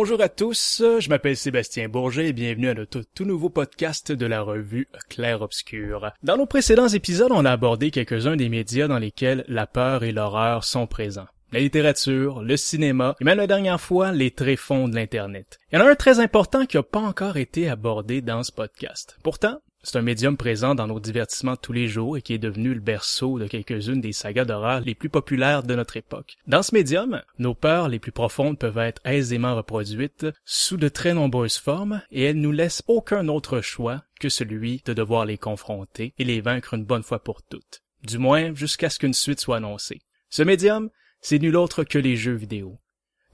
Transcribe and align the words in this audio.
Bonjour 0.00 0.22
à 0.22 0.28
tous, 0.28 0.80
je 1.00 1.08
m'appelle 1.08 1.36
Sébastien 1.36 1.88
Bourget 1.88 2.28
et 2.28 2.32
bienvenue 2.32 2.68
à 2.68 2.74
notre 2.74 3.02
tout 3.16 3.24
nouveau 3.24 3.50
podcast 3.50 4.12
de 4.12 4.26
la 4.26 4.42
revue 4.42 4.86
Clair 5.08 5.42
Obscur. 5.42 6.12
Dans 6.22 6.36
nos 6.36 6.46
précédents 6.46 6.86
épisodes, 6.86 7.32
on 7.32 7.44
a 7.44 7.50
abordé 7.50 7.90
quelques-uns 7.90 8.36
des 8.36 8.48
médias 8.48 8.86
dans 8.86 9.00
lesquels 9.00 9.44
la 9.48 9.66
peur 9.66 10.04
et 10.04 10.12
l'horreur 10.12 10.62
sont 10.62 10.86
présents. 10.86 11.26
La 11.50 11.58
littérature, 11.58 12.42
le 12.42 12.56
cinéma 12.56 13.16
et 13.20 13.24
même 13.24 13.38
la 13.38 13.48
dernière 13.48 13.80
fois, 13.80 14.12
les 14.12 14.30
tréfonds 14.30 14.86
de 14.86 14.94
l'Internet. 14.94 15.58
Il 15.72 15.80
y 15.80 15.82
en 15.82 15.84
a 15.84 15.90
un 15.90 15.96
très 15.96 16.20
important 16.20 16.64
qui 16.64 16.76
n'a 16.76 16.84
pas 16.84 17.00
encore 17.00 17.36
été 17.36 17.68
abordé 17.68 18.22
dans 18.22 18.44
ce 18.44 18.52
podcast. 18.52 19.18
Pourtant, 19.24 19.58
c'est 19.82 19.96
un 19.96 20.02
médium 20.02 20.36
présent 20.36 20.74
dans 20.74 20.86
nos 20.86 21.00
divertissements 21.00 21.56
tous 21.56 21.72
les 21.72 21.88
jours 21.88 22.16
et 22.16 22.22
qui 22.22 22.34
est 22.34 22.38
devenu 22.38 22.74
le 22.74 22.80
berceau 22.80 23.38
de 23.38 23.46
quelques-unes 23.46 24.00
des 24.00 24.12
sagas 24.12 24.44
d'horreur 24.44 24.80
les 24.80 24.94
plus 24.94 25.08
populaires 25.08 25.62
de 25.62 25.74
notre 25.74 25.96
époque. 25.96 26.36
Dans 26.46 26.62
ce 26.62 26.74
médium, 26.74 27.22
nos 27.38 27.54
peurs 27.54 27.88
les 27.88 27.98
plus 27.98 28.12
profondes 28.12 28.58
peuvent 28.58 28.78
être 28.78 29.00
aisément 29.04 29.54
reproduites 29.54 30.26
sous 30.44 30.76
de 30.76 30.88
très 30.88 31.14
nombreuses 31.14 31.58
formes 31.58 32.02
et 32.10 32.24
elles 32.24 32.40
nous 32.40 32.52
laissent 32.52 32.82
aucun 32.88 33.28
autre 33.28 33.60
choix 33.60 34.02
que 34.20 34.28
celui 34.28 34.82
de 34.84 34.92
devoir 34.92 35.24
les 35.24 35.38
confronter 35.38 36.12
et 36.18 36.24
les 36.24 36.40
vaincre 36.40 36.74
une 36.74 36.84
bonne 36.84 37.02
fois 37.02 37.22
pour 37.22 37.42
toutes. 37.42 37.82
Du 38.02 38.18
moins 38.18 38.54
jusqu'à 38.54 38.90
ce 38.90 38.98
qu'une 38.98 39.14
suite 39.14 39.40
soit 39.40 39.56
annoncée. 39.56 40.00
Ce 40.30 40.42
médium, 40.42 40.90
c'est 41.20 41.38
nul 41.38 41.56
autre 41.56 41.84
que 41.84 41.98
les 41.98 42.16
jeux 42.16 42.34
vidéo. 42.34 42.78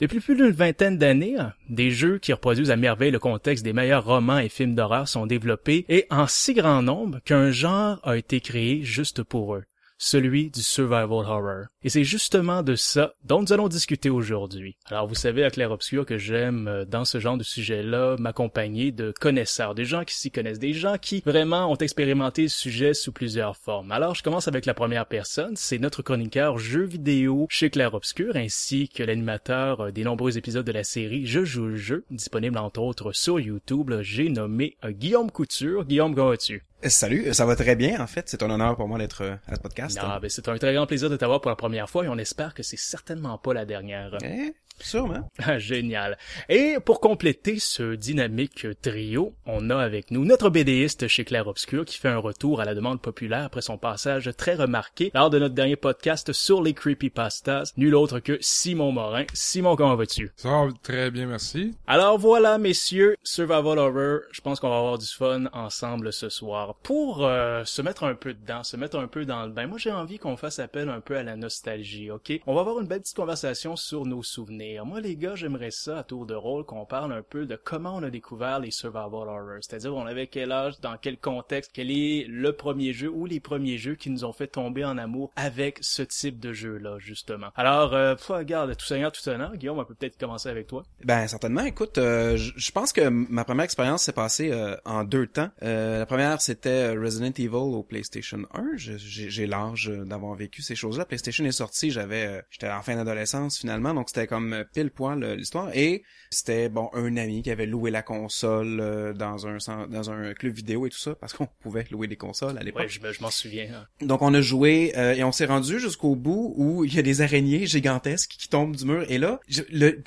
Depuis 0.00 0.18
plus 0.18 0.34
d'une 0.34 0.50
vingtaine 0.50 0.98
d'années, 0.98 1.36
des 1.68 1.92
jeux 1.92 2.18
qui 2.18 2.32
reproduisent 2.32 2.72
à 2.72 2.76
merveille 2.76 3.12
le 3.12 3.20
contexte 3.20 3.64
des 3.64 3.72
meilleurs 3.72 4.04
romans 4.04 4.38
et 4.38 4.48
films 4.48 4.74
d'horreur 4.74 5.06
sont 5.06 5.26
développés 5.26 5.84
et 5.88 6.06
en 6.10 6.26
si 6.26 6.52
grand 6.52 6.82
nombre 6.82 7.20
qu'un 7.24 7.52
genre 7.52 8.00
a 8.02 8.16
été 8.16 8.40
créé 8.40 8.82
juste 8.82 9.22
pour 9.22 9.54
eux 9.54 9.64
celui 9.98 10.50
du 10.50 10.62
survival 10.62 11.10
horror. 11.10 11.66
Et 11.82 11.88
c'est 11.88 12.04
justement 12.04 12.62
de 12.62 12.74
ça 12.74 13.14
dont 13.24 13.42
nous 13.42 13.52
allons 13.52 13.68
discuter 13.68 14.10
aujourd'hui. 14.10 14.76
Alors 14.86 15.06
vous 15.06 15.14
savez 15.14 15.44
à 15.44 15.50
Clair 15.50 15.70
Obscur 15.70 16.06
que 16.06 16.18
j'aime 16.18 16.68
euh, 16.68 16.84
dans 16.84 17.04
ce 17.04 17.20
genre 17.20 17.36
de 17.36 17.44
sujet-là 17.44 18.16
m'accompagner 18.18 18.92
de 18.92 19.12
connaisseurs, 19.20 19.74
des 19.74 19.84
gens 19.84 20.04
qui 20.04 20.16
s'y 20.16 20.30
connaissent, 20.30 20.58
des 20.58 20.72
gens 20.72 20.98
qui 20.98 21.22
vraiment 21.24 21.70
ont 21.70 21.76
expérimenté 21.76 22.42
le 22.42 22.48
sujet 22.48 22.94
sous 22.94 23.12
plusieurs 23.12 23.56
formes. 23.56 23.92
Alors 23.92 24.14
je 24.14 24.22
commence 24.22 24.48
avec 24.48 24.66
la 24.66 24.74
première 24.74 25.06
personne, 25.06 25.56
c'est 25.56 25.78
notre 25.78 26.02
chroniqueur 26.02 26.58
jeux 26.58 26.84
vidéo 26.84 27.46
chez 27.48 27.70
Clair 27.70 27.94
Obscur 27.94 28.36
ainsi 28.36 28.88
que 28.88 29.02
l'animateur 29.02 29.80
euh, 29.80 29.90
des 29.90 30.04
nombreux 30.04 30.36
épisodes 30.38 30.66
de 30.66 30.72
la 30.72 30.84
série 30.84 31.26
Je 31.26 31.44
joue 31.44 31.66
le 31.66 31.76
jeu, 31.76 32.04
disponible 32.10 32.58
entre 32.58 32.80
autres 32.80 33.12
sur 33.12 33.40
YouTube. 33.40 33.92
J'ai 34.02 34.28
nommé 34.28 34.76
euh, 34.84 34.90
Guillaume 34.90 35.30
Couture. 35.30 35.84
Guillaume, 35.84 36.14
comment? 36.14 36.62
Salut, 36.88 37.32
ça 37.32 37.46
va 37.46 37.56
très 37.56 37.76
bien 37.76 38.00
en 38.00 38.06
fait. 38.06 38.28
C'est 38.28 38.42
un 38.42 38.50
honneur 38.50 38.76
pour 38.76 38.88
moi 38.88 38.98
d'être 38.98 39.22
euh, 39.22 39.36
à 39.46 39.54
ce 39.54 39.60
podcast. 39.60 39.98
Non, 40.00 40.18
ben 40.20 40.28
c'est 40.28 40.48
un 40.48 40.56
très 40.58 40.74
grand 40.74 40.86
plaisir 40.86 41.08
de 41.08 41.16
t'avoir 41.16 41.40
pour 41.40 41.50
la 41.50 41.56
première 41.56 41.88
fois 41.88 42.04
et 42.04 42.08
on 42.08 42.18
espère 42.18 42.52
que 42.52 42.62
c'est 42.62 42.78
certainement 42.78 43.38
pas 43.38 43.54
la 43.54 43.64
dernière. 43.64 44.18
Eh, 44.22 44.54
Sûrement. 44.80 45.30
Ah, 45.46 45.58
génial. 45.58 46.16
Et 46.48 46.76
pour 46.84 47.00
compléter 47.00 47.58
ce 47.58 47.94
dynamique 47.94 48.66
trio, 48.80 49.34
on 49.44 49.68
a 49.68 49.76
avec 49.76 50.10
nous 50.10 50.24
notre 50.24 50.48
BDiste 50.48 51.06
chez 51.06 51.24
Claire 51.24 51.48
Obscur 51.48 51.84
qui 51.84 51.98
fait 51.98 52.08
un 52.08 52.18
retour 52.18 52.62
à 52.62 52.64
la 52.64 52.74
demande 52.74 53.00
populaire 53.00 53.44
après 53.44 53.60
son 53.60 53.76
passage 53.76 54.30
très 54.38 54.54
remarqué 54.54 55.10
lors 55.14 55.28
de 55.28 55.38
notre 55.38 55.54
dernier 55.54 55.76
podcast 55.76 56.32
sur 56.32 56.62
les 56.62 56.72
creepypastas, 56.72 57.72
nul 57.76 57.94
autre 57.94 58.20
que 58.20 58.38
Simon 58.40 58.92
Morin. 58.92 59.24
Simon, 59.34 59.76
comment 59.76 59.96
vas-tu? 59.96 60.30
Ça 60.36 60.48
va 60.48 60.68
très 60.82 61.10
bien, 61.10 61.26
merci. 61.26 61.76
Alors 61.86 62.18
voilà, 62.18 62.56
messieurs, 62.56 63.16
Survival 63.22 63.78
Horror, 63.78 64.20
je 64.32 64.40
pense 64.40 64.60
qu'on 64.60 64.70
va 64.70 64.78
avoir 64.78 64.96
du 64.96 65.06
fun 65.06 65.44
ensemble 65.52 66.10
ce 66.10 66.30
soir. 66.30 66.74
Pour 66.82 67.26
euh, 67.26 67.64
se 67.64 67.82
mettre 67.82 68.04
un 68.04 68.14
peu 68.14 68.32
dedans, 68.32 68.62
se 68.62 68.78
mettre 68.78 68.98
un 68.98 69.08
peu 69.08 69.26
dans 69.26 69.44
le 69.44 69.50
bain, 69.52 69.66
moi 69.66 69.76
j'ai 69.78 69.92
envie 69.92 70.18
qu'on 70.18 70.38
fasse 70.38 70.58
appel 70.58 70.88
un 70.88 71.00
peu 71.00 71.16
à 71.16 71.22
la 71.22 71.36
nostalgie, 71.36 72.10
ok? 72.10 72.40
On 72.46 72.54
va 72.54 72.62
avoir 72.62 72.80
une 72.80 72.86
belle 72.86 73.00
petite 73.02 73.16
conversation 73.16 73.76
sur 73.76 74.06
nos 74.06 74.22
souvenirs 74.22 74.63
moi, 74.84 75.00
les 75.00 75.16
gars, 75.16 75.34
j'aimerais 75.34 75.70
ça, 75.70 75.98
à 75.98 76.02
tour 76.04 76.26
de 76.26 76.34
rôle, 76.34 76.64
qu'on 76.64 76.84
parle 76.84 77.12
un 77.12 77.22
peu 77.22 77.46
de 77.46 77.56
comment 77.56 77.96
on 77.96 78.02
a 78.02 78.10
découvert 78.10 78.58
les 78.60 78.70
survival 78.70 79.28
horror. 79.28 79.58
C'est-à-dire, 79.60 79.94
on 79.94 80.06
avait 80.06 80.26
quel 80.26 80.52
âge, 80.52 80.80
dans 80.80 80.96
quel 80.96 81.18
contexte, 81.18 81.70
quel 81.72 81.90
est 81.90 82.26
le 82.28 82.52
premier 82.52 82.92
jeu 82.92 83.08
ou 83.08 83.26
les 83.26 83.40
premiers 83.40 83.78
jeux 83.78 83.94
qui 83.94 84.10
nous 84.10 84.24
ont 84.24 84.32
fait 84.32 84.48
tomber 84.48 84.84
en 84.84 84.98
amour 84.98 85.30
avec 85.36 85.78
ce 85.80 86.02
type 86.02 86.40
de 86.40 86.52
jeu-là, 86.52 86.96
justement. 86.98 87.48
Alors, 87.56 87.94
euh, 87.94 88.14
regarde, 88.28 88.76
tout 88.76 88.86
seigneur, 88.86 89.12
tout 89.12 89.26
honneur, 89.28 89.56
Guillaume, 89.56 89.78
on 89.78 89.84
peut 89.84 89.94
peut-être 89.94 90.18
commencer 90.18 90.48
avec 90.48 90.66
toi. 90.66 90.82
Ben, 91.04 91.26
certainement. 91.26 91.62
Écoute, 91.62 91.98
euh, 91.98 92.36
je 92.36 92.70
pense 92.70 92.92
que 92.92 93.08
ma 93.08 93.44
première 93.44 93.64
expérience 93.64 94.04
s'est 94.04 94.12
passée 94.12 94.50
euh, 94.50 94.76
en 94.84 95.04
deux 95.04 95.26
temps. 95.26 95.50
Euh, 95.62 95.98
la 95.98 96.06
première, 96.06 96.40
c'était 96.40 96.90
Resident 96.90 97.32
Evil 97.36 97.54
au 97.54 97.82
PlayStation 97.82 98.38
1. 98.54 98.76
J'ai 98.76 99.46
l'âge 99.46 99.88
d'avoir 99.88 100.34
vécu 100.34 100.62
ces 100.62 100.74
choses-là. 100.74 101.04
PlayStation 101.04 101.44
est 101.44 101.52
sorti, 101.52 101.90
j'avais, 101.90 102.42
j'étais 102.50 102.70
en 102.70 102.82
fin 102.82 102.96
d'adolescence 102.96 103.58
finalement, 103.58 103.94
donc 103.94 104.08
c'était 104.08 104.26
comme 104.26 104.53
pile 104.62 104.90
poil 104.90 105.34
l'histoire 105.34 105.70
et 105.74 106.02
c'était 106.30 106.68
bon 106.68 106.90
un 106.92 107.16
ami 107.16 107.42
qui 107.42 107.50
avait 107.50 107.66
loué 107.66 107.90
la 107.90 108.02
console 108.02 108.80
euh, 108.80 109.12
dans 109.12 109.46
un 109.46 109.58
dans 109.88 110.10
un 110.10 110.34
club 110.34 110.54
vidéo 110.54 110.86
et 110.86 110.90
tout 110.90 110.98
ça 110.98 111.14
parce 111.14 111.32
qu'on 111.32 111.46
pouvait 111.46 111.86
louer 111.90 112.06
des 112.06 112.16
consoles 112.16 112.58
à 112.58 112.62
l'époque. 112.62 112.82
Ouais, 112.82 113.12
je, 113.12 113.22
m'en 113.22 113.30
souviens. 113.30 113.68
Hein. 113.74 113.86
Donc 114.06 114.22
on 114.22 114.32
a 114.34 114.40
joué 114.40 114.92
euh, 114.96 115.14
et 115.14 115.24
on 115.24 115.32
s'est 115.32 115.46
rendu 115.46 115.78
jusqu'au 115.78 116.14
bout 116.16 116.54
où 116.56 116.84
il 116.84 116.94
y 116.94 116.98
a 116.98 117.02
des 117.02 117.20
araignées 117.20 117.66
gigantesques 117.66 118.32
qui 118.38 118.48
tombent 118.48 118.76
du 118.76 118.84
mur 118.84 119.04
et 119.08 119.18
là 119.18 119.40
le 119.70 120.02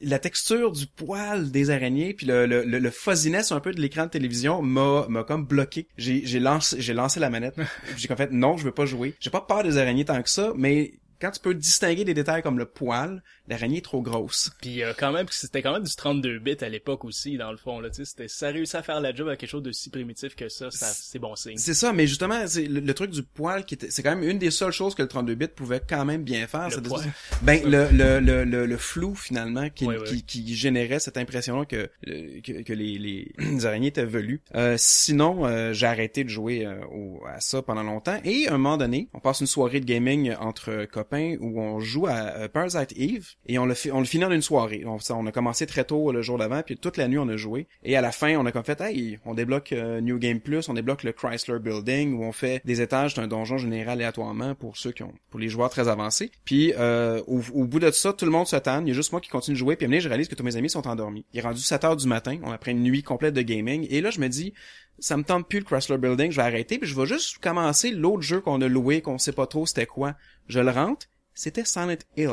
la 0.00 0.20
texture 0.20 0.70
du 0.70 0.86
poil 0.86 1.50
des 1.50 1.70
araignées 1.70 2.14
puis 2.14 2.26
le, 2.26 2.46
le, 2.46 2.62
le, 2.64 2.90
fuzziness 2.90 3.50
un 3.50 3.58
peu 3.60 3.72
de 3.72 3.80
l'écran 3.80 4.04
de 4.04 4.10
télévision 4.10 4.62
m'a 4.62 5.06
m'a 5.08 5.24
comme 5.24 5.44
bloqué. 5.44 5.88
J'ai 5.96 6.24
j'ai 6.24 6.38
lancé 6.40 6.80
j'ai 6.80 6.94
lancé 6.94 7.20
la 7.20 7.30
manette. 7.30 7.56
j'ai 7.96 8.08
comme 8.08 8.16
fait 8.16 8.30
non, 8.30 8.56
je 8.56 8.64
veux 8.64 8.72
pas 8.72 8.86
jouer. 8.86 9.14
J'ai 9.20 9.30
pas 9.30 9.40
peur 9.40 9.64
des 9.64 9.76
araignées 9.76 10.04
tant 10.04 10.22
que 10.22 10.30
ça, 10.30 10.52
mais 10.56 10.92
quand 11.20 11.30
tu 11.30 11.40
peux 11.40 11.54
distinguer 11.54 12.04
des 12.04 12.14
détails 12.14 12.42
comme 12.42 12.58
le 12.58 12.66
poil, 12.66 13.22
l'araignée 13.48 13.78
est 13.78 13.84
trop 13.84 14.02
grosse. 14.02 14.50
Puis 14.60 14.82
euh, 14.82 14.92
quand 14.96 15.12
même, 15.12 15.26
c'était 15.30 15.62
quand 15.62 15.72
même 15.72 15.82
du 15.82 15.94
32 15.94 16.38
bits 16.38 16.56
à 16.60 16.68
l'époque 16.68 17.04
aussi, 17.04 17.36
dans 17.36 17.50
le 17.50 17.56
fond. 17.56 17.80
Là, 17.80 17.88
c'était, 17.92 18.28
ça 18.28 18.48
réussit 18.48 18.74
à 18.74 18.82
faire 18.82 19.00
la 19.00 19.14
job 19.14 19.28
avec 19.28 19.40
quelque 19.40 19.50
chose 19.50 19.62
de 19.62 19.72
si 19.72 19.90
primitif 19.90 20.34
que 20.34 20.48
ça, 20.48 20.70
ça 20.70 20.86
c'est 20.86 21.18
bon 21.18 21.34
signe. 21.36 21.56
C'est 21.56 21.74
ça, 21.74 21.92
mais 21.92 22.06
justement, 22.06 22.46
c'est 22.46 22.66
le, 22.66 22.94
truc 22.94 23.10
du 23.10 23.22
poil 23.22 23.64
qui 23.64 23.78
c'est 23.90 24.02
quand 24.02 24.16
même 24.16 24.28
une 24.28 24.38
des 24.38 24.50
seules 24.50 24.72
choses 24.72 24.94
que 24.94 25.02
le 25.02 25.08
32 25.08 25.34
bits 25.34 25.46
pouvait 25.48 25.80
quand 25.86 26.04
même 26.04 26.22
bien 26.24 26.46
faire. 26.46 26.68
Le 26.68 26.80
ben 27.42 27.62
le, 27.64 27.88
le, 27.92 28.44
le, 28.44 28.66
le, 28.66 28.76
flou 28.76 29.14
finalement 29.14 29.68
qui, 29.70 29.86
qui, 30.06 30.24
qui, 30.24 30.54
générait 30.56 30.98
cette 30.98 31.16
impression 31.16 31.64
que 31.64 31.88
que, 32.42 32.62
que 32.62 32.72
les, 32.72 32.98
les, 33.38 33.66
araignées 33.66 33.88
étaient 33.88 34.04
velues. 34.04 34.40
Euh, 34.54 34.74
sinon, 34.78 35.46
euh, 35.46 35.72
j'ai 35.72 35.86
arrêté 35.86 36.24
de 36.24 36.28
jouer 36.28 36.66
euh, 36.66 36.80
au, 36.90 37.22
à 37.26 37.40
ça 37.40 37.62
pendant 37.62 37.82
longtemps. 37.82 38.18
Et 38.24 38.48
à 38.48 38.54
un 38.54 38.58
moment 38.58 38.76
donné, 38.76 39.08
on 39.14 39.20
passe 39.20 39.40
une 39.40 39.46
soirée 39.46 39.80
de 39.80 39.84
gaming 39.84 40.34
entre 40.40 40.86
copains 40.86 41.07
où 41.12 41.60
on 41.60 41.80
joue 41.80 42.06
à 42.06 42.48
Parasite 42.48 42.92
Eve 42.96 43.28
et 43.46 43.58
on 43.58 43.66
le 43.66 43.74
finit 43.74 44.24
en 44.24 44.30
une 44.30 44.42
soirée. 44.42 44.84
On, 44.86 44.98
on, 45.10 45.26
a 45.26 45.32
commencé 45.32 45.66
très 45.66 45.84
tôt 45.84 46.12
le 46.12 46.22
jour 46.22 46.38
d'avant, 46.38 46.62
puis 46.62 46.76
toute 46.76 46.96
la 46.96 47.08
nuit 47.08 47.18
on 47.18 47.28
a 47.28 47.36
joué. 47.36 47.66
Et 47.82 47.96
à 47.96 48.00
la 48.00 48.12
fin, 48.12 48.36
on 48.36 48.46
a 48.46 48.52
comme 48.52 48.64
fait, 48.64 48.80
hey, 48.80 49.18
on 49.24 49.34
débloque 49.34 49.72
euh, 49.72 50.00
New 50.00 50.18
Game 50.18 50.40
Plus, 50.40 50.68
on 50.68 50.74
débloque 50.74 51.02
le 51.02 51.12
Chrysler 51.12 51.58
Building 51.58 52.14
où 52.14 52.24
on 52.24 52.32
fait 52.32 52.60
des 52.64 52.80
étages 52.80 53.14
d'un 53.14 53.26
donjon 53.26 53.58
général 53.58 53.98
aléatoirement 53.98 54.54
pour 54.54 54.76
ceux 54.76 54.92
qui 54.92 55.02
ont, 55.02 55.12
pour 55.30 55.40
les 55.40 55.48
joueurs 55.48 55.70
très 55.70 55.88
avancés. 55.88 56.30
Puis 56.44 56.72
euh, 56.78 57.22
au, 57.26 57.64
bout 57.64 57.80
de 57.80 57.90
ça, 57.90 58.12
tout 58.12 58.24
le 58.24 58.30
monde 58.30 58.46
se 58.46 58.56
tanne. 58.56 58.86
Il 58.86 58.90
y 58.90 58.92
a 58.92 58.94
juste 58.94 59.12
moi 59.12 59.20
qui 59.20 59.30
continue 59.30 59.54
de 59.54 59.58
jouer. 59.58 59.76
Puis 59.76 59.86
à 59.86 59.98
je 59.98 60.08
réalise 60.08 60.28
que 60.28 60.34
tous 60.34 60.44
mes 60.44 60.56
amis 60.56 60.70
sont 60.70 60.86
endormis. 60.86 61.24
Il 61.32 61.38
est 61.38 61.42
rendu 61.42 61.60
7 61.60 61.84
heures 61.84 61.96
du 61.96 62.06
matin. 62.06 62.38
On 62.42 62.52
a 62.52 62.58
pris 62.58 62.72
une 62.72 62.82
nuit 62.82 63.02
complète 63.02 63.34
de 63.34 63.42
gaming. 63.42 63.86
Et 63.90 64.00
là, 64.00 64.10
je 64.10 64.20
me 64.20 64.28
dis, 64.28 64.54
ça 64.98 65.16
me 65.16 65.22
tente 65.22 65.48
plus 65.48 65.60
le 65.60 65.64
Chrysler 65.64 65.98
Building. 65.98 66.30
Je 66.30 66.36
vais 66.36 66.42
arrêter. 66.42 66.78
Puis 66.78 66.88
je 66.88 66.94
vais 66.98 67.06
juste 67.06 67.38
commencer 67.38 67.90
l'autre 67.90 68.22
jeu 68.22 68.40
qu'on 68.40 68.60
a 68.60 68.68
loué, 68.68 69.00
qu'on 69.00 69.18
sait 69.18 69.32
pas 69.32 69.46
trop 69.46 69.66
c'était 69.66 69.86
quoi. 69.86 70.14
Je 70.46 70.60
le 70.60 70.70
rentre. 70.70 71.06
C'était 71.34 71.64
Silent 71.64 71.98
Hill 72.16 72.30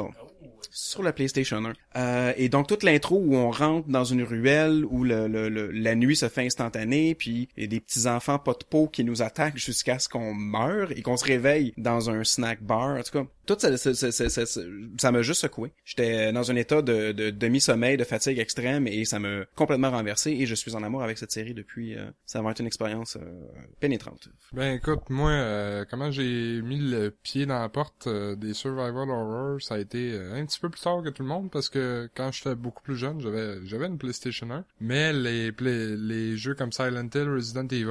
sur 0.71 1.03
la 1.03 1.13
PlayStation 1.13 1.63
1. 1.63 1.73
Euh, 1.95 2.33
et 2.37 2.49
donc 2.49 2.67
toute 2.67 2.83
l'intro 2.83 3.17
où 3.17 3.35
on 3.35 3.51
rentre 3.51 3.87
dans 3.87 4.03
une 4.03 4.23
ruelle 4.23 4.83
où 4.85 5.03
le, 5.03 5.27
le, 5.27 5.71
la 5.71 5.95
nuit 5.95 6.15
se 6.15 6.29
fait 6.29 6.45
instantanée, 6.45 7.15
puis 7.15 7.49
il 7.57 7.63
y 7.63 7.65
a 7.65 7.67
des 7.67 7.79
petits 7.79 8.07
enfants 8.07 8.39
pas 8.39 8.53
de 8.53 8.65
peau 8.69 8.87
qui 8.87 9.03
nous 9.03 9.21
attaquent 9.21 9.57
jusqu'à 9.57 9.99
ce 9.99 10.09
qu'on 10.09 10.33
meure 10.33 10.91
et 10.91 11.01
qu'on 11.01 11.17
se 11.17 11.25
réveille 11.25 11.73
dans 11.77 12.09
un 12.09 12.23
snack 12.23 12.61
bar. 12.61 12.97
En 12.97 13.03
tout 13.03 13.11
cas, 13.11 13.25
tout 13.45 13.55
ça, 13.59 13.77
ça, 13.77 13.93
ça, 13.93 14.45
ça, 14.45 15.11
m'a 15.11 15.21
juste 15.21 15.41
secoué. 15.41 15.71
J'étais 15.83 16.31
dans 16.31 16.49
un 16.51 16.55
état 16.55 16.81
de, 16.81 17.11
de 17.11 17.29
demi-sommeil, 17.29 17.97
de 17.97 18.03
fatigue 18.03 18.39
extrême 18.39 18.87
et 18.87 19.05
ça 19.05 19.19
m'a 19.19 19.45
complètement 19.55 19.91
renversé 19.91 20.31
et 20.31 20.45
je 20.45 20.55
suis 20.55 20.75
en 20.75 20.83
amour 20.83 21.03
avec 21.03 21.17
cette 21.17 21.31
série 21.31 21.53
depuis. 21.53 21.95
Euh, 21.95 22.09
ça 22.25 22.41
va 22.41 22.51
être 22.51 22.59
une 22.59 22.67
expérience 22.67 23.17
euh, 23.17 23.45
pénétrante. 23.79 24.29
Ben 24.53 24.75
écoute, 24.75 25.09
moi, 25.09 25.31
euh, 25.31 25.85
comment 25.89 26.11
j'ai 26.11 26.61
mis 26.61 26.79
le 26.79 27.11
pied 27.11 27.45
dans 27.45 27.59
la 27.59 27.69
porte 27.69 28.07
des 28.09 28.53
survival 28.53 29.09
horror, 29.09 29.61
ça 29.61 29.75
a 29.75 29.79
été 29.79 30.17
un 30.17 30.45
petit 30.45 30.54
peu 30.59 30.69
plus 30.69 30.81
tard 30.81 31.01
que 31.03 31.09
tout 31.09 31.23
le 31.23 31.29
monde 31.29 31.49
parce 31.51 31.69
que 31.69 32.09
quand 32.15 32.31
j'étais 32.31 32.55
beaucoup 32.55 32.83
plus 32.83 32.95
jeune, 32.95 33.19
j'avais 33.21 33.65
j'avais 33.65 33.87
une 33.87 33.97
PlayStation 33.97 34.49
1, 34.49 34.65
mais 34.79 35.13
les 35.13 35.51
les 35.61 36.37
jeux 36.37 36.55
comme 36.55 36.71
Silent 36.71 37.09
Hill, 37.13 37.29
Resident 37.29 37.67
Evil, 37.67 37.89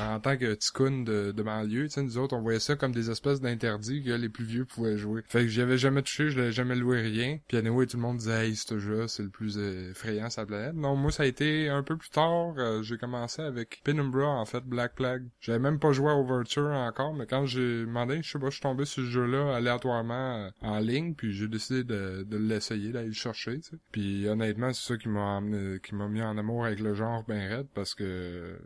en 0.00 0.20
tant 0.20 0.36
que 0.36 0.54
ticoun 0.54 1.04
de, 1.04 1.32
de 1.32 1.42
banlieue, 1.42 1.84
tu 1.84 1.90
sais, 1.90 2.02
nous 2.02 2.18
autres, 2.18 2.36
on 2.36 2.42
voyait 2.42 2.60
ça 2.60 2.76
comme 2.76 2.92
des 2.92 3.10
espèces 3.10 3.40
d'interdits 3.40 4.02
que 4.02 4.12
les 4.12 4.28
plus 4.28 4.44
vieux 4.44 4.64
pouvait 4.64 4.96
jouer. 4.96 5.22
Fait 5.28 5.42
que 5.42 5.48
j'y 5.48 5.60
avais 5.60 5.78
jamais 5.78 6.02
touché, 6.02 6.30
je 6.30 6.38
l'avais 6.38 6.52
jamais 6.52 6.74
loué 6.74 7.00
rien. 7.00 7.38
Puis 7.48 7.56
à 7.56 7.62
tout 7.62 7.96
le 7.96 8.02
monde 8.02 8.18
disait 8.18 8.48
hey, 8.48 8.56
ce 8.56 8.78
jeu 8.78 9.08
c'est 9.08 9.22
le 9.22 9.30
plus 9.30 9.58
effrayant 9.58 10.30
sur 10.30 10.42
la 10.42 10.46
planète. 10.46 10.74
Non, 10.74 10.96
moi 10.96 11.10
ça 11.10 11.24
a 11.24 11.26
été 11.26 11.68
un 11.68 11.82
peu 11.82 11.96
plus 11.96 12.10
tard, 12.10 12.54
euh, 12.58 12.82
j'ai 12.82 12.98
commencé 12.98 13.42
avec 13.42 13.80
Penumbra 13.84 14.26
en 14.26 14.44
fait, 14.44 14.64
Black 14.64 14.94
Plague. 14.94 15.26
J'avais 15.40 15.58
même 15.58 15.78
pas 15.78 15.92
joué 15.92 16.10
à 16.10 16.16
Overture 16.16 16.70
encore, 16.70 17.14
mais 17.14 17.26
quand 17.26 17.46
j'ai 17.46 17.80
demandé, 17.80 18.20
je 18.22 18.30
sais 18.30 18.38
pas, 18.38 18.46
je 18.46 18.52
suis 18.52 18.60
tombé 18.60 18.84
sur 18.84 19.02
ce 19.02 19.08
jeu-là 19.08 19.56
aléatoirement 19.56 20.46
euh, 20.46 20.50
en 20.62 20.78
ligne, 20.78 21.14
puis 21.14 21.32
j'ai 21.32 21.48
décidé 21.48 21.61
décidé 21.70 21.84
de, 21.84 22.36
l'essayer, 22.36 22.92
d'aller 22.92 23.08
le 23.08 23.12
chercher. 23.12 23.60
Puis 23.90 24.28
honnêtement, 24.28 24.72
c'est 24.72 24.94
ça 24.94 24.96
qui 24.96 25.08
m'a 25.08 25.40
qui 25.82 25.94
m'a 25.94 26.08
mis 26.08 26.22
en 26.22 26.36
amour 26.38 26.66
avec 26.66 26.80
le 26.80 26.94
genre 26.94 27.24
ben 27.26 27.48
raide 27.48 27.68
parce 27.74 27.94
que 27.94 28.58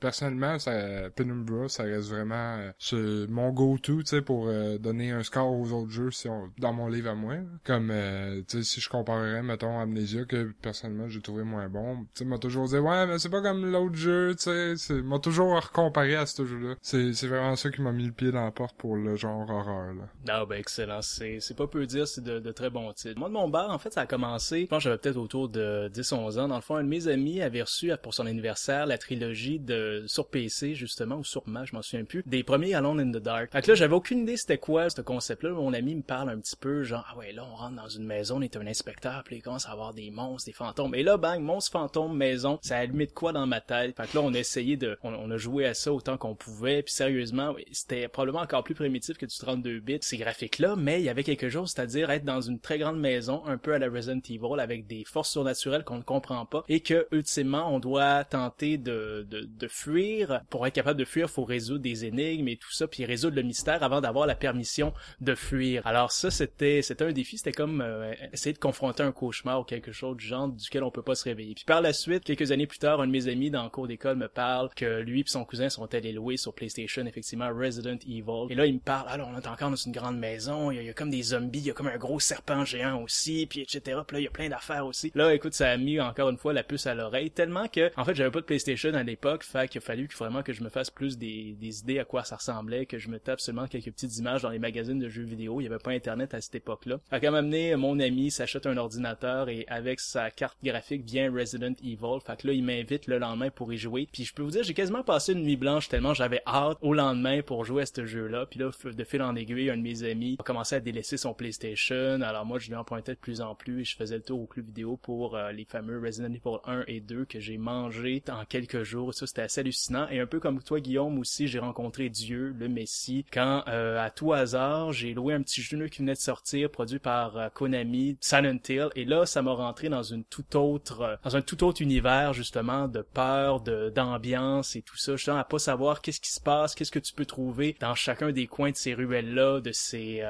personnellement, 0.00 0.58
ça, 0.58 1.10
Penumbra, 1.14 1.68
ça 1.68 1.84
reste 1.84 2.08
vraiment 2.08 2.58
euh, 2.92 3.26
mon 3.28 3.50
go-to, 3.50 4.02
tu 4.02 4.06
sais, 4.06 4.22
pour 4.22 4.48
euh, 4.48 4.78
donner 4.78 5.10
un 5.10 5.22
score 5.22 5.52
aux 5.52 5.72
autres 5.72 5.90
jeux 5.90 6.10
si 6.10 6.28
on, 6.28 6.50
dans 6.58 6.72
mon 6.72 6.88
livre 6.88 7.10
à 7.10 7.14
moi. 7.14 7.36
Comme, 7.64 7.90
euh, 7.90 8.42
tu 8.48 8.58
sais, 8.58 8.62
si 8.62 8.80
je 8.80 8.88
comparerais, 8.88 9.42
mettons, 9.42 9.80
Amnesia, 9.80 10.24
que 10.24 10.52
personnellement, 10.62 11.08
j'ai 11.08 11.20
trouvé 11.20 11.44
moins 11.44 11.68
bon. 11.68 12.04
Tu 12.14 12.20
sais, 12.20 12.24
m'a 12.24 12.38
toujours 12.38 12.68
dit, 12.68 12.78
ouais, 12.78 13.06
mais 13.06 13.18
c'est 13.18 13.28
pas 13.28 13.42
comme 13.42 13.70
l'autre 13.70 13.96
jeu, 13.96 14.34
tu 14.36 14.76
sais, 14.76 15.02
m'a 15.02 15.18
toujours 15.18 15.60
recomparé 15.60 16.16
à 16.16 16.26
ce 16.26 16.44
jeu-là. 16.44 16.74
C'est, 16.82 17.12
vraiment 17.24 17.56
ça 17.56 17.70
qui 17.70 17.80
m'a 17.80 17.92
mis 17.92 18.04
le 18.04 18.12
pied 18.12 18.30
dans 18.30 18.44
la 18.44 18.50
porte 18.50 18.76
pour 18.76 18.96
le 18.96 19.16
genre 19.16 19.48
horreur, 19.48 19.94
là. 19.94 20.08
Ah, 20.28 20.44
ben, 20.46 20.56
excellent. 20.56 21.02
C'est, 21.02 21.40
c'est 21.40 21.56
pas 21.56 21.66
peu 21.66 21.86
dire, 21.86 22.06
c'est 22.06 22.22
de, 22.22 22.52
très 22.52 22.70
bons 22.70 22.92
titres. 22.92 23.18
Moi, 23.18 23.28
de 23.28 23.34
mon 23.34 23.48
bar, 23.48 23.70
en 23.70 23.78
fait, 23.78 23.92
ça 23.92 24.02
a 24.02 24.06
commencé, 24.06 24.68
je 24.70 24.78
j'avais 24.78 24.98
peut-être 24.98 25.16
autour 25.16 25.48
de 25.48 25.90
10-11 25.92 26.38
ans. 26.38 26.48
Dans 26.48 26.56
le 26.56 26.60
fond, 26.60 26.76
un 26.76 26.84
de 26.84 26.88
mes 26.88 27.08
amis 27.08 27.40
avait 27.40 27.62
reçu, 27.62 27.90
pour 28.02 28.14
son 28.14 28.26
anniversaire, 28.26 28.86
la 28.86 28.98
trilogie 28.98 29.43
de 29.58 30.04
sur 30.06 30.28
PC 30.28 30.74
justement 30.74 31.16
ou 31.16 31.24
sur 31.24 31.46
Mac, 31.48 31.66
je 31.66 31.74
m'en 31.74 31.82
souviens 31.82 32.04
plus, 32.04 32.22
des 32.26 32.42
premiers 32.42 32.74
Alone 32.74 33.00
in 33.00 33.10
the 33.10 33.22
Dark. 33.22 33.52
Fait 33.52 33.62
que 33.62 33.70
là, 33.70 33.74
j'avais 33.74 33.94
aucune 33.94 34.20
idée 34.20 34.36
c'était 34.36 34.58
quoi 34.58 34.90
ce 34.90 35.00
concept-là. 35.00 35.50
Mon 35.50 35.72
ami 35.72 35.94
me 35.94 36.02
parle 36.02 36.30
un 36.30 36.38
petit 36.38 36.56
peu 36.56 36.82
genre 36.82 37.06
ah 37.10 37.16
ouais 37.18 37.32
là 37.32 37.44
on 37.50 37.54
rentre 37.54 37.76
dans 37.76 37.88
une 37.88 38.04
maison, 38.04 38.38
on 38.38 38.42
est 38.42 38.56
un 38.56 38.66
inspecteur, 38.66 39.22
puis 39.24 39.36
il 39.36 39.42
commence 39.42 39.66
à 39.66 39.72
avoir 39.72 39.94
des 39.94 40.10
monstres, 40.10 40.46
des 40.46 40.52
fantômes. 40.52 40.94
Et 40.94 41.02
là 41.02 41.16
bang, 41.16 41.40
monstre 41.40 41.72
fantôme 41.72 42.16
maison, 42.16 42.58
ça 42.62 42.78
a 42.78 42.86
de 42.86 43.12
quoi 43.12 43.32
dans 43.32 43.46
ma 43.46 43.60
tête? 43.60 43.96
Fait 43.96 44.06
que 44.06 44.16
là 44.16 44.22
on 44.24 44.32
a 44.34 44.38
essayé 44.38 44.76
de 44.76 44.98
on, 45.02 45.30
a 45.30 45.36
joué 45.36 45.66
à 45.66 45.74
ça 45.74 45.92
autant 45.92 46.16
qu'on 46.16 46.34
pouvait. 46.34 46.82
Puis 46.82 46.94
sérieusement, 46.94 47.54
c'était 47.72 48.08
probablement 48.08 48.42
encore 48.42 48.64
plus 48.64 48.74
primitif 48.74 49.18
que 49.18 49.26
du 49.26 49.36
32 49.36 49.80
bits 49.80 49.98
ces 50.00 50.16
graphiques 50.16 50.58
là, 50.58 50.76
mais 50.76 51.00
il 51.00 51.04
y 51.04 51.08
avait 51.08 51.24
quelque 51.24 51.48
chose, 51.48 51.72
c'est-à-dire 51.72 52.10
être 52.10 52.24
dans 52.24 52.40
une 52.40 52.60
très 52.60 52.78
grande 52.78 52.98
maison, 52.98 53.44
un 53.46 53.58
peu 53.58 53.74
à 53.74 53.78
la 53.78 53.88
Resident 53.88 54.20
Evil 54.28 54.60
avec 54.60 54.86
des 54.86 55.04
forces 55.04 55.30
surnaturelles 55.30 55.84
qu'on 55.84 55.98
ne 55.98 56.02
comprend 56.02 56.46
pas 56.46 56.64
et 56.68 56.80
que 56.80 57.06
ultimement 57.12 57.74
on 57.74 57.78
doit 57.78 58.24
tenter 58.24 58.78
de, 58.78 59.26
de, 59.28 59.33
de 59.42 59.68
fuir. 59.68 60.42
Pour 60.50 60.66
être 60.66 60.74
capable 60.74 60.98
de 60.98 61.04
fuir, 61.04 61.30
faut 61.30 61.44
résoudre 61.44 61.82
des 61.82 62.04
énigmes 62.04 62.48
et 62.48 62.56
tout 62.56 62.72
ça, 62.72 62.86
puis 62.86 63.04
résoudre 63.04 63.36
le 63.36 63.42
mystère 63.42 63.82
avant 63.82 64.00
d'avoir 64.00 64.26
la 64.26 64.34
permission 64.34 64.92
de 65.20 65.34
fuir. 65.34 65.86
Alors 65.86 66.12
ça, 66.12 66.30
c'était 66.30 66.82
c'était 66.82 67.04
un 67.04 67.12
défi, 67.12 67.38
c'était 67.38 67.52
comme 67.52 67.80
euh, 67.80 68.12
essayer 68.32 68.52
de 68.52 68.58
confronter 68.58 69.02
un 69.02 69.12
cauchemar 69.12 69.60
ou 69.60 69.64
quelque 69.64 69.92
chose 69.92 70.16
du 70.16 70.26
genre 70.26 70.48
duquel 70.48 70.82
on 70.82 70.90
peut 70.90 71.02
pas 71.02 71.14
se 71.14 71.24
réveiller. 71.24 71.54
Puis 71.54 71.64
par 71.64 71.80
la 71.80 71.92
suite, 71.92 72.24
quelques 72.24 72.52
années 72.52 72.66
plus 72.66 72.78
tard, 72.78 73.00
un 73.00 73.06
de 73.06 73.12
mes 73.12 73.28
amis 73.28 73.50
dans 73.50 73.64
le 73.64 73.70
cours 73.70 73.88
d'école 73.88 74.16
me 74.16 74.28
parle 74.28 74.70
que 74.74 75.00
lui 75.00 75.20
et 75.20 75.24
son 75.26 75.44
cousin 75.44 75.68
sont 75.68 75.92
allés 75.94 76.12
louer 76.12 76.36
sur 76.36 76.54
PlayStation 76.54 77.04
effectivement 77.06 77.48
Resident 77.54 77.98
Evil. 78.06 78.46
Et 78.50 78.54
là, 78.54 78.66
il 78.66 78.74
me 78.74 78.80
parle, 78.80 79.08
alors 79.08 79.28
on 79.32 79.38
est 79.38 79.46
encore 79.46 79.70
dans 79.70 79.76
une 79.76 79.92
grande 79.92 80.18
maison, 80.18 80.70
il 80.70 80.82
y, 80.82 80.88
a, 80.88 80.92
comme 80.92 81.10
des 81.10 81.22
zombies, 81.22 81.60
il 81.60 81.66
y 81.66 81.70
a 81.70 81.74
comme 81.74 81.88
un 81.88 81.96
gros 81.96 82.20
serpent 82.20 82.64
géant 82.64 83.02
aussi, 83.02 83.46
puis 83.46 83.60
etc. 83.60 84.00
Puis 84.06 84.16
là, 84.16 84.20
il 84.20 84.24
y 84.24 84.28
a 84.28 84.30
plein 84.30 84.48
d'affaires 84.48 84.86
aussi. 84.86 85.12
Là, 85.14 85.34
écoute, 85.34 85.54
ça 85.54 85.70
a 85.70 85.76
mis 85.76 86.00
encore 86.00 86.28
une 86.30 86.38
fois 86.38 86.52
la 86.52 86.62
puce 86.62 86.86
à 86.86 86.94
l'oreille, 86.94 87.30
tellement 87.30 87.68
que 87.68 87.90
en 87.96 88.04
fait, 88.04 88.14
j'avais 88.14 88.30
pas 88.30 88.40
de 88.40 88.46
PlayStation 88.46 88.94
à 88.94 89.02
l'époque, 89.02 89.23
fait 89.42 89.68
qu'il 89.68 89.78
a 89.78 89.82
fallu 89.82 90.08
vraiment 90.16 90.42
que 90.42 90.52
je 90.52 90.62
me 90.62 90.68
fasse 90.68 90.90
plus 90.90 91.18
des, 91.18 91.56
des 91.58 91.80
idées 91.80 91.98
à 91.98 92.04
quoi 92.04 92.24
ça 92.24 92.36
ressemblait, 92.36 92.86
que 92.86 92.98
je 92.98 93.08
me 93.08 93.18
tape 93.18 93.40
seulement 93.40 93.66
quelques 93.66 93.92
petites 93.92 94.16
images 94.18 94.42
dans 94.42 94.50
les 94.50 94.58
magazines 94.58 94.98
de 94.98 95.08
jeux 95.08 95.24
vidéo. 95.24 95.60
Il 95.60 95.64
y 95.64 95.66
avait 95.66 95.78
pas 95.78 95.90
internet 95.90 96.34
à 96.34 96.40
cette 96.40 96.54
époque-là. 96.54 97.00
Fait 97.10 97.20
qu'à 97.20 97.30
m'amener, 97.30 97.76
mon 97.76 97.98
ami 98.00 98.30
s'achète 98.30 98.66
un 98.66 98.76
ordinateur 98.76 99.48
et 99.48 99.64
avec 99.68 100.00
sa 100.00 100.30
carte 100.30 100.58
graphique 100.62 101.04
vient 101.04 101.32
Resident 101.32 101.74
Evil. 101.82 102.20
Fait 102.24 102.40
que 102.40 102.46
là, 102.46 102.52
il 102.52 102.64
m'invite 102.64 103.06
le 103.06 103.18
lendemain 103.18 103.50
pour 103.50 103.72
y 103.72 103.78
jouer. 103.78 104.08
Puis 104.12 104.24
je 104.24 104.34
peux 104.34 104.42
vous 104.42 104.50
dire, 104.50 104.62
j'ai 104.62 104.74
quasiment 104.74 105.02
passé 105.02 105.32
une 105.32 105.42
nuit 105.42 105.56
blanche 105.56 105.88
tellement 105.88 106.14
j'avais 106.14 106.42
hâte 106.46 106.78
au 106.82 106.94
lendemain 106.94 107.42
pour 107.42 107.64
jouer 107.64 107.82
à 107.82 107.86
ce 107.86 108.06
jeu-là. 108.06 108.46
Puis 108.46 108.60
là, 108.60 108.70
de 108.84 109.04
fil 109.04 109.22
en 109.22 109.34
aiguille, 109.34 109.70
un 109.70 109.76
de 109.76 109.82
mes 109.82 110.04
amis 110.04 110.36
a 110.38 110.42
commencé 110.42 110.76
à 110.76 110.80
délaisser 110.80 111.16
son 111.16 111.34
PlayStation. 111.34 112.20
Alors 112.20 112.44
moi, 112.44 112.58
je 112.58 112.68
lui 112.68 112.76
empruntais 112.76 113.14
de 113.14 113.18
plus 113.18 113.40
en 113.40 113.54
plus 113.54 113.80
et 113.80 113.84
je 113.84 113.96
faisais 113.96 114.16
le 114.16 114.22
tour 114.22 114.40
au 114.40 114.46
club 114.46 114.66
vidéo 114.66 114.96
pour 114.96 115.36
euh, 115.36 115.52
les 115.52 115.64
fameux 115.64 115.98
Resident 115.98 116.32
Evil 116.32 116.58
1 116.64 116.84
et 116.86 117.00
2 117.00 117.24
que 117.24 117.40
j'ai 117.40 117.58
mangé 117.58 118.22
en 118.30 118.44
quelques 118.44 118.82
jours. 118.82 119.03
Ça, 119.12 119.26
c'était 119.26 119.42
assez 119.42 119.60
hallucinant. 119.60 120.08
Et 120.08 120.20
un 120.20 120.26
peu 120.26 120.40
comme 120.40 120.62
toi, 120.62 120.80
Guillaume, 120.80 121.18
aussi, 121.18 121.48
j'ai 121.48 121.58
rencontré 121.58 122.08
Dieu, 122.08 122.54
le 122.58 122.68
Messie, 122.68 123.24
quand, 123.32 123.64
euh, 123.68 124.04
à 124.04 124.10
tout 124.10 124.32
hasard, 124.32 124.92
j'ai 124.92 125.14
loué 125.14 125.34
un 125.34 125.42
petit 125.42 125.62
jeu 125.62 125.88
qui 125.88 125.98
venait 126.00 126.14
de 126.14 126.18
sortir, 126.18 126.70
produit 126.70 126.98
par 126.98 127.36
euh, 127.36 127.48
Konami, 127.48 128.16
Silent 128.20 128.58
Hill, 128.68 128.88
et 128.94 129.04
là, 129.04 129.26
ça 129.26 129.42
m'a 129.42 129.52
rentré 129.52 129.88
dans 129.88 130.02
une 130.02 130.24
toute 130.24 130.54
autre, 130.54 131.00
euh, 131.02 131.16
dans 131.22 131.36
un 131.36 131.42
tout 131.42 131.64
autre 131.64 131.82
univers, 131.82 132.32
justement, 132.32 132.88
de 132.88 133.02
peur, 133.02 133.60
de, 133.60 133.90
d'ambiance 133.90 134.76
et 134.76 134.82
tout 134.82 134.96
ça, 134.96 135.16
justement, 135.16 135.38
à 135.38 135.44
pas 135.44 135.58
savoir 135.58 136.00
qu'est-ce 136.00 136.20
qui 136.20 136.32
se 136.32 136.40
passe, 136.40 136.74
qu'est-ce 136.74 136.92
que 136.92 136.98
tu 136.98 137.12
peux 137.12 137.26
trouver 137.26 137.76
dans 137.80 137.94
chacun 137.94 138.32
des 138.32 138.46
coins 138.46 138.70
de 138.70 138.76
ces 138.76 138.94
ruelles-là, 138.94 139.60
de 139.60 139.72
ces, 139.72 140.22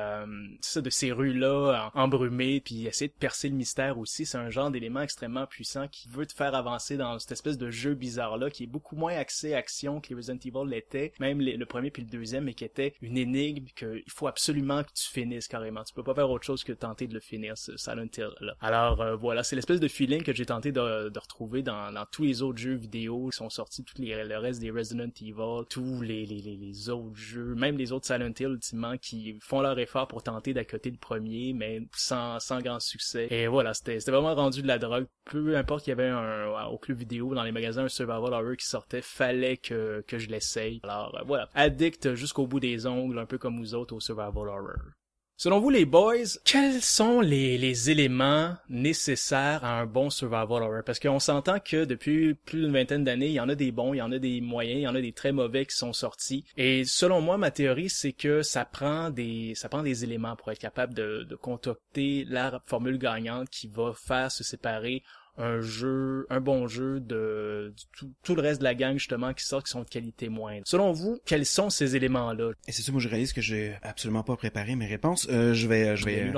ça, 0.61 0.81
de 0.81 0.91
ces 0.91 1.13
rues-là 1.13 1.91
embrumées, 1.95 2.61
puis 2.61 2.87
essayer 2.87 3.09
de 3.09 3.15
percer 3.15 3.49
le 3.49 3.55
mystère 3.55 3.99
aussi, 3.99 4.27
c'est 4.27 4.39
un 4.39 4.51
genre 4.51 4.71
d'élément 4.71 5.01
extrêmement 5.01 5.47
puissant 5.47 5.89
qui 5.89 6.09
veut 6.09 6.27
te 6.27 6.35
faire 6.35 6.55
avancer 6.55 6.97
dans 6.97 7.19
cette 7.19 7.33
espèce 7.33 7.59
de 7.59 7.71
jeu 7.71 7.95
bizarre-là, 7.95 8.51
qui 8.51 8.64
est 8.65 8.69
beaucoup 8.69 8.97
moins 8.97 9.15
axé 9.17 9.55
action 9.55 10.01
que 10.01 10.09
les 10.11 10.15
Resident 10.17 10.39
Evil 10.45 10.71
l'était, 10.71 11.13
même 11.21 11.41
le 11.41 11.65
premier 11.67 11.91
puis 11.91 12.03
le 12.03 12.09
deuxième, 12.09 12.45
mais 12.45 12.55
qui 12.55 12.65
était 12.65 12.95
une 13.01 13.17
énigme 13.17 13.67
qu'il 13.77 14.03
faut 14.09 14.27
absolument 14.27 14.83
que 14.83 14.93
tu 14.95 15.09
finisses 15.09 15.49
carrément. 15.49 15.85
Tu 15.85 15.95
peux 15.95 16.03
pas 16.03 16.15
faire 16.15 16.31
autre 16.31 16.45
chose 16.45 16.65
que 16.65 16.73
tenter 16.73 17.07
de 17.07 17.15
le 17.15 17.21
finir, 17.21 17.57
ce 17.57 17.77
Silent 17.77 18.09
Hill 18.17 18.31
là. 18.41 18.55
Alors 18.61 19.01
euh, 19.01 19.17
voilà, 19.17 19.43
c'est 19.43 19.57
l'espèce 19.57 19.81
de 19.81 19.89
feeling 19.89 20.23
que 20.23 20.35
j'ai 20.35 20.47
tenté 20.47 20.73
de, 20.73 21.09
de 21.09 21.19
retrouver 21.19 21.63
dans, 21.63 21.93
dans, 21.93 22.07
tous 22.07 22.23
les 22.25 22.43
autres 22.43 22.59
jeux 22.59 22.75
vidéo 22.75 23.29
qui 23.31 23.37
sont 23.37 23.51
sortis, 23.51 23.85
tous 23.85 24.01
les, 24.01 24.25
le 24.25 24.39
reste 24.39 24.61
des 24.61 24.71
Resident 24.71 25.11
Evil, 25.21 25.65
tous 25.69 26.03
les, 26.03 26.27
les, 26.27 26.41
les, 26.41 26.91
autres 26.91 27.17
jeux, 27.17 27.55
même 27.55 27.77
les 27.77 27.93
autres 27.93 28.07
Silent 28.07 28.33
Hill 28.39 28.49
ultimement 28.49 28.97
qui 28.99 29.39
font 29.41 29.61
leur 29.61 29.79
effort 29.79 30.09
pour 30.09 30.23
tenter 30.23 30.53
d'accoter 30.53 30.91
le 30.91 30.97
premier, 30.97 31.53
mais 31.53 31.83
sans, 31.95 32.41
sans 32.41 32.61
grand 32.61 32.81
succès. 32.81 33.29
Et 33.31 33.47
voilà, 33.47 33.75
c'était 33.75 33.99
vraiment 34.11 34.35
rendu 34.35 34.63
de 34.63 34.67
la 34.67 34.79
drogue. 34.79 35.07
Peu 35.25 35.57
importe 35.57 35.85
qu'il 35.85 35.91
y 35.91 35.93
avait 35.93 36.09
un, 36.09 36.67
au 36.67 36.79
club 36.79 36.99
vidéo, 36.99 37.35
dans 37.35 37.43
les 37.43 37.53
magasins, 37.53 37.85
un 37.85 37.89
survival 37.89 38.33
horror 38.33 38.54
qui 38.57 38.67
fallait 39.03 39.57
que, 39.57 40.05
je 40.11 40.29
l'essaye. 40.29 40.81
Alors 40.83 41.17
euh, 41.17 41.25
voilà, 41.27 41.49
addict 41.55 42.15
jusqu'au 42.15 42.47
bout 42.47 42.61
des 42.61 42.87
ongles, 42.87 43.19
un 43.19 43.27
peu 43.27 43.39
comme 43.39 43.59
vous 43.59 43.75
autres 43.75 43.95
au 43.95 44.01
survival 44.01 44.49
horror. 44.49 44.95
Selon 45.37 45.59
vous 45.59 45.71
les 45.71 45.85
boys, 45.85 46.39
quels 46.45 46.81
sont 46.81 47.21
les, 47.21 47.59
les 47.59 47.91
éléments 47.91 48.55
nécessaires 48.69 49.65
à 49.65 49.81
un 49.81 49.85
bon 49.85 50.09
survival 50.09 50.63
horror? 50.63 50.85
Parce 50.87 51.01
qu'on 51.01 51.19
s'entend 51.19 51.59
que 51.59 51.85
depuis 51.85 52.35
plus 52.35 52.61
d'une 52.61 52.73
vingtaine 52.73 53.03
d'années, 53.03 53.27
il 53.27 53.33
y 53.33 53.41
en 53.41 53.49
a 53.49 53.57
des 53.57 53.73
bons, 53.73 53.95
il 53.95 53.97
y 53.97 54.03
en 54.03 54.13
a 54.13 54.21
des 54.21 54.41
moyens, 54.41 54.79
il 54.79 54.85
y 54.85 54.89
en 54.89 54.95
a 54.95 55.01
des 55.01 55.13
très 55.13 55.33
mauvais 55.33 55.67
qui 55.67 55.75
sont 55.75 55.93
sortis. 55.93 56.45
Et 56.57 56.85
selon 56.85 57.21
moi, 57.21 57.37
ma 57.37 57.51
théorie, 57.51 57.91
c'est 57.91 58.13
que 58.13 58.43
ça 58.43 58.65
prend 58.65 59.11
des 59.11 59.55
ça 59.57 59.69
prend 59.69 59.83
des 59.83 60.05
éléments 60.05 60.37
pour 60.37 60.53
être 60.53 60.61
capable 60.61 60.95
de, 60.95 61.27
de 61.29 62.33
la 62.33 62.63
formule 62.67 62.99
gagnante 62.99 63.51
qui 63.51 63.67
va 63.67 63.93
faire 63.93 64.31
se 64.31 64.45
séparer 64.45 65.03
un 65.37 65.61
jeu, 65.61 66.27
un 66.31 66.41
bon 66.41 66.69
jeu 66.69 67.01
de, 67.01 67.75
tout, 68.23 68.35
le 68.35 68.43
reste 68.43 68.61
de 68.61 68.65
la 68.65 68.75
gang 68.75 68.95
justement 68.95 69.33
qui 69.33 69.45
sort 69.45 69.63
qui 69.63 69.71
sont 69.71 69.81
de 69.81 69.89
qualité 69.89 70.29
moindre. 70.29 70.63
Selon 70.65 70.93
vous, 70.93 71.19
quels 71.25 71.47
sont 71.47 71.71
ces 71.71 71.97
éléments-là? 71.97 72.53
Et 72.69 72.73
c'est 72.73 72.83
ça, 72.83 72.93
moi 72.93 73.01
je 73.01 73.09
réalise 73.09 73.33
que 73.33 73.41
j'ai 73.41 73.77
absolument 73.83 74.23
pas 74.23 74.37
préparé 74.37 74.77
mes 74.77 74.87
réponses. 74.87 75.27
Euh, 75.31 75.55
je 75.55 75.67
vais, 75.67 75.97
je 75.97 76.05
vais. 76.05 76.33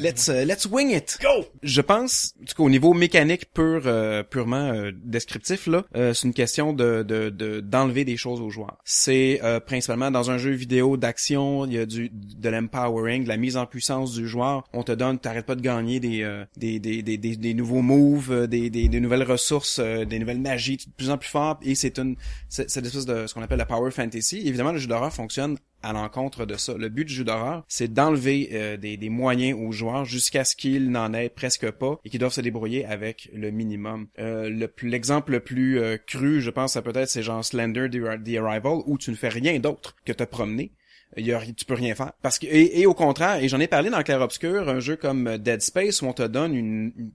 let's 0.00 0.28
uh, 0.28 0.44
let's 0.44 0.66
wing 0.66 0.90
it. 0.90 1.18
Go. 1.22 1.46
Je 1.62 1.80
pense, 1.80 2.34
du 2.40 2.52
coup, 2.54 2.64
au 2.64 2.70
niveau 2.70 2.92
mécanique 2.92 3.52
pur, 3.52 3.82
euh, 3.86 4.22
purement 4.22 4.72
euh, 4.72 4.92
descriptif 5.02 5.66
là, 5.66 5.84
c'est 5.94 6.26
une 6.26 6.34
question 6.34 6.72
de 6.72 7.02
de 7.02 7.60
d'enlever 7.60 8.04
des 8.04 8.16
choses 8.16 8.40
aux 8.40 8.50
joueurs. 8.50 8.78
C'est 8.84 9.40
principalement 9.66 10.10
dans 10.10 10.30
un 10.30 10.38
jeu 10.38 10.50
vidéo 10.50 10.96
d'action, 10.96 11.64
il 11.66 11.72
y 11.72 11.78
a 11.78 11.86
du 11.86 12.10
de 12.12 12.48
l'empowering, 12.48 13.24
de 13.24 13.28
la 13.28 13.36
mise 13.36 13.56
en 13.56 13.66
puissance 13.66 14.12
du 14.12 14.28
joueur. 14.28 14.64
On 14.72 14.82
te 14.82 14.92
donne, 14.92 15.18
t'arrêtes 15.18 15.46
pas 15.46 15.54
de 15.54 15.62
gagner 15.62 16.00
des 16.00 16.44
des, 16.56 16.78
des 16.78 17.02
des 17.02 17.16
des 17.16 17.36
des 17.36 17.54
nouveaux 17.54 17.82
moves 17.82 18.41
des, 18.46 18.70
des, 18.70 19.00
nouvelles 19.00 19.22
ressources, 19.22 19.78
euh, 19.78 20.04
des 20.04 20.18
nouvelles 20.18 20.40
magies 20.40 20.76
de 20.76 20.92
plus 20.96 21.10
en 21.10 21.18
plus 21.18 21.28
fortes, 21.28 21.60
et 21.64 21.74
c'est 21.74 21.98
une 21.98 22.16
c'est 22.48 22.64
espèce 22.64 23.06
de 23.06 23.26
ce 23.26 23.34
qu'on 23.34 23.42
appelle 23.42 23.58
la 23.58 23.66
power 23.66 23.90
fantasy. 23.90 24.42
Évidemment, 24.46 24.72
le 24.72 24.78
jeu 24.78 24.86
d'horreur 24.86 25.12
fonctionne 25.12 25.58
à 25.82 25.92
l'encontre 25.92 26.46
de 26.46 26.56
ça. 26.56 26.74
Le 26.74 26.88
but 26.88 27.04
du 27.04 27.12
jeu 27.12 27.24
d'horreur, 27.24 27.64
c'est 27.68 27.92
d'enlever 27.92 28.50
euh, 28.52 28.76
des, 28.76 29.08
moyens 29.08 29.58
aux 29.60 29.72
joueurs 29.72 30.04
jusqu'à 30.04 30.44
ce 30.44 30.54
qu'ils 30.54 30.90
n'en 30.90 31.12
aient 31.12 31.28
presque 31.28 31.70
pas 31.70 31.98
et 32.04 32.10
qu'ils 32.10 32.20
doivent 32.20 32.32
se 32.32 32.40
débrouiller 32.40 32.84
avec 32.84 33.28
le 33.34 33.50
minimum. 33.50 34.06
Euh, 34.18 34.68
l'exemple 34.82 35.32
le, 35.32 35.40
plus 35.40 35.80
cru, 36.06 36.40
je 36.40 36.50
pense, 36.50 36.74
ça 36.74 36.82
peut-être 36.82 37.08
c'est 37.08 37.22
genre 37.22 37.44
Slender 37.44 37.88
The 37.90 38.36
Arrival 38.36 38.78
où 38.86 38.96
tu 38.98 39.10
ne 39.10 39.16
fais 39.16 39.28
rien 39.28 39.58
d'autre 39.58 39.96
que 40.04 40.12
te 40.12 40.24
promener 40.24 40.72
il 41.16 41.26
y 41.26 41.54
tu 41.54 41.64
peux 41.64 41.74
rien 41.74 41.94
faire 41.94 42.12
parce 42.22 42.38
que 42.38 42.46
et, 42.46 42.86
au 42.86 42.94
contraire 42.94 43.42
et 43.42 43.48
j'en 43.48 43.60
ai 43.60 43.66
parlé 43.66 43.90
dans 43.90 44.02
Clair 44.02 44.20
Obscur 44.20 44.68
un 44.68 44.80
jeu 44.80 44.96
comme 44.96 45.38
Dead 45.38 45.60
Space 45.60 46.02
où 46.02 46.06
on 46.06 46.12
te 46.12 46.22
donne 46.22 46.54
une, 46.54 46.92
euh, 46.96 47.10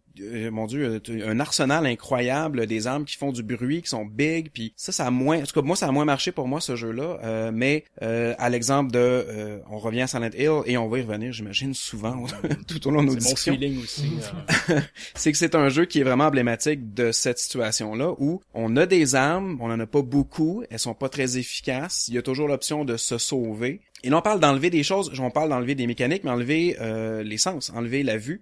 mon 0.51 0.65
dieu, 0.65 1.01
un 1.25 1.39
arsenal 1.39 1.85
incroyable, 1.85 2.67
des 2.67 2.87
armes 2.87 3.05
qui 3.05 3.15
font 3.15 3.31
du 3.31 3.43
bruit, 3.43 3.81
qui 3.81 3.89
sont 3.89 4.05
big, 4.05 4.49
puis 4.51 4.73
ça, 4.75 4.91
ça 4.91 5.05
a 5.05 5.11
moins, 5.11 5.39
en 5.39 5.45
tout 5.45 5.53
cas 5.53 5.61
moi, 5.61 5.75
ça 5.75 5.87
a 5.87 5.91
moins 5.91 6.05
marché 6.05 6.31
pour 6.31 6.47
moi 6.47 6.61
ce 6.61 6.75
jeu-là. 6.75 7.19
Euh, 7.23 7.51
mais 7.53 7.83
euh, 8.01 8.33
à 8.37 8.49
l'exemple 8.49 8.91
de, 8.91 9.61
on 9.69 9.79
revient 9.79 10.01
à 10.01 10.07
Silent 10.07 10.29
Hill 10.37 10.61
et 10.65 10.77
on 10.77 10.87
va 10.87 10.99
y 10.99 11.01
revenir, 11.01 11.33
j'imagine 11.33 11.73
souvent 11.73 12.25
tout 12.67 12.87
au 12.87 12.91
long 12.91 13.01
de 13.03 13.07
nos 13.07 13.15
discussions. 13.15 13.57
C'est 13.59 13.67
mon 13.67 13.73
feeling 13.73 13.83
aussi. 13.83 14.11
c'est 15.15 15.31
que 15.31 15.37
c'est 15.37 15.55
un 15.55 15.69
jeu 15.69 15.85
qui 15.85 15.99
est 15.99 16.03
vraiment 16.03 16.25
emblématique 16.25 16.93
de 16.93 17.11
cette 17.11 17.39
situation-là 17.39 18.13
où 18.17 18.41
on 18.53 18.75
a 18.75 18.85
des 18.85 19.15
armes, 19.15 19.57
on 19.61 19.71
en 19.71 19.79
a 19.79 19.85
pas 19.85 20.01
beaucoup, 20.01 20.63
elles 20.69 20.79
sont 20.79 20.93
pas 20.93 21.09
très 21.09 21.37
efficaces. 21.37 22.07
Il 22.07 22.15
y 22.15 22.17
a 22.17 22.21
toujours 22.21 22.47
l'option 22.47 22.85
de 22.85 22.97
se 22.97 23.17
sauver. 23.17 23.81
Et 24.03 24.09
là, 24.09 24.17
on 24.17 24.21
parle 24.21 24.39
d'enlever 24.39 24.69
des 24.69 24.83
choses, 24.83 25.11
on 25.19 25.31
parle 25.31 25.49
d'enlever 25.49 25.75
des 25.75 25.87
mécaniques, 25.87 26.23
mais 26.23 26.31
enlever 26.31 26.77
euh, 26.79 27.23
les 27.23 27.37
sens, 27.37 27.71
enlever 27.75 28.03
la 28.03 28.17
vue. 28.17 28.41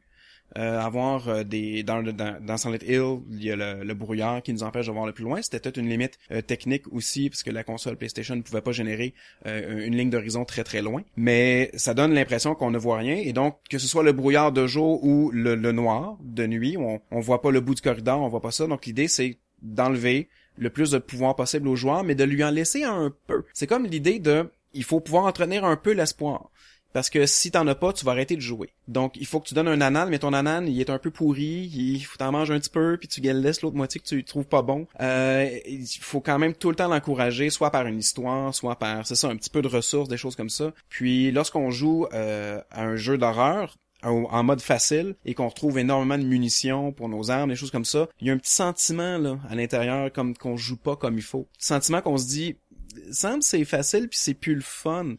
Euh, 0.57 0.79
avoir 0.79 1.27
euh, 1.27 1.43
des 1.43 1.83
dans, 1.83 2.01
dans, 2.01 2.41
dans 2.41 2.57
Silent 2.57 2.77
Hill, 2.81 3.19
il 3.31 3.43
y 3.43 3.51
a 3.51 3.55
le, 3.55 3.93
brouillard 3.93 4.41
qui 4.41 4.53
nous 4.53 4.63
empêche 4.63 4.87
de 4.87 4.91
voir 4.91 5.05
le 5.05 5.11
plus 5.11 5.25
loin. 5.25 5.41
C'était 5.41 5.59
peut-être 5.59 5.77
une 5.77 5.89
limite 5.89 6.17
euh, 6.31 6.41
technique 6.41 6.83
aussi, 6.93 7.29
parce 7.29 7.43
que 7.43 7.51
la 7.51 7.65
console 7.65 7.97
PlayStation 7.97 8.35
ne 8.37 8.41
pouvait 8.41 8.61
pas 8.61 8.71
générer 8.71 9.13
une 9.45 9.95
ligne 9.95 10.09
d'horizon 10.09 10.45
très 10.45 10.63
très 10.63 10.81
loin. 10.81 11.03
Mais 11.17 11.71
ça 11.75 11.93
donne 11.93 12.13
l'impression 12.13 12.55
qu'on 12.55 12.71
ne 12.71 12.77
voit 12.77 12.97
rien. 12.97 13.15
Et 13.15 13.33
donc, 13.33 13.57
que 13.69 13.77
ce 13.77 13.87
soit 13.87 14.03
le 14.03 14.13
brouillard 14.13 14.51
de 14.51 14.65
jour 14.65 15.03
ou 15.03 15.29
le, 15.31 15.55
noir 15.71 16.17
de 16.23 16.47
nuit, 16.47 16.77
on, 16.77 17.01
on 17.11 17.19
voit 17.19 17.41
pas 17.41 17.51
le 17.51 17.59
bout 17.59 17.75
du 17.75 17.81
corridor, 17.81 18.21
on 18.21 18.29
voit 18.29 18.41
pas 18.41 18.51
ça. 18.51 18.67
Donc 18.67 18.85
l'idée 18.85 19.07
c'est 19.07 19.37
d'enlever 19.61 20.29
le 20.57 20.69
plus 20.69 20.91
de 20.91 20.99
pouvoir 20.99 21.35
possible 21.35 21.67
au 21.67 21.75
joueur, 21.75 22.03
mais 22.03 22.15
de 22.15 22.23
lui 22.23 22.43
en 22.43 22.49
laisser 22.49 22.83
un 22.83 23.13
peu. 23.27 23.43
C'est 23.53 23.67
comme 23.67 23.85
l'idée 23.85 24.19
de 24.19 24.49
il 24.73 24.83
faut 24.83 24.99
pouvoir 24.99 25.25
entretenir 25.25 25.65
un 25.65 25.77
peu 25.77 25.93
l'espoir. 25.93 26.51
Parce 26.95 27.09
que 27.09 27.25
si 27.25 27.51
t'en 27.51 27.67
as 27.67 27.75
pas, 27.75 27.91
tu 27.91 28.05
vas 28.05 28.13
arrêter 28.13 28.37
de 28.37 28.41
jouer. 28.41 28.69
Donc, 28.87 29.17
il 29.17 29.25
faut 29.25 29.41
que 29.41 29.49
tu 29.49 29.53
donnes 29.53 29.67
un 29.67 29.81
anan, 29.81 30.07
mais 30.09 30.17
ton 30.17 30.31
anan, 30.31 30.65
il 30.65 30.79
est 30.79 30.89
un 30.89 30.97
peu 30.97 31.11
pourri, 31.11 31.69
il 31.75 31.99
faut 31.99 32.15
t'en 32.17 32.31
manger 32.31 32.53
un 32.53 32.59
petit 32.61 32.69
peu, 32.69 32.95
puis 32.97 33.09
tu 33.09 33.19
laisses 33.19 33.61
l'autre 33.61 33.75
moitié 33.75 33.99
que 33.99 34.05
tu 34.05 34.23
trouves 34.23 34.45
pas 34.45 34.61
bon. 34.61 34.87
Euh, 35.01 35.59
il 35.65 35.85
faut 35.99 36.21
quand 36.21 36.39
même 36.39 36.53
tout 36.53 36.69
le 36.69 36.77
temps 36.77 36.87
l'encourager, 36.87 37.49
soit 37.49 37.69
par 37.69 37.85
une 37.85 37.99
histoire, 37.99 38.55
soit 38.55 38.77
par, 38.77 39.05
c'est 39.05 39.15
ça, 39.15 39.27
un 39.27 39.35
petit 39.35 39.49
peu 39.49 39.61
de 39.61 39.67
ressources, 39.67 40.07
des 40.07 40.15
choses 40.15 40.37
comme 40.37 40.49
ça. 40.49 40.71
Puis, 40.87 41.31
lorsqu'on 41.31 41.69
joue 41.69 42.07
euh, 42.13 42.61
à 42.71 42.85
un 42.85 42.95
jeu 42.95 43.17
d'horreur, 43.17 43.75
en 44.05 44.43
mode 44.43 44.61
facile 44.61 45.15
et 45.25 45.33
qu'on 45.33 45.47
retrouve 45.47 45.79
énormément 45.79 46.17
de 46.17 46.23
munitions 46.23 46.91
pour 46.91 47.09
nos 47.09 47.31
armes, 47.31 47.49
des 47.49 47.55
choses 47.55 47.71
comme 47.71 47.85
ça, 47.85 48.07
il 48.19 48.27
y 48.27 48.29
a 48.29 48.33
un 48.33 48.37
petit 48.37 48.53
sentiment 48.53 49.17
là 49.17 49.37
à 49.49 49.55
l'intérieur 49.55 50.11
comme 50.11 50.35
qu'on 50.35 50.57
joue 50.57 50.77
pas 50.77 50.95
comme 50.95 51.17
il 51.17 51.23
faut. 51.23 51.47
Sentiment 51.57 52.01
qu'on 52.01 52.17
se 52.17 52.27
dit 52.27 52.57
semble 53.11 53.43
c'est 53.43 53.63
facile 53.65 54.07
puis 54.09 54.19
c'est 54.19 54.33
plus 54.33 54.55
le 54.55 54.61
fun. 54.61 55.15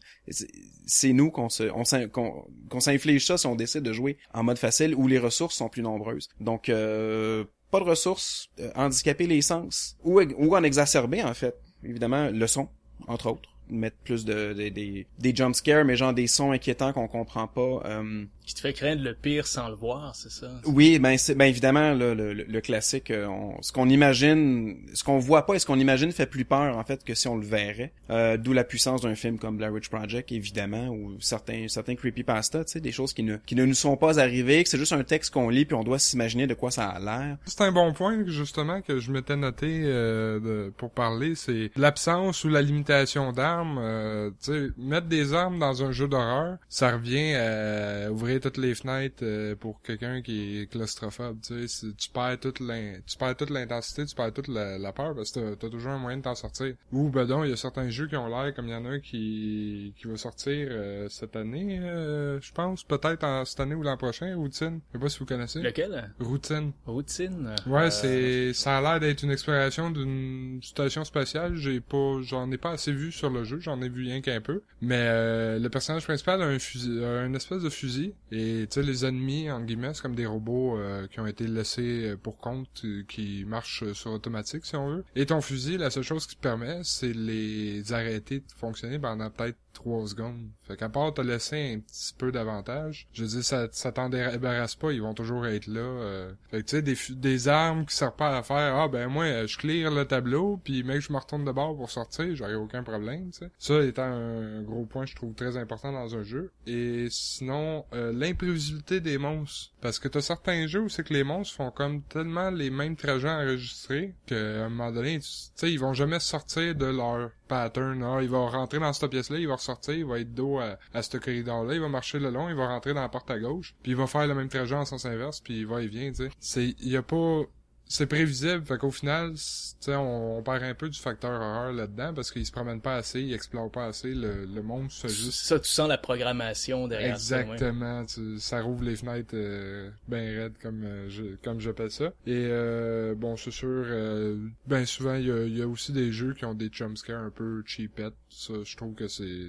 C'est 0.85 1.13
nous 1.13 1.31
qu'on 1.31 1.49
se 1.49 1.63
qu'on 1.67 2.79
s'inflige 2.79 3.25
ça 3.25 3.37
si 3.37 3.47
on 3.47 3.55
décide 3.55 3.83
de 3.83 3.93
jouer 3.93 4.17
en 4.33 4.43
mode 4.43 4.57
facile 4.57 4.95
où 4.95 5.07
les 5.07 5.19
ressources 5.19 5.55
sont 5.55 5.69
plus 5.69 5.81
nombreuses. 5.81 6.29
Donc 6.39 6.69
euh, 6.69 7.45
pas 7.71 7.79
de 7.79 7.85
ressources, 7.85 8.49
euh, 8.59 8.71
handicaper 8.75 9.27
les 9.27 9.41
sens 9.41 9.97
ou 10.03 10.21
en 10.21 10.63
exacerber 10.63 11.23
en 11.23 11.33
fait. 11.33 11.55
Évidemment 11.83 12.29
le 12.29 12.47
son 12.47 12.69
entre 13.07 13.31
autres 13.31 13.49
mettre 13.69 13.97
plus 13.97 14.23
de, 14.25 14.53
des 14.53 15.07
des 15.19 15.35
jump 15.35 15.53
scares 15.53 15.83
mais 15.83 15.97
genre 15.97 16.13
des 16.13 16.27
sons 16.27 16.51
inquiétants 16.51 16.93
qu'on 16.93 17.07
comprend 17.07 17.47
pas 17.47 17.81
euh, 17.85 18.25
qui 18.47 18.53
te 18.53 18.61
fait 18.61 18.71
craindre 18.71 19.03
le 19.03 19.13
pire 19.13 19.45
sans 19.45 19.67
le 19.67 19.75
voir, 19.75 20.15
c'est 20.15 20.31
ça? 20.31 20.49
Oui, 20.65 20.99
ben 20.99 21.17
c'est 21.17 21.35
ben 21.35 21.45
évidemment 21.45 21.93
le, 21.93 22.13
le, 22.13 22.61
classique, 22.61 23.11
euh, 23.11 23.27
ce 23.59 23.73
qu'on 23.73 23.89
imagine, 23.89 24.77
ce 24.93 25.03
qu'on 25.03 25.19
voit 25.19 25.45
pas 25.45 25.55
et 25.55 25.59
ce 25.59 25.65
qu'on 25.65 25.79
imagine 25.79 26.13
fait 26.13 26.25
plus 26.25 26.45
peur 26.45 26.77
en 26.77 26.83
fait 26.85 27.03
que 27.03 27.13
si 27.13 27.27
on 27.27 27.35
le 27.35 27.45
verrait. 27.45 27.91
Euh, 28.09 28.37
D'où 28.37 28.53
la 28.53 28.63
puissance 28.63 29.01
d'un 29.01 29.15
film 29.15 29.37
comme 29.37 29.57
Blair 29.57 29.73
Witch 29.73 29.89
Project, 29.89 30.31
évidemment, 30.31 30.87
ou 30.87 31.17
certains 31.19 31.67
certains 31.67 31.95
creepypasta, 31.95 32.63
tu 32.63 32.71
sais, 32.71 32.79
des 32.79 32.93
choses 32.93 33.11
qui 33.11 33.23
ne 33.23 33.35
qui 33.45 33.55
ne 33.55 33.65
nous 33.65 33.73
sont 33.73 33.97
pas 33.97 34.17
arrivées, 34.17 34.63
que 34.63 34.69
c'est 34.69 34.77
juste 34.77 34.93
un 34.93 35.03
texte 35.03 35.33
qu'on 35.33 35.49
lit 35.49 35.65
puis 35.65 35.75
on 35.75 35.83
doit 35.83 35.99
s'imaginer 35.99 36.47
de 36.47 36.53
quoi 36.53 36.71
ça 36.71 36.87
a 36.87 36.99
l'air. 36.99 37.37
C'est 37.45 37.61
un 37.61 37.73
bon 37.73 37.91
point 37.91 38.23
justement 38.27 38.81
que 38.81 38.99
je 38.99 39.11
m'étais 39.11 39.35
noté 39.35 39.81
euh, 39.83 40.39
de, 40.39 40.73
pour 40.77 40.91
parler, 40.91 41.35
c'est 41.35 41.69
l'absence 41.75 42.45
ou 42.45 42.49
la 42.49 42.61
limitation 42.61 43.33
d'armes. 43.33 43.77
Euh, 43.77 44.29
tu 44.41 44.53
sais, 44.53 44.69
mettre 44.77 45.07
des 45.07 45.33
armes 45.33 45.59
dans 45.59 45.83
un 45.83 45.91
jeu 45.91 46.07
d'horreur, 46.07 46.57
ça 46.69 46.93
revient 46.93 47.33
à 47.33 48.09
ouvrir 48.09 48.36
toutes 48.39 48.57
les 48.57 48.75
fenêtres 48.75 49.23
euh, 49.23 49.55
pour 49.55 49.81
quelqu'un 49.81 50.21
qui 50.21 50.59
est 50.59 50.67
claustrophobe, 50.67 51.39
tu 51.41 51.67
sais, 51.67 51.87
tu 51.97 52.09
perds 52.09 52.39
toute 52.39 52.57
tu 52.57 53.17
perds 53.17 53.35
toute 53.35 53.49
l'intensité, 53.49 54.05
tu 54.05 54.15
perds 54.15 54.33
toute 54.33 54.47
la, 54.47 54.91
peur 54.93 55.15
parce 55.15 55.31
que 55.31 55.55
t'as 55.55 55.67
as 55.67 55.69
toujours 55.69 55.91
un 55.91 55.97
moyen 55.97 56.17
de 56.17 56.23
t'en 56.23 56.35
sortir. 56.35 56.75
Ou 56.91 57.09
ben 57.09 57.25
donc, 57.25 57.45
il 57.45 57.49
y 57.49 57.53
a 57.53 57.57
certains 57.57 57.89
jeux 57.89 58.07
qui 58.07 58.15
ont 58.15 58.27
l'air 58.27 58.53
comme 58.53 58.67
il 58.67 58.71
y 58.71 58.75
en 58.75 58.85
a 58.85 58.89
un 58.89 58.99
qui 58.99 59.93
qui 59.97 60.07
va 60.07 60.17
sortir 60.17 60.67
euh, 60.71 61.07
cette 61.09 61.35
année, 61.35 61.79
euh, 61.81 62.39
je 62.41 62.51
pense, 62.51 62.83
peut-être 62.83 63.23
en 63.23 63.45
cette 63.45 63.59
année 63.59 63.75
ou 63.75 63.83
l'an 63.83 63.97
prochain, 63.97 64.35
Routine. 64.35 64.79
Je 64.89 64.97
sais 64.97 65.03
pas 65.03 65.09
si 65.09 65.19
vous 65.19 65.25
connaissez. 65.25 65.61
Lequel? 65.61 66.13
Routine. 66.19 66.71
Routine. 66.85 67.55
Ouais, 67.67 67.91
c'est 67.91 68.53
ça 68.53 68.77
a 68.77 68.81
l'air 68.81 68.99
d'être 68.99 69.23
une 69.23 69.31
exploration 69.31 69.91
d'une 69.91 70.59
station 70.61 71.03
spatiale. 71.03 71.55
J'ai 71.55 71.79
pas, 71.79 72.21
j'en 72.21 72.51
ai 72.51 72.57
pas 72.57 72.71
assez 72.71 72.91
vu 72.91 73.11
sur 73.11 73.29
le 73.29 73.43
jeu, 73.43 73.59
j'en 73.59 73.81
ai 73.81 73.89
vu 73.89 74.03
rien 74.03 74.21
qu'un 74.21 74.41
peu. 74.41 74.61
Mais 74.81 75.59
le 75.59 75.67
personnage 75.69 76.03
principal 76.05 76.41
a 76.41 76.45
un 76.45 76.59
fusil, 76.59 77.03
a 77.03 77.25
une 77.25 77.35
espèce 77.35 77.61
de 77.61 77.69
fusil 77.69 78.13
et 78.31 78.67
tu 78.69 78.81
sais, 78.81 78.83
les 78.83 79.05
ennemis, 79.05 79.49
en 79.49 79.61
guillemets, 79.61 79.93
c'est 79.93 80.01
comme 80.01 80.15
des 80.15 80.25
robots 80.25 80.77
euh, 80.77 81.07
qui 81.07 81.19
ont 81.19 81.27
été 81.27 81.47
laissés 81.47 82.09
euh, 82.09 82.17
pour 82.17 82.37
compte, 82.37 82.81
euh, 82.83 83.03
qui 83.07 83.45
marchent 83.45 83.91
sur 83.93 84.11
automatique, 84.11 84.65
si 84.65 84.75
on 84.75 84.89
veut. 84.89 85.05
Et 85.15 85.25
ton 85.25 85.39
fusil, 85.39 85.77
la 85.77 85.89
seule 85.89 86.03
chose 86.03 86.27
qui 86.27 86.35
te 86.35 86.41
permet, 86.41 86.81
c'est 86.83 87.13
les 87.13 87.93
arrêter 87.93 88.39
de 88.39 88.51
fonctionner 88.57 88.99
pendant 88.99 89.29
peut-être 89.29 89.57
trois 89.77 90.07
secondes. 90.07 90.49
Fait 90.63 90.75
qu'à 90.75 90.89
part 90.89 91.13
te 91.13 91.21
laisser 91.21 91.73
un 91.75 91.79
petit 91.79 92.13
peu 92.17 92.31
d'avantage, 92.31 93.07
je 93.13 93.23
dire, 93.23 93.43
ça, 93.43 93.67
ça 93.71 93.91
t'en 93.91 94.09
débarrasse 94.09 94.75
pas, 94.75 94.91
ils 94.91 95.01
vont 95.01 95.13
toujours 95.13 95.45
être 95.45 95.67
là. 95.67 95.79
Euh. 95.79 96.33
Fait 96.49 96.61
que 96.61 96.67
tu 96.67 96.75
sais, 96.77 96.81
des, 96.81 96.97
des 97.09 97.47
armes 97.47 97.85
qui 97.85 97.95
servent 97.95 98.15
pas 98.15 98.37
à 98.37 98.43
faire, 98.43 98.75
ah 98.75 98.87
ben 98.87 99.07
moi, 99.07 99.45
je 99.45 99.57
clear 99.57 99.91
le 99.91 100.05
tableau, 100.05 100.59
puis 100.63 100.83
mec, 100.83 101.01
je 101.01 101.13
me 101.13 101.17
retourne 101.17 101.45
de 101.45 101.51
bord 101.51 101.75
pour 101.75 101.89
sortir, 101.89 102.35
j'aurais 102.35 102.55
aucun 102.55 102.83
problème, 102.83 103.29
tu. 103.31 103.45
Ça 103.59 103.83
étant 103.83 104.03
un 104.03 104.61
gros 104.63 104.85
point, 104.85 105.05
je 105.05 105.15
trouve 105.15 105.33
très 105.33 105.57
important 105.57 105.91
dans 105.91 106.15
un 106.15 106.23
jeu. 106.23 106.51
Et 106.65 107.07
sinon, 107.09 107.85
euh, 107.93 108.11
l'imprévisibilité 108.11 108.99
des 108.99 109.17
monstres. 109.17 109.71
Parce 109.81 109.99
que 109.99 110.07
t'as 110.07 110.21
certains 110.21 110.67
jeux 110.67 110.81
où 110.81 110.89
c'est 110.89 111.03
que 111.03 111.13
les 111.13 111.23
monstres 111.23 111.55
font 111.55 111.71
comme 111.71 112.01
tellement 112.03 112.49
les 112.49 112.69
mêmes 112.69 112.95
trajets 112.95 113.29
enregistrés 113.29 114.15
qu'à 114.25 114.65
un 114.65 114.69
moment 114.69 114.91
donné, 114.91 115.19
tu 115.19 115.27
sais, 115.55 115.71
ils 115.71 115.79
vont 115.79 115.93
jamais 115.93 116.19
sortir 116.19 116.75
de 116.75 116.85
leur 116.85 117.31
pattern. 117.47 118.03
Ah, 118.03 118.19
il 118.21 118.29
va 118.29 118.49
rentrer 118.49 118.79
dans 118.79 118.91
cette 118.93 119.09
pièce-là, 119.09 119.37
il 119.37 119.47
va 119.47 119.55
ressortir, 119.55 119.93
il 119.93 120.05
va 120.05 120.19
être 120.19 120.33
dos 120.33 120.59
à, 120.59 120.77
à 120.93 121.01
ce 121.01 121.17
corridor-là, 121.17 121.73
il 121.73 121.81
va 121.81 121.89
marcher 121.89 122.19
le 122.19 122.29
long, 122.29 122.49
il 122.49 122.55
va 122.55 122.67
rentrer 122.67 122.93
dans 122.93 123.01
la 123.01 123.09
porte 123.09 123.29
à 123.31 123.39
gauche, 123.39 123.75
puis 123.83 123.93
il 123.93 123.97
va 123.97 124.07
faire 124.07 124.27
le 124.27 124.35
même 124.35 124.49
trajet 124.49 124.75
en 124.75 124.85
sens 124.85 125.05
inverse, 125.05 125.39
puis 125.39 125.59
il 125.59 125.67
va 125.67 125.81
et 125.81 125.87
vient, 125.87 126.09
tu 126.09 126.15
sais. 126.15 126.29
C'est, 126.39 126.75
il 126.79 126.89
y 126.89 126.97
a 126.97 127.01
pas, 127.01 127.41
c'est 127.87 128.07
prévisible, 128.07 128.65
fait 128.65 128.77
qu'au 128.77 128.91
final, 128.91 129.33
tu 129.81 129.91
on, 129.91 130.37
on 130.37 130.43
perd 130.43 130.63
un 130.63 130.73
peu 130.73 130.89
du 130.89 130.99
facteur 130.99 131.31
horreur 131.31 131.71
là-dedans 131.71 132.13
parce 132.13 132.31
qu'ils 132.31 132.45
se 132.45 132.51
promènent 132.51 132.81
pas 132.81 132.95
assez, 132.95 133.21
ils 133.21 133.33
explorent 133.33 133.71
pas 133.71 133.85
assez, 133.85 134.13
le, 134.13 134.45
le 134.45 134.61
monde 134.61 134.91
se 134.91 135.07
juste... 135.07 135.45
Ça, 135.45 135.59
tu 135.59 135.69
sens 135.69 135.87
la 135.87 135.97
programmation 135.97 136.87
derrière 136.87 137.15
Exactement, 137.15 138.05
ça, 138.37 138.61
rouvre 138.61 138.83
les 138.83 138.95
fenêtres 138.95 139.35
euh, 139.35 139.89
ben 140.07 140.37
raides 140.37 140.57
comme 140.61 140.83
euh, 140.83 141.09
je, 141.09 141.35
comme 141.43 141.59
j'appelle 141.59 141.91
ça. 141.91 142.13
Et 142.25 142.47
euh, 142.49 143.15
bon, 143.15 143.37
c'est 143.37 143.51
sûr, 143.51 143.67
euh, 143.69 144.37
ben 144.65 144.85
souvent, 144.85 145.15
il 145.15 145.27
y 145.27 145.31
a, 145.31 145.45
y 145.45 145.61
a, 145.61 145.67
aussi 145.67 145.91
des 145.91 146.11
jeux 146.11 146.33
qui 146.33 146.45
ont 146.45 146.53
des 146.53 146.69
jumpscares 146.71 147.21
un 147.21 147.29
peu 147.29 147.63
cheapettes. 147.65 148.13
Ça, 148.29 148.53
je 148.63 148.75
trouve 148.75 148.93
que 148.93 149.07
c'est 149.07 149.47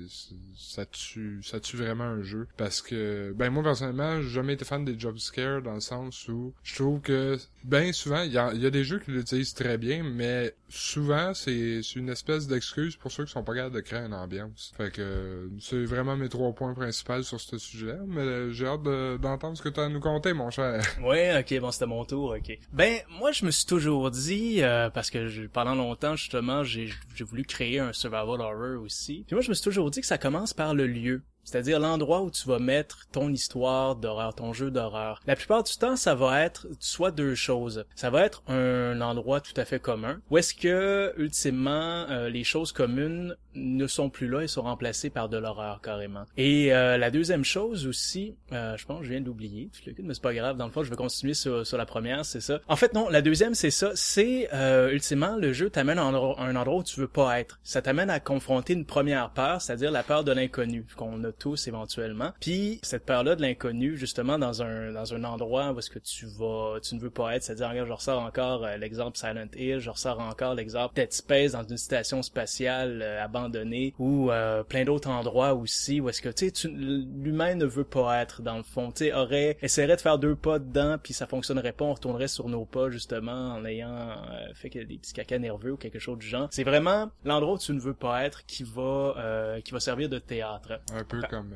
ça 0.57 0.87
tue 0.87 1.40
ça 1.42 1.61
tue 1.61 1.76
vraiment 1.76 2.04
un 2.04 2.23
jeu 2.23 2.47
parce 2.57 2.80
que 2.80 3.33
ben 3.37 3.50
moi 3.50 3.62
personnellement, 3.62 4.21
j'ai 4.23 4.28
jamais 4.28 4.54
été 4.54 4.64
fan 4.64 4.85
des 4.85 4.99
jumpscares 4.99 5.62
dans 5.62 5.75
le 5.75 5.80
sens 5.80 6.28
où 6.28 6.54
je 6.62 6.76
trouve 6.76 7.00
que 7.00 7.38
ben 7.64 7.92
souvent 7.92 8.27
il 8.28 8.35
y 8.35 8.38
a, 8.38 8.52
y 8.54 8.66
a, 8.66 8.70
des 8.70 8.85
jeux 8.85 8.99
qui 8.99 9.11
l'utilisent 9.11 9.54
très 9.54 9.78
bien, 9.78 10.02
mais 10.02 10.54
souvent 10.68 11.35
c'est 11.35 11.80
une 11.97 12.08
espèce 12.11 12.47
d'excuse 12.47 12.97
pour 12.97 13.11
ceux 13.11 13.25
qui 13.25 13.32
sont 13.32 13.42
pas 13.42 13.54
capables 13.54 13.75
de 13.75 13.80
créer 13.80 14.00
une 14.00 14.14
ambiance. 14.14 14.73
Fait 14.76 14.92
que 14.92 15.50
c'est 15.61 15.85
vraiment 15.85 16.16
mes 16.16 16.28
trois 16.28 16.52
points 16.52 16.75
principaux 16.75 17.23
sur 17.23 17.40
ce 17.40 17.58
sujet-là, 17.58 17.99
mais 18.06 18.52
j'ai 18.52 18.66
hâte 18.66 18.82
d'entendre 19.20 19.56
ce 19.56 19.62
que 19.62 19.68
tu 19.68 19.80
as 19.80 19.85
à 19.85 19.88
nous 19.88 20.00
conter, 20.00 20.32
mon 20.32 20.50
cher. 20.50 20.82
Ouais, 21.02 21.38
ok, 21.40 21.61
bon 21.61 21.70
c'était 21.70 21.87
mon 21.87 22.04
tour, 22.04 22.37
ok. 22.37 22.58
Ben 22.73 22.99
moi 23.18 23.32
je 23.32 23.47
me 23.47 23.50
suis 23.50 23.66
toujours 23.66 24.11
dit 24.11 24.62
euh, 24.62 24.90
parce 24.90 25.11
que 25.11 25.47
pendant 25.47 25.75
longtemps 25.75 26.16
justement 26.16 26.64
j'ai 26.64 26.90
voulu 27.20 27.44
créer 27.44 27.78
un 27.78 27.92
survival 27.92 28.40
horror 28.40 28.82
aussi. 28.82 29.25
Puis 29.26 29.35
moi 29.35 29.42
je 29.42 29.49
me 29.49 29.54
suis 29.54 29.64
toujours 29.64 29.90
dit 29.90 30.00
que 30.00 30.06
ça 30.06 30.18
commence 30.18 30.52
par 30.52 30.75
le 30.75 30.87
lieu. 30.87 31.23
C'est-à-dire 31.49 31.81
l'endroit 31.81 32.21
où 32.21 32.31
tu 32.31 32.47
vas 32.47 32.59
mettre 32.59 33.07
ton 33.11 33.31
histoire 33.31 33.97
d'horreur, 33.97 34.35
ton 34.35 34.52
jeu 34.52 34.71
d'horreur. 34.71 35.23
La 35.26 35.35
plupart 35.35 35.62
du 35.62 35.75
temps, 35.76 35.97
ça 35.97 36.14
va 36.14 36.43
être 36.43 36.67
soit 36.78 37.11
deux 37.11 37.35
choses. 37.35 37.87
Ça 37.95 38.11
va 38.11 38.25
être 38.25 38.43
un 38.49 39.00
endroit 39.00 39.40
tout 39.40 39.59
à 39.59 39.64
fait 39.64 39.81
commun, 39.81 40.21
où 40.31 40.37
est-ce 40.37 40.55
que 40.55 41.14
ultimement 41.17 42.07
euh, 42.11 42.28
les 42.28 42.45
choses 42.45 42.73
communes 42.73 43.35
ne 43.55 43.87
sont 43.87 44.11
plus 44.11 44.28
là 44.28 44.43
et 44.43 44.49
sont 44.49 44.62
remplacés 44.62 45.11
par 45.11 45.28
de 45.28 45.37
l'horreur 45.37 45.81
carrément. 45.81 46.25
Et 46.37 46.73
euh, 46.73 46.97
la 46.97 47.11
deuxième 47.11 47.45
chose 47.45 47.87
aussi, 47.87 48.35
euh, 48.52 48.76
je 48.76 48.87
pense 48.87 49.00
que 49.00 49.05
je 49.05 49.11
viens 49.11 49.21
d'oublier, 49.21 49.71
mais 50.02 50.14
c'est 50.14 50.23
pas 50.23 50.35
grave, 50.35 50.57
dans 50.57 50.67
le 50.67 50.73
fond 50.73 50.83
je 50.83 50.90
vais 50.90 50.97
continuer 50.97 51.35
sur, 51.35 51.67
sur 51.67 51.78
la 51.78 51.87
première, 51.87 52.25
c'est 52.25 52.40
ça. 52.40 52.61
En 52.69 52.76
fait 52.76 52.95
non, 52.95 53.09
la 53.09 53.23
deuxième 53.23 53.55
c'est 53.55 53.71
ça, 53.71 53.90
c'est 53.95 54.49
euh, 54.52 54.90
ultimement 54.90 55.37
le 55.37 55.52
jeu 55.52 55.71
t'amène 55.71 55.99
à 55.99 56.02
un 56.02 56.57
endroit 56.57 56.76
où 56.76 56.85
tu 56.85 57.00
veux 57.00 57.09
pas 57.09 57.40
être. 57.40 57.59
Ça 57.62 57.83
t'amène 57.83 58.11
à 58.11 58.21
confronter 58.21 58.73
une 58.73 58.85
première 58.85 59.31
peur, 59.31 59.61
c'est-à-dire 59.61 59.90
la 59.90 60.02
peur 60.02 60.25
de 60.25 60.33
l'inconnu 60.33 60.87
qu'on 60.97 61.23
a 61.25 61.33
tous 61.38 61.68
éventuellement. 61.68 62.33
Puis 62.40 62.80
cette 62.83 63.04
peur-là 63.04 63.37
de 63.37 63.42
l'inconnu, 63.42 63.97
justement 63.97 64.38
dans 64.38 64.62
un 64.62 64.92
dans 64.92 65.14
un 65.14 65.25
endroit 65.25 65.73
où 65.73 65.78
est-ce 65.78 65.90
que 65.90 65.99
tu 65.99 66.26
vas, 66.26 66.78
tu 66.83 66.95
ne 66.95 67.00
veux 67.00 67.11
pas 67.11 67.37
être, 67.37 67.42
c'est-à-dire 67.42 67.68
regarde, 67.68 67.88
je 67.88 67.92
ressors 67.92 68.23
encore 68.23 68.64
euh, 68.64 68.76
l'exemple 68.76 69.16
Silent 69.16 69.49
Hill, 69.57 69.78
je 69.78 69.90
ressors 69.90 70.21
encore 70.21 70.54
l'exemple 70.54 70.95
Dead 70.95 71.12
Space 71.12 71.52
dans 71.52 71.64
une 71.64 71.76
station 71.76 72.23
spatiale 72.23 73.02
euh, 73.02 73.23
abandonnée 73.23 73.95
ou 73.99 74.30
euh, 74.30 74.62
plein 74.62 74.85
d'autres 74.85 75.09
endroits 75.09 75.54
aussi 75.54 76.00
où 76.00 76.09
est-ce 76.09 76.23
que 76.23 76.28
tu 76.28 76.50
sais 76.52 76.68
l'humain 76.68 77.54
ne 77.54 77.66
veut 77.66 77.85
pas 77.85 78.21
être 78.21 78.42
dans 78.42 78.57
le 78.57 78.62
fond, 78.62 78.90
tu 78.90 79.04
sais 79.04 79.12
aurait 79.12 79.57
essaierait 79.62 79.97
de 79.97 80.00
faire 80.00 80.18
deux 80.18 80.37
pas 80.37 80.59
dedans 80.59 80.97
puis 81.02 81.14
ça 81.14 81.26
fonctionnerait 81.26 81.73
pas, 81.73 81.85
on 81.85 81.95
retournerait 81.95 82.28
sur 82.28 82.49
nos 82.49 82.64
pas 82.64 82.90
justement 82.90 83.54
en 83.54 83.64
ayant 83.64 84.16
fait 84.54 84.71
que 84.71 84.78
des 84.80 84.97
petits 84.97 85.12
caca 85.12 85.38
nerveux 85.38 85.73
ou 85.73 85.76
quelque 85.76 85.99
chose 85.99 86.18
du 86.18 86.26
genre. 86.26 86.49
C'est 86.50 86.64
vraiment 86.64 87.11
l'endroit 87.25 87.54
où 87.54 87.59
tu 87.59 87.73
ne 87.73 87.80
veux 87.80 87.95
pas 87.95 88.25
être 88.25 88.45
qui 88.47 88.64
va 88.64 89.61
qui 89.64 89.73
va 89.73 89.80
servir 89.80 90.09
de 90.09 90.18
théâtre. 90.18 90.80
Un 90.95 91.04
peu 91.04 91.21
comme 91.28 91.54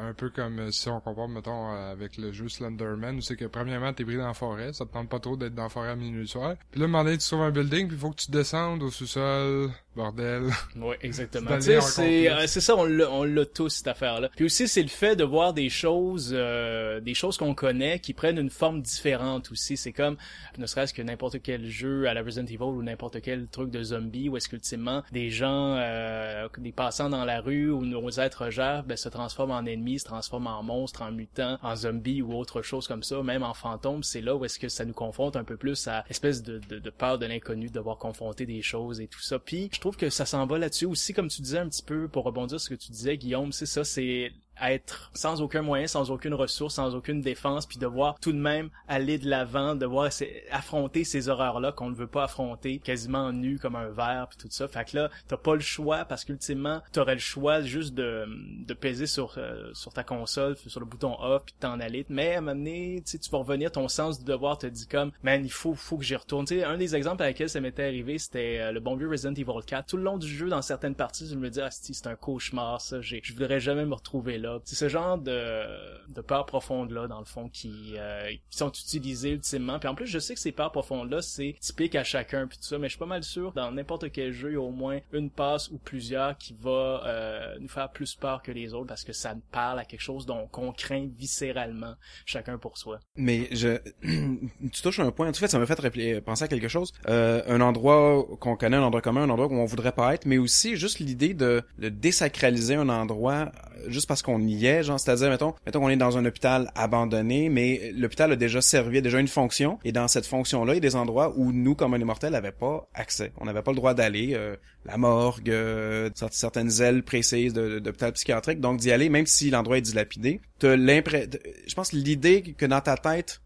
un 0.00 0.12
peu 0.14 0.30
comme 0.30 0.70
si 0.70 0.88
on 0.88 1.00
compare 1.00 1.28
mettons 1.28 1.70
avec 1.70 2.16
le 2.16 2.32
jeu 2.32 2.48
Slenderman 2.48 3.16
où 3.16 3.20
c'est 3.20 3.36
que 3.36 3.46
premièrement 3.46 3.92
t'es 3.92 4.04
pris 4.04 4.16
dans 4.16 4.26
la 4.26 4.34
forêt, 4.34 4.72
ça 4.72 4.84
te 4.84 4.92
tente 4.92 5.08
pas 5.08 5.20
trop 5.20 5.36
d'être 5.36 5.54
dans 5.54 5.64
la 5.64 5.68
forêt 5.68 5.90
à 5.90 5.96
minuit 5.96 6.28
soir. 6.28 6.54
Puis 6.70 6.80
là, 6.80 6.86
un 6.86 7.16
tu 7.16 7.26
trouves 7.26 7.42
un 7.42 7.50
building, 7.50 7.88
puis 7.88 7.96
faut 7.96 8.10
que 8.10 8.16
tu 8.16 8.30
descendes 8.30 8.82
au 8.82 8.90
sous-sol, 8.90 9.70
bordel. 9.96 10.50
Oui, 10.76 10.94
exactement. 11.00 11.58
c'est 11.60 12.30
euh, 12.30 12.46
c'est 12.46 12.60
ça, 12.60 12.76
on 12.76 12.84
l'a 12.84 13.10
on 13.10 13.24
l'a 13.24 13.46
tous 13.46 13.70
cette 13.70 13.88
affaire-là. 13.88 14.28
Puis 14.36 14.44
aussi, 14.44 14.68
c'est 14.68 14.82
le 14.82 14.88
fait 14.88 15.16
de 15.16 15.24
voir 15.24 15.54
des 15.54 15.68
choses, 15.68 16.32
euh, 16.32 17.00
des 17.00 17.14
choses 17.14 17.36
qu'on 17.38 17.54
connaît 17.54 17.98
qui 17.98 18.12
prennent 18.12 18.38
une 18.38 18.50
forme 18.50 18.82
différente 18.82 19.50
aussi. 19.50 19.76
C'est 19.76 19.92
comme, 19.92 20.16
ne 20.58 20.66
serait-ce 20.66 20.92
que 20.92 21.02
n'importe 21.02 21.42
quel 21.42 21.66
jeu 21.66 22.06
à 22.06 22.14
la 22.14 22.22
Resident 22.22 22.46
Evil 22.46 22.62
ou 22.62 22.82
n'importe 22.82 23.20
quel 23.22 23.46
truc 23.48 23.70
de 23.70 23.82
zombie 23.82 24.28
où 24.28 24.36
est-ce 24.36 24.48
qu'ultimement 24.48 25.02
des 25.12 25.30
gens, 25.30 25.76
euh, 25.78 26.48
des 26.58 26.72
passants 26.72 27.08
dans 27.08 27.24
la 27.24 27.40
rue 27.40 27.70
ou 27.70 27.84
nos 27.84 28.10
êtres 28.10 28.50
gèrent, 28.50 28.84
ben, 28.84 28.96
se 28.96 29.08
transforment 29.08 29.52
en 29.52 29.66
ennemis, 29.66 30.00
se 30.00 30.04
transforment 30.04 30.48
en 30.48 30.62
monstres, 30.62 31.02
en 31.02 31.10
mutants, 31.10 31.58
en 31.62 31.74
zombies 31.74 32.22
ou 32.22 32.34
autre 32.34 32.62
chose 32.62 32.86
comme 32.86 33.02
ça, 33.02 33.22
même 33.22 33.42
en 33.42 33.54
fantômes. 33.54 34.02
C'est 34.02 34.20
là 34.20 34.36
où 34.36 34.44
est-ce 34.44 34.58
que 34.58 34.68
ça 34.68 34.84
nous 34.84 34.92
confronte 34.92 35.36
un 35.36 35.44
peu 35.44 35.56
plus 35.56 35.88
à 35.88 36.04
espèce 36.10 36.42
de, 36.42 36.60
de, 36.68 36.78
de 36.78 36.90
peur 36.90 37.18
de 37.18 37.26
l'inconnu, 37.26 37.68
de 37.68 37.72
devoir 37.72 37.96
confronter 37.96 38.44
des 38.44 38.62
choses 38.62 39.00
et 39.00 39.06
tout 39.06 39.22
ça. 39.22 39.38
Puis 39.38 39.70
je 39.72 39.80
trouve 39.86 39.96
que 39.96 40.10
ça 40.10 40.26
s'en 40.26 40.44
va 40.46 40.58
là-dessus 40.58 40.86
aussi, 40.86 41.12
comme 41.12 41.28
tu 41.28 41.42
disais 41.42 41.58
un 41.58 41.68
petit 41.68 41.84
peu, 41.84 42.08
pour 42.08 42.24
rebondir 42.24 42.60
ce 42.60 42.68
que 42.68 42.74
tu 42.74 42.90
disais, 42.90 43.16
Guillaume, 43.16 43.52
c'est 43.52 43.66
ça, 43.66 43.84
c'est 43.84 44.32
être 44.62 45.10
sans 45.14 45.42
aucun 45.42 45.62
moyen, 45.62 45.86
sans 45.86 46.10
aucune 46.10 46.34
ressource, 46.34 46.74
sans 46.74 46.94
aucune 46.94 47.20
défense, 47.20 47.66
puis 47.66 47.78
devoir 47.78 48.18
tout 48.20 48.32
de 48.32 48.38
même 48.38 48.70
aller 48.88 49.18
de 49.18 49.28
l'avant, 49.28 49.74
devoir 49.74 50.10
affronter 50.50 51.04
ces 51.04 51.28
horreurs-là 51.28 51.72
qu'on 51.72 51.90
ne 51.90 51.94
veut 51.94 52.06
pas 52.06 52.24
affronter, 52.24 52.78
quasiment 52.78 53.32
nu 53.32 53.58
comme 53.58 53.76
un 53.76 53.88
verre, 53.88 54.28
puis 54.28 54.38
tout 54.38 54.48
ça. 54.50 54.68
Fait 54.68 54.84
que 54.84 54.96
là, 54.96 55.10
t'as 55.28 55.36
pas 55.36 55.54
le 55.54 55.60
choix 55.60 56.04
parce 56.04 56.24
qu'ultimement, 56.24 56.82
t'aurais 56.92 57.14
le 57.14 57.20
choix 57.20 57.60
juste 57.62 57.94
de, 57.94 58.26
de 58.66 58.74
peser 58.74 59.06
sur 59.06 59.34
euh, 59.38 59.70
sur 59.74 59.92
ta 59.92 60.04
console, 60.04 60.56
sur 60.56 60.80
le 60.80 60.86
bouton 60.86 61.16
off, 61.20 61.44
puis 61.44 61.54
t'en 61.58 61.80
aller. 61.80 62.04
Mais 62.08 62.34
à 62.34 62.38
un 62.38 62.40
moment 62.40 62.56
donné, 62.56 63.02
tu 63.04 63.30
vas 63.30 63.38
revenir, 63.38 63.70
ton 63.72 63.88
sens 63.88 64.18
du 64.18 64.24
devoir 64.24 64.58
te 64.58 64.66
dit 64.66 64.86
comme, 64.86 65.12
man, 65.22 65.44
il 65.44 65.52
faut 65.52 65.74
faut 65.74 65.96
que 65.96 66.04
j'y 66.04 66.16
retourne. 66.16 66.46
sais 66.46 66.64
un 66.64 66.76
des 66.76 66.94
exemples 66.94 67.22
à 67.22 67.26
laquelle 67.26 67.48
ça 67.48 67.60
m'était 67.60 67.84
arrivé, 67.84 68.18
c'était 68.18 68.58
euh, 68.60 68.72
le 68.72 68.80
bon 68.80 68.96
vieux 68.96 69.08
Resident 69.08 69.34
Evil 69.34 69.64
4. 69.66 69.86
Tout 69.86 69.96
le 69.96 70.02
long 70.02 70.18
du 70.18 70.28
jeu, 70.28 70.48
dans 70.48 70.62
certaines 70.62 70.94
parties, 70.94 71.28
je 71.28 71.36
me 71.36 71.50
dis, 71.50 71.60
ah, 71.60 71.70
c'est 71.70 72.06
un 72.06 72.16
cauchemar, 72.16 72.80
ça. 72.80 73.00
Je 73.00 73.32
voudrais 73.32 73.60
jamais 73.60 73.84
me 73.84 73.94
retrouver 73.94 74.38
là. 74.38 74.45
C'est 74.64 74.74
ce 74.76 74.88
genre 74.88 75.18
de, 75.18 75.64
de 76.12 76.20
peurs 76.20 76.46
profondes-là, 76.46 77.06
dans 77.08 77.18
le 77.18 77.24
fond, 77.24 77.48
qui, 77.48 77.94
euh, 77.96 78.30
qui 78.50 78.58
sont 78.58 78.70
utilisées 78.70 79.30
ultimement. 79.30 79.78
Puis 79.78 79.88
en 79.88 79.94
plus, 79.94 80.06
je 80.06 80.18
sais 80.18 80.34
que 80.34 80.40
ces 80.40 80.52
peurs 80.52 80.72
profondes-là, 80.72 81.22
c'est 81.22 81.56
typique 81.60 81.94
à 81.94 82.04
chacun, 82.04 82.46
puis 82.46 82.58
tout 82.58 82.64
ça, 82.64 82.78
mais 82.78 82.88
je 82.88 82.92
suis 82.92 82.98
pas 82.98 83.06
mal 83.06 83.22
sûr, 83.22 83.52
dans 83.52 83.70
n'importe 83.72 84.10
quel 84.12 84.32
jeu, 84.32 84.50
il 84.50 84.54
y 84.54 84.56
a 84.56 84.60
au 84.60 84.70
moins 84.70 85.00
une 85.12 85.30
passe 85.30 85.70
ou 85.70 85.78
plusieurs 85.78 86.36
qui 86.38 86.56
va 86.60 87.02
euh, 87.06 87.56
nous 87.60 87.68
faire 87.68 87.90
plus 87.90 88.14
peur 88.14 88.42
que 88.42 88.52
les 88.52 88.74
autres, 88.74 88.86
parce 88.86 89.04
que 89.04 89.12
ça 89.12 89.34
parle 89.52 89.78
à 89.78 89.84
quelque 89.84 90.00
chose 90.00 90.26
dont 90.26 90.46
qu'on 90.46 90.72
craint 90.72 91.08
viscéralement, 91.18 91.94
chacun 92.24 92.58
pour 92.58 92.78
soi. 92.78 93.00
Mais 93.16 93.48
je... 93.52 93.78
tu 94.02 94.82
touches 94.82 95.00
un 95.00 95.10
point, 95.10 95.28
en 95.28 95.32
fait, 95.32 95.48
ça 95.48 95.58
m'a 95.58 95.66
fait 95.66 96.20
penser 96.20 96.44
à 96.44 96.48
quelque 96.48 96.68
chose. 96.68 96.92
Euh, 97.08 97.42
un 97.46 97.60
endroit 97.60 98.24
qu'on 98.40 98.56
connaît, 98.56 98.76
un 98.76 98.82
endroit 98.82 99.02
commun, 99.02 99.22
un 99.22 99.30
endroit 99.30 99.46
où 99.46 99.54
on 99.54 99.64
voudrait 99.64 99.92
pas 99.92 100.14
être, 100.14 100.26
mais 100.26 100.38
aussi 100.38 100.76
juste 100.76 100.98
l'idée 100.98 101.34
de, 101.34 101.62
de 101.78 101.88
désacraliser 101.88 102.74
un 102.74 102.88
endroit 102.88 103.52
juste 103.88 104.08
parce 104.08 104.22
qu'on 104.22 104.35
y 104.40 104.66
est, 104.66 104.82
genre, 104.82 104.98
c'est-à-dire, 104.98 105.30
mettons, 105.30 105.54
mettons 105.64 105.80
qu'on 105.80 105.88
est 105.88 105.96
dans 105.96 106.16
un 106.16 106.24
hôpital 106.24 106.70
abandonné, 106.74 107.48
mais 107.48 107.92
l'hôpital 107.94 108.32
a 108.32 108.36
déjà 108.36 108.60
servi, 108.60 108.98
a 108.98 109.00
déjà 109.00 109.20
une 109.20 109.28
fonction, 109.28 109.78
et 109.84 109.92
dans 109.92 110.08
cette 110.08 110.26
fonction-là, 110.26 110.74
il 110.74 110.76
y 110.76 110.78
a 110.78 110.80
des 110.80 110.96
endroits 110.96 111.32
où 111.36 111.52
nous, 111.52 111.74
comme 111.74 111.94
un 111.94 111.98
immortel, 111.98 112.32
n'avait 112.32 112.52
pas 112.52 112.88
accès. 112.94 113.32
On 113.38 113.44
n'avait 113.44 113.62
pas 113.62 113.72
le 113.72 113.76
droit 113.76 113.94
d'aller, 113.94 114.32
euh, 114.34 114.56
la 114.84 114.96
morgue, 114.96 115.50
euh, 115.50 116.10
certaines 116.30 116.80
ailes 116.80 117.02
précises 117.02 117.52
d'hôpital 117.52 118.12
psychiatrique, 118.12 118.60
donc 118.60 118.78
d'y 118.78 118.92
aller, 118.92 119.08
même 119.08 119.26
si 119.26 119.50
l'endroit 119.50 119.78
est 119.78 119.82
dilapidé. 119.82 120.40
T'as 120.58 120.76
l'impression, 120.76 121.28
je 121.66 121.74
pense 121.74 121.92
l'idée 121.92 122.42
que 122.56 122.66
dans 122.66 122.80
ta 122.80 122.96
tête, 122.96 123.40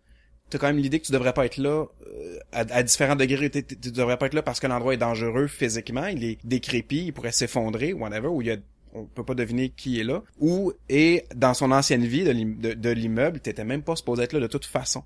t'as 0.51 0.59
quand 0.59 0.67
même 0.67 0.79
l'idée 0.79 1.01
que 1.01 1.07
tu 1.07 1.13
devrais 1.13 1.33
pas 1.33 1.47
être 1.47 1.57
là 1.57 1.87
euh, 2.07 2.39
à, 2.53 2.83
différents 2.83 3.17
degrés. 3.17 3.51
Tu, 3.51 3.65
tu 3.65 3.91
devrais 3.91 4.19
pas 4.19 4.27
être 4.27 4.35
là 4.35 4.43
parce 4.43 4.61
que 4.61 4.67
l'endroit 4.67 4.95
est 4.95 4.99
dangereux 4.99 5.47
physiquement, 5.47 6.07
il 6.07 6.25
est 6.25 6.39
décrépit, 6.45 7.07
il 7.07 7.13
pourrait 7.13 7.33
s'effondrer, 7.33 7.93
whatever, 7.93 8.29
ou 8.29 8.43
il 8.43 8.49
y 8.49 8.51
a 8.51 8.57
on 8.93 9.05
peut 9.05 9.25
pas 9.25 9.35
deviner 9.35 9.71
qui 9.71 10.01
est 10.01 10.05
là, 10.05 10.23
ou 10.39 10.73
et 10.89 11.25
dans 11.35 11.55
son 11.55 11.73
ancienne 11.73 12.05
vie 12.05 12.25
de 12.25 12.91
l'immeuble, 12.91 13.41
t'étais 13.41 13.65
même 13.65 13.83
pas 13.83 13.97
supposé 13.97 14.23
être 14.25 14.33
là 14.33 14.41
de 14.41 14.47
toute 14.47 14.65
façon. 14.65 15.05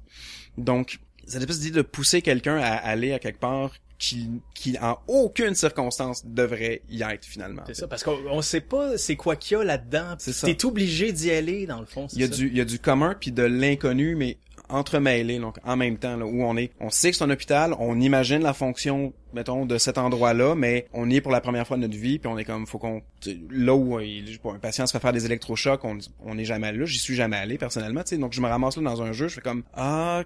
Donc, 0.58 0.98
cette 1.26 1.40
espèce 1.40 1.60
d'idée 1.60 1.78
de 1.78 1.82
pousser 1.82 2.22
quelqu'un 2.22 2.56
à 2.58 2.74
aller 2.74 3.12
à 3.12 3.18
quelque 3.18 3.40
part 3.40 3.72
qui, 3.98 4.28
qui 4.54 4.76
en 4.78 4.98
aucune 5.06 5.54
circonstance 5.54 6.26
devrait 6.26 6.82
y 6.90 7.02
être 7.02 7.24
finalement. 7.24 7.62
C'est 7.66 7.74
ça, 7.74 7.88
parce 7.88 8.02
qu'on 8.02 8.42
sait 8.42 8.60
pas 8.60 8.98
c'est 8.98 9.16
quoi 9.16 9.36
qu'il 9.36 9.56
y 9.56 9.60
a 9.60 9.64
là-dedans. 9.64 10.16
T'es 10.16 10.64
obligé 10.64 11.12
d'y 11.12 11.30
aller 11.30 11.66
dans 11.66 11.80
le 11.80 11.86
fond. 11.86 12.06
Il 12.12 12.20
y 12.20 12.24
a 12.24 12.28
du 12.28 12.48
il 12.48 12.56
y 12.56 12.60
a 12.60 12.64
du 12.64 12.78
commun 12.78 13.16
puis 13.18 13.32
de 13.32 13.42
l'inconnu, 13.42 14.14
mais 14.16 14.38
entremêlés 14.68 15.38
donc 15.38 15.58
en 15.64 15.76
même 15.76 15.98
temps 15.98 16.16
là, 16.16 16.26
où 16.26 16.42
on 16.42 16.56
est. 16.56 16.72
On 16.80 16.90
sait 16.90 17.10
que 17.10 17.16
c'est 17.16 17.24
un 17.24 17.30
hôpital 17.30 17.74
on 17.78 18.00
imagine 18.00 18.42
la 18.42 18.54
fonction 18.54 19.12
mettons 19.32 19.66
de 19.66 19.78
cet 19.78 19.98
endroit 19.98 20.34
là 20.34 20.54
mais 20.54 20.86
on 20.92 21.10
est 21.10 21.20
pour 21.20 21.32
la 21.32 21.40
première 21.40 21.66
fois 21.66 21.76
de 21.76 21.82
notre 21.82 21.96
vie 21.96 22.18
puis 22.18 22.30
on 22.30 22.38
est 22.38 22.44
comme 22.44 22.66
faut 22.66 22.78
qu'on 22.78 23.02
là 23.50 23.74
où 23.74 24.00
il, 24.00 24.38
un 24.44 24.58
patient 24.58 24.86
se 24.86 24.92
fait 24.92 25.00
faire 25.00 25.12
des 25.12 25.26
électrochocs 25.26 25.84
on 25.84 25.98
on 26.24 26.34
n'est 26.34 26.44
jamais 26.44 26.68
allé 26.68 26.78
là 26.78 26.86
j'y 26.86 26.98
suis 26.98 27.14
jamais 27.14 27.36
allé 27.36 27.58
personnellement 27.58 28.02
tu 28.02 28.10
sais. 28.10 28.18
Donc 28.18 28.32
je 28.32 28.40
me 28.40 28.46
ramasse 28.46 28.76
là 28.76 28.82
dans 28.82 29.02
un 29.02 29.12
jeu 29.12 29.28
je 29.28 29.34
fais 29.34 29.40
comme 29.40 29.64
ah 29.74 30.22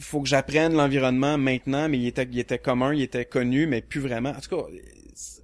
faut 0.00 0.20
que 0.20 0.28
j'apprenne 0.28 0.74
l'environnement 0.74 1.38
maintenant 1.38 1.88
mais 1.88 1.98
il 1.98 2.06
était 2.06 2.26
il 2.30 2.38
était 2.38 2.58
commun 2.58 2.94
il 2.94 3.02
était 3.02 3.24
connu 3.24 3.66
mais 3.66 3.80
plus 3.80 4.00
vraiment. 4.00 4.30
En 4.30 4.40
tout 4.40 4.56
cas 4.56 4.62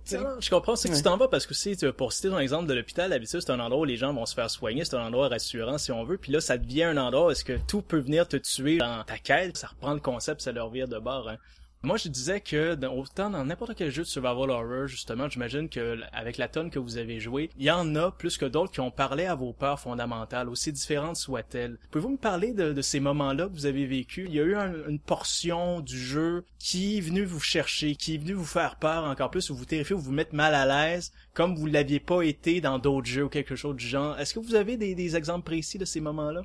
je 0.06 0.50
comprends, 0.50 0.76
c'est 0.76 0.88
que 0.88 0.96
tu 0.96 1.02
t'en 1.02 1.16
vas 1.16 1.28
parce 1.28 1.46
que 1.46 1.54
si 1.54 1.76
pour 1.96 2.12
citer 2.12 2.28
ton 2.28 2.38
exemple 2.38 2.66
de 2.66 2.74
l'hôpital, 2.74 3.10
d'habitude 3.10 3.40
c'est 3.40 3.50
un 3.50 3.60
endroit 3.60 3.80
où 3.80 3.84
les 3.84 3.96
gens 3.96 4.12
vont 4.12 4.26
se 4.26 4.34
faire 4.34 4.50
soigner, 4.50 4.84
c'est 4.84 4.96
un 4.96 5.06
endroit 5.06 5.28
rassurant 5.28 5.78
si 5.78 5.90
on 5.92 6.04
veut, 6.04 6.18
puis 6.18 6.32
là 6.32 6.40
ça 6.40 6.58
devient 6.58 6.84
un 6.84 6.96
endroit 6.96 7.26
où 7.26 7.30
est-ce 7.30 7.44
que 7.44 7.58
tout 7.66 7.82
peut 7.82 7.98
venir 7.98 8.28
te 8.28 8.36
tuer 8.36 8.78
dans 8.78 9.02
ta 9.04 9.18
quête, 9.18 9.56
ça 9.56 9.68
reprend 9.68 9.94
le 9.94 10.00
concept, 10.00 10.42
ça 10.42 10.52
leur 10.52 10.70
vire 10.70 10.88
de 10.88 10.98
bord. 10.98 11.28
Hein. 11.28 11.38
Moi, 11.84 11.98
je 11.98 12.08
disais 12.08 12.40
que 12.40 12.82
autant 12.86 13.28
dans 13.28 13.44
n'importe 13.44 13.74
quel 13.74 13.90
jeu 13.90 14.04
de 14.04 14.08
survival 14.08 14.50
horror, 14.50 14.86
justement, 14.86 15.28
j'imagine 15.28 15.68
que 15.68 15.98
avec 16.14 16.38
la 16.38 16.48
tonne 16.48 16.70
que 16.70 16.78
vous 16.78 16.96
avez 16.96 17.20
joué, 17.20 17.50
il 17.58 17.64
y 17.64 17.70
en 17.70 17.94
a 17.94 18.10
plus 18.10 18.38
que 18.38 18.46
d'autres 18.46 18.72
qui 18.72 18.80
ont 18.80 18.90
parlé 18.90 19.26
à 19.26 19.34
vos 19.34 19.52
peurs 19.52 19.78
fondamentales, 19.78 20.48
aussi 20.48 20.72
différentes 20.72 21.16
soient-elles. 21.16 21.76
Pouvez-vous 21.90 22.12
me 22.12 22.16
parler 22.16 22.54
de, 22.54 22.80
ces 22.80 23.00
moments-là 23.00 23.48
que 23.48 23.52
vous 23.52 23.66
avez 23.66 23.84
vécu 23.84 24.24
Il 24.26 24.34
y 24.34 24.40
a 24.40 24.44
eu 24.44 24.56
une 24.88 24.98
portion 24.98 25.80
du 25.80 25.98
jeu 25.98 26.46
qui 26.58 26.96
est 26.96 27.00
venue 27.02 27.24
vous 27.24 27.40
chercher, 27.40 27.96
qui 27.96 28.14
est 28.14 28.18
venue 28.18 28.32
vous 28.32 28.46
faire 28.46 28.76
peur 28.76 29.04
encore 29.04 29.30
plus, 29.30 29.50
ou 29.50 29.54
vous 29.54 29.66
terrifier, 29.66 29.94
ou 29.94 30.00
vous 30.00 30.12
mettre 30.12 30.34
mal 30.34 30.54
à 30.54 30.64
l'aise, 30.64 31.12
comme 31.34 31.54
vous 31.54 31.66
l'aviez 31.66 32.00
pas 32.00 32.22
été 32.22 32.62
dans 32.62 32.78
d'autres 32.78 33.08
jeux 33.08 33.24
ou 33.24 33.28
quelque 33.28 33.56
chose 33.56 33.76
du 33.76 33.86
genre. 33.86 34.18
Est-ce 34.18 34.32
que 34.32 34.40
vous 34.40 34.54
avez 34.54 34.78
des, 34.78 34.94
des 34.94 35.16
exemples 35.16 35.44
précis 35.44 35.76
de 35.76 35.84
ces 35.84 36.00
moments-là? 36.00 36.44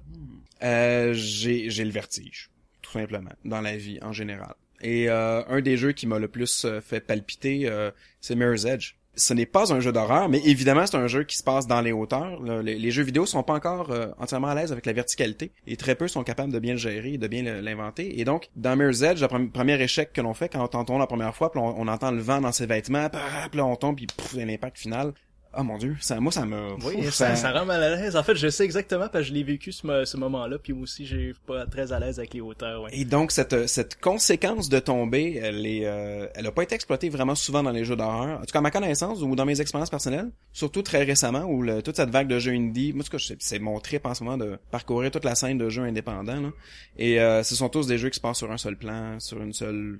Euh, 0.64 1.14
j'ai 1.14 1.70
le 1.70 1.92
vertige, 1.92 2.50
tout 2.82 2.92
simplement, 2.92 3.32
dans 3.46 3.62
la 3.62 3.78
vie 3.78 4.00
en 4.02 4.12
général. 4.12 4.56
Et 4.82 5.10
euh, 5.10 5.44
un 5.48 5.62
des 5.62 5.78
jeux 5.78 5.92
qui 5.92 6.08
m'a 6.08 6.20
le 6.20 6.28
plus 6.28 6.66
euh, 6.66 6.82
fait 6.82 7.02
palpiter, 7.02 7.64
euh, 7.66 7.92
c'est 8.22 8.36
Mirror's 8.36 8.66
Edge. 8.66 8.94
Ce 9.16 9.34
n'est 9.34 9.46
pas 9.46 9.74
un 9.74 9.82
jeu 9.82 9.92
d'horreur, 9.92 10.30
mais 10.30 10.40
évidemment 10.46 10.86
c'est 10.86 10.96
un 10.96 11.08
jeu 11.08 11.24
qui 11.24 11.36
se 11.36 11.44
passe 11.44 11.68
dans 11.68 11.82
les 11.82 11.92
hauteurs. 11.92 12.42
Les, 12.42 12.92
jeux 12.92 13.04
vidéo 13.04 13.26
sont 13.26 13.44
pas 13.44 13.56
encore 13.56 13.94
entièrement 14.18 14.48
à 14.48 14.56
l'aise 14.56 14.72
avec 14.72 14.86
la 14.86 14.94
verticalité 14.94 15.52
et 15.68 15.76
très 15.76 15.96
peu 15.96 16.08
sont 16.08 16.24
capables 16.24 16.54
de 16.54 16.60
bien 16.60 16.74
le 16.74 16.80
gérer, 16.80 17.18
de 17.18 17.28
bien 17.28 17.44
l'inventer. 17.60 18.22
Et 18.22 18.24
donc 18.24 18.50
dans 18.56 18.78
Mirror's 18.78 19.02
Edge, 19.02 19.22
le 19.22 19.50
premier 19.50 19.82
échec 19.82 20.14
que 20.14 20.22
l'on 20.22 20.34
fait 20.34 20.48
quand 20.48 20.74
on 20.74 20.86
tombe 20.86 21.00
la 21.00 21.08
première 21.08 21.36
fois, 21.36 21.52
puis 21.52 21.60
on, 21.60 21.88
entend 21.90 22.12
le 22.12 22.22
vent 22.22 22.40
dans 22.40 22.54
ses 22.54 22.66
vêtements, 22.66 23.10
puis 23.10 23.58
là 23.58 23.66
on 23.66 23.76
tombe, 23.76 23.98
puis 23.98 24.08
l'impact 24.36 24.78
final 24.78 25.12
Oh 25.58 25.64
mon 25.64 25.78
dieu, 25.80 25.96
ça, 26.00 26.20
moi 26.20 26.32
ça 26.32 26.46
me... 26.46 26.76
Oui, 26.86 27.04
ça, 27.12 27.36
ça... 27.36 27.52
rend 27.52 27.66
mal 27.66 27.82
à 27.82 27.96
l'aise. 27.96 28.16
En 28.16 28.22
fait, 28.22 28.36
je 28.36 28.50
sais 28.50 28.64
exactement 28.64 29.08
parce 29.10 29.24
que 29.24 29.30
je 29.30 29.34
l'ai 29.34 29.44
vécu 29.44 29.72
ce, 29.72 30.06
ce 30.06 30.18
moment-là, 30.18 30.60
puis 30.60 30.74
moi 30.74 30.84
aussi 30.84 31.08
j'ai 31.08 31.34
pas 31.48 31.66
très 31.66 31.92
à 31.92 32.00
l'aise 32.00 32.20
avec 32.20 32.36
les 32.36 32.42
hauteurs. 32.42 32.84
Ouais. 32.84 32.92
Et 32.94 33.04
donc 33.04 33.32
cette 33.32 33.66
cette 33.68 34.00
conséquence 34.00 34.70
de 34.70 34.78
tomber, 34.78 35.40
elle 35.42 35.66
est, 35.66 35.86
euh, 35.86 36.28
elle 36.36 36.46
a 36.46 36.52
pas 36.52 36.62
été 36.62 36.76
exploitée 36.76 37.10
vraiment 37.10 37.34
souvent 37.34 37.64
dans 37.64 37.72
les 37.72 37.84
jeux 37.84 37.96
d'horreur. 37.96 38.40
En 38.40 38.42
tout 38.42 38.52
cas, 38.52 38.60
à 38.60 38.62
ma 38.62 38.70
connaissance 38.70 39.22
ou 39.22 39.36
dans 39.36 39.46
mes 39.46 39.60
expériences 39.60 39.90
personnelles, 39.90 40.30
surtout 40.54 40.84
très 40.84 41.04
récemment 41.04 41.46
où 41.46 41.64
le, 41.64 41.82
toute 41.82 41.96
cette 41.96 42.12
vague 42.12 42.28
de 42.28 42.38
jeux 42.38 42.54
indie, 42.54 42.94
moi 42.94 43.04
c'est 43.40 43.60
mon 43.60 43.80
trip 43.80 44.06
en 44.06 44.14
ce 44.14 44.24
moment 44.24 44.38
de 44.38 44.60
parcourir 44.70 45.10
toute 45.10 45.26
la 45.26 45.34
scène 45.34 45.58
de 45.58 45.70
jeux 45.70 45.84
indépendants. 45.84 46.42
Là. 46.42 46.50
Et 46.98 47.20
euh, 47.20 47.42
ce 47.42 47.56
sont 47.56 47.70
tous 47.70 47.88
des 47.88 47.98
jeux 47.98 48.10
qui 48.10 48.18
se 48.18 48.22
passent 48.22 48.38
sur 48.38 48.52
un 48.52 48.58
seul 48.58 48.78
plan, 48.78 49.20
sur 49.20 49.42
une 49.42 49.54
seule 49.54 50.00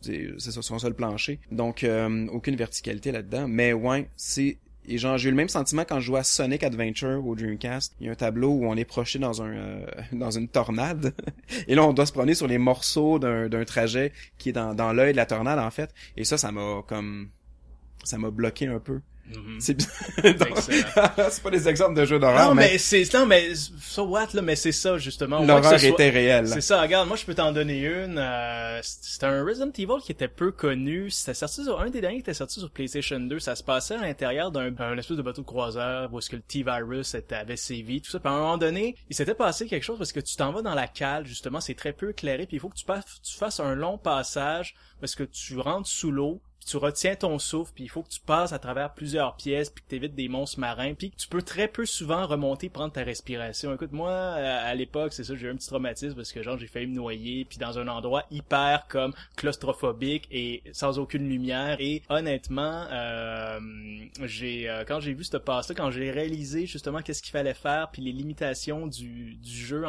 c'est 0.00 0.38
ça, 0.38 0.62
sur 0.62 0.74
un 0.74 0.78
seul 0.78 0.94
plancher. 0.94 1.38
Donc, 1.50 1.84
euh, 1.84 2.26
aucune 2.28 2.56
verticalité 2.56 3.12
là-dedans. 3.12 3.46
Mais 3.48 3.72
ouais, 3.72 4.08
c'est... 4.16 4.58
Et 4.88 4.98
genre, 4.98 5.18
j'ai 5.18 5.28
eu 5.28 5.30
le 5.30 5.36
même 5.36 5.48
sentiment 5.48 5.84
quand 5.86 6.00
je 6.00 6.06
jouais 6.06 6.20
à 6.20 6.24
Sonic 6.24 6.62
Adventure 6.64 7.24
au 7.24 7.34
Dreamcast. 7.36 7.94
Il 8.00 8.06
y 8.06 8.08
a 8.08 8.12
un 8.12 8.16
tableau 8.16 8.48
où 8.48 8.64
on 8.66 8.76
est 8.76 8.86
projeté 8.86 9.18
dans 9.18 9.42
un 9.42 9.52
euh, 9.52 9.86
dans 10.12 10.30
une 10.30 10.48
tornade. 10.48 11.14
Et 11.68 11.74
là, 11.74 11.84
on 11.84 11.92
doit 11.92 12.06
se 12.06 12.12
promener 12.12 12.34
sur 12.34 12.48
les 12.48 12.58
morceaux 12.58 13.18
d'un 13.18 13.64
trajet 13.64 14.12
qui 14.38 14.48
est 14.48 14.52
dans, 14.52 14.74
dans 14.74 14.92
l'œil 14.92 15.12
de 15.12 15.16
la 15.16 15.26
tornade, 15.26 15.58
en 15.58 15.70
fait. 15.70 15.94
Et 16.16 16.24
ça, 16.24 16.38
ça 16.38 16.50
m'a 16.50 16.82
comme... 16.88 17.28
Ça 18.04 18.16
m'a 18.16 18.30
bloqué 18.30 18.66
un 18.66 18.80
peu. 18.80 19.00
Mm-hmm. 19.30 19.60
C'est 21.30 21.42
pas 21.42 21.50
des 21.50 21.68
exemples 21.68 21.94
de 21.94 22.04
jeux 22.04 22.18
d'horreur. 22.18 22.48
Non, 22.48 22.54
mais, 22.54 22.78
c'est 22.78 23.12
non 23.14 23.26
mais 23.26 23.54
so 23.54 24.04
what 24.04 24.28
là, 24.34 24.42
mais 24.42 24.56
c'est 24.56 24.72
ça 24.72 24.98
justement. 24.98 25.42
L'horreur 25.42 25.82
était 25.82 26.10
réelle. 26.10 26.48
C'est 26.48 26.60
ça. 26.60 26.80
Regarde, 26.80 27.08
moi 27.08 27.16
je 27.16 27.24
peux 27.24 27.34
t'en 27.34 27.52
donner 27.52 27.80
une. 27.80 28.18
Euh, 28.18 28.80
c'était 28.82 29.26
un 29.26 29.44
Resident 29.44 29.70
Evil 29.76 30.02
qui 30.02 30.12
était 30.12 30.28
peu 30.28 30.52
connu. 30.52 31.10
C'était 31.10 31.34
sorti 31.34 31.64
sur 31.64 31.80
un 31.80 31.90
des 31.90 32.00
derniers 32.00 32.16
qui 32.16 32.22
était 32.22 32.34
sorti 32.34 32.60
sur 32.60 32.70
PlayStation 32.70 33.20
2. 33.20 33.38
Ça 33.38 33.56
se 33.56 33.62
passait 33.62 33.94
à 33.94 34.02
l'intérieur 34.02 34.50
d'un 34.50 34.96
espèce 34.98 35.16
de 35.16 35.22
bateau 35.22 35.42
de 35.42 35.46
croiseur 35.46 36.12
où 36.12 36.18
est-ce 36.18 36.30
que 36.30 36.36
le 36.36 36.42
T-virus 36.42 37.16
avait 37.30 37.56
sévi, 37.56 38.00
tout 38.00 38.10
ça. 38.10 38.18
Puis 38.18 38.28
à 38.28 38.32
un 38.32 38.38
moment 38.38 38.58
donné, 38.58 38.96
il 39.08 39.16
s'était 39.16 39.34
passé 39.34 39.66
quelque 39.66 39.84
chose 39.84 39.98
parce 39.98 40.12
que 40.12 40.20
tu 40.20 40.36
t'en 40.36 40.52
vas 40.52 40.62
dans 40.62 40.74
la 40.74 40.88
cale 40.88 41.26
justement. 41.26 41.60
C'est 41.60 41.74
très 41.74 41.92
peu 41.92 42.10
éclairé. 42.10 42.46
Puis 42.46 42.56
il 42.56 42.60
faut 42.60 42.68
que 42.68 42.76
tu, 42.76 42.84
tu 42.84 43.36
fasses 43.36 43.60
un 43.60 43.74
long 43.74 43.98
passage 43.98 44.74
parce 45.00 45.14
que 45.14 45.24
tu 45.24 45.58
rentres 45.58 45.88
sous 45.88 46.10
l'eau 46.10 46.40
tu 46.64 46.76
retiens 46.76 47.16
ton 47.16 47.38
souffle, 47.38 47.72
puis 47.74 47.84
il 47.84 47.88
faut 47.88 48.02
que 48.02 48.10
tu 48.10 48.20
passes 48.20 48.52
à 48.52 48.58
travers 48.58 48.92
plusieurs 48.92 49.36
pièces, 49.36 49.70
puis 49.70 49.82
que 49.82 49.88
tu 49.88 49.96
évites 49.96 50.14
des 50.14 50.28
monstres 50.28 50.60
marins, 50.60 50.94
puis 50.94 51.10
tu 51.16 51.28
peux 51.28 51.42
très 51.42 51.68
peu 51.68 51.86
souvent 51.86 52.26
remonter, 52.26 52.68
prendre 52.68 52.92
ta 52.92 53.02
respiration. 53.02 53.74
Écoute, 53.74 53.92
moi, 53.92 54.12
à 54.12 54.74
l'époque, 54.74 55.12
c'est 55.12 55.24
ça, 55.24 55.34
j'ai 55.34 55.46
eu 55.46 55.50
un 55.50 55.56
petit 55.56 55.68
traumatisme 55.68 56.14
parce 56.14 56.32
que 56.32 56.42
genre 56.42 56.58
j'ai 56.58 56.66
failli 56.66 56.86
me 56.86 56.94
noyer, 56.94 57.44
puis 57.44 57.58
dans 57.58 57.78
un 57.78 57.88
endroit 57.88 58.24
hyper 58.30 58.86
comme 58.88 59.12
claustrophobique 59.36 60.28
et 60.30 60.62
sans 60.72 60.98
aucune 60.98 61.28
lumière. 61.28 61.76
Et 61.80 62.02
honnêtement, 62.08 62.86
euh, 62.90 63.58
j'ai 64.24 64.68
euh, 64.68 64.84
quand 64.86 65.00
j'ai 65.00 65.14
vu 65.14 65.24
cette 65.24 65.38
passe-là, 65.38 65.74
quand 65.74 65.90
j'ai 65.90 66.10
réalisé 66.10 66.66
justement 66.66 67.00
qu'est-ce 67.02 67.22
qu'il 67.22 67.32
fallait 67.32 67.54
faire, 67.54 67.90
puis 67.90 68.02
les 68.02 68.12
limitations 68.12 68.86
du, 68.86 69.34
du 69.36 69.50
jeu 69.50 69.84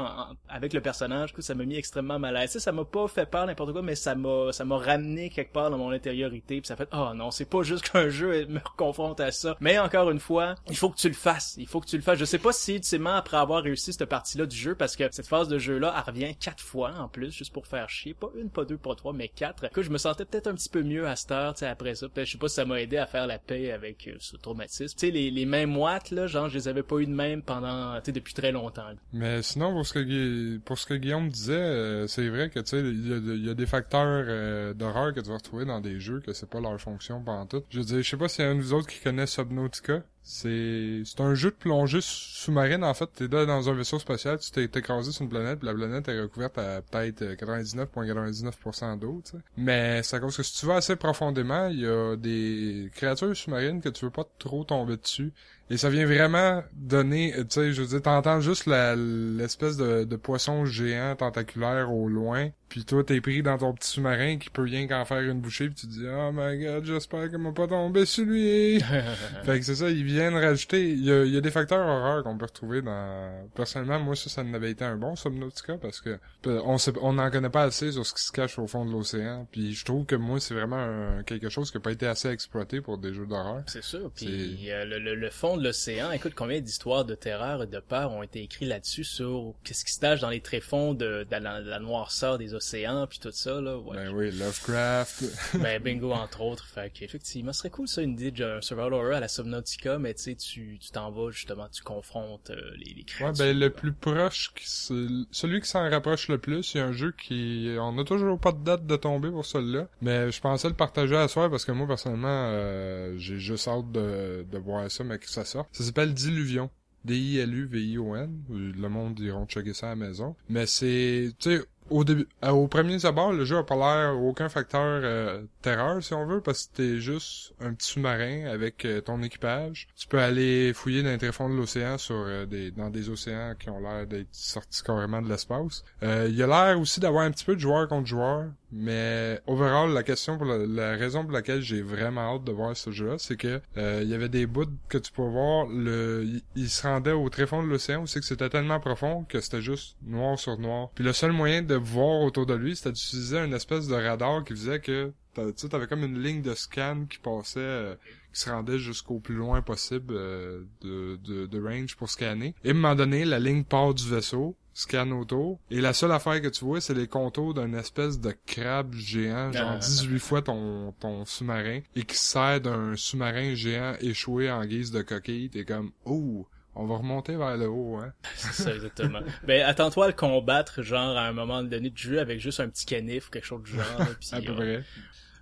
avec 0.48 0.74
le 0.74 0.82
personnage, 0.82 1.34
ça 1.40 1.56
m'a 1.56 1.66
mis 1.66 1.76
extrêmement 1.76 2.20
mal 2.20 2.38
à 2.38 2.42
l'aise. 2.42 2.58
Ça 2.58 2.72
m'a 2.72 2.86
pas 2.86 3.08
fait 3.08 3.26
peur 3.26 3.46
n'importe 3.46 3.72
quoi, 3.72 3.82
mais 3.82 3.96
ça 3.96 4.16
m'a 4.16 4.52
ça 4.52 4.66
m'a 4.66 4.78
ramené 4.78 5.30
quelque 5.30 5.52
part 5.52 5.70
dans 5.70 5.78
mon 5.78 5.92
intériorité 5.92 6.61
ça 6.68 6.76
fait 6.76 6.90
oh 6.94 7.12
non 7.16 7.32
c'est 7.32 7.46
pas 7.46 7.64
juste 7.64 7.90
qu'un 7.90 8.10
jeu 8.10 8.46
me 8.48 8.60
confronte 8.78 9.20
à 9.20 9.32
ça 9.32 9.58
mais 9.60 9.78
encore 9.80 10.10
une 10.10 10.20
fois 10.20 10.56
il 10.70 10.78
faut 10.78 10.90
que 10.90 10.98
tu 10.98 11.08
le 11.08 11.14
fasses. 11.14 11.56
Il 11.58 11.68
faut 11.68 11.80
que 11.80 11.88
tu 11.88 11.96
le 11.96 12.02
fasses. 12.02 12.20
Je 12.20 12.26
sais 12.26 12.38
pas 12.38 12.52
si 12.52 12.76
ultimement 12.76 13.16
après 13.16 13.38
avoir 13.38 13.64
réussi 13.64 13.94
cette 13.94 14.06
partie 14.06 14.38
là 14.38 14.46
du 14.46 14.56
jeu 14.56 14.76
parce 14.76 14.96
que 14.96 15.04
cette 15.12 15.28
phase 15.28 15.48
de 15.48 15.58
jeu 15.58 15.78
là 15.78 15.94
elle 15.96 16.14
revient 16.14 16.36
quatre 16.36 16.64
fois 16.64 16.94
en 16.98 17.08
plus 17.08 17.32
juste 17.32 17.54
pour 17.54 17.68
faire 17.68 17.90
chier. 17.90 18.14
Pas 18.14 18.30
une 18.36 18.50
pas 18.50 18.66
deux 18.66 18.78
pas 18.78 18.96
trois 18.96 19.14
mais 19.14 19.28
quatre. 19.28 19.70
Que 19.70 19.82
je 19.82 19.90
me 19.90 19.98
sentais 19.98 20.26
peut-être 20.26 20.48
un 20.48 20.54
petit 20.54 20.70
peu 20.70 20.84
mieux 20.84 21.08
à 21.08 21.16
cette 21.16 21.32
heure 21.32 21.54
tu 21.54 21.60
sais 21.60 21.68
après 21.68 21.96
ça. 21.96 22.08
Je 22.16 22.26
sais 22.26 22.38
pas 22.38 22.48
si 22.48 22.56
ça 22.56 22.66
m'a 22.66 22.82
aidé 22.82 22.98
à 22.98 23.06
faire 23.06 23.28
la 23.28 23.40
paix 23.40 23.72
avec 23.72 24.08
euh, 24.08 24.16
ce 24.20 24.38
traumatisme. 24.38 24.96
Tu 24.98 25.08
sais 25.08 25.12
les, 25.12 25.32
les 25.32 25.46
mêmes 25.46 25.72
moites 25.72 26.12
là 26.12 26.28
genre 26.28 26.50
je 26.50 26.56
les 26.56 26.68
avais 26.68 26.84
pas 26.84 26.98
eu 26.98 27.06
de 27.06 27.14
même 27.14 27.42
pendant 27.42 27.96
tu 27.98 28.06
sais 28.06 28.12
depuis 28.12 28.34
très 28.34 28.52
longtemps. 28.52 28.90
Mais 29.14 29.42
sinon 29.42 29.74
pour 29.74 29.86
ce 29.86 29.94
que 29.94 30.58
pour 30.60 30.78
ce 30.78 30.86
que 30.86 30.94
Guillaume 30.94 31.30
disait 31.30 31.54
euh, 31.54 32.08
c'est 32.08 32.28
vrai 32.30 32.50
que 32.50 32.60
tu 32.60 32.68
sais 32.68 32.80
il 32.80 33.46
y, 33.46 33.50
a 33.50 33.54
des 33.54 33.66
facteurs 33.66 34.26
euh, 34.28 34.74
d'horreur 34.74 35.14
que 35.14 35.20
tu 35.20 35.30
vas 35.30 35.36
retrouver 35.36 35.66
dans 35.66 35.82
des 35.82 36.00
jeux 36.00 36.20
que 36.20 36.34
c'est 36.34 36.50
pas 36.52 36.60
leur 36.60 36.80
fonction 36.80 37.24
pendant 37.24 37.48
tout. 37.48 37.64
Je 37.70 37.80
veux 37.80 38.02
je 38.04 38.08
sais 38.08 38.18
pas 38.18 38.28
s'il 38.28 38.46
y 38.46 38.48
un 38.48 38.56
de 38.56 38.62
vous 38.62 38.74
autres 38.74 38.88
qui 38.88 39.00
connaît 39.00 39.26
Subnautica. 39.26 40.04
C'est 40.24 41.02
c'est 41.04 41.20
un 41.22 41.34
jeu 41.34 41.50
de 41.50 41.56
plongée 41.56 42.00
sous-marine 42.02 42.84
en 42.84 42.94
fait. 42.94 43.10
T'es 43.16 43.28
dans 43.28 43.70
un 43.70 43.74
vaisseau 43.74 44.00
spatial, 44.00 44.40
tu 44.40 44.52
t'es 44.52 44.66
écrasé 44.66 45.12
sur 45.12 45.24
une 45.24 45.30
planète, 45.30 45.60
puis 45.60 45.68
la 45.68 45.74
planète 45.74 46.08
est 46.08 46.22
recouverte 46.22 46.58
à 46.58 46.82
peut-être 46.82 47.24
99,99% 47.24 49.00
d'eau. 49.00 49.22
Tu 49.26 49.32
sais. 49.32 49.38
Mais 49.58 50.04
c'est 50.04 50.18
à 50.18 50.20
cause 50.20 50.38
que 50.38 50.44
si 50.44 50.60
tu 50.60 50.66
vas 50.68 50.76
assez 50.76 50.96
profondément, 50.96 51.68
il 51.68 51.82
y 51.82 51.88
a 51.88 52.16
des 52.16 52.90
créatures 52.94 53.36
sous-marines 53.36 53.82
que 53.82 53.90
tu 53.90 54.06
veux 54.06 54.12
pas 54.12 54.26
trop 54.38 54.64
tomber 54.64 54.98
dessus. 54.98 55.34
Et 55.72 55.78
ça 55.78 55.90
vient 55.90 56.06
vraiment 56.06 56.62
donner, 56.74 57.34
tu 57.34 57.46
sais, 57.48 57.72
je 57.72 57.82
veux 57.82 57.88
dire, 57.88 58.02
t'entends 58.02 58.42
juste 58.42 58.66
l'espèce 58.66 59.78
de, 59.78 60.04
de 60.04 60.16
poisson 60.18 60.66
géant 60.66 61.16
tentaculaire 61.16 61.94
au 61.94 62.10
loin, 62.10 62.50
puis 62.68 62.84
toi 62.84 63.06
t'es 63.06 63.22
pris 63.22 63.42
dans 63.42 63.58
ton 63.58 63.74
petit 63.74 63.88
sous-marin 63.88 64.38
qui 64.38 64.50
peut 64.50 64.64
rien 64.64 64.86
qu'en 64.86 65.06
faire 65.06 65.22
une 65.22 65.40
bouchée, 65.40 65.68
puis 65.68 65.76
tu 65.76 65.88
te 65.88 65.92
dis 65.94 66.06
oh 66.10 66.32
my 66.34 66.62
god, 66.62 66.84
j'espère 66.84 67.30
qu'il 67.30 67.38
m'a 67.38 67.54
pas 67.54 67.68
tombé 67.68 68.06
sur 68.06 68.26
lui. 68.26 68.82
fait 69.46 69.60
que 69.60 69.66
c'est 69.66 69.76
ça, 69.76 69.90
ils 70.12 70.16
viennent 70.16 70.36
rajouter, 70.36 70.90
il 70.92 71.06
y 71.06 71.12
a, 71.12 71.26
y 71.26 71.38
a 71.38 71.42
des 71.42 71.52
facteurs 71.52 71.88
horreurs 71.88 72.24
qu'on 72.24 72.38
peut 72.38 72.46
retrouver 72.46 72.82
dans. 72.82 73.48
Personnellement, 73.56 74.00
moi 74.00 74.16
ça, 74.16 74.30
ça 74.30 74.44
n'avait 74.44 74.72
été 74.72 74.84
un 74.84 74.98
bon 74.98 75.16
Subnautica 75.16 75.78
parce 75.78 76.02
que 76.02 76.20
on 76.46 76.78
sait, 76.78 76.94
on 77.02 77.14
n'en 77.14 77.30
connaît 77.32 77.50
pas 77.50 77.64
assez 77.64 77.92
sur 77.92 78.06
ce 78.06 78.14
qui 78.14 78.24
se 78.24 78.32
cache 78.32 78.60
au 78.60 78.68
fond 78.68 78.86
de 78.86 78.92
l'océan, 78.92 79.48
puis 79.52 79.74
je 79.74 79.86
trouve 79.86 80.06
que 80.06 80.16
moi 80.16 80.40
c'est 80.40 80.54
vraiment 80.54 81.24
quelque 81.24 81.50
chose 81.50 81.72
qui 81.72 81.78
a 81.78 81.80
pas 81.80 81.92
été 81.92 82.08
assez 82.08 82.30
exploité 82.30 82.82
pour 82.82 82.98
des 82.98 83.14
jeux 83.14 83.26
d'horreur. 83.26 83.64
C'est 83.68 83.84
sûr, 83.84 84.12
puis 84.16 84.70
euh, 84.72 84.86
le, 84.86 85.00
le, 85.00 85.16
le 85.16 85.30
fond 85.30 85.56
l'océan. 85.56 86.12
Écoute, 86.12 86.34
combien 86.36 86.60
d'histoires 86.60 87.06
de 87.06 87.16
terreur 87.16 87.64
et 87.64 87.68
de 87.68 87.80
peur 87.80 88.12
ont 88.12 88.24
été 88.24 88.44
écrites 88.44 88.68
là-dessus 88.68 89.04
sur 89.04 89.54
qu'est-ce 89.64 89.86
qui 89.86 89.94
se 89.94 90.00
cache 90.00 90.20
dans 90.20 90.30
les 90.30 90.42
tréfonds 90.42 90.94
de, 90.94 91.26
de, 91.30 91.36
la, 91.38 91.80
noirceur 91.80 92.38
des 92.38 92.54
océans 92.54 93.08
puis 93.08 93.20
tout 93.20 93.32
ça 93.32 93.62
là. 93.62 93.78
Ouais. 93.78 93.96
Ben 93.96 94.12
oui, 94.14 94.32
Lovecraft. 94.32 95.24
ben 95.56 95.82
bingo 95.82 96.12
entre 96.12 96.42
autres. 96.42 96.66
Fait 96.66 96.92
qu'effectivement, 96.92 97.54
ce 97.54 97.60
serait 97.60 97.70
cool 97.70 97.88
ça 97.88 98.02
une 98.02 98.14
idée 98.14 98.32
de 98.32 98.60
survival 98.62 98.94
horror 98.94 99.14
à 99.14 99.20
la 99.20 99.28
Subnautica, 99.28 99.98
mais 100.02 100.14
tu 100.14 100.24
sais, 100.24 100.36
tu 100.36 100.80
t'en 100.92 101.12
vas 101.12 101.32
justement, 101.32 101.68
tu 101.70 101.84
confrontes 101.84 102.50
euh, 102.50 102.72
les, 102.78 102.94
les 102.94 103.04
créatures. 103.04 103.46
Ouais, 103.46 103.54
ben 103.54 103.60
le 103.60 103.70
plus 103.70 103.94
proche, 103.94 104.54
celui 104.60 105.62
qui 105.62 105.68
s'en 105.68 105.90
rapproche 105.90 106.28
le 106.28 106.38
plus, 106.38 106.76
a 106.76 106.86
un 106.86 106.92
jeu 106.92 107.14
qui, 107.18 107.76
on 107.80 107.98
a 107.98 108.04
toujours 108.04 108.40
pas 108.40 108.52
de 108.52 108.64
date 108.64 108.86
de 108.86 108.96
tomber 108.96 109.30
pour 109.30 109.46
celui-là, 109.46 109.88
mais 110.02 110.32
je 110.32 110.42
pensais 110.42 110.68
le 110.68 110.74
partager 110.76 111.16
à 111.16 111.28
soi 111.28 111.50
parce 111.50 111.66
que 111.66 111.72
moi 111.72 111.88
personnellement, 111.88 112.28
euh, 112.52 113.16
j'ai 113.18 113.38
juste 113.40 113.68
hâte 113.68 113.92
de, 113.92 114.46
de 114.50 114.58
voir 114.58 114.90
ça, 114.90 115.04
mais 115.04 115.18
que 115.20 115.30
ça 115.30 115.46
ça 115.46 115.66
s'appelle 115.72 116.14
Diluvion. 116.14 116.70
D-I-L-U-V-I-O-N. 117.04 118.44
Le 118.50 118.88
monde 118.90 119.20
iront 119.20 119.46
checker 119.48 119.74
ça 119.74 119.88
à 119.88 119.90
la 119.90 119.96
maison. 119.96 120.36
Mais 120.50 120.66
c'est, 120.68 121.32
tu 121.40 121.58
sais, 121.58 121.66
au 121.92 122.04
début, 122.04 122.28
euh, 122.44 122.50
au 122.50 122.68
premier 122.68 123.06
abord, 123.06 123.34
le 123.34 123.46
jeu 123.46 123.58
a 123.58 123.64
pas 123.64 123.76
l'air 123.76 124.20
aucun 124.20 124.50
facteur 124.50 124.82
euh, 124.82 125.44
terreur, 125.62 126.02
si 126.02 126.14
on 126.14 126.26
veut, 126.26 126.42
parce 126.42 126.68
que 126.68 126.78
t'es 126.78 127.00
juste 127.00 127.54
un 127.60 127.74
petit 127.74 127.92
sous-marin 127.92 128.46
avec 128.46 128.86
euh, 128.86 129.02
ton 129.02 129.22
équipage. 129.22 129.88
Tu 129.96 130.08
peux 130.08 130.20
aller 130.20 130.74
fouiller 130.74 131.04
dans 131.04 131.10
les 131.10 131.18
tréfonds 131.18 131.50
de 131.50 131.56
l'océan 131.56 131.98
sur 131.98 132.48
des 132.48 132.72
dans 132.72 132.90
des 132.90 133.10
océans 133.10 133.56
qui 133.60 133.70
ont 133.70 133.80
l'air 133.80 134.08
d'être 134.08 134.30
sortis 134.32 134.82
carrément 134.84 135.22
de 135.22 135.30
l'espace. 135.30 135.84
Il 136.02 136.36
y 136.36 136.44
a 136.44 136.48
l'air 136.48 136.80
aussi 136.80 137.00
d'avoir 137.00 137.26
un 137.26 137.32
petit 137.32 137.46
peu 137.46 137.56
de 137.56 137.60
joueur 137.60 137.88
contre 137.88 138.08
joueur, 138.08 138.46
mais 138.72 139.40
overall, 139.48 139.94
la 139.94 140.04
question 140.04 140.38
pour 140.38 140.46
la, 140.46 140.96
raison 140.96 141.24
pour 141.24 141.32
laquelle 141.32 141.62
j'ai 141.62 141.82
vraiment 141.82 142.36
hâte 142.36 142.44
de 142.44 142.52
voir 142.52 142.76
ce 142.76 142.92
jeu-là, 142.92 143.16
c'est 143.18 143.38
que 143.38 143.62
il 143.76 144.08
y 144.08 144.14
avait 144.14 144.30
des 144.30 144.46
bouts 144.46 144.66
que 144.90 144.98
tu 144.98 145.12
peux 145.12 145.22
voir, 145.24 145.68
le 145.68 146.26
il, 146.56 146.70
se 146.70 146.88
rendait 146.88 147.12
au 147.12 147.30
tréfonds 147.30 147.64
de 147.64 147.68
l'océan 147.68 148.06
c'est 148.06 148.20
que 148.20 148.26
c'était 148.26 148.50
tellement 148.50 148.80
profond 148.80 149.26
que 149.28 149.40
c'était 149.42 149.62
juste 149.62 149.98
noir 150.04 150.38
sur 150.40 150.58
noir. 150.58 150.90
Puis 150.96 151.04
le 151.04 151.14
seul 151.14 151.32
moyen 151.32 151.62
de 151.62 151.76
voir 151.76 152.22
autour 152.22 152.46
de 152.46 152.54
lui, 152.54 152.76
c'était 152.76 152.92
d'utiliser 152.92 153.38
une 153.38 153.54
espèce 153.54 153.88
de 153.88 153.96
radar 153.96 154.44
qui 154.44 154.54
faisait 154.54 154.80
que 154.80 155.12
tu 155.36 155.76
avais 155.76 155.88
comme 155.88 156.04
une 156.04 156.22
ligne 156.22 156.42
de 156.42 156.54
scan 156.54 157.06
qui 157.10 157.18
passait, 157.20 157.60
euh, 157.60 157.96
qui 158.34 158.42
se 158.42 158.50
rendait 158.50 158.80
jusqu'au 158.80 159.20
plus 159.20 159.36
loin 159.36 159.62
possible 159.62 160.14
euh, 160.14 160.64
de, 160.82 161.18
de, 161.24 161.46
de, 161.46 161.62
range 161.62 161.96
pour 161.96 162.10
scanner. 162.10 162.56
Et 162.64 162.70
à 162.70 162.72
un 162.72 162.74
moment 162.74 162.96
donné, 162.96 163.26
la 163.26 163.40
ligne 163.40 163.64
part 163.64 163.94
du 163.94 164.10
vaisseau, 164.10 164.56
scanne 164.74 165.12
autour, 165.14 165.60
et 165.70 165.82
la 165.82 165.94
seule 165.94 166.12
affaire 166.12 166.42
que 166.42 166.48
tu 166.48 166.66
vois, 166.66 166.82
c'est 166.82 166.94
les 166.94 167.08
contours 167.08 167.54
d'un 167.54 167.74
espèce 167.74 168.20
de 168.20 168.34
crabe 168.46 168.94
géant, 168.94 169.52
genre 169.52 169.78
18 169.78 170.16
ah. 170.16 170.20
fois 170.20 170.42
ton, 170.42 170.94
ton 171.00 171.26
sous-marin, 171.26 171.82
et 171.96 172.04
qui 172.04 172.16
sert 172.16 172.62
d'un 172.62 172.96
sous-marin 172.96 173.54
géant 173.56 173.96
échoué 174.00 174.50
en 174.50 174.66
guise 174.66 174.92
de 174.92 175.02
coquille. 175.02 175.50
T'es 175.50 175.66
comme, 175.66 175.92
oh, 176.06 176.48
on 176.76 176.86
va 176.86 176.98
remonter 176.98 177.36
vers 177.36 177.58
le 177.58 177.70
haut, 177.70 177.98
hein. 177.98 178.14
C'est 178.36 178.64
ça, 178.64 178.74
exactement. 178.74 179.20
ben, 179.44 179.64
attends-toi 179.64 180.06
à 180.06 180.08
le 180.08 180.14
combattre, 180.14 180.82
genre, 180.82 181.18
à 181.18 181.28
un 181.28 181.34
moment 181.34 181.64
donné 181.64 181.90
du 181.90 182.02
jeu 182.02 182.20
avec 182.20 182.40
juste 182.40 182.60
un 182.60 182.70
petit 182.70 182.86
canif 182.86 183.28
ou 183.28 183.32
quelque 183.32 183.46
chose 183.46 183.64
du 183.64 183.72
genre, 183.72 184.02
à 184.32 184.42
peu 184.42 184.56
près. 184.56 184.84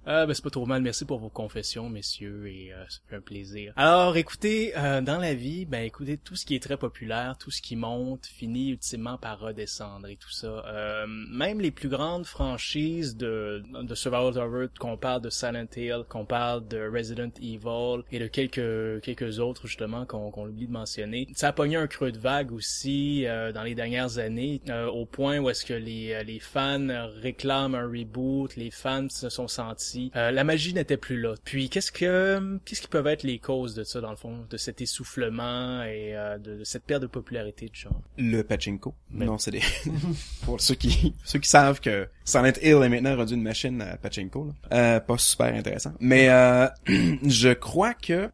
Ah, 0.05 0.25
ben 0.25 0.33
c'est 0.33 0.43
pas 0.43 0.49
trop 0.49 0.65
mal. 0.65 0.81
Merci 0.81 1.05
pour 1.05 1.19
vos 1.19 1.29
confessions, 1.29 1.89
messieurs, 1.89 2.47
et 2.47 2.73
euh, 2.73 2.83
ça 2.87 2.99
un 3.11 3.21
plaisir. 3.21 3.73
Alors, 3.75 4.17
écoutez, 4.17 4.73
euh, 4.77 5.01
dans 5.01 5.17
la 5.17 5.33
vie, 5.33 5.65
ben 5.65 5.83
écoutez, 5.83 6.17
tout 6.17 6.35
ce 6.35 6.45
qui 6.45 6.55
est 6.55 6.63
très 6.63 6.77
populaire, 6.77 7.37
tout 7.37 7.51
ce 7.51 7.61
qui 7.61 7.75
monte, 7.75 8.25
finit 8.25 8.69
ultimement 8.69 9.17
par 9.17 9.39
redescendre 9.39 10.07
et 10.07 10.15
tout 10.15 10.31
ça. 10.31 10.63
Euh, 10.67 11.05
même 11.07 11.59
les 11.59 11.71
plus 11.71 11.89
grandes 11.89 12.25
franchises 12.25 13.15
de, 13.15 13.63
de 13.81 13.95
Survival 13.95 14.37
Horror, 14.37 14.67
qu'on 14.79 14.97
parle 14.97 15.21
de 15.21 15.29
Silent 15.29 15.67
Hill, 15.75 16.03
qu'on 16.07 16.25
parle 16.25 16.67
de 16.67 16.89
Resident 16.89 17.31
Evil 17.41 18.03
et 18.11 18.19
de 18.19 18.27
quelques 18.27 19.01
quelques 19.01 19.39
autres 19.39 19.67
justement 19.67 20.05
qu'on 20.05 20.31
qu'on 20.31 20.47
oublie 20.47 20.67
de 20.67 20.71
mentionner, 20.71 21.27
ça 21.35 21.49
a 21.49 21.53
pogné 21.53 21.75
un 21.75 21.87
creux 21.87 22.11
de 22.11 22.19
vague 22.19 22.51
aussi 22.51 23.25
euh, 23.25 23.51
dans 23.51 23.63
les 23.63 23.75
dernières 23.75 24.17
années, 24.17 24.61
au 24.93 25.05
point 25.05 25.39
où 25.39 25.49
est-ce 25.49 25.65
que 25.65 25.73
les 25.73 26.23
les 26.23 26.39
fans 26.39 26.87
réclament 27.21 27.75
un 27.75 27.87
reboot, 27.87 28.55
les 28.55 28.71
fans 28.71 29.09
se 29.09 29.29
sont 29.29 29.47
sentis, 29.47 29.88
euh, 30.15 30.31
la 30.31 30.43
magie 30.43 30.73
n'était 30.73 30.97
plus 30.97 31.19
là. 31.19 31.35
Puis 31.43 31.69
qu'est-ce 31.69 31.91
que 31.91 32.59
qu'est-ce 32.65 32.81
qui 32.81 32.87
peuvent 32.87 33.07
être 33.07 33.23
les 33.23 33.39
causes 33.39 33.73
de 33.75 33.83
ça 33.83 34.01
dans 34.01 34.09
le 34.09 34.15
fond, 34.15 34.45
de 34.49 34.57
cet 34.57 34.81
essoufflement 34.81 35.83
et 35.83 36.15
euh, 36.15 36.37
de, 36.37 36.63
cette 36.63 36.83
perte 36.83 37.01
de 37.01 37.07
popularité 37.07 37.69
du 37.69 37.79
genre? 37.79 38.01
Le 38.17 38.41
pachinko. 38.41 38.93
Non, 39.11 39.37
c'est 39.37 39.51
des 39.51 39.61
pour 40.43 40.59
ceux 40.61 40.75
qui 40.75 41.13
ceux 41.23 41.39
qui 41.39 41.49
savent 41.49 41.79
que 41.79 42.07
Silent 42.25 42.53
Hill 42.61 42.83
est 42.83 42.89
maintenant 42.89 43.15
rendu 43.15 43.33
une 43.33 43.43
machine 43.43 43.81
à 43.81 43.97
pachinko. 43.97 44.47
Là. 44.47 44.53
Euh, 44.77 44.99
pas 44.99 45.17
super 45.17 45.53
intéressant, 45.53 45.93
mais 45.99 46.29
euh, 46.29 46.67
je 47.25 47.53
crois 47.53 47.93
que 47.93 48.29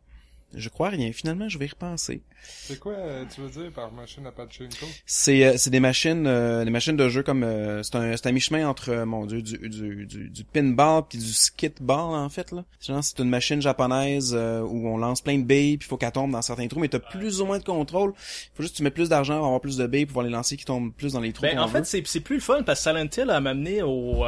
je 0.54 0.70
crois 0.70 0.90
rien. 0.90 1.12
Finalement, 1.12 1.50
je 1.50 1.58
vais 1.58 1.66
y 1.66 1.70
repenser. 1.70 2.22
C'est 2.48 2.80
quoi, 2.80 2.94
euh, 2.94 3.26
tu 3.34 3.42
veux 3.42 3.50
dire 3.50 3.72
par 3.72 3.92
machine 3.92 4.26
à 4.26 4.32
pachinko? 4.32 4.86
C'est, 5.06 5.46
euh, 5.46 5.54
c'est 5.58 5.70
des 5.70 5.80
machines, 5.80 6.26
euh, 6.26 6.64
des 6.66 6.72
machines 6.72 6.96
de 6.96 7.10
jeu 7.10 7.22
comme, 7.24 7.44
c'est 7.84 7.96
un, 7.96 8.18
c'est 8.18 8.28
un 8.28 8.32
mi-chemin 8.32 8.68
entre, 8.68 9.04
mon 9.04 9.26
dieu, 9.26 9.42
du, 9.42 9.58
du, 9.70 10.06
du, 10.06 10.30
du 10.30 10.44
pinball 10.44 11.04
puis 11.08 11.20
du 11.20 11.32
skitball, 11.32 12.16
en 12.16 12.30
fait, 12.30 12.52
là. 12.52 12.66
Genre, 12.82 13.04
c'est 13.04 13.20
une 13.20 13.30
machine 13.30 13.62
japonaise, 13.62 14.34
où 14.34 14.88
on 14.88 14.98
lance 14.98 15.22
plein 15.22 15.38
de 15.38 15.44
billes 15.44 15.78
puis 15.78 15.88
faut 15.88 15.98
qu'elle 15.98 16.12
tombe 16.12 16.32
dans 16.32 16.42
certains 16.42 16.68
trous, 16.68 16.80
mais 16.80 16.88
t'as 16.88 17.00
plus 17.00 17.42
ou 17.42 17.46
moins 17.46 17.60
de 17.60 17.64
contrôle. 17.64 18.14
Faut 18.54 18.64
juste 18.64 18.74
que 18.74 18.78
tu 18.78 18.84
mets 18.84 18.92
plus 18.92 19.10
d'argent 19.10 19.38
pour 19.38 19.46
avoir 19.46 19.62
plus 19.62 19.78
de 19.78 19.88
billes 19.88 20.06
pour 20.06 20.14
pouvoir 20.14 20.26
les 20.26 20.32
lancer 20.32 20.58
qui 20.58 20.66
tombent 20.66 20.94
plus 20.94 21.14
dans 21.14 21.22
les 21.22 21.34
trous. 21.34 21.44
Ben, 21.44 21.60
en 21.60 21.68
fait, 21.68 21.86
c'est, 21.86 22.06
c'est 22.06 22.20
plus 22.20 22.36
le 22.36 22.42
fun 22.42 22.64
parce 22.64 22.84
que 22.84 22.90
Silent 22.90 23.10
Hill 23.16 23.30
a 23.30 23.40
m'amené 23.40 23.84
au, 23.84 24.26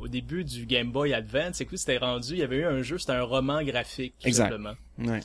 au, 0.00 0.08
début 0.08 0.44
du 0.44 0.66
Game 0.66 0.90
Boy 0.90 1.14
Advance. 1.14 1.56
C'est 1.56 1.64
que 1.64 1.76
c'était 1.76 1.98
rendu, 1.98 2.32
il 2.32 2.38
y 2.38 2.42
avait 2.42 2.56
eu 2.56 2.66
un 2.66 2.82
jeu, 2.82 2.98
c'était 2.98 3.12
un 3.12 3.22
roman 3.22 3.62
graphique, 3.62 4.14
tout 4.20 4.28
exact. 4.28 4.50
simplement. 4.50 4.74
Ouais. 4.98 5.20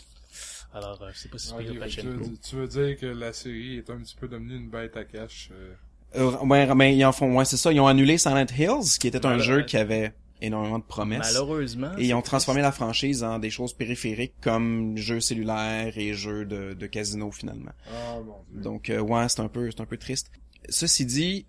Alors, 0.73 1.01
euh, 1.01 1.11
c'est 1.13 1.29
pas 1.29 1.37
si 1.37 1.53
pire 1.53 1.71
okay, 1.81 1.89
tu, 1.89 2.07
veux, 2.07 2.19
tu 2.41 2.55
veux 2.55 2.67
dire 2.67 2.97
que 2.97 3.05
la 3.05 3.33
série 3.33 3.77
est 3.77 3.89
un 3.89 3.97
petit 3.97 4.15
peu 4.15 4.27
devenue 4.27 4.55
une 4.55 4.69
bête 4.69 4.95
à 4.97 5.03
cash 5.03 5.49
euh... 5.51 5.73
Euh, 6.15 6.37
ouais, 6.45 6.73
mais 6.75 6.95
ils 6.95 7.05
en 7.05 7.11
font, 7.11 7.37
ouais, 7.37 7.45
c'est 7.45 7.57
ça. 7.57 7.71
Ils 7.71 7.79
ont 7.79 7.87
annulé 7.87 8.17
Silent 8.17 8.45
Hills, 8.57 8.97
qui 8.99 9.07
était 9.07 9.25
un 9.25 9.37
jeu 9.37 9.63
qui 9.63 9.77
avait 9.77 10.13
énormément 10.41 10.79
de 10.79 10.83
promesses. 10.83 11.33
Malheureusement. 11.33 11.91
Et 11.97 12.07
ils 12.07 12.13
ont 12.13 12.21
transformé 12.21 12.61
la 12.61 12.71
franchise 12.71 13.23
en 13.23 13.39
des 13.39 13.49
choses 13.49 13.73
périphériques 13.73 14.33
comme 14.41 14.97
jeux 14.97 15.19
cellulaires 15.19 15.97
et 15.97 16.13
jeux 16.13 16.45
de, 16.45 16.73
de 16.73 16.87
casino 16.87 17.31
finalement. 17.31 17.71
Ah, 17.87 18.17
bon, 18.25 18.35
Donc 18.61 18.89
euh, 18.89 18.99
ouais, 18.99 19.29
c'est 19.29 19.39
un 19.39 19.47
peu 19.47 19.69
c'est 19.71 19.81
un 19.81 19.85
peu 19.85 19.97
triste. 19.97 20.31
Ceci 20.67 21.05
dit, 21.05 21.45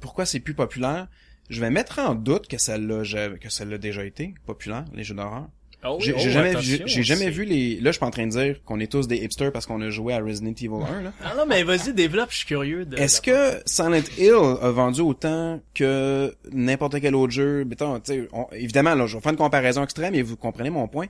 pourquoi 0.00 0.26
c'est 0.26 0.40
plus 0.40 0.54
populaire? 0.54 1.08
Je 1.48 1.60
vais 1.60 1.70
mettre 1.70 1.98
en 1.98 2.14
doute 2.14 2.46
que 2.46 2.58
ça 2.58 2.76
l'a 2.78 3.02
que 3.38 3.48
ça 3.48 3.64
l'a 3.64 3.78
déjà 3.78 4.04
été 4.04 4.34
populaire 4.44 4.84
les 4.92 5.04
jeux 5.04 5.14
d'horreur. 5.14 5.48
Oh 5.84 5.98
j'ai 6.00 6.14
oh, 6.14 6.18
jamais, 6.18 6.54
j'ai 6.60 7.02
jamais 7.02 7.30
vu 7.30 7.44
les. 7.44 7.76
Là, 7.76 7.86
je 7.86 7.92
suis 7.92 8.00
pas 8.00 8.06
en 8.06 8.10
train 8.10 8.26
de 8.26 8.32
dire 8.32 8.56
qu'on 8.64 8.80
est 8.80 8.90
tous 8.90 9.06
des 9.06 9.16
hipsters 9.18 9.52
parce 9.52 9.66
qu'on 9.66 9.80
a 9.82 9.90
joué 9.90 10.14
à 10.14 10.20
Resident 10.20 10.50
Evil 10.52 10.82
1. 10.88 11.02
Là. 11.02 11.12
Ah 11.22 11.34
non, 11.36 11.46
mais 11.46 11.62
vas-y, 11.62 11.92
développe. 11.92 12.30
Je 12.30 12.38
suis 12.38 12.46
curieux. 12.46 12.84
De, 12.84 12.96
Est-ce 12.96 13.20
que 13.20 13.62
Silent 13.66 14.02
Hill 14.18 14.56
a 14.62 14.70
vendu 14.70 15.00
autant 15.02 15.60
que 15.74 16.34
n'importe 16.50 17.00
quel 17.00 17.14
autre 17.14 17.32
jeu? 17.32 17.64
Mettons, 17.64 18.00
on, 18.32 18.46
évidemment, 18.52 18.94
là, 18.94 19.06
je 19.06 19.16
vais 19.16 19.22
faire 19.22 19.32
une 19.32 19.38
comparaison 19.38 19.84
extrême 19.84 20.14
et 20.14 20.22
vous 20.22 20.36
comprenez 20.36 20.70
mon 20.70 20.88
point. 20.88 21.06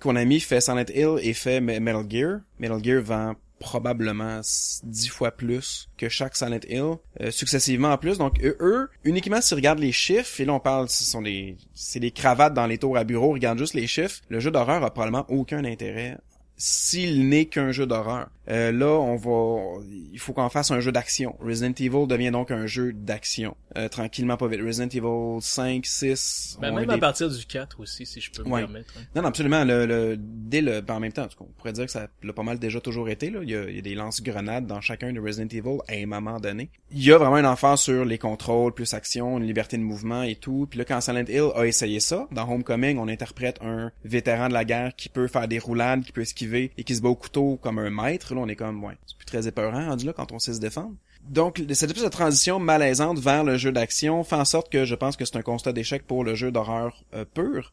Konami 0.00 0.40
fait 0.40 0.60
Silent 0.60 0.84
Hill 0.92 1.16
et 1.22 1.32
fait 1.32 1.60
Metal 1.60 2.04
Gear. 2.08 2.40
Metal 2.58 2.82
Gear 2.82 3.02
vend 3.02 3.34
probablement 3.60 4.40
dix 4.82 5.08
fois 5.08 5.30
plus 5.30 5.88
que 5.96 6.08
chaque 6.08 6.34
Silent 6.34 6.58
Hill, 6.68 6.94
euh, 7.20 7.30
successivement 7.30 7.90
en 7.92 7.98
plus. 7.98 8.18
Donc 8.18 8.42
eux, 8.42 8.88
uniquement 9.04 9.40
s'ils 9.40 9.56
regardent 9.56 9.78
les 9.78 9.92
chiffres, 9.92 10.40
et 10.40 10.44
là 10.44 10.54
on 10.54 10.60
parle, 10.60 10.88
ce 10.88 11.04
sont 11.04 11.22
des, 11.22 11.56
c'est 11.74 12.00
des 12.00 12.10
cravates 12.10 12.54
dans 12.54 12.66
les 12.66 12.78
tours 12.78 12.96
à 12.96 13.04
bureau, 13.04 13.30
regardent 13.32 13.58
juste 13.58 13.74
les 13.74 13.86
chiffres, 13.86 14.20
le 14.28 14.40
jeu 14.40 14.50
d'horreur 14.50 14.82
a 14.82 14.90
probablement 14.90 15.26
aucun 15.28 15.64
intérêt 15.64 16.18
s'il 16.60 17.26
n'est 17.26 17.46
qu'un 17.46 17.72
jeu 17.72 17.86
d'horreur. 17.86 18.28
Euh, 18.50 18.70
là, 18.70 18.88
on 18.88 19.16
va, 19.16 19.80
il 20.12 20.18
faut 20.18 20.32
qu'on 20.32 20.48
fasse 20.50 20.70
un 20.70 20.80
jeu 20.80 20.92
d'action. 20.92 21.36
Resident 21.40 21.72
Evil 21.78 22.06
devient 22.06 22.30
donc 22.30 22.50
un 22.50 22.66
jeu 22.66 22.92
d'action. 22.92 23.56
Euh, 23.78 23.88
tranquillement, 23.88 24.36
pas 24.36 24.46
vite. 24.46 24.60
Resident 24.60 24.88
Evil 24.88 25.40
5, 25.40 25.86
6... 25.86 26.58
Ben, 26.60 26.74
même 26.74 26.90
à 26.90 26.98
partir 26.98 27.30
du 27.30 27.46
4 27.46 27.80
aussi, 27.80 28.04
si 28.04 28.20
je 28.20 28.30
peux 28.30 28.42
me 28.42 28.56
permettre. 28.56 28.92
Hein. 28.98 29.04
Non, 29.14 29.22
non, 29.22 29.28
absolument. 29.28 29.64
Le, 29.64 29.86
le, 29.86 30.16
dès 30.18 30.60
le, 30.60 30.82
ben, 30.82 30.96
en 30.96 31.00
même 31.00 31.12
temps, 31.12 31.28
on 31.38 31.44
pourrait 31.44 31.72
dire 31.72 31.86
que 31.86 31.92
ça 31.92 32.08
l'a 32.22 32.32
pas 32.32 32.42
mal 32.42 32.58
déjà 32.58 32.80
toujours 32.80 33.08
été. 33.08 33.30
Là. 33.30 33.40
Il, 33.42 33.50
y 33.50 33.56
a, 33.56 33.70
il 33.70 33.76
y 33.76 33.78
a 33.78 33.82
des 33.82 33.94
lance-grenades 33.94 34.66
dans 34.66 34.82
chacun 34.82 35.12
de 35.12 35.20
Resident 35.20 35.48
Evil 35.48 35.78
à 35.88 35.94
un 35.94 36.06
moment 36.06 36.40
donné. 36.40 36.70
Il 36.92 37.02
y 37.02 37.12
a 37.12 37.18
vraiment 37.18 37.36
un 37.36 37.44
emphase 37.44 37.80
sur 37.80 38.04
les 38.04 38.18
contrôles, 38.18 38.74
plus 38.74 38.92
action, 38.92 39.38
une 39.38 39.46
liberté 39.46 39.78
de 39.78 39.82
mouvement 39.82 40.24
et 40.24 40.34
tout. 40.34 40.66
Puis 40.68 40.78
là, 40.78 40.84
quand 40.84 41.00
Silent 41.00 41.24
Hill 41.28 41.50
a 41.54 41.64
essayé 41.64 42.00
ça, 42.00 42.26
dans 42.32 42.50
Homecoming, 42.50 42.98
on 42.98 43.08
interprète 43.08 43.58
un 43.62 43.92
vétéran 44.04 44.48
de 44.48 44.54
la 44.54 44.64
guerre 44.64 44.94
qui 44.96 45.08
peut 45.08 45.28
faire 45.28 45.46
des 45.46 45.58
roulades, 45.60 46.04
qui 46.04 46.12
peut 46.12 46.22
esquiver 46.22 46.49
et 46.56 46.84
qui 46.84 46.94
se 46.94 47.02
bat 47.02 47.08
au 47.08 47.14
couteau 47.14 47.58
comme 47.62 47.78
un 47.78 47.90
maître. 47.90 48.34
Là, 48.34 48.40
on 48.40 48.48
est 48.48 48.56
comme, 48.56 48.82
ouais, 48.84 48.96
c'est 49.06 49.16
plus 49.16 49.26
très 49.26 49.46
épeurant 49.46 49.86
rendu 49.86 50.06
là 50.06 50.12
quand 50.12 50.32
on 50.32 50.38
sait 50.38 50.54
se 50.54 50.60
défendre. 50.60 50.94
Donc, 51.28 51.58
cette 51.58 51.90
espèce 51.90 52.04
de 52.04 52.08
transition 52.08 52.58
malaisante 52.58 53.18
vers 53.18 53.44
le 53.44 53.56
jeu 53.56 53.72
d'action 53.72 54.24
fait 54.24 54.36
en 54.36 54.44
sorte 54.44 54.70
que 54.70 54.84
je 54.84 54.94
pense 54.94 55.16
que 55.16 55.24
c'est 55.24 55.36
un 55.36 55.42
constat 55.42 55.72
d'échec 55.72 56.06
pour 56.06 56.24
le 56.24 56.34
jeu 56.34 56.50
d'horreur 56.50 57.04
euh, 57.14 57.24
pur, 57.24 57.72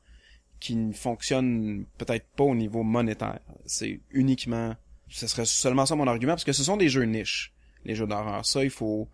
qui 0.59 0.75
ne 0.75 0.93
fonctionne 0.93 1.85
peut-être 1.97 2.25
pas 2.35 2.43
au 2.43 2.55
niveau 2.55 2.83
monétaire. 2.83 3.39
C'est 3.65 4.01
uniquement, 4.11 4.75
ce 5.07 5.27
serait 5.27 5.45
seulement 5.45 5.85
ça 5.85 5.95
mon 5.95 6.07
argument, 6.07 6.33
parce 6.33 6.43
que 6.43 6.53
ce 6.53 6.63
sont 6.63 6.77
des 6.77 6.89
jeux 6.89 7.05
niches, 7.05 7.53
les 7.85 7.95
jeux 7.95 8.07
d'horreur. 8.07 8.45
Ça, 8.45 8.63
il 8.63 8.69
faut 8.69 9.07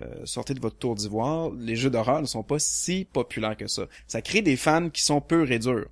euh, 0.00 0.24
sortir 0.24 0.54
de 0.54 0.60
votre 0.60 0.78
tour 0.78 0.94
d'ivoire. 0.94 1.50
Les 1.50 1.76
jeux 1.76 1.90
d'horreur 1.90 2.22
ne 2.22 2.26
sont 2.26 2.44
pas 2.44 2.58
si 2.58 3.04
populaires 3.04 3.56
que 3.56 3.66
ça. 3.66 3.86
Ça 4.06 4.22
crée 4.22 4.42
des 4.42 4.56
fans 4.56 4.90
qui 4.90 5.02
sont 5.02 5.20
peu 5.20 5.50
et 5.50 5.58
durs, 5.58 5.88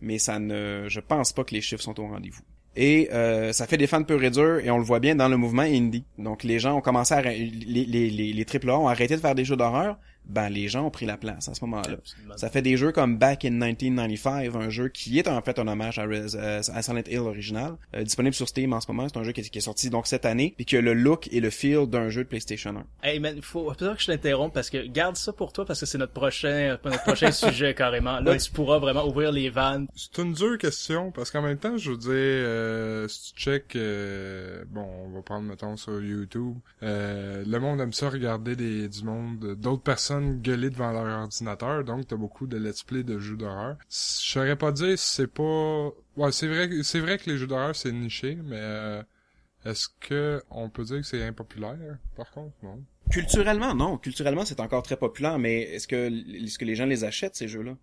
mais 0.00 0.18
ça 0.18 0.38
ne, 0.38 0.86
je 0.88 1.00
pense 1.00 1.32
pas 1.32 1.44
que 1.44 1.54
les 1.54 1.60
chiffres 1.60 1.82
sont 1.82 1.98
au 2.00 2.06
rendez-vous. 2.06 2.42
Et 2.76 3.08
euh, 3.12 3.52
ça 3.52 3.66
fait 3.66 3.76
des 3.76 3.86
fans 3.86 4.02
peu 4.02 4.16
réduire 4.16 4.58
et 4.58 4.70
on 4.70 4.78
le 4.78 4.84
voit 4.84 5.00
bien 5.00 5.14
dans 5.14 5.28
le 5.28 5.36
mouvement 5.36 5.62
indie. 5.62 6.04
Donc 6.18 6.42
les 6.42 6.58
gens 6.58 6.76
ont 6.76 6.80
commencé 6.80 7.14
à 7.14 7.22
les 7.22 7.46
les 7.46 8.10
les, 8.10 8.32
les 8.32 8.46
AAA 8.46 8.78
ont 8.78 8.88
arrêté 8.88 9.16
de 9.16 9.20
faire 9.20 9.34
des 9.34 9.44
jeux 9.44 9.56
d'horreur 9.56 9.96
ben 10.26 10.48
les 10.48 10.68
gens 10.68 10.86
ont 10.86 10.90
pris 10.90 11.06
la 11.06 11.16
place 11.16 11.48
à 11.48 11.54
ce 11.54 11.64
moment-là. 11.64 11.96
Ça 12.36 12.48
fait 12.48 12.62
des 12.62 12.76
jeux 12.76 12.92
comme 12.92 13.18
Back 13.18 13.44
in 13.44 13.50
1995, 13.50 14.56
un 14.56 14.70
jeu 14.70 14.88
qui 14.88 15.18
est 15.18 15.28
en 15.28 15.40
fait 15.42 15.58
un 15.58 15.68
hommage 15.68 15.98
à, 15.98 16.04
euh, 16.04 16.62
à 16.72 16.82
Silent 16.82 17.02
Hill 17.06 17.18
original, 17.18 17.76
euh, 17.94 18.02
disponible 18.02 18.34
sur 18.34 18.48
Steam 18.48 18.72
en 18.72 18.80
ce 18.80 18.90
moment. 18.90 19.08
C'est 19.08 19.18
un 19.18 19.24
jeu 19.24 19.32
qui 19.32 19.40
est, 19.40 19.60
sorti 19.60 19.90
donc 19.90 20.06
cette 20.06 20.24
année 20.24 20.54
et 20.58 20.64
qui 20.64 20.76
a 20.76 20.80
le 20.80 20.94
look 20.94 21.28
et 21.32 21.40
le 21.40 21.50
feel 21.50 21.86
d'un 21.86 22.08
jeu 22.08 22.24
de 22.24 22.28
PlayStation 22.28 22.74
1. 23.02 23.08
Hey 23.08 23.20
man, 23.20 23.40
faut 23.42 23.64
pas 23.64 23.74
que 23.74 24.00
je 24.00 24.06
t'interrompe 24.06 24.52
parce 24.52 24.70
que 24.70 24.86
garde 24.86 25.16
ça 25.16 25.32
pour 25.32 25.52
toi 25.52 25.64
parce 25.64 25.80
que 25.80 25.86
c'est 25.86 25.98
notre 25.98 26.12
prochain 26.12 26.76
notre 26.84 27.02
prochain 27.02 27.30
sujet 27.32 27.74
carrément. 27.74 28.20
Là, 28.20 28.36
tu 28.36 28.50
pourras 28.50 28.78
vraiment 28.78 29.06
ouvrir 29.06 29.32
les 29.32 29.50
vannes. 29.50 29.86
C'est 29.94 30.18
une 30.22 30.32
dure 30.32 30.58
question 30.58 31.10
parce 31.10 31.30
qu'en 31.30 31.42
même 31.42 31.58
temps, 31.58 31.76
je 31.76 31.90
veux 31.90 31.96
dire, 31.96 32.10
euh, 32.10 33.08
si 33.08 33.32
tu 33.32 33.40
check, 33.40 33.76
bon, 34.70 34.86
on 35.06 35.10
va 35.10 35.22
prendre 35.22 35.46
mettons 35.46 35.76
sur 35.76 36.00
YouTube, 36.02 36.56
le 36.82 37.58
monde 37.58 37.80
aime 37.80 37.92
ça 37.92 38.08
regarder 38.08 38.56
des 38.56 38.88
du 38.88 39.04
monde, 39.04 39.54
d'autres 39.56 39.82
personnes 39.82 40.13
gueuler 40.20 40.70
devant 40.70 40.92
leur 40.92 41.22
ordinateur, 41.22 41.84
donc 41.84 42.06
t'as 42.06 42.16
beaucoup 42.16 42.46
de 42.46 42.56
let's 42.56 42.82
play 42.82 43.02
de 43.02 43.18
jeux 43.18 43.36
d'horreur. 43.36 43.76
Je 43.82 43.86
saurais 43.88 44.56
pas 44.56 44.72
dire 44.72 44.98
c'est 44.98 45.26
pas... 45.26 45.90
Ouais, 46.16 46.32
c'est 46.32 46.48
vrai, 46.48 46.70
c'est 46.82 47.00
vrai 47.00 47.18
que 47.18 47.30
les 47.30 47.38
jeux 47.38 47.46
d'horreur 47.46 47.74
c'est 47.76 47.92
niché, 47.92 48.36
mais 48.44 48.58
euh, 48.58 49.02
est-ce 49.64 49.88
que 50.00 50.42
on 50.50 50.68
peut 50.68 50.84
dire 50.84 50.98
que 50.98 51.06
c'est 51.06 51.22
impopulaire, 51.24 51.98
par 52.16 52.30
contre, 52.30 52.54
non? 52.62 52.82
Culturellement, 53.10 53.74
non. 53.74 53.98
Culturellement, 53.98 54.44
c'est 54.44 54.60
encore 54.60 54.82
très 54.82 54.96
populaire, 54.96 55.38
mais 55.38 55.62
est-ce 55.62 55.86
que, 55.86 56.10
est-ce 56.44 56.58
que 56.58 56.64
les 56.64 56.74
gens 56.74 56.86
les 56.86 57.04
achètent, 57.04 57.36
ces 57.36 57.48
jeux-là? 57.48 57.76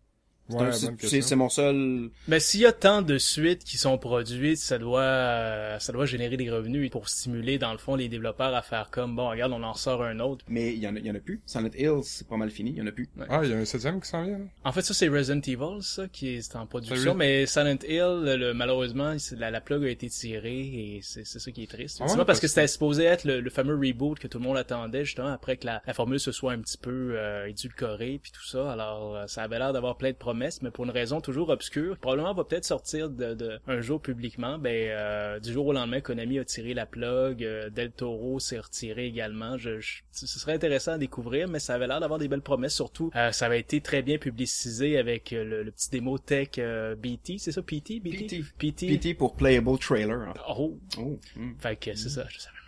C'est 0.49 1.35
mon 1.35 1.49
seul. 1.49 2.09
Mais 2.27 2.39
s'il 2.39 2.61
y 2.61 2.65
a 2.65 2.71
tant 2.71 3.01
de 3.01 3.17
suites 3.17 3.63
qui 3.63 3.77
sont 3.77 3.97
produites, 3.97 4.57
ça 4.57 4.77
doit, 4.77 5.01
euh, 5.01 5.79
ça 5.79 5.93
doit 5.93 6.05
générer 6.05 6.37
des 6.37 6.49
revenus 6.49 6.89
pour 6.89 7.09
stimuler 7.09 7.57
dans 7.57 7.71
le 7.71 7.77
fond 7.77 7.95
les 7.95 8.09
développeurs 8.09 8.53
à 8.53 8.61
faire 8.61 8.89
comme 8.91 9.15
bon, 9.15 9.29
regarde, 9.29 9.51
on 9.53 9.63
en 9.63 9.73
sort 9.73 10.03
un 10.03 10.19
autre. 10.19 10.45
Mais 10.47 10.73
il 10.73 10.79
y 10.79 10.87
en 10.87 10.95
a, 10.95 10.99
il 10.99 11.05
y 11.05 11.11
en 11.11 11.15
a 11.15 11.19
plus. 11.19 11.41
Silent 11.45 11.69
Hill, 11.77 11.99
c'est 12.03 12.27
pas 12.27 12.37
mal 12.37 12.49
fini, 12.49 12.71
il 12.71 12.77
y 12.77 12.81
en 12.81 12.87
a 12.87 12.91
plus. 12.91 13.09
Ah, 13.29 13.41
il 13.43 13.49
y 13.49 13.53
a 13.53 13.57
un 13.57 13.65
septième 13.65 14.01
qui 14.01 14.09
s'en 14.09 14.23
vient. 14.23 14.39
Là. 14.39 14.45
En 14.63 14.71
fait, 14.71 14.81
ça 14.81 14.93
c'est 14.93 15.07
Resident 15.07 15.41
Evil, 15.41 15.81
ça 15.81 16.07
qui 16.07 16.29
est 16.29 16.55
en 16.55 16.65
production, 16.65 17.15
mais 17.15 17.45
Silent 17.45 17.79
Hill, 17.87 18.23
le, 18.23 18.53
malheureusement, 18.53 19.15
la, 19.37 19.51
la 19.51 19.61
plug 19.61 19.83
a 19.85 19.89
été 19.89 20.09
tirée 20.09 20.59
et 20.59 20.99
c'est 21.01 21.25
ça 21.25 21.51
qui 21.51 21.63
est 21.63 21.69
triste. 21.69 22.01
Ah 22.01 22.25
parce, 22.25 22.39
que 22.39 22.47
c'était 22.47 22.67
supposé 22.67 23.03
être 23.03 23.25
le, 23.25 23.49
fameux 23.49 23.75
reboot 23.75 24.19
que 24.19 24.27
tout 24.27 24.39
le 24.39 24.45
monde 24.45 24.57
attendait 24.57 25.05
justement 25.05 25.31
après 25.31 25.57
que 25.57 25.65
la, 25.65 25.81
formule 25.93 26.19
se 26.19 26.31
soit 26.31 26.53
un 26.53 26.59
petit 26.59 26.77
peu 26.77 27.13
euh, 27.15 27.47
édulcorée 27.47 28.19
puis 28.21 28.31
tout 28.31 28.45
ça. 28.45 28.71
Alors, 28.71 29.15
euh, 29.15 29.27
ça 29.27 29.43
avait 29.43 29.59
l'air 29.59 29.73
d'avoir 29.73 29.97
plein 29.97 30.11
de 30.11 30.15
problèmes 30.15 30.30
mais 30.33 30.71
pour 30.71 30.85
une 30.85 30.91
raison 30.91 31.21
toujours 31.21 31.49
obscure, 31.49 31.97
probablement 31.97 32.33
va 32.33 32.43
peut-être 32.43 32.65
sortir 32.65 33.09
de, 33.09 33.33
de, 33.33 33.59
un 33.67 33.81
jour 33.81 34.01
publiquement. 34.01 34.57
Ben 34.57 34.89
euh, 34.89 35.39
du 35.39 35.51
jour 35.51 35.67
au 35.67 35.73
lendemain, 35.73 36.01
Konami 36.01 36.39
a 36.39 36.45
tiré 36.45 36.73
la 36.73 36.85
plug, 36.85 37.43
euh, 37.43 37.69
Del 37.69 37.91
Toro 37.91 38.39
s'est 38.39 38.59
retiré 38.59 39.05
également. 39.05 39.57
Je, 39.57 39.79
ce 40.11 40.27
serait 40.27 40.53
intéressant 40.53 40.93
à 40.93 40.97
découvrir, 40.97 41.47
mais 41.47 41.59
ça 41.59 41.75
avait 41.75 41.87
l'air 41.87 41.99
d'avoir 41.99 42.19
des 42.19 42.27
belles 42.27 42.41
promesses. 42.41 42.75
Surtout, 42.75 43.11
euh, 43.15 43.31
ça 43.31 43.45
avait 43.47 43.59
été 43.59 43.81
très 43.81 44.01
bien 44.01 44.17
publicisé 44.17 44.97
avec 44.97 45.31
le, 45.31 45.69
petit 45.71 45.89
démo 45.89 46.17
tech 46.17 46.49
BT, 46.97 47.37
c'est 47.37 47.51
ça, 47.51 47.61
PT, 47.61 47.99
BT, 48.01 48.43
PT, 48.57 48.97
PT, 48.97 49.17
pour 49.17 49.35
Playable 49.35 49.77
Trailer. 49.79 50.33
Oh, 50.49 50.77
oh. 50.97 51.19
Hmm. 51.35 51.53
Fait 51.59 51.75
que 51.75 51.93
c'est 51.95 52.09
ça. 52.09 52.25
Je 52.29 52.39
savais 52.39 52.60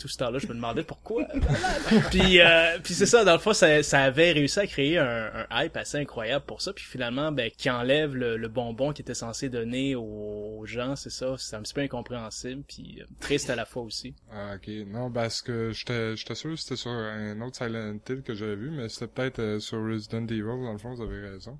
tout 0.00 0.08
ce 0.08 0.16
temps-là, 0.18 0.38
je 0.38 0.46
me 0.46 0.54
demandais 0.54 0.82
pourquoi. 0.82 1.26
puis 2.10 2.40
euh, 2.40 2.78
puis 2.82 2.94
c'est 2.94 3.06
ça, 3.06 3.24
dans 3.24 3.34
le 3.34 3.38
fond, 3.38 3.52
ça, 3.52 3.82
ça 3.82 4.02
avait 4.02 4.32
réussi 4.32 4.58
à 4.58 4.66
créer 4.66 4.98
un, 4.98 5.46
un, 5.50 5.62
hype 5.62 5.76
assez 5.76 5.98
incroyable 5.98 6.44
pour 6.46 6.62
ça. 6.62 6.72
Puis 6.72 6.84
finalement, 6.84 7.30
ben, 7.30 7.50
qui 7.50 7.70
enlève 7.70 8.16
le, 8.16 8.48
bonbon 8.48 8.92
qui 8.92 9.02
était 9.02 9.14
censé 9.14 9.48
donner 9.48 9.94
aux, 9.94 10.62
gens, 10.64 10.96
c'est 10.96 11.10
ça, 11.10 11.36
c'est 11.38 11.56
un 11.56 11.62
petit 11.62 11.74
peu 11.74 11.82
incompréhensible, 11.82 12.62
puis 12.66 12.98
euh, 13.00 13.04
triste 13.20 13.50
à 13.50 13.56
la 13.56 13.64
fois 13.64 13.82
aussi. 13.82 14.14
Ah 14.32 14.54
ok, 14.56 14.68
non, 14.86 15.10
parce 15.10 15.42
que 15.42 15.72
j'étais 15.72 16.16
j'étais 16.16 16.34
sûr 16.34 16.50
que 16.50 16.56
c'était 16.56 16.76
sur 16.76 16.90
un 16.90 17.40
autre 17.40 17.56
Silent 17.56 17.98
Hill 18.08 18.22
que 18.22 18.34
j'avais 18.34 18.56
vu, 18.56 18.70
mais 18.70 18.88
c'était 18.88 19.06
peut-être 19.06 19.38
euh, 19.38 19.60
sur 19.60 19.84
Resident 19.84 20.26
Evil, 20.26 20.42
dans 20.42 20.72
le 20.72 20.78
fond, 20.78 20.94
vous 20.94 21.02
avez 21.02 21.20
raison. 21.20 21.58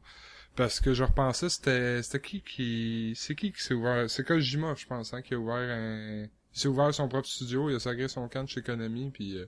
Parce 0.56 0.80
que 0.80 0.92
je 0.92 1.04
repensais, 1.04 1.48
c'était 1.48 2.02
c'était 2.02 2.20
qui 2.20 2.42
qui 2.42 3.12
c'est 3.14 3.34
qui 3.34 3.52
qui 3.52 3.62
s'est 3.62 3.74
ouvert, 3.74 4.10
c'est 4.10 4.24
Kojima, 4.24 4.74
je 4.76 4.86
pense, 4.86 5.14
hein, 5.14 5.22
qui 5.22 5.34
a 5.34 5.38
ouvert 5.38 5.54
un 5.54 6.26
il 6.54 6.60
s'est 6.60 6.68
ouvert 6.68 6.92
son 6.92 7.08
propre 7.08 7.28
studio, 7.28 7.70
il 7.70 7.76
a 7.76 7.80
sagré 7.80 8.08
son 8.08 8.28
camp 8.28 8.46
chez 8.46 8.62
Konami, 8.62 9.10
puis 9.10 9.36
euh, 9.36 9.46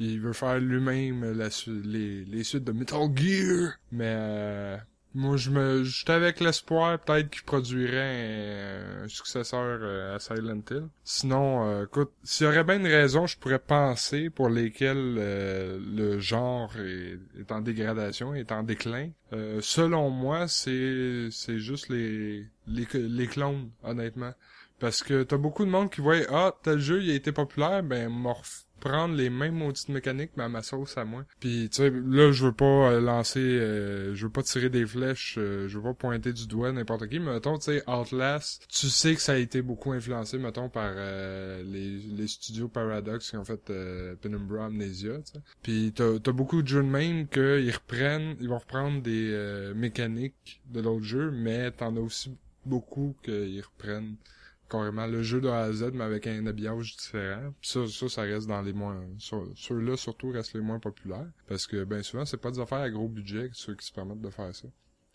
il 0.00 0.20
veut 0.20 0.32
faire 0.32 0.58
lui-même 0.58 1.24
les, 1.84 2.44
suites 2.44 2.64
de 2.64 2.72
Metal 2.72 3.08
Gear. 3.14 3.72
Mais 3.92 4.14
euh, 4.16 4.76
moi, 5.14 5.36
je 5.36 5.50
me, 5.50 5.84
j'étais 5.84 6.12
avec 6.12 6.40
l'espoir 6.40 6.98
peut-être 7.00 7.28
qu'il 7.28 7.42
produirait 7.42 9.02
un, 9.02 9.08
successeur 9.08 9.80
euh, 9.82 10.16
à 10.16 10.18
Silent 10.20 10.62
Hill. 10.70 10.88
Sinon, 11.04 11.82
écoute, 11.82 12.12
s'il 12.22 12.46
y 12.46 12.48
aurait 12.48 12.64
bien 12.64 12.76
une 12.76 12.86
raison, 12.86 13.26
je 13.26 13.36
pourrais 13.36 13.58
penser 13.58 14.30
pour 14.30 14.48
lesquelles 14.48 15.16
le 15.16 16.18
genre 16.18 16.72
est, 16.78 17.52
en 17.52 17.60
dégradation, 17.60 18.34
est 18.34 18.52
en 18.52 18.62
déclin. 18.62 19.10
selon 19.60 20.08
moi, 20.08 20.48
c'est 20.48 21.28
c'est 21.30 21.58
juste 21.58 21.90
les 21.90 22.46
les 22.66 23.26
clones, 23.26 23.70
honnêtement. 23.82 24.32
Parce 24.80 25.02
que 25.02 25.22
t'as 25.22 25.36
beaucoup 25.36 25.64
de 25.64 25.70
monde 25.70 25.90
qui 25.90 26.00
voit 26.00 26.16
ah 26.30 26.54
tel 26.62 26.78
jeu 26.78 27.02
il 27.02 27.10
a 27.10 27.14
été 27.14 27.32
populaire 27.32 27.82
ben 27.82 28.08
morph 28.08 28.68
prendre 28.78 29.14
les 29.14 29.30
mêmes 29.30 29.54
maudites 29.54 29.88
mécaniques 29.88 30.30
mais 30.36 30.44
à 30.44 30.48
ma 30.48 30.62
sauce 30.62 30.96
à 30.96 31.04
moi. 31.04 31.24
Puis 31.40 31.68
tu 31.70 31.76
sais 31.76 31.90
là 31.90 32.32
je 32.32 32.46
veux 32.46 32.52
pas 32.52 32.64
euh, 32.64 33.00
lancer 33.00 33.40
euh, 33.40 34.14
je 34.14 34.26
veux 34.26 34.32
pas 34.32 34.42
tirer 34.42 34.70
des 34.70 34.86
flèches, 34.86 35.36
euh, 35.38 35.68
je 35.68 35.78
veux 35.78 35.84
pas 35.84 35.94
pointer 35.94 36.32
du 36.32 36.46
doigt 36.46 36.72
n'importe 36.72 37.08
qui 37.08 37.18
mais 37.18 37.34
mettons 37.34 37.58
tu 37.58 37.64
sais 37.64 37.82
Outlast, 37.88 38.66
tu 38.68 38.88
sais 38.88 39.14
que 39.14 39.20
ça 39.20 39.32
a 39.32 39.36
été 39.36 39.62
beaucoup 39.62 39.92
influencé 39.92 40.38
mettons 40.38 40.68
par 40.68 40.94
les, 40.94 41.98
les 41.98 42.26
studios 42.26 42.68
Paradox 42.68 43.30
qui 43.30 43.36
ont 43.36 43.44
fait 43.44 43.72
Penumbra 44.20 44.66
Amnesia, 44.66 45.18
tu 45.20 45.38
Puis 45.62 45.92
t'as 45.94 46.14
as 46.14 46.32
beaucoup 46.32 46.62
de 46.62 46.68
jeux 46.68 46.82
de 46.82 46.88
même 46.88 47.26
que 47.26 47.60
ils 47.60 47.70
reprennent, 47.70 48.36
ils 48.40 48.48
vont 48.48 48.58
reprendre 48.58 49.02
des 49.02 49.72
mécaniques 49.74 50.60
de 50.66 50.80
l'autre 50.80 51.04
jeu 51.04 51.30
mais 51.30 51.70
t'en 51.70 51.96
as 51.96 52.00
aussi 52.00 52.36
beaucoup 52.64 53.16
qu'ils 53.22 53.62
reprennent 53.62 54.16
carrément 54.68 55.06
le 55.06 55.22
jeu 55.22 55.40
de 55.40 55.48
A 55.48 55.60
à 55.62 55.72
Z 55.72 55.90
mais 55.94 56.04
avec 56.04 56.26
un 56.26 56.46
habillage 56.46 56.96
différent. 56.96 57.52
ça, 57.62 57.86
ça, 57.88 58.08
ça 58.08 58.22
reste 58.22 58.46
dans 58.46 58.62
les 58.62 58.72
moins 58.72 59.04
ceux-là 59.18 59.96
surtout 59.96 60.30
restent 60.30 60.54
les 60.54 60.60
moins 60.60 60.78
populaires 60.78 61.30
parce 61.46 61.66
que 61.66 61.84
ben 61.84 62.02
souvent 62.02 62.24
c'est 62.24 62.36
pas 62.36 62.50
des 62.50 62.60
affaires 62.60 62.78
à 62.78 62.90
gros 62.90 63.08
budget 63.08 63.50
ceux 63.52 63.74
qui 63.74 63.86
se 63.86 63.92
permettent 63.92 64.20
de 64.20 64.30
faire 64.30 64.54
ça. 64.54 64.68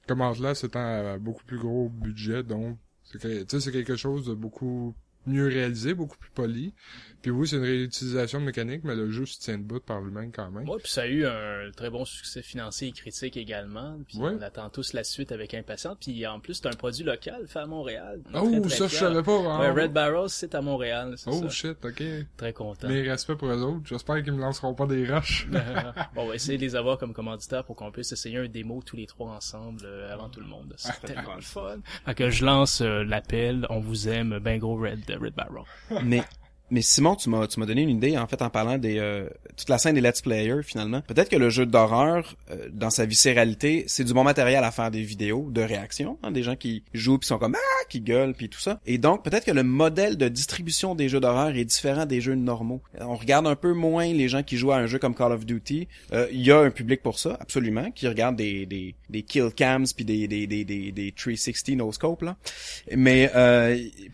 Comme 0.07 0.19
là 0.19 0.55
c'est 0.55 0.75
un 0.75 1.17
beaucoup 1.17 1.43
plus 1.45 1.59
gros 1.59 1.89
budget 1.89 2.43
donc 2.43 2.77
c'est 3.03 3.59
c'est 3.59 3.71
quelque 3.71 3.95
chose 3.95 4.25
de 4.25 4.33
beaucoup 4.33 4.95
mieux 5.25 5.47
réalisé, 5.47 5.93
beaucoup 5.93 6.17
plus 6.17 6.31
poli. 6.31 6.73
Puis 7.23 7.31
oui, 7.31 7.47
c'est 7.47 7.55
une 7.55 7.63
réutilisation 7.63 8.41
de 8.41 8.45
mécanique, 8.45 8.81
mais 8.83 8.95
le 8.95 9.09
jeu 9.09 9.25
se 9.25 9.39
tient 9.39 9.57
debout 9.57 9.79
par 9.79 10.01
lui-même 10.01 10.33
quand 10.33 10.51
même. 10.51 10.67
Ouais, 10.67 10.77
puis 10.83 10.91
ça 10.91 11.03
a 11.03 11.07
eu 11.07 11.25
un 11.25 11.71
très 11.73 11.89
bon 11.89 12.03
succès 12.03 12.41
financier 12.41 12.89
et 12.89 12.91
critique 12.91 13.37
également. 13.37 13.97
Puis 14.09 14.17
on 14.19 14.41
attend 14.41 14.69
tous 14.69 14.91
la 14.91 15.05
suite 15.05 15.31
avec 15.31 15.53
impatience. 15.53 15.95
Puis 16.01 16.27
en 16.27 16.41
plus, 16.41 16.55
c'est 16.55 16.67
un 16.67 16.73
produit 16.75 17.05
local 17.05 17.45
fait 17.47 17.59
à 17.59 17.65
Montréal. 17.65 18.19
Oh, 18.33 18.67
ça 18.67 18.87
je 18.87 18.95
savais 18.97 19.23
pas. 19.23 19.37
Hein. 19.37 19.73
Ouais, 19.73 19.83
Red 19.83 19.93
Barrels, 19.93 20.29
c'est 20.29 20.53
à 20.53 20.61
Montréal. 20.61 21.15
Oh 21.25 21.49
shit, 21.49 21.77
ok. 21.85 22.03
Très 22.35 22.51
content. 22.51 22.89
Mais 22.89 23.03
respect 23.03 23.37
pour 23.37 23.47
eux 23.47 23.61
autres. 23.61 23.85
J'espère 23.85 24.21
qu'ils 24.21 24.33
me 24.33 24.41
lanceront 24.41 24.73
pas 24.73 24.85
des 24.85 25.05
rushs. 25.05 25.47
bon, 26.13 26.23
on 26.23 26.27
va 26.27 26.35
essayer 26.35 26.57
de 26.57 26.63
les 26.63 26.75
avoir 26.75 26.97
comme 26.97 27.13
commanditaires 27.13 27.63
pour 27.63 27.77
qu'on 27.77 27.91
puisse 27.91 28.11
essayer 28.11 28.37
un 28.37 28.49
démo 28.49 28.81
tous 28.85 28.97
les 28.97 29.07
trois 29.07 29.31
ensemble 29.31 29.83
euh, 29.85 30.11
avant 30.11 30.27
tout 30.27 30.41
le 30.41 30.47
monde. 30.47 30.73
C'est 30.75 30.91
ah, 30.91 31.07
tellement 31.07 31.35
le 31.35 31.41
fun. 31.41 31.77
Fait 32.05 32.15
que 32.15 32.29
je 32.29 32.43
lance 32.43 32.81
euh, 32.81 33.05
l'appel. 33.05 33.65
On 33.69 33.79
vous 33.79 34.09
aime, 34.09 34.39
ben 34.39 34.59
gros 34.59 34.75
Red, 34.75 35.05
Red 35.19 35.35
Barrel. 35.35 35.65
Mais 36.03 36.23
mais 36.73 36.81
Simon, 36.81 37.15
tu 37.15 37.29
m'as 37.29 37.45
tu 37.45 37.59
m'as 37.59 37.67
donné 37.67 37.83
une 37.83 37.91
idée 37.91 38.17
en 38.17 38.25
fait 38.25 38.41
en 38.41 38.49
parlant 38.49 38.79
des 38.79 38.97
euh, 38.97 39.29
toute 39.55 39.69
la 39.69 39.77
scène 39.77 39.93
des 39.93 40.01
let's 40.01 40.21
players 40.21 40.63
finalement. 40.63 41.01
Peut-être 41.01 41.29
que 41.29 41.35
le 41.35 41.51
jeu 41.51 41.67
d'horreur 41.67 42.35
euh, 42.49 42.67
dans 42.73 42.89
sa 42.89 43.05
viscéralité, 43.05 43.83
c'est 43.85 44.03
du 44.03 44.13
bon 44.13 44.23
matériel 44.23 44.63
à 44.63 44.71
faire 44.71 44.89
des 44.89 45.03
vidéos 45.03 45.49
de 45.51 45.61
réaction, 45.61 46.17
hein, 46.23 46.31
des 46.31 46.41
gens 46.41 46.55
qui 46.55 46.83
jouent 46.95 47.19
puis 47.19 47.27
sont 47.27 47.37
comme 47.37 47.55
ah 47.55 47.85
qui 47.89 48.01
gueulent 48.01 48.33
puis 48.33 48.49
tout 48.49 48.59
ça. 48.59 48.79
Et 48.87 48.97
donc 48.97 49.23
peut-être 49.23 49.45
que 49.45 49.51
le 49.51 49.61
modèle 49.61 50.17
de 50.17 50.27
distribution 50.27 50.95
des 50.95 51.09
jeux 51.09 51.19
d'horreur 51.19 51.55
est 51.55 51.65
différent 51.65 52.07
des 52.07 52.21
jeux 52.21 52.33
normaux. 52.33 52.81
On 52.99 53.15
regarde 53.15 53.45
un 53.45 53.55
peu 53.55 53.73
moins 53.73 54.11
les 54.11 54.27
gens 54.27 54.41
qui 54.41 54.57
jouent 54.57 54.71
à 54.71 54.77
un 54.77 54.87
jeu 54.87 54.97
comme 54.97 55.13
Call 55.13 55.31
of 55.31 55.45
Duty. 55.45 55.87
Euh, 56.11 56.27
il 56.31 56.41
y 56.41 56.51
a 56.51 56.57
un 56.57 56.71
public 56.71 57.03
pour 57.03 57.19
ça 57.19 57.37
absolument 57.39 57.91
qui 57.91 58.07
regarde 58.07 58.35
des 58.35 58.65
des 58.65 58.95
des 59.11 59.21
kill 59.21 59.51
cams 59.55 59.85
puis 59.95 60.05
des 60.05 60.27
des 60.27 60.47
des 60.47 60.65
des, 60.65 60.91
des 60.91 61.11
360 61.11 61.77
no 61.77 61.91
scope 61.91 62.23
là. 62.23 62.35
Mais 62.95 63.31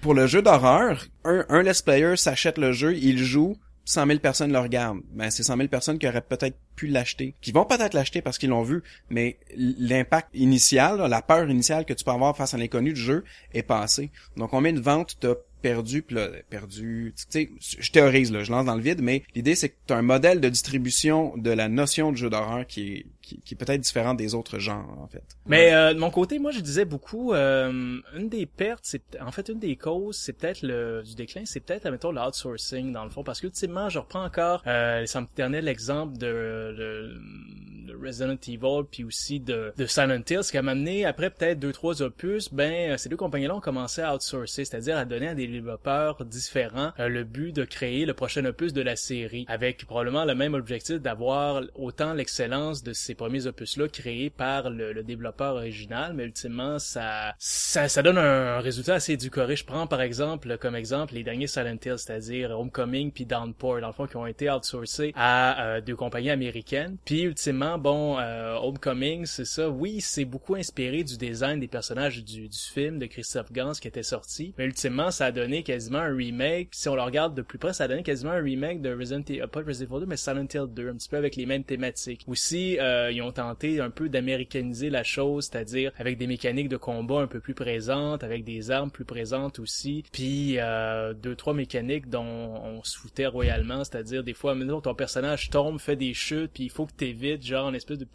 pour 0.02 0.14
le 0.14 0.28
jeu 0.28 0.42
d'horreur, 0.42 1.06
un, 1.24 1.46
un 1.48 1.64
let's 1.64 1.82
player 1.82 2.18
s'achète 2.18 2.49
le 2.58 2.72
jeu, 2.72 2.96
il 2.96 3.18
joue, 3.20 3.58
100 3.86 4.06
000 4.06 4.20
personnes 4.20 4.52
le 4.52 4.60
regardent. 4.60 5.02
Ben, 5.14 5.32
c'est 5.32 5.44
100 5.44 5.58
000 5.58 5.68
personnes 5.68 5.98
qui 5.98 6.08
auraient 6.08 6.22
peut-être 6.22 6.58
pu 6.76 6.88
l'acheter, 6.88 7.34
qui 7.42 7.52
vont 7.52 7.66
peut-être 7.66 7.94
l'acheter 7.94 8.22
parce 8.22 8.38
qu'ils 8.38 8.50
l'ont 8.50 8.62
vu, 8.62 8.84
mais 9.10 9.38
l'impact 9.56 10.30
initial, 10.34 10.98
la 11.10 11.22
peur 11.22 11.50
initiale 11.50 11.86
que 11.86 11.94
tu 11.94 12.04
peux 12.04 12.12
avoir 12.12 12.38
face 12.38 12.54
à 12.54 12.58
l'inconnu 12.58 12.94
du 12.94 13.02
jeu 13.02 13.24
est 13.54 13.64
passé. 13.64 14.12
Donc, 14.38 14.52
combien 14.52 14.74
de 14.74 14.80
ventes 14.80 15.18
t'as 15.20 15.34
perdu, 15.62 16.04
puis 16.04 16.16
là, 16.16 16.30
perdu, 16.50 17.14
tu 17.16 17.26
sais, 17.30 17.50
je 17.60 17.92
théorise, 17.92 18.32
là, 18.32 18.44
je 18.44 18.52
lance 18.52 18.66
dans 18.66 18.76
le 18.76 18.82
vide, 18.82 19.02
mais 19.02 19.24
l'idée, 19.36 19.56
c'est 19.56 19.70
que 19.70 19.76
tu 19.88 19.94
un 19.94 20.02
modèle 20.02 20.40
de 20.40 20.50
distribution 20.50 21.34
de 21.36 21.50
la 21.50 21.68
notion 21.68 22.12
de 22.12 22.18
jeu 22.18 22.30
d'horreur 22.30 22.66
qui 22.66 22.94
est, 22.94 23.06
qui, 23.30 23.42
qui 23.42 23.54
est 23.54 23.58
peut-être 23.58 23.82
différent 23.82 24.14
des 24.14 24.34
autres 24.34 24.60
genres, 24.60 24.98
en 25.00 25.08
fait. 25.08 25.24
Mais 25.46 25.74
euh, 25.74 25.94
de 25.94 26.00
mon 26.00 26.10
côté, 26.10 26.40
moi, 26.40 26.52
je 26.52 26.60
disais 26.60 26.86
beaucoup, 26.86 27.34
euh, 27.34 28.00
une 28.16 28.30
des 28.30 28.46
pertes, 28.46 28.82
c'est 28.84 29.04
en 29.22 29.32
fait 29.32 29.50
une 29.50 29.60
des 29.60 29.76
causes, 29.76 30.18
c'est 30.18 30.34
peut-être 30.34 30.62
le 30.64 31.04
du 31.04 31.16
déclin, 31.16 31.44
c'est 31.46 31.60
peut-être, 31.60 31.86
admettons, 31.86 32.12
l'outsourcing, 32.12 32.92
dans 32.92 33.04
le 33.04 33.10
fond, 33.10 33.24
parce 33.24 33.40
que, 33.40 33.48
ultimement, 33.48 33.90
je 33.90 34.00
reprends 34.00 34.24
encore, 34.24 34.64
euh, 34.68 35.06
ça 35.06 35.22
me 35.22 35.60
l'exemple 35.60 36.18
de, 36.18 36.76
de, 36.78 37.96
Resident 38.02 38.38
Evil, 38.48 38.86
puis 38.90 39.04
aussi 39.04 39.40
de, 39.40 39.74
de 39.76 39.86
Silent 39.86 40.22
Hill, 40.30 40.44
ce 40.44 40.52
qui 40.52 40.58
a 40.58 40.62
amené, 40.62 41.06
après 41.06 41.30
peut-être 41.30 41.60
deux, 41.60 41.72
trois 41.72 42.02
opus, 42.02 42.54
ben, 42.54 42.98
ces 42.98 43.10
deux 43.10 43.18
compagnies-là 43.18 43.56
ont 43.56 43.62
commencé 43.62 44.02
à 44.02 44.16
outsourcer, 44.16 44.66
c'est-à-dire 44.66 44.98
à 44.98 45.06
donner 45.06 45.28
à 45.28 45.36
des 45.36 45.48
développeurs 45.48 46.24
différents 46.26 46.92
euh, 47.00 47.08
le 47.08 47.24
but 47.24 47.52
de 47.52 47.66
créer 47.66 48.06
le 48.06 48.14
prochain 48.14 48.46
opus 48.46 48.74
de 48.74 48.82
la 48.82 48.96
série, 48.96 49.46
avec 49.48 49.86
probablement 49.86 50.26
le 50.26 50.36
même 50.36 50.54
objectif 50.54 50.98
d'avoir 50.98 51.64
autant 51.76 52.14
l'excellence 52.14 52.84
de 52.84 52.94
ces 52.94 53.16
premiers 53.20 53.48
opus-là 53.48 53.90
créés 53.90 54.30
par 54.30 54.70
le, 54.70 55.04
développeur 55.04 55.56
original, 55.56 56.14
mais 56.14 56.24
ultimement, 56.24 56.80
ça, 56.80 57.36
ça, 57.38 57.90
ça 57.90 58.02
donne 58.02 58.18
un, 58.18 58.60
résultat 58.60 58.96
assez 58.96 59.14
éducoré. 59.14 59.58
Je 59.58 59.66
prends 59.66 59.88
par 59.88 60.00
exemple, 60.02 60.58
comme 60.58 60.74
exemple, 60.74 61.16
les 61.16 61.24
derniers 61.24 61.48
Silent 61.48 61.78
Hill, 61.86 61.96
c'est-à-dire 61.98 62.58
Homecoming 62.58 63.12
puis 63.12 63.26
Downpour, 63.26 63.82
dans 63.82 63.88
le 63.88 63.94
fond, 63.94 64.08
qui 64.08 64.16
ont 64.16 64.26
été 64.26 64.50
outsourcés 64.50 65.12
à 65.16 65.66
euh, 65.66 65.82
deux 65.82 65.98
compagnies 65.98 66.30
américaines. 66.30 66.96
Puis 67.04 67.24
ultimement, 67.24 67.78
bon, 67.78 68.18
euh, 68.20 68.56
Homecoming, 68.56 69.26
c'est 69.26 69.46
ça, 69.46 69.70
oui, 69.70 70.00
c'est 70.00 70.26
beaucoup 70.26 70.56
inspiré 70.56 71.04
du 71.04 71.18
design 71.18 71.60
des 71.60 71.68
personnages 71.68 72.24
du, 72.24 72.48
du 72.48 72.58
film 72.58 73.00
de 73.00 73.06
Christophe 73.06 73.52
Gans 73.52 73.74
qui 73.74 73.90
était 73.90 74.02
sorti, 74.04 74.54
mais 74.58 74.64
ultimement, 74.64 75.12
ça 75.12 75.26
a 75.26 75.32
donné 75.34 75.64
quasiment 75.64 76.00
un 76.00 76.16
remake. 76.16 76.70
Si 76.72 76.88
on 76.88 76.96
le 76.96 77.02
regarde 77.02 77.36
de 77.36 77.42
plus 77.42 77.58
près, 77.58 77.74
ça 77.74 77.84
a 77.84 77.88
donné 77.90 78.04
quasiment 78.04 78.32
un 78.32 78.42
remake 78.42 78.82
de 78.82 78.96
Resident 78.96 79.24
Evil, 79.28 79.44
pas 79.52 79.60
Resident 79.60 79.98
Evil 79.98 80.06
2, 80.06 80.06
mais 80.06 80.18
Silent 80.18 80.48
Hill 80.54 80.68
2, 80.74 80.90
un 80.90 80.94
petit 80.94 81.10
peu 81.10 81.18
avec 81.18 81.36
les 81.36 81.46
mêmes 81.46 81.66
thématiques. 81.66 82.24
Aussi, 82.28 82.78
euh, 83.10 83.12
ils 83.12 83.22
ont 83.22 83.32
tenté 83.32 83.80
un 83.80 83.90
peu 83.90 84.10
d'américaniser 84.10 84.90
la 84.90 85.04
chose, 85.04 85.50
c'est-à-dire 85.52 85.92
avec 85.98 86.18
des 86.18 86.28
mécaniques 86.28 86.70
de 86.70 86.78
combat 86.78 87.20
un 87.20 87.28
peu 87.28 87.40
plus 87.40 87.54
présentes, 87.54 88.24
avec 88.24 88.44
des 88.44 88.72
armes 88.72 88.92
plus 88.92 89.06
présentes 89.06 89.60
aussi, 89.60 90.04
puis 90.12 90.56
euh, 90.58 91.14
deux 91.14 91.36
trois 91.36 91.54
mécaniques 91.54 92.10
dont 92.10 92.24
on 92.24 92.84
se 92.84 92.98
foutait 92.98 93.28
royalement, 93.28 93.84
c'est-à-dire 93.84 94.24
des 94.24 94.34
fois, 94.34 94.56
maintenant 94.56 94.82
ton 94.82 94.96
personnage 94.96 95.50
tombe, 95.50 95.80
fait 95.80 95.96
des 95.96 96.14
chutes, 96.14 96.52
puis 96.54 96.64
il 96.64 96.70
faut 96.70 96.86
que 96.86 96.94
t'évites, 96.94 97.46
genre 97.46 97.68
en 97.68 97.74
espèce 97.74 97.98
de 97.98 98.08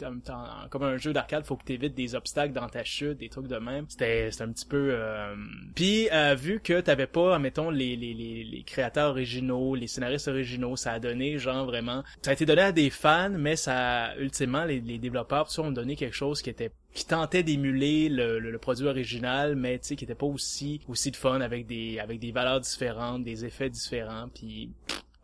comme 0.70 0.82
un 0.82 0.96
jeu 0.96 1.12
d'arcade, 1.12 1.44
faut 1.44 1.56
que 1.56 1.64
t'évites 1.64 1.94
des 1.94 2.14
obstacles 2.14 2.52
dans 2.52 2.68
ta 2.68 2.84
chute, 2.84 3.18
des 3.18 3.28
trucs 3.28 3.46
de 3.46 3.56
même. 3.56 3.86
C'était 3.88 4.30
un 4.40 4.48
petit 4.48 4.66
peu 4.66 4.90
euh... 4.92 5.34
puis 5.74 6.08
euh, 6.12 6.34
vu 6.34 6.60
que 6.60 6.80
t'avais 6.80 7.06
pas 7.06 7.38
mettons 7.38 7.70
les, 7.70 7.96
les, 7.96 8.14
les, 8.14 8.44
les 8.44 8.62
créateurs 8.62 9.10
originaux, 9.10 9.74
les 9.74 9.86
scénaristes 9.86 10.28
originaux, 10.28 10.76
ça 10.76 10.92
a 10.92 10.98
donné 10.98 11.38
genre 11.38 11.66
vraiment 11.66 12.02
ça 12.22 12.30
a 12.30 12.34
été 12.34 12.46
donné 12.46 12.62
à 12.62 12.72
des 12.72 12.90
fans, 12.90 13.30
mais 13.30 13.56
ça 13.56 14.14
ultimement 14.18 14.64
les 14.64 14.80
les 14.84 14.98
développeurs 14.98 15.48
ont 15.58 15.70
donné 15.70 15.96
quelque 15.96 16.14
chose 16.14 16.42
qui 16.42 16.50
était 16.50 16.72
qui 16.92 17.06
tentait 17.06 17.42
d'émuler 17.42 18.08
le, 18.08 18.38
le, 18.38 18.58
produit 18.58 18.86
original, 18.86 19.56
mais 19.56 19.78
tu 19.78 19.88
sais 19.88 19.96
qui 19.96 20.04
était 20.04 20.14
pas 20.14 20.26
aussi 20.26 20.80
aussi 20.88 21.10
de 21.10 21.16
fun 21.16 21.40
avec 21.40 21.66
des 21.66 21.98
avec 21.98 22.20
des 22.20 22.32
valeurs 22.32 22.60
différentes, 22.60 23.24
des 23.24 23.44
effets 23.44 23.70
différents, 23.70 24.28
puis 24.32 24.70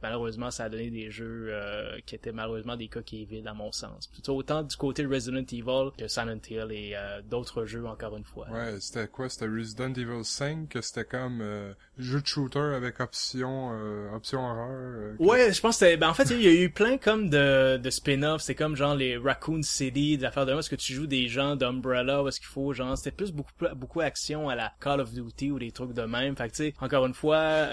malheureusement, 0.02 0.50
ça 0.50 0.64
a 0.64 0.68
donné 0.68 0.90
des 0.90 1.10
jeux 1.10 1.48
euh, 1.50 1.98
qui 2.06 2.14
étaient 2.14 2.32
malheureusement 2.32 2.76
des 2.76 2.88
coquilles 2.88 3.24
vides 3.24 3.46
à 3.46 3.54
mon 3.54 3.72
sens. 3.72 4.06
Plutôt 4.06 4.36
autant 4.36 4.62
du 4.62 4.76
côté 4.76 5.04
Resident 5.04 5.44
Evil 5.52 5.90
que 5.96 6.08
Silent 6.08 6.40
Hill 6.48 6.68
et 6.70 6.92
euh, 6.94 7.22
d'autres 7.22 7.64
jeux 7.64 7.86
encore 7.86 8.16
une 8.16 8.24
fois. 8.24 8.48
Ouais, 8.50 8.80
c'était 8.80 9.08
quoi? 9.08 9.28
C'était 9.28 9.48
Resident 9.48 9.92
Evil 9.92 10.24
5 10.24 10.68
que 10.68 10.80
c'était 10.80 11.04
comme 11.04 11.40
euh, 11.40 11.72
jeu 12.02 12.20
de 12.20 12.26
shooter 12.26 12.58
avec 12.58 13.00
option 13.00 13.70
option 14.14 14.40
horreur. 14.40 15.14
Ouais, 15.18 15.52
je 15.52 15.60
pense 15.60 15.78
que 15.78 15.96
ben 15.96 16.08
en 16.08 16.14
fait 16.14 16.30
il 16.30 16.42
y 16.42 16.48
a 16.48 16.52
eu 16.52 16.70
plein 16.70 16.98
comme 16.98 17.28
de, 17.28 17.76
de 17.76 17.90
spin-offs, 17.90 18.42
c'est 18.42 18.54
comme 18.54 18.76
genre 18.76 18.94
les 18.94 19.16
Raccoon 19.16 19.62
City, 19.62 20.18
des 20.18 20.24
affaires 20.24 20.46
de 20.46 20.54
est-ce 20.54 20.70
que 20.70 20.76
tu 20.76 20.92
joues 20.92 21.06
des 21.06 21.28
gens 21.28 21.56
d'Umbrella, 21.56 22.22
est-ce 22.26 22.40
qu'il 22.40 22.48
faut 22.48 22.72
genre 22.72 22.96
c'était 22.96 23.12
plus 23.14 23.32
beaucoup 23.32 23.52
beaucoup 23.76 24.00
action 24.00 24.48
à 24.48 24.54
la 24.54 24.72
Call 24.80 25.00
of 25.00 25.12
Duty 25.12 25.50
ou 25.50 25.58
des 25.58 25.72
trucs 25.72 25.92
de 25.92 26.02
même. 26.02 26.36
Fait 26.36 26.48
que 26.48 26.54
tu 26.54 26.64
sais 26.64 26.74
encore 26.80 27.06
une 27.06 27.14
fois 27.14 27.66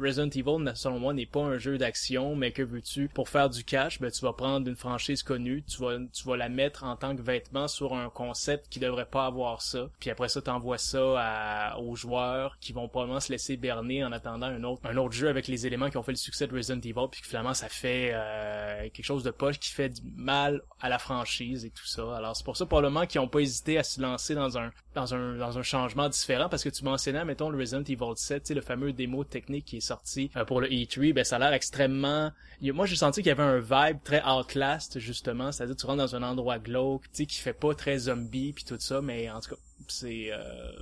Resident 0.00 0.30
Evil 0.30 0.72
selon 0.74 1.12
n'est 1.12 1.26
pas 1.26 1.42
un 1.42 1.58
jeu 1.58 1.78
d'action, 1.78 2.36
mais 2.36 2.52
que 2.52 2.62
veux-tu? 2.62 3.08
Pour 3.08 3.28
faire 3.28 3.50
du 3.50 3.64
cash, 3.64 4.00
ben 4.00 4.10
tu 4.10 4.20
vas 4.24 4.32
prendre 4.32 4.68
une 4.68 4.76
franchise 4.76 5.22
connue, 5.22 5.62
tu 5.62 5.80
vas 5.80 5.98
tu 6.12 6.26
vas 6.26 6.36
la 6.36 6.48
mettre 6.48 6.84
en 6.84 6.96
tant 6.96 7.14
que 7.16 7.22
vêtement 7.22 7.68
sur 7.68 7.94
un 7.94 8.08
concept 8.10 8.68
qui 8.68 8.80
devrait 8.80 9.06
pas 9.06 9.26
avoir 9.26 9.62
ça, 9.62 9.88
puis 10.00 10.10
après 10.10 10.28
ça 10.28 10.40
t'envoies 10.42 10.78
ça 10.78 11.14
à, 11.16 11.78
aux 11.78 11.94
joueurs 11.96 12.58
qui 12.60 12.72
vont 12.72 12.88
se 13.20 13.32
laisser 13.32 13.56
berner 13.56 14.04
en 14.04 14.12
attendant 14.12 14.46
un 14.46 14.62
autre 14.64 14.82
un 14.84 14.96
autre 14.96 15.14
jeu 15.14 15.28
avec 15.28 15.48
les 15.48 15.66
éléments 15.66 15.90
qui 15.90 15.96
ont 15.96 16.02
fait 16.02 16.12
le 16.12 16.16
succès 16.16 16.46
de 16.46 16.54
Resident 16.54 16.80
Evil, 16.80 17.08
puis 17.10 17.22
finalement 17.22 17.54
ça 17.54 17.68
fait 17.68 18.10
euh, 18.12 18.88
quelque 18.90 19.04
chose 19.04 19.22
de 19.22 19.30
poche 19.30 19.58
qui 19.58 19.70
fait 19.70 19.88
du 19.88 20.02
mal 20.16 20.62
à 20.80 20.88
la 20.88 20.98
franchise 20.98 21.64
et 21.64 21.70
tout 21.70 21.86
ça. 21.86 22.16
Alors 22.16 22.36
c'est 22.36 22.44
pour 22.44 22.56
ça 22.56 22.66
probablement 22.66 23.06
qu'ils 23.06 23.20
ont 23.20 23.28
pas 23.28 23.40
hésité 23.40 23.78
à 23.78 23.82
se 23.82 24.00
lancer 24.00 24.34
dans 24.34 24.58
un 24.58 24.70
dans 24.94 25.14
un 25.14 25.36
dans 25.36 25.58
un 25.58 25.62
changement 25.62 26.08
différent 26.08 26.48
parce 26.48 26.64
que 26.64 26.68
tu 26.68 26.84
mentionnais 26.84 27.24
mettons 27.24 27.50
le 27.50 27.58
Resident 27.58 27.82
Evil 27.82 28.16
7, 28.16 28.50
le 28.50 28.60
fameux 28.60 28.92
démo 28.92 29.24
technique 29.24 29.64
qui 29.66 29.76
est 29.78 29.80
sorti 29.80 30.30
euh, 30.36 30.44
pour 30.44 30.60
le 30.60 30.68
E3 30.68 31.12
ben 31.12 31.24
ça 31.24 31.36
a 31.36 31.38
l'air 31.38 31.52
extrêmement. 31.52 32.32
Moi, 32.62 32.86
j'ai 32.86 32.96
senti 32.96 33.20
qu'il 33.20 33.28
y 33.28 33.32
avait 33.32 33.42
un 33.42 33.58
vibe 33.58 33.98
très 34.02 34.22
Outlast 34.24 34.98
justement, 34.98 35.52
c'est-à-dire 35.52 35.76
tu 35.76 35.86
rentres 35.86 35.98
dans 35.98 36.16
un 36.16 36.22
endroit 36.22 36.58
glauque, 36.58 37.02
tu 37.04 37.08
sais, 37.12 37.26
qui 37.26 37.38
fait 37.38 37.52
pas 37.52 37.74
très 37.74 37.98
zombie 37.98 38.52
puis 38.52 38.64
tout 38.64 38.78
ça, 38.78 39.02
mais 39.02 39.30
en 39.30 39.40
tout 39.40 39.50
cas, 39.50 39.60
c'est. 39.88 40.32
Euh... 40.32 40.72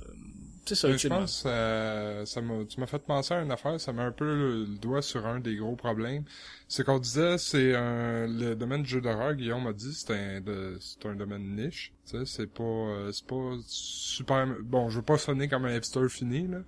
C'est 0.65 0.75
ça, 0.75 0.95
Je 0.95 1.07
pense 1.09 1.43
euh, 1.45 2.25
ça 2.25 2.41
m'a, 2.41 2.63
tu 2.65 2.79
m'as 2.79 2.87
fait 2.87 2.99
penser 2.99 3.33
à 3.33 3.41
une 3.41 3.51
affaire, 3.51 3.79
ça 3.79 3.91
met 3.91 4.01
un 4.01 4.11
peu 4.11 4.25
le, 4.25 4.65
doigt 4.65 5.01
sur 5.01 5.25
un 5.25 5.39
des 5.39 5.57
gros 5.57 5.75
problèmes. 5.75 6.23
C'est 6.69 6.85
qu'on 6.85 6.99
disait, 6.99 7.37
c'est 7.37 7.75
un, 7.75 8.27
le 8.27 8.55
domaine 8.55 8.83
du 8.83 8.89
jeu 8.89 9.01
d'horreur, 9.01 9.33
Guillaume 9.35 9.63
m'a 9.65 9.73
dit, 9.73 9.93
c'est 9.93 10.13
un, 10.13 10.41
c'est 10.79 11.05
un 11.05 11.15
domaine 11.15 11.55
niche. 11.55 11.93
Tu 12.05 12.17
sais, 12.17 12.25
c'est 12.25 12.47
pas, 12.47 12.63
euh, 12.63 13.11
c'est 13.11 13.27
pas 13.27 13.57
super, 13.67 14.47
bon, 14.61 14.89
je 14.89 14.97
veux 14.97 15.05
pas 15.05 15.17
sonner 15.17 15.47
comme 15.49 15.65
un 15.65 15.75
hipster 15.75 16.07
fini, 16.09 16.47
là 16.47 16.59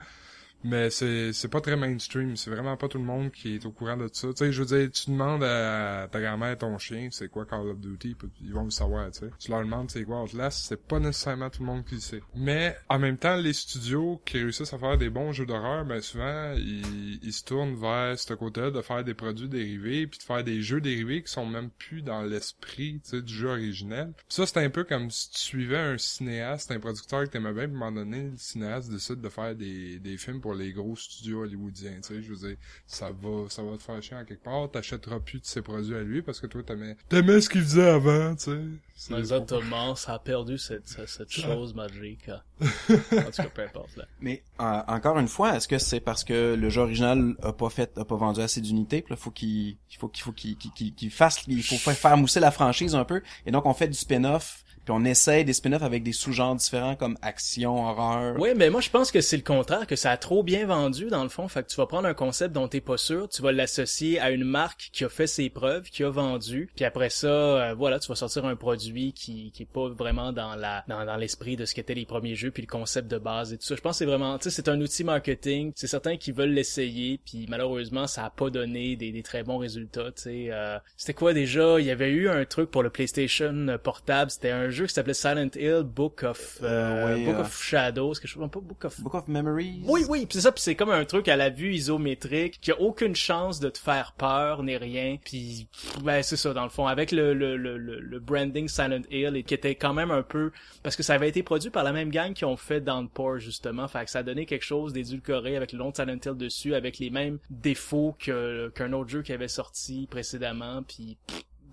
mais 0.64 0.90
c'est 0.90 1.34
c'est 1.34 1.48
pas 1.48 1.62
très 1.62 1.76
mainstream. 1.76 2.36
C'est 2.36 2.50
vraiment 2.50 2.76
pas 2.78 2.88
tout 2.88 2.98
le 2.98 3.04
monde 3.04 3.32
qui 3.32 3.56
est 3.56 3.66
au 3.66 3.72
courant 3.72 3.98
de 3.98 4.10
ça. 4.12 4.30
Tu 4.30 4.38
sais 4.38 4.52
je 4.52 4.64
veux 4.64 4.78
dire 4.78 4.92
tu 4.92 5.12
demandes 5.12 5.44
à 5.44 6.08
ta 6.12 6.20
grand-mère 6.20 6.58
ton 6.58 6.78
chien 6.78 7.10
c'est 7.12 7.30
quoi 7.30 7.46
Call 7.46 7.68
of 7.68 7.80
Duty? 7.80 8.16
Ils 8.42 8.54
vont 8.54 8.64
le 8.66 8.72
savoir 8.72 9.12
tu 9.12 9.20
sais. 9.20 9.30
Tu 9.40 9.52
leur 9.52 9.62
demandes 9.62 9.92
c'est 9.92 10.04
quoi 10.04 10.24
Outlast 10.24 10.66
c'est 10.66 10.82
pas 10.82 11.00
nécessairement 11.00 11.50
tout 11.50 11.62
le 11.62 11.68
monde 11.68 11.86
qui 11.86 11.96
le 11.96 12.02
sait. 12.02 12.22
Mais 12.36 12.76
en 12.90 13.00
même 13.00 13.18
temps 13.18 13.36
les 13.36 13.54
studios 13.54 14.22
qui 14.26 14.38
réussissent 14.38 14.74
à 14.74 14.80
faire 14.80 14.98
des 14.98 15.10
bons 15.10 15.32
jeux 15.32 15.46
d'horreur 15.46 15.86
ben 15.86 16.02
souvent 16.02 16.54
ils, 16.58 17.20
ils 17.24 17.34
se 17.34 17.44
tournent 17.44 17.76
vers 17.76 18.18
ce 18.18 18.34
côté-là 18.34 18.72
de 18.72 18.82
faire 18.82 19.04
des 19.04 19.14
produits 19.14 19.50
dérivés 19.50 20.08
puis 20.08 20.20
de 20.20 20.24
faire 20.24 20.44
des 20.44 20.62
jeux 20.62 20.82
dérivés 20.82 21.22
qui 21.22 21.32
sont 21.32 21.46
même 21.46 21.70
plus 21.70 22.02
dans 22.02 22.24
l'esprit 22.24 23.00
tu 23.04 23.12
sais 23.12 23.22
du 23.22 23.34
jeu 23.34 23.50
originel. 23.50 24.14
Ça 24.30 24.46
c'est 24.46 24.64
un 24.64 24.70
peu 24.70 24.84
comme 24.84 25.12
si 25.12 25.30
tu 25.32 25.40
suivais 25.40 25.78
un 25.78 25.98
cinéaste 25.98 26.72
un 26.72 26.80
producteur 26.80 27.24
que 27.26 27.30
t'aimais 27.30 27.54
bien 27.54 27.68
puis 27.68 27.74
à 27.74 27.86
un 27.86 27.92
moment 27.92 27.92
donné 27.92 28.24
le 28.32 28.38
cinéaste 28.38 28.90
décide 28.90 29.22
de 29.22 29.30
faire 29.30 29.56
des 29.56 30.00
des 30.00 30.18
films 30.18 30.42
pour 30.46 30.54
les 30.54 30.74
gros 30.74 30.96
studios 30.96 31.42
hollywoodiens, 31.42 32.02
tu 32.04 32.14
sais, 32.14 32.22
je 32.22 32.32
veux 32.32 32.48
dire, 32.48 32.58
ça 32.86 33.10
va, 33.10 33.50
ça 33.50 33.64
va 33.64 33.78
te 33.78 33.82
faire 33.82 34.00
chier 34.04 34.16
en 34.16 34.24
quelque 34.24 34.44
part, 34.44 34.70
t'achèteras 34.70 35.20
plus 35.20 35.40
de 35.40 35.46
ses 35.48 35.64
produits 35.64 35.96
à 35.96 36.04
lui 36.04 36.22
parce 36.22 36.40
que 36.40 36.46
toi 36.46 36.62
t'aimais, 36.62 36.96
t'aimais 37.10 37.42
ce 37.42 37.50
qu'il 37.50 37.64
faisait 37.64 37.90
avant, 37.90 38.36
tu 38.36 38.52
sais. 38.96 39.18
Exactement, 39.18 39.96
ça 39.96 40.14
a 40.14 40.20
perdu 40.20 40.60
cette, 40.60 40.88
cette, 40.88 41.32
chose 41.32 41.74
magique. 41.74 42.30
Hein. 42.30 42.42
en 42.62 43.24
tout 43.24 43.42
cas, 43.42 43.50
peu 43.56 43.64
importe, 43.64 43.98
là. 43.98 44.06
Mais, 44.22 44.44
euh, 44.62 44.82
encore 44.88 45.18
une 45.18 45.28
fois, 45.28 45.56
est-ce 45.56 45.68
que 45.68 45.80
c'est 45.80 46.00
parce 46.00 46.24
que 46.24 46.54
le 46.54 46.70
jeu 46.70 46.82
original 46.82 47.34
a 47.42 47.52
pas 47.52 47.72
fait, 47.72 47.98
a 47.98 48.06
pas 48.06 48.16
vendu 48.16 48.40
assez 48.40 48.62
d'unités, 48.62 49.02
puis 49.02 49.14
là, 49.14 49.18
faut 49.18 49.32
qu'il, 49.32 49.70
il 49.70 49.98
faut 49.98 50.10
qu'il 50.10 50.24
faut 50.24 50.32
qu'il, 50.32 50.58
qu'il, 50.58 50.94
qu'il 50.94 51.10
fasse, 51.10 51.42
il 51.48 51.64
faut 51.64 51.78
faire 51.78 52.18
mousser 52.18 52.40
la 52.40 52.52
franchise 52.52 52.94
un 52.94 53.04
peu, 53.04 53.24
et 53.48 53.52
donc 53.52 53.66
on 53.66 53.74
fait 53.74 53.88
du 53.88 53.98
spin-off 53.98 54.64
puis 54.86 54.94
on 54.96 55.04
essaye 55.04 55.44
des 55.44 55.54
spin-offs 55.54 55.84
avec 55.84 56.04
des 56.04 56.14
sous-genres 56.14 56.56
différents 56.56 56.96
comme 56.96 57.18
action, 57.22 57.88
horreur. 57.88 58.36
Oui, 58.40 58.50
mais 58.56 58.70
moi 58.70 58.82
je 58.82 58.90
pense 58.90 59.12
que 59.12 59.20
c'est 59.20 59.38
le 59.38 59.44
contraire, 59.44 59.88
que 59.88 59.96
ça 59.96 60.12
a 60.12 60.18
trop 60.18 60.44
bien 60.44 60.66
vendu 60.66 61.08
dans 61.08 61.24
le 61.24 61.30
fond. 61.30 61.48
Fait 61.48 61.64
que 61.64 61.70
tu 61.70 61.78
vas 61.78 61.88
prendre 61.88 62.08
un 62.08 62.14
concept 62.14 62.54
dont 62.54 62.68
t'es 62.68 62.82
pas 62.82 62.98
sûr, 62.98 63.28
tu 63.28 63.42
vas 63.42 63.52
l'associer 63.52 64.20
à 64.20 64.32
une 64.32 64.44
marque 64.44 64.90
qui 64.94 65.04
a 65.04 65.10
fait 65.10 65.28
ses 65.28 65.50
preuves, 65.50 65.90
qui 65.90 66.04
a 66.04 66.10
vendu, 66.10 66.70
puis 66.76 66.86
après 66.86 67.10
ça, 67.10 67.28
euh, 67.28 67.74
voilà, 67.74 68.00
tu 68.00 68.08
vas 68.08 68.16
sortir 68.16 68.46
un 68.46 68.56
produit 68.56 69.14
qui 69.14 69.52
qui 69.52 69.64
est 69.64 69.72
pas 69.72 69.90
vraiment 69.90 70.32
dans 70.32 70.56
la 70.56 70.84
dans, 70.88 71.04
dans 71.06 71.16
l'esprit 71.16 71.56
de 71.56 71.66
ce 71.66 71.74
qu'étaient 71.74 71.96
les 71.96 72.06
premiers 72.06 72.36
jeux 72.36 72.52
puis 72.52 72.62
le 72.62 72.68
concept 72.68 73.10
de 73.10 73.18
base 73.18 73.54
et 73.54 73.58
tout 73.58 73.66
ça. 73.66 73.76
Je 73.76 73.82
pense 73.82 73.94
que 73.94 73.98
c'est 74.00 74.06
vraiment, 74.06 74.38
tu 74.38 74.46
sais, 74.46 74.52
c'est 74.52 74.70
un 74.70 74.80
outil 74.80 75.04
marketing. 75.04 75.72
C'est 75.76 75.88
certains 75.88 76.18
qui 76.18 76.32
veulent 76.32 76.54
l'essayer, 76.54 77.20
puis 77.26 77.48
malheureusement 77.50 78.08
ça 78.08 78.26
a 78.26 78.30
pas 78.30 78.50
donné 78.50 78.96
des, 78.96 79.12
des 79.12 79.24
très 79.24 79.44
bons 79.44 79.58
résultats. 79.58 80.12
Tu 80.12 80.22
sais, 80.22 80.48
euh, 80.52 80.78
c'était 80.96 81.14
quoi 81.14 81.34
déjà? 81.34 81.80
Il 81.80 81.86
y 81.86 81.92
avait 81.92 82.12
eu 82.12 82.30
un 82.30 82.46
truc 82.46 82.70
pour 82.70 82.84
le 82.84 82.90
PlayStation 82.90 83.78
portable, 83.84 84.30
c'était 84.30 84.52
un 84.52 84.70
jeu 84.76 84.86
qui 84.86 84.94
s'appelait 84.94 85.14
Silent 85.14 85.50
Hill 85.56 85.84
Book 85.84 86.24
of 86.24 86.60
euh, 86.62 87.16
euh 87.18 87.26
Book 87.26 87.40
of 87.40 87.64
Shadows, 87.64 88.14
quelque 88.14 88.28
chose 88.28 88.50
pas 88.50 88.60
Book 88.60 88.86
of 88.86 89.02
Book 89.02 89.16
of 89.16 89.28
Memories. 89.28 89.82
Oui 89.86 90.06
oui, 90.08 90.28
c'est 90.32 90.42
ça, 90.42 90.52
puis 90.52 90.62
c'est 90.62 90.76
comme 90.76 90.92
un 90.92 91.06
truc 91.06 91.28
à 91.28 91.36
la 91.36 91.50
vue 91.50 91.74
isométrique 91.74 92.60
qui 92.62 92.72
a 92.72 92.80
aucune 92.80 93.16
chance 93.16 93.60
de 93.60 93.70
te 93.70 93.78
faire 93.78 94.14
peur 94.18 94.64
ni 94.64 94.78
rien. 94.78 95.18
Puis 95.24 95.68
ben 96.04 96.22
c'est 96.22 96.38
ça 96.38 96.54
dans 96.54 96.64
le 96.64 96.70
fond 96.70 96.88
avec 96.88 97.12
le 97.12 97.34
le, 97.34 97.58
le 97.58 97.78
le 97.78 98.20
branding 98.20 98.68
Silent 98.68 99.02
Hill 99.10 99.36
et 99.36 99.44
qui 99.44 99.54
était 99.54 99.76
quand 99.76 99.94
même 99.94 100.12
un 100.12 100.24
peu 100.24 100.52
parce 100.84 100.96
que 100.96 101.04
ça 101.04 101.14
avait 101.14 101.30
été 101.30 101.44
produit 101.44 101.70
par 101.70 101.84
la 101.84 101.94
même 101.94 102.10
gang 102.10 102.34
qui 102.34 102.46
ont 102.46 102.58
fait 102.58 102.82
Downpour 102.82 103.40
justement, 103.40 103.88
fait 103.88 104.06
que 104.06 104.12
ça 104.12 104.20
a 104.20 104.24
donné 104.24 104.46
quelque 104.46 104.66
chose 104.66 104.94
d'édulcoré 104.94 105.56
avec 105.56 105.72
le 105.72 105.80
nom 105.80 105.90
de 105.90 105.96
Silent 105.96 106.20
Hill 106.26 106.38
dessus 106.38 106.76
avec 106.76 107.00
les 107.00 107.10
mêmes 107.10 107.40
défauts 107.50 108.16
que 108.20 108.70
qu'un 108.76 108.94
autre 108.94 109.10
jeu 109.10 109.22
qui 109.22 109.34
avait 109.34 109.48
sorti 109.48 110.08
précédemment 110.10 110.84
puis 110.84 111.18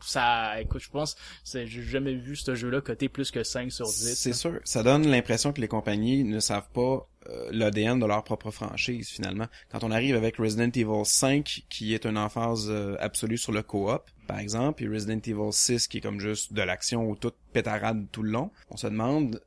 ça, 0.05 0.61
écoute, 0.61 0.83
je 0.83 0.91
pense, 0.91 1.17
j'ai 1.45 1.67
jamais 1.67 2.15
vu 2.15 2.37
ce 2.37 2.55
jeu-là 2.55 2.81
coté 2.81 3.09
plus 3.09 3.31
que 3.31 3.43
5 3.43 3.71
sur 3.71 3.87
10. 3.87 4.15
C'est 4.15 4.33
sûr. 4.33 4.61
Ça 4.65 4.83
donne 4.83 5.07
l'impression 5.07 5.53
que 5.53 5.61
les 5.61 5.69
compagnies 5.69 6.25
ne 6.25 6.41
savent 6.41 6.69
pas 6.73 7.09
euh, 7.29 7.49
l'ADN 7.53 8.01
de 8.01 8.07
leur 8.07 8.25
propre 8.25 8.51
franchise, 8.51 9.09
finalement. 9.09 9.47
Quand 9.71 9.85
on 9.85 9.93
arrive 9.93 10.17
avec 10.17 10.39
Resident 10.39 10.71
Evil 10.75 11.05
5, 11.05 11.65
qui 11.69 11.95
est 11.95 12.05
une 12.05 12.19
emphase 12.19 12.67
euh, 12.69 12.97
absolue 12.99 13.39
sur 13.39 13.53
le 13.53 13.63
co-op, 13.63 14.11
par 14.27 14.41
exemple, 14.41 14.83
et 14.83 14.89
Resident 14.89 15.21
Evil 15.25 15.53
6, 15.53 15.87
qui 15.87 15.99
est 15.99 16.01
comme 16.01 16.19
juste 16.19 16.53
de 16.53 16.63
l'action 16.63 17.09
ou 17.09 17.15
toute 17.15 17.37
pétarade 17.53 18.07
tout 18.11 18.23
le 18.25 18.31
long, 18.31 18.51
on 18.71 18.77
se 18.77 18.89
demande, 18.89 19.41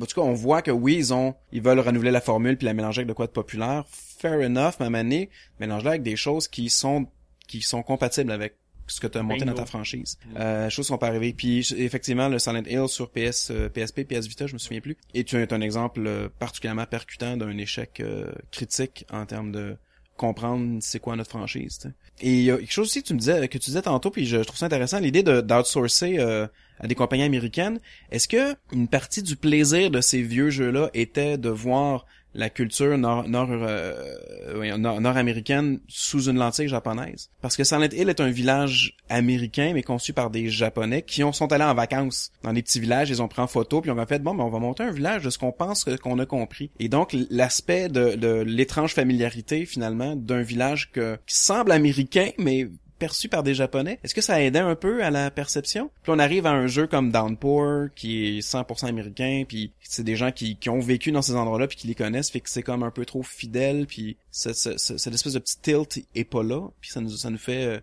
en 0.00 0.06
tout 0.06 0.20
cas, 0.20 0.26
on 0.26 0.32
voit 0.32 0.62
que 0.62 0.70
oui, 0.70 0.96
ils 0.96 1.12
ont, 1.12 1.34
ils 1.52 1.60
veulent 1.60 1.80
renouveler 1.80 2.10
la 2.10 2.22
formule 2.22 2.56
puis 2.56 2.64
la 2.64 2.72
mélanger 2.72 3.00
avec 3.00 3.08
de 3.08 3.12
quoi 3.12 3.26
de 3.26 3.32
populaire. 3.32 3.84
Fair 3.88 4.40
enough, 4.40 4.80
même 4.80 4.94
année, 4.94 5.28
mélanger 5.58 5.88
avec 5.88 6.02
des 6.02 6.16
choses 6.16 6.48
qui 6.48 6.70
sont, 6.70 7.06
qui 7.48 7.60
sont 7.60 7.82
compatibles 7.82 8.32
avec 8.32 8.56
ce 8.92 9.00
que 9.00 9.06
tu 9.06 9.18
as 9.18 9.22
monté 9.22 9.44
dans 9.44 9.54
ta 9.54 9.66
franchise. 9.66 10.18
Euh, 10.36 10.68
choses 10.70 10.86
sont 10.86 10.98
pas 10.98 11.08
arrivées. 11.08 11.32
Puis 11.32 11.66
effectivement, 11.76 12.28
le 12.28 12.38
Silent 12.38 12.64
Hill 12.66 12.88
sur 12.88 13.10
PS, 13.10 13.52
PSP, 13.72 14.04
PS 14.04 14.26
Vita, 14.26 14.46
je 14.46 14.54
me 14.54 14.58
souviens 14.58 14.80
plus. 14.80 14.96
Et 15.14 15.24
tu 15.24 15.36
es 15.36 15.52
un 15.52 15.60
exemple 15.60 16.02
euh, 16.06 16.28
particulièrement 16.38 16.86
percutant 16.86 17.36
d'un 17.36 17.56
échec 17.58 18.00
euh, 18.00 18.30
critique 18.50 19.06
en 19.12 19.26
termes 19.26 19.52
de 19.52 19.76
comprendre 20.16 20.78
c'est 20.80 21.00
quoi 21.00 21.16
notre 21.16 21.30
franchise. 21.30 21.90
Et 22.20 22.30
il 22.30 22.42
y 22.42 22.50
a 22.50 22.58
quelque 22.58 22.72
chose 22.72 22.88
aussi 22.88 23.02
que 23.02 23.08
tu 23.08 23.14
me 23.14 23.18
disais 23.18 23.48
que 23.48 23.58
tu 23.58 23.70
disais 23.70 23.82
tantôt, 23.82 24.10
puis 24.10 24.26
je, 24.26 24.36
trouve 24.36 24.58
ça 24.58 24.66
intéressant, 24.66 24.98
l'idée 24.98 25.22
de 25.22 25.40
d'outsourcer 25.40 26.18
euh, 26.18 26.46
à 26.78 26.86
des 26.86 26.94
compagnies 26.94 27.22
américaines. 27.22 27.80
Est-ce 28.10 28.28
que 28.28 28.54
une 28.72 28.88
partie 28.88 29.22
du 29.22 29.36
plaisir 29.36 29.90
de 29.90 30.00
ces 30.02 30.20
vieux 30.20 30.50
jeux-là 30.50 30.90
était 30.92 31.38
de 31.38 31.48
voir 31.48 32.04
la 32.34 32.50
culture 32.50 32.96
nord 32.96 33.28
nord 33.28 33.48
euh, 33.50 34.76
nord 34.76 35.16
américaine 35.16 35.80
sous 35.88 36.28
une 36.28 36.38
lentille 36.38 36.68
japonaise. 36.68 37.30
Parce 37.40 37.56
que 37.56 37.64
Silent 37.64 37.88
Hill 37.92 38.08
est 38.08 38.20
un 38.20 38.30
village 38.30 38.96
américain 39.08 39.72
mais 39.74 39.82
conçu 39.82 40.12
par 40.12 40.30
des 40.30 40.48
japonais 40.48 41.02
qui 41.02 41.24
ont 41.24 41.32
sont 41.32 41.52
allés 41.52 41.64
en 41.64 41.74
vacances 41.74 42.30
dans 42.42 42.52
des 42.52 42.62
petits 42.62 42.80
villages. 42.80 43.10
Ils 43.10 43.22
ont 43.22 43.28
pris 43.28 43.42
en 43.42 43.46
photo 43.46 43.80
puis 43.80 43.90
on 43.90 43.98
a 43.98 44.06
fait 44.06 44.22
bon 44.22 44.34
ben 44.34 44.44
on 44.44 44.50
va 44.50 44.58
monter 44.58 44.84
un 44.84 44.92
village 44.92 45.24
de 45.24 45.30
ce 45.30 45.38
qu'on 45.38 45.52
pense 45.52 45.84
qu'on 46.02 46.18
a 46.18 46.26
compris. 46.26 46.70
Et 46.78 46.88
donc 46.88 47.16
l'aspect 47.30 47.88
de, 47.88 48.16
de 48.16 48.42
l'étrange 48.46 48.94
familiarité 48.94 49.66
finalement 49.66 50.14
d'un 50.16 50.42
village 50.42 50.90
que, 50.92 51.18
qui 51.26 51.36
semble 51.36 51.72
américain 51.72 52.30
mais 52.38 52.68
perçu 53.00 53.28
par 53.28 53.42
des 53.42 53.54
Japonais? 53.54 53.98
Est-ce 54.04 54.14
que 54.14 54.20
ça 54.20 54.40
aidait 54.40 54.60
un 54.60 54.76
peu 54.76 55.02
à 55.02 55.10
la 55.10 55.32
perception? 55.32 55.90
Puis 56.02 56.12
on 56.14 56.18
arrive 56.20 56.46
à 56.46 56.52
un 56.52 56.68
jeu 56.68 56.86
comme 56.86 57.10
Downpour, 57.10 57.88
qui 57.96 58.38
est 58.38 58.40
100% 58.40 58.86
américain, 58.86 59.44
puis 59.48 59.72
c'est 59.80 60.04
des 60.04 60.14
gens 60.14 60.30
qui, 60.30 60.56
ont 60.68 60.78
vécu 60.78 61.10
dans 61.10 61.22
ces 61.22 61.34
endroits-là, 61.34 61.66
puis 61.66 61.76
qui 61.76 61.88
les 61.88 61.96
connaissent, 61.96 62.30
fait 62.30 62.40
que 62.40 62.50
c'est 62.50 62.62
comme 62.62 62.84
un 62.84 62.90
peu 62.90 63.04
trop 63.04 63.24
fidèle, 63.24 63.86
puis 63.86 64.16
cette, 64.30 64.54
espèce 64.54 65.32
de 65.32 65.38
petit 65.38 65.58
tilt 65.60 66.04
est 66.14 66.24
pas 66.24 66.44
là, 66.44 66.68
puis 66.80 66.90
ça 66.90 67.00
nous, 67.00 67.10
ça 67.10 67.30
nous 67.30 67.38
fait 67.38 67.64
euh, 67.64 67.80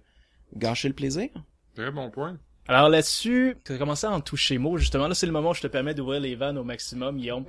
gâcher 0.55 0.87
le 0.87 0.93
plaisir. 0.93 1.29
Très 1.75 1.91
bon 1.91 2.09
point. 2.09 2.37
Alors 2.69 2.89
là-dessus, 2.89 3.55
tu 3.63 3.71
as 3.73 3.77
commencé 3.77 4.05
à 4.07 4.11
en 4.11 4.19
toucher 4.19 4.57
mot, 4.57 4.77
justement. 4.77 5.07
Là, 5.07 5.15
c'est 5.15 5.25
le 5.25 5.31
moment 5.31 5.51
où 5.51 5.53
je 5.53 5.61
te 5.61 5.67
permets 5.67 5.93
d'ouvrir 5.93 6.19
les 6.19 6.35
vannes 6.35 6.57
au 6.57 6.65
maximum, 6.65 7.17
Guillaume. 7.17 7.45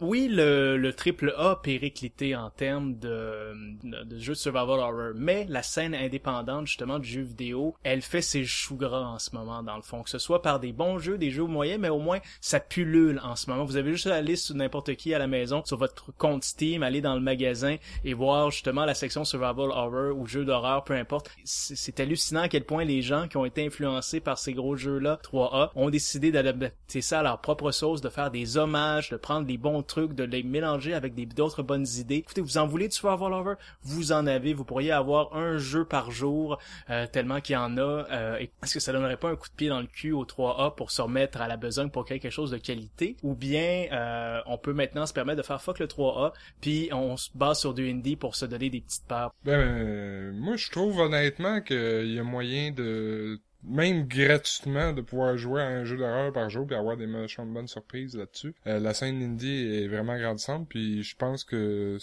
Oui, 0.00 0.28
le, 0.30 0.78
le 0.78 0.92
triple 0.94 1.34
A 1.36 1.56
périclité 1.56 2.34
en 2.34 2.48
termes 2.48 2.98
de, 2.98 3.52
de, 3.82 4.02
de 4.04 4.18
jeu 4.18 4.32
de 4.32 4.38
survival 4.38 4.80
horror, 4.80 5.12
mais 5.14 5.46
la 5.50 5.62
scène 5.62 5.94
indépendante, 5.94 6.66
justement, 6.66 6.98
du 6.98 7.06
jeu 7.06 7.20
vidéo, 7.20 7.74
elle 7.82 8.00
fait 8.00 8.22
ses 8.22 8.46
choux 8.46 8.76
gras 8.76 9.02
en 9.02 9.18
ce 9.18 9.36
moment, 9.36 9.62
dans 9.62 9.76
le 9.76 9.82
fond. 9.82 10.02
Que 10.02 10.08
ce 10.08 10.18
soit 10.18 10.40
par 10.40 10.58
des 10.58 10.72
bons 10.72 10.98
jeux, 10.98 11.18
des 11.18 11.30
jeux 11.30 11.44
moyens, 11.44 11.78
mais 11.78 11.90
au 11.90 11.98
moins, 11.98 12.20
ça 12.40 12.58
pullule 12.58 13.20
en 13.22 13.36
ce 13.36 13.50
moment. 13.50 13.64
Vous 13.64 13.76
avez 13.76 13.90
juste 13.92 14.06
à 14.06 14.14
aller 14.14 14.36
sur 14.36 14.54
n'importe 14.54 14.94
qui 14.94 15.12
à 15.12 15.18
la 15.18 15.26
maison, 15.26 15.62
sur 15.66 15.76
votre 15.76 16.12
compte 16.16 16.44
Steam, 16.44 16.82
aller 16.82 17.02
dans 17.02 17.14
le 17.14 17.20
magasin 17.20 17.76
et 18.04 18.14
voir, 18.14 18.50
justement, 18.50 18.86
la 18.86 18.94
section 18.94 19.26
survival 19.26 19.70
horror 19.70 20.16
ou 20.16 20.26
jeux 20.26 20.46
d'horreur, 20.46 20.82
peu 20.84 20.94
importe. 20.94 21.30
C'est 21.44 22.00
hallucinant 22.00 22.40
à 22.40 22.48
quel 22.48 22.64
point 22.64 22.84
les 22.84 23.02
gens 23.02 23.28
qui 23.28 23.36
ont 23.36 23.44
été 23.44 23.66
influencés 23.66 24.20
par 24.20 24.38
ces 24.38 24.54
gros 24.54 24.61
jeux-là, 24.76 25.18
3A, 25.22 25.70
ont 25.74 25.90
décidé 25.90 26.32
d'adapter 26.32 27.00
ça 27.00 27.20
à 27.20 27.22
leur 27.22 27.40
propre 27.40 27.70
sauce, 27.70 28.00
de 28.00 28.08
faire 28.08 28.30
des 28.30 28.56
hommages, 28.56 29.10
de 29.10 29.16
prendre 29.16 29.46
des 29.46 29.58
bons 29.58 29.82
trucs, 29.82 30.14
de 30.14 30.24
les 30.24 30.42
mélanger 30.42 30.94
avec 30.94 31.14
d'autres 31.34 31.62
bonnes 31.62 31.86
idées. 31.98 32.16
Écoutez, 32.16 32.40
vous 32.40 32.58
en 32.58 32.66
voulez 32.66 32.88
du 32.88 32.96
survival? 32.96 33.56
Vous 33.82 34.12
en 34.12 34.26
avez. 34.26 34.54
Vous 34.54 34.64
pourriez 34.64 34.92
avoir 34.92 35.34
un 35.36 35.58
jeu 35.58 35.84
par 35.84 36.10
jour, 36.10 36.58
euh, 36.90 37.06
tellement 37.06 37.40
qu'il 37.40 37.54
y 37.54 37.56
en 37.56 37.76
a. 37.78 37.80
Euh, 37.80 38.38
Est-ce 38.62 38.74
que 38.74 38.80
ça 38.80 38.92
donnerait 38.92 39.16
pas 39.16 39.30
un 39.30 39.36
coup 39.36 39.48
de 39.48 39.54
pied 39.54 39.68
dans 39.68 39.80
le 39.80 39.86
cul 39.86 40.12
au 40.12 40.24
3A 40.24 40.74
pour 40.74 40.90
se 40.90 41.02
remettre 41.02 41.40
à 41.40 41.48
la 41.48 41.56
besogne 41.56 41.90
pour 41.90 42.04
créer 42.04 42.18
quelque 42.18 42.32
chose 42.32 42.50
de 42.50 42.58
qualité? 42.58 43.16
Ou 43.22 43.34
bien 43.34 43.86
euh, 43.92 44.40
on 44.46 44.58
peut 44.58 44.72
maintenant 44.72 45.06
se 45.06 45.12
permettre 45.12 45.38
de 45.38 45.46
faire 45.46 45.60
fuck 45.60 45.78
le 45.78 45.86
3A, 45.86 46.32
puis 46.60 46.88
on 46.92 47.16
se 47.16 47.30
base 47.34 47.60
sur 47.60 47.74
du 47.74 47.88
indie 47.88 48.16
pour 48.16 48.34
se 48.36 48.44
donner 48.44 48.70
des 48.70 48.80
petites 48.80 49.06
parts? 49.06 49.32
Ben, 49.44 50.32
moi 50.32 50.56
je 50.56 50.70
trouve 50.70 50.98
honnêtement 50.98 51.60
qu'il 51.60 52.12
y 52.12 52.18
a 52.18 52.24
moyen 52.24 52.70
de 52.70 53.40
même 53.62 54.06
gratuitement 54.06 54.92
de 54.92 55.00
pouvoir 55.00 55.36
jouer 55.36 55.62
à 55.62 55.66
un 55.66 55.84
jeu 55.84 55.96
d'horreur 55.96 56.32
par 56.32 56.50
jour 56.50 56.66
puis 56.66 56.76
avoir 56.76 56.96
des 56.96 57.06
méchantes 57.06 57.52
bonnes 57.52 57.68
surprises 57.68 58.16
là-dessus. 58.16 58.54
Euh, 58.66 58.80
la 58.80 58.94
scène 58.94 59.22
indie 59.22 59.66
est 59.74 59.88
vraiment 59.88 60.18
grandissante 60.18 60.68
puis 60.68 61.02
je 61.02 61.16
pense 61.16 61.44
que 61.44 61.98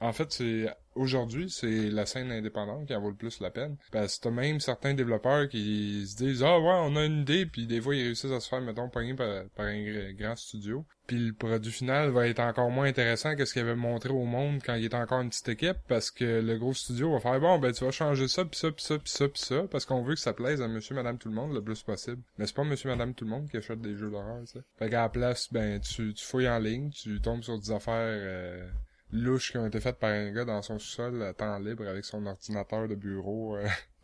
en 0.00 0.12
fait 0.12 0.32
c'est 0.32 0.66
aujourd'hui 0.94 1.48
c'est 1.50 1.90
la 1.90 2.06
scène 2.06 2.30
indépendante 2.32 2.86
qui 2.86 2.94
en 2.94 3.00
vaut 3.00 3.10
le 3.10 3.16
plus 3.16 3.40
la 3.40 3.50
peine. 3.50 3.76
Parce 3.92 4.18
que 4.18 4.28
même 4.28 4.60
certains 4.60 4.94
développeurs 4.94 5.48
qui 5.48 6.06
se 6.06 6.16
disent 6.16 6.42
ah 6.42 6.58
ouais 6.58 6.74
on 6.82 6.96
a 6.96 7.04
une 7.04 7.22
idée 7.22 7.46
puis 7.46 7.66
des 7.66 7.80
fois 7.80 7.94
ils 7.94 8.02
réussissent 8.02 8.32
à 8.32 8.40
se 8.40 8.48
faire 8.48 8.60
mettons 8.60 8.88
pogner 8.88 9.14
par, 9.14 9.44
par 9.56 9.66
un 9.66 10.12
grand 10.12 10.36
studio. 10.36 10.84
Puis 11.06 11.18
le 11.18 11.32
produit 11.32 11.72
final 11.72 12.10
va 12.10 12.28
être 12.28 12.40
encore 12.40 12.70
moins 12.70 12.86
intéressant 12.86 13.34
que 13.34 13.46
ce 13.46 13.54
qu'il 13.54 13.62
avait 13.62 13.74
montré 13.74 14.10
au 14.10 14.24
monde 14.24 14.60
quand 14.64 14.74
il 14.74 14.84
était 14.84 14.96
encore 14.96 15.22
une 15.22 15.30
petite 15.30 15.48
équipe 15.48 15.78
parce 15.88 16.10
que 16.10 16.40
le 16.40 16.58
gros 16.58 16.74
studio 16.74 17.12
va 17.12 17.20
faire 17.20 17.40
bon 17.40 17.58
ben 17.58 17.72
tu 17.72 17.84
vas 17.84 17.90
changer 17.90 18.28
ça 18.28 18.44
puis 18.44 18.58
ça 18.58 18.70
puis 18.70 18.84
ça 18.84 18.98
puis 18.98 19.10
ça 19.10 19.28
puis 19.28 19.40
ça 19.40 19.62
parce 19.70 19.86
qu'on 19.86 20.02
veut 20.02 20.14
que 20.14 20.20
ça 20.20 20.34
plaise 20.34 20.60
à 20.60 20.68
monsieur 20.68 20.94
madame 20.94 21.18
tout 21.18 21.28
le 21.28 21.34
monde 21.34 21.54
le 21.54 21.62
plus 21.62 21.82
possible. 21.82 22.22
Mais 22.36 22.46
c'est 22.46 22.56
pas 22.56 22.64
monsieur 22.64 22.90
madame 22.90 23.14
tout 23.14 23.24
le 23.24 23.30
monde 23.30 23.48
qui 23.48 23.56
achète 23.56 23.80
des 23.80 23.96
jeux 23.96 24.10
d'horreur 24.10 24.46
ça 24.46 24.60
fait 24.78 24.90
qu'à 24.90 25.02
la 25.02 25.08
place 25.08 25.52
ben 25.52 25.80
tu, 25.80 26.12
tu 26.12 26.24
fouilles 26.24 26.48
en 26.48 26.58
ligne 26.58 26.90
tu 26.90 27.20
tombes 27.20 27.42
sur 27.42 27.58
des 27.58 27.70
affaires 27.70 27.94
euh, 27.96 28.68
louches 29.12 29.52
qui 29.52 29.58
ont 29.58 29.66
été 29.66 29.80
faites 29.80 29.98
par 29.98 30.10
un 30.10 30.30
gars 30.32 30.44
dans 30.44 30.62
son 30.62 30.78
sous-sol 30.78 31.22
à 31.22 31.34
temps 31.34 31.58
libre 31.58 31.86
avec 31.86 32.04
son 32.04 32.24
ordinateur 32.26 32.88
de 32.88 32.94
bureau 32.94 33.56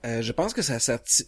euh. 0.05 0.15
Euh, 0.15 0.23
je 0.23 0.33
pense 0.33 0.55
que 0.55 0.63
ça 0.63 0.77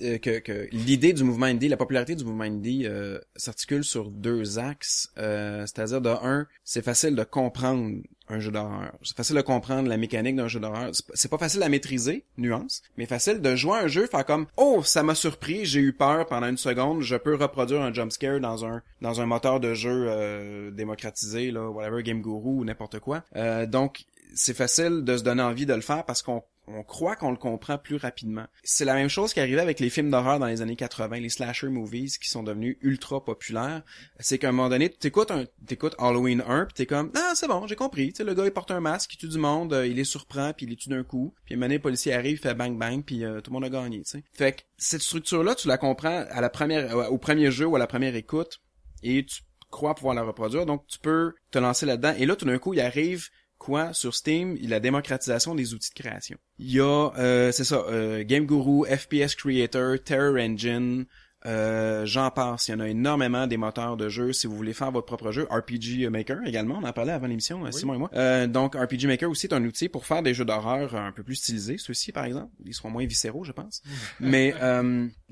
euh, 0.01 0.19
que, 0.19 0.39
que 0.39 0.69
l'idée 0.73 1.13
du 1.13 1.25
mouvement 1.25 1.47
indie, 1.47 1.69
la 1.69 1.77
popularité 1.77 2.15
du 2.15 2.25
mouvement 2.25 2.45
indie 2.45 2.85
euh, 2.87 3.19
s'articule 3.37 3.85
sur 3.85 4.11
deux 4.11 4.59
axes. 4.59 5.11
C'est-à-dire 5.17 6.01
de 6.01 6.11
un, 6.11 6.47
c'est 6.65 6.83
facile 6.83 7.15
de 7.15 7.25
comprendre 7.25 7.97
un 8.29 8.41
jeu 8.41 8.51
d'horreur. 8.51 8.93
C'est 9.03 9.17
facile 9.17 9.37
de 9.37 9.41
comprendre 9.41 9.89
la 9.89 9.97
mécanique 9.97 10.35
d'un 10.35 10.49
jeu 10.49 10.59
d'horreur. 10.59 10.91
C'est 11.15 11.31
pas 11.31 11.39
facile 11.39 11.63
à 11.63 11.69
maîtriser, 11.69 12.25
nuance, 12.39 12.83
mais 12.97 13.07
facile 13.07 13.41
de 13.41 13.55
jouer 13.55 13.79
un 13.79 13.87
jeu, 13.87 14.07
faire 14.07 14.27
comme 14.27 14.47
oh 14.57 14.83
ça 14.85 15.05
m'a 15.05 15.15
surpris, 15.15 15.65
j'ai 15.65 15.81
eu 15.81 15.93
peur 15.93 16.27
pendant 16.27 16.49
une 16.49 16.57
seconde, 16.57 17.03
je 17.03 17.15
peux 17.15 17.37
reproduire 17.37 17.83
un 17.83 17.93
jump 17.93 18.11
scare 18.11 18.41
dans 18.41 18.65
un 18.65 18.83
dans 19.01 19.21
un 19.21 19.27
moteur 19.27 19.61
de 19.61 19.75
jeu 19.75 20.73
démocratisé 20.73 21.53
là, 21.53 21.71
whatever 21.71 22.03
Game 22.03 22.21
Guru 22.21 22.61
ou 22.61 22.65
n'importe 22.65 22.99
quoi. 22.99 23.23
donc 23.67 24.05
c'est 24.35 24.55
facile 24.55 25.03
de 25.05 25.17
se 25.17 25.23
donner 25.23 25.43
envie 25.43 25.67
de 25.67 25.75
le 25.75 25.81
faire 25.81 26.05
parce 26.05 26.23
qu'on 26.23 26.43
on 26.69 26.83
croit 26.83 27.17
qu'on 27.17 27.31
le 27.31 27.37
comprend 27.37 27.79
plus 27.79 27.97
rapidement. 27.97 28.47
C'est 28.65 28.85
la 28.85 28.95
même 28.95 29.09
chose 29.09 29.33
qui 29.33 29.41
arrivait 29.41 29.61
avec 29.61 29.81
les 29.81 29.91
films 29.91 30.11
d'horreur 30.11 30.39
dans 30.39 30.47
les 30.47 30.63
années 30.63 30.77
80, 30.77 31.21
les 31.21 31.29
slasher 31.29 31.69
movies 31.69 32.19
qui 32.19 32.29
sont 32.29 32.43
devenus 32.43 32.77
ultra 32.81 33.25
populaires. 33.25 33.83
C'est 34.19 34.39
qu'à 34.39 34.49
un 34.49 34.53
moment 34.53 34.69
donné, 34.69 34.91
t'écoutes 34.91 35.31
un, 35.31 35.45
t'écoutes 35.67 35.95
Halloween 35.99 36.43
1 36.47 36.67
pis 36.67 36.75
t'es 36.75 36.87
comme, 36.87 37.13
ah, 37.15 37.33
c'est 37.35 37.47
bon, 37.47 37.67
j'ai 37.67 37.77
compris. 37.77 38.09
Tu 38.09 38.17
sais, 38.17 38.25
le 38.25 38.35
gars, 38.35 38.45
il 38.45 38.51
porte 38.51 38.71
un 38.71 38.81
masque, 38.81 39.15
il 39.15 39.19
tue 39.19 39.29
du 39.29 39.39
monde, 39.39 39.73
euh, 39.73 39.87
il 39.87 39.97
les 39.97 40.05
surprend 40.05 40.53
puis 40.53 40.67
il 40.67 40.71
les 40.71 40.77
tue 40.77 40.89
d'un 40.89 41.05
coup. 41.05 41.35
Puis 41.45 41.55
un 41.55 41.59
moment 41.59 41.73
le 41.73 41.79
policier 41.79 42.13
arrive, 42.13 42.39
il 42.39 42.43
fait 42.43 42.55
bang 42.55 42.77
bang 42.77 43.03
puis 43.05 43.25
euh, 43.25 43.41
tout 43.41 43.51
le 43.51 43.55
monde 43.55 43.65
a 43.65 43.71
gagné. 43.71 44.03
Fait 44.33 44.53
que 44.53 44.63
cette 44.77 45.03
structure-là, 45.03 45.55
tu 45.55 45.69
la 45.69 45.79
comprends 45.79 46.25
à 46.31 46.41
la 46.41 46.51
première, 46.51 47.13
au 47.13 47.19
premier 47.19 47.51
jeu 47.51 47.67
ou 47.67 47.77
à 47.77 47.79
la 47.79 47.87
première 47.87 48.17
écoute 48.17 48.61
et 49.03 49.25
tu 49.25 49.43
crois 49.71 49.95
pouvoir 49.95 50.15
la 50.15 50.23
reproduire. 50.23 50.67
Donc, 50.67 50.87
tu 50.87 50.99
peux 50.99 51.35
te 51.51 51.59
lancer 51.59 51.87
là-dedans. 51.87 52.15
Et 52.19 52.27
là, 52.27 52.37
tout 52.37 52.47
d'un 52.47 52.59
coup, 52.59 52.75
il 52.75 52.81
arrive 52.81 53.29
quoi 53.67 53.93
sur 53.93 54.15
Steam 54.15 54.57
la 54.69 54.81
démocratisation 54.81 55.55
des 55.55 55.75
outils 55.75 55.91
de 55.91 56.01
création. 56.01 56.39
Il 56.59 56.71
y 56.71 56.81
a 56.81 57.11
euh, 57.19 57.51
c'est 57.51 57.65
ça 57.65 57.85
euh, 57.89 58.23
Game 58.25 58.47
Guru, 58.47 58.87
FPS 58.87 59.35
Creator, 59.35 59.97
Terror 60.05 60.37
Engine, 60.39 61.07
euh, 61.47 62.07
j'en 62.07 62.31
passe. 62.31 62.69
Il 62.69 62.73
y 62.73 62.75
en 62.75 62.81
a 62.81 62.89
énormément 62.89 63.47
des 63.47 63.57
moteurs 63.57 63.97
de 63.97 64.09
jeu 64.09 64.33
si 64.33 64.47
vous 64.47 64.55
voulez 64.55 64.73
faire 64.73 64.93
votre 64.93 65.07
propre 65.07 65.33
jeu. 65.33 65.49
RPG 65.51 66.09
Maker 66.11 66.39
également, 66.47 66.79
on 66.81 66.87
en 66.87 66.93
parlait 66.93 67.13
avant 67.13 67.27
l'émission, 67.27 67.71
Simon 67.73 67.95
et 67.95 67.99
moi. 67.99 68.47
donc 68.47 68.77
RPG 68.77 69.07
Maker 69.07 69.31
aussi 69.31 69.47
est 69.47 69.55
un 69.55 69.65
outil 69.65 69.89
pour 69.89 70.07
faire 70.07 70.23
des 70.23 70.33
jeux 70.33 70.45
d'horreur 70.45 70.95
un 70.95 71.13
peu 71.13 71.25
plus 71.25 71.37
stylisés. 71.37 71.77
Ceux-ci 71.79 72.13
par 72.13 72.25
exemple, 72.25 72.53
ils 72.65 72.75
seront 72.75 72.91
moins 72.91 73.07
viscéraux, 73.07 73.45
je 73.45 73.53
pense. 73.53 73.83
Mais 74.21 74.55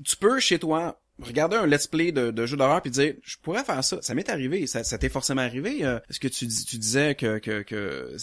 tu 0.03 0.17
peux 0.17 0.39
chez 0.39 0.59
toi 0.59 0.99
regarder 1.21 1.55
un 1.57 1.65
let's 1.65 1.87
play 1.87 2.11
de, 2.11 2.31
de 2.31 2.45
jeu 2.45 2.57
d'horreur 2.57 2.81
puis 2.81 2.91
dire 2.91 3.13
je 3.23 3.37
pourrais 3.41 3.63
faire 3.63 3.83
ça. 3.83 3.97
Ça 4.01 4.13
m'est 4.13 4.29
arrivé 4.29 4.67
ça, 4.67 4.83
ça 4.83 4.97
t'est 4.97 5.09
forcément 5.09 5.41
arrivé 5.41 5.85
euh, 5.85 5.99
est-ce 6.09 6.19
que 6.19 6.27
tu 6.27 6.47
tu 6.47 6.77
disais 6.77 7.15
que 7.15 7.39
que 7.39 7.61
que 7.61 8.15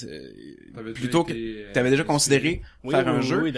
plutôt 0.93 1.25
que 1.25 1.33
tu 1.33 1.79
avais 1.79 1.91
déjà 1.91 2.05
considéré 2.05 2.63
faire 2.89 3.09
un 3.09 3.21
jeu? 3.21 3.53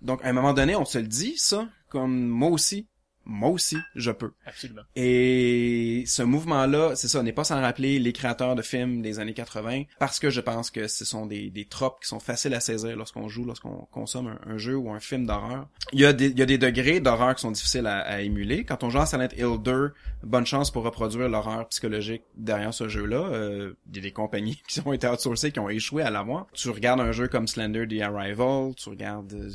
donc 0.00 0.24
à 0.24 0.28
un 0.28 0.32
moment 0.32 0.52
donné 0.52 0.74
on 0.76 0.84
se 0.84 0.98
le 0.98 1.06
dit 1.06 1.34
ça 1.36 1.68
comme 1.88 2.26
moi 2.26 2.50
aussi 2.50 2.88
moi 3.24 3.50
aussi, 3.50 3.76
je 3.94 4.10
peux. 4.10 4.32
Absolument. 4.46 4.82
Et 4.96 6.04
ce 6.06 6.22
mouvement-là, 6.22 6.96
c'est 6.96 7.08
ça, 7.08 7.20
on 7.20 7.22
n'est 7.22 7.32
pas 7.32 7.44
sans 7.44 7.60
rappeler 7.60 7.98
les 7.98 8.12
créateurs 8.12 8.54
de 8.54 8.62
films 8.62 9.02
des 9.02 9.18
années 9.18 9.34
80, 9.34 9.84
parce 9.98 10.18
que 10.18 10.30
je 10.30 10.40
pense 10.40 10.70
que 10.70 10.88
ce 10.88 11.04
sont 11.04 11.26
des, 11.26 11.50
des 11.50 11.64
tropes 11.64 12.00
qui 12.02 12.08
sont 12.08 12.20
faciles 12.20 12.54
à 12.54 12.60
saisir 12.60 12.96
lorsqu'on 12.96 13.28
joue, 13.28 13.44
lorsqu'on 13.44 13.86
consomme 13.90 14.38
un, 14.46 14.58
jeu 14.58 14.76
ou 14.76 14.90
un 14.90 15.00
film 15.00 15.26
d'horreur. 15.26 15.68
Il 15.92 16.00
y 16.00 16.06
a 16.06 16.12
des, 16.12 16.28
il 16.28 16.38
y 16.38 16.42
a 16.42 16.46
des 16.46 16.58
degrés 16.58 17.00
d'horreur 17.00 17.34
qui 17.34 17.42
sont 17.42 17.50
difficiles 17.50 17.86
à, 17.86 18.00
à, 18.00 18.20
émuler. 18.20 18.64
Quand 18.64 18.82
on 18.84 18.90
joue 18.90 18.98
à 18.98 19.06
Silent 19.06 19.28
Hill 19.36 19.58
2, 19.62 19.92
bonne 20.24 20.46
chance 20.46 20.70
pour 20.70 20.84
reproduire 20.84 21.28
l'horreur 21.28 21.68
psychologique 21.68 22.22
derrière 22.36 22.74
ce 22.74 22.88
jeu-là. 22.88 23.28
Euh, 23.32 23.74
il 23.90 23.96
y 23.96 23.98
a 24.00 24.02
des 24.02 24.12
compagnies 24.12 24.60
qui 24.68 24.80
ont 24.84 24.92
été 24.92 25.08
outsourcées, 25.08 25.52
qui 25.52 25.60
ont 25.60 25.68
échoué 25.68 26.02
à 26.02 26.10
l'avoir. 26.10 26.46
Tu 26.52 26.70
regardes 26.70 27.00
un 27.00 27.12
jeu 27.12 27.28
comme 27.28 27.46
Slender 27.46 27.86
The 27.86 28.02
Arrival, 28.02 28.74
tu 28.76 28.88
regardes 28.88 29.50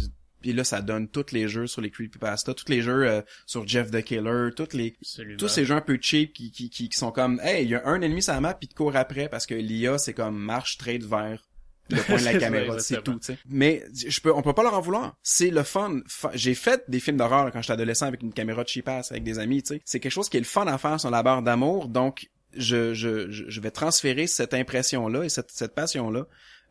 puis 0.47 0.55
là, 0.55 0.63
ça 0.63 0.81
donne 0.81 1.09
tous 1.09 1.33
les 1.33 1.49
jeux 1.49 1.67
sur 1.67 1.81
les 1.81 1.91
creepypasta, 1.91 2.53
tous 2.53 2.69
les 2.69 2.81
jeux 2.81 3.05
euh, 3.05 3.21
sur 3.45 3.67
Jeff 3.67 3.91
the 3.91 4.01
Killer, 4.01 4.51
tous 4.55 4.71
les 4.71 4.97
tous 5.37 5.49
ces 5.49 5.65
jeux 5.65 5.75
un 5.75 5.81
peu 5.81 5.97
cheap 5.99 6.31
qui, 6.31 6.51
qui, 6.51 6.69
qui, 6.69 6.89
sont 6.93 7.11
comme 7.11 7.41
hey, 7.43 7.65
il 7.65 7.69
y 7.71 7.75
a 7.75 7.85
un 7.85 8.01
ennemi 8.01 8.23
sur 8.23 8.31
la 8.31 8.39
map 8.39 8.53
puis 8.53 8.69
te 8.69 8.73
court 8.73 8.95
après 8.95 9.27
parce 9.27 9.45
que 9.45 9.55
l'IA 9.55 9.97
c'est 9.97 10.13
comme 10.13 10.37
marche 10.37 10.77
trade 10.77 11.03
vers 11.03 11.45
le 11.89 12.01
point 12.01 12.17
de 12.17 12.23
la 12.23 12.33
caméra, 12.39 12.79
c'est 12.79 13.03
tout, 13.03 13.19
tu 13.19 13.25
sais. 13.25 13.37
Mais 13.45 13.83
je 13.93 14.21
peux 14.21 14.33
on 14.33 14.41
peut 14.41 14.53
pas 14.53 14.63
leur 14.63 14.73
en 14.73 14.79
vouloir. 14.79 15.17
C'est 15.21 15.49
le 15.49 15.63
fun. 15.63 15.99
J'ai 16.33 16.55
fait 16.55 16.81
des 16.87 17.01
films 17.01 17.17
d'horreur 17.17 17.51
quand 17.51 17.61
j'étais 17.61 17.73
adolescent 17.73 18.05
avec 18.05 18.23
une 18.23 18.31
caméra 18.31 18.63
cheap 18.65 18.87
ass 18.87 19.11
avec 19.11 19.25
des 19.25 19.39
amis, 19.39 19.63
tu 19.63 19.75
sais. 19.75 19.81
C'est 19.83 19.99
quelque 19.99 20.13
chose 20.13 20.29
qui 20.29 20.37
est 20.37 20.41
le 20.41 20.45
fun 20.45 20.65
à 20.67 20.77
faire 20.77 20.97
sur 20.97 21.09
la 21.09 21.23
barre 21.23 21.41
d'amour, 21.41 21.89
donc 21.89 22.29
je, 22.55 22.93
je, 22.93 23.29
je 23.29 23.59
vais 23.59 23.71
transférer 23.71 24.27
cette 24.27 24.53
impression 24.53 25.09
là 25.09 25.23
et 25.23 25.29
cette, 25.29 25.51
cette 25.51 25.75
passion 25.75 26.09
là 26.09 26.25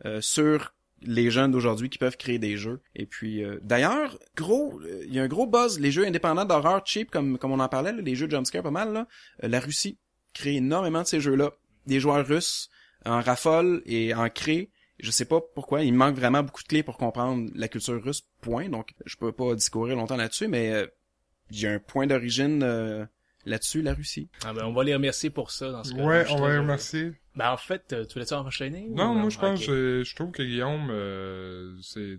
euh, 0.07 0.23
sur 0.23 0.73
les 1.07 1.31
jeunes 1.31 1.53
d'aujourd'hui 1.53 1.89
qui 1.89 1.99
peuvent 1.99 2.17
créer 2.17 2.39
des 2.39 2.57
jeux. 2.57 2.81
Et 2.95 3.07
puis, 3.07 3.43
euh, 3.45 3.59
d'ailleurs, 3.63 4.19
gros, 4.37 4.81
il 5.05 5.15
y 5.15 5.19
a 5.19 5.23
un 5.23 5.29
gros 5.29 5.47
buzz. 5.47 5.79
Les 5.79 5.91
jeux 5.91 6.07
indépendants 6.07 6.45
d'horreur 6.45 6.83
cheap, 6.85 7.11
comme 7.11 7.39
comme 7.39 7.53
on 7.53 7.61
en 7.61 7.69
parlait, 7.69 7.93
les 7.93 8.15
jeux 8.15 8.29
jumpscare 8.29 8.63
pas 8.63 8.71
mal, 8.71 8.93
là, 8.93 9.07
euh, 9.45 9.49
la 9.49 9.61
Russie 9.61 9.99
crée 10.35 10.57
énormément 10.57 11.03
de 11.03 11.07
ces 11.07 11.21
jeux-là. 11.21 11.53
Des 11.87 12.01
joueurs 12.01 12.27
russes 12.27 12.69
en 13.05 13.21
raffole 13.21 13.83
et 13.87 14.15
en 14.15 14.29
crée. 14.29 14.71
Je 14.99 15.11
sais 15.11 15.27
pas 15.27 15.41
pourquoi, 15.55 15.83
il 15.83 15.93
manque 15.93 16.17
vraiment 16.17 16.43
beaucoup 16.43 16.63
de 16.63 16.69
clés 16.69 16.83
pour 16.83 16.97
comprendre 16.97 17.51
la 17.55 17.69
culture 17.69 18.03
russe, 18.03 18.23
point. 18.41 18.69
Donc, 18.69 18.95
je 19.05 19.17
peux 19.17 19.33
pas 19.33 19.55
discourir 19.55 19.95
longtemps 19.97 20.17
là-dessus, 20.17 20.49
mais 20.49 20.73
euh, 20.73 20.87
il 21.51 21.61
y 21.61 21.67
a 21.67 21.73
un 21.73 21.79
point 21.79 22.07
d'origine 22.07 22.61
là-dessus, 23.45 23.83
la 23.83 23.95
Russie. 23.95 24.29
Ah 24.45 24.53
ben, 24.53 24.65
on 24.65 24.73
va 24.73 24.85
les 24.85 24.95
remercier 24.95 25.31
pour 25.31 25.51
ça, 25.51 25.71
dans 25.71 25.85
ce 25.85 25.93
cas 25.93 26.03
Ouais, 26.03 26.25
on 26.31 26.41
va 26.41 26.53
les 26.53 26.59
remercier. 26.59 27.13
Ben 27.37 27.51
en 27.51 27.57
fait, 27.57 27.83
tu 27.89 28.15
voulais-tu 28.15 28.35
enchaîner? 28.35 28.89
Non, 28.91 29.15
moi 29.15 29.31
je 29.31 29.39
pense, 29.39 29.67
que 29.67 30.03
je 30.05 30.15
trouve 30.15 30.31
que 30.33 30.43
Guillaume, 30.43 30.91
c'est 31.83 32.19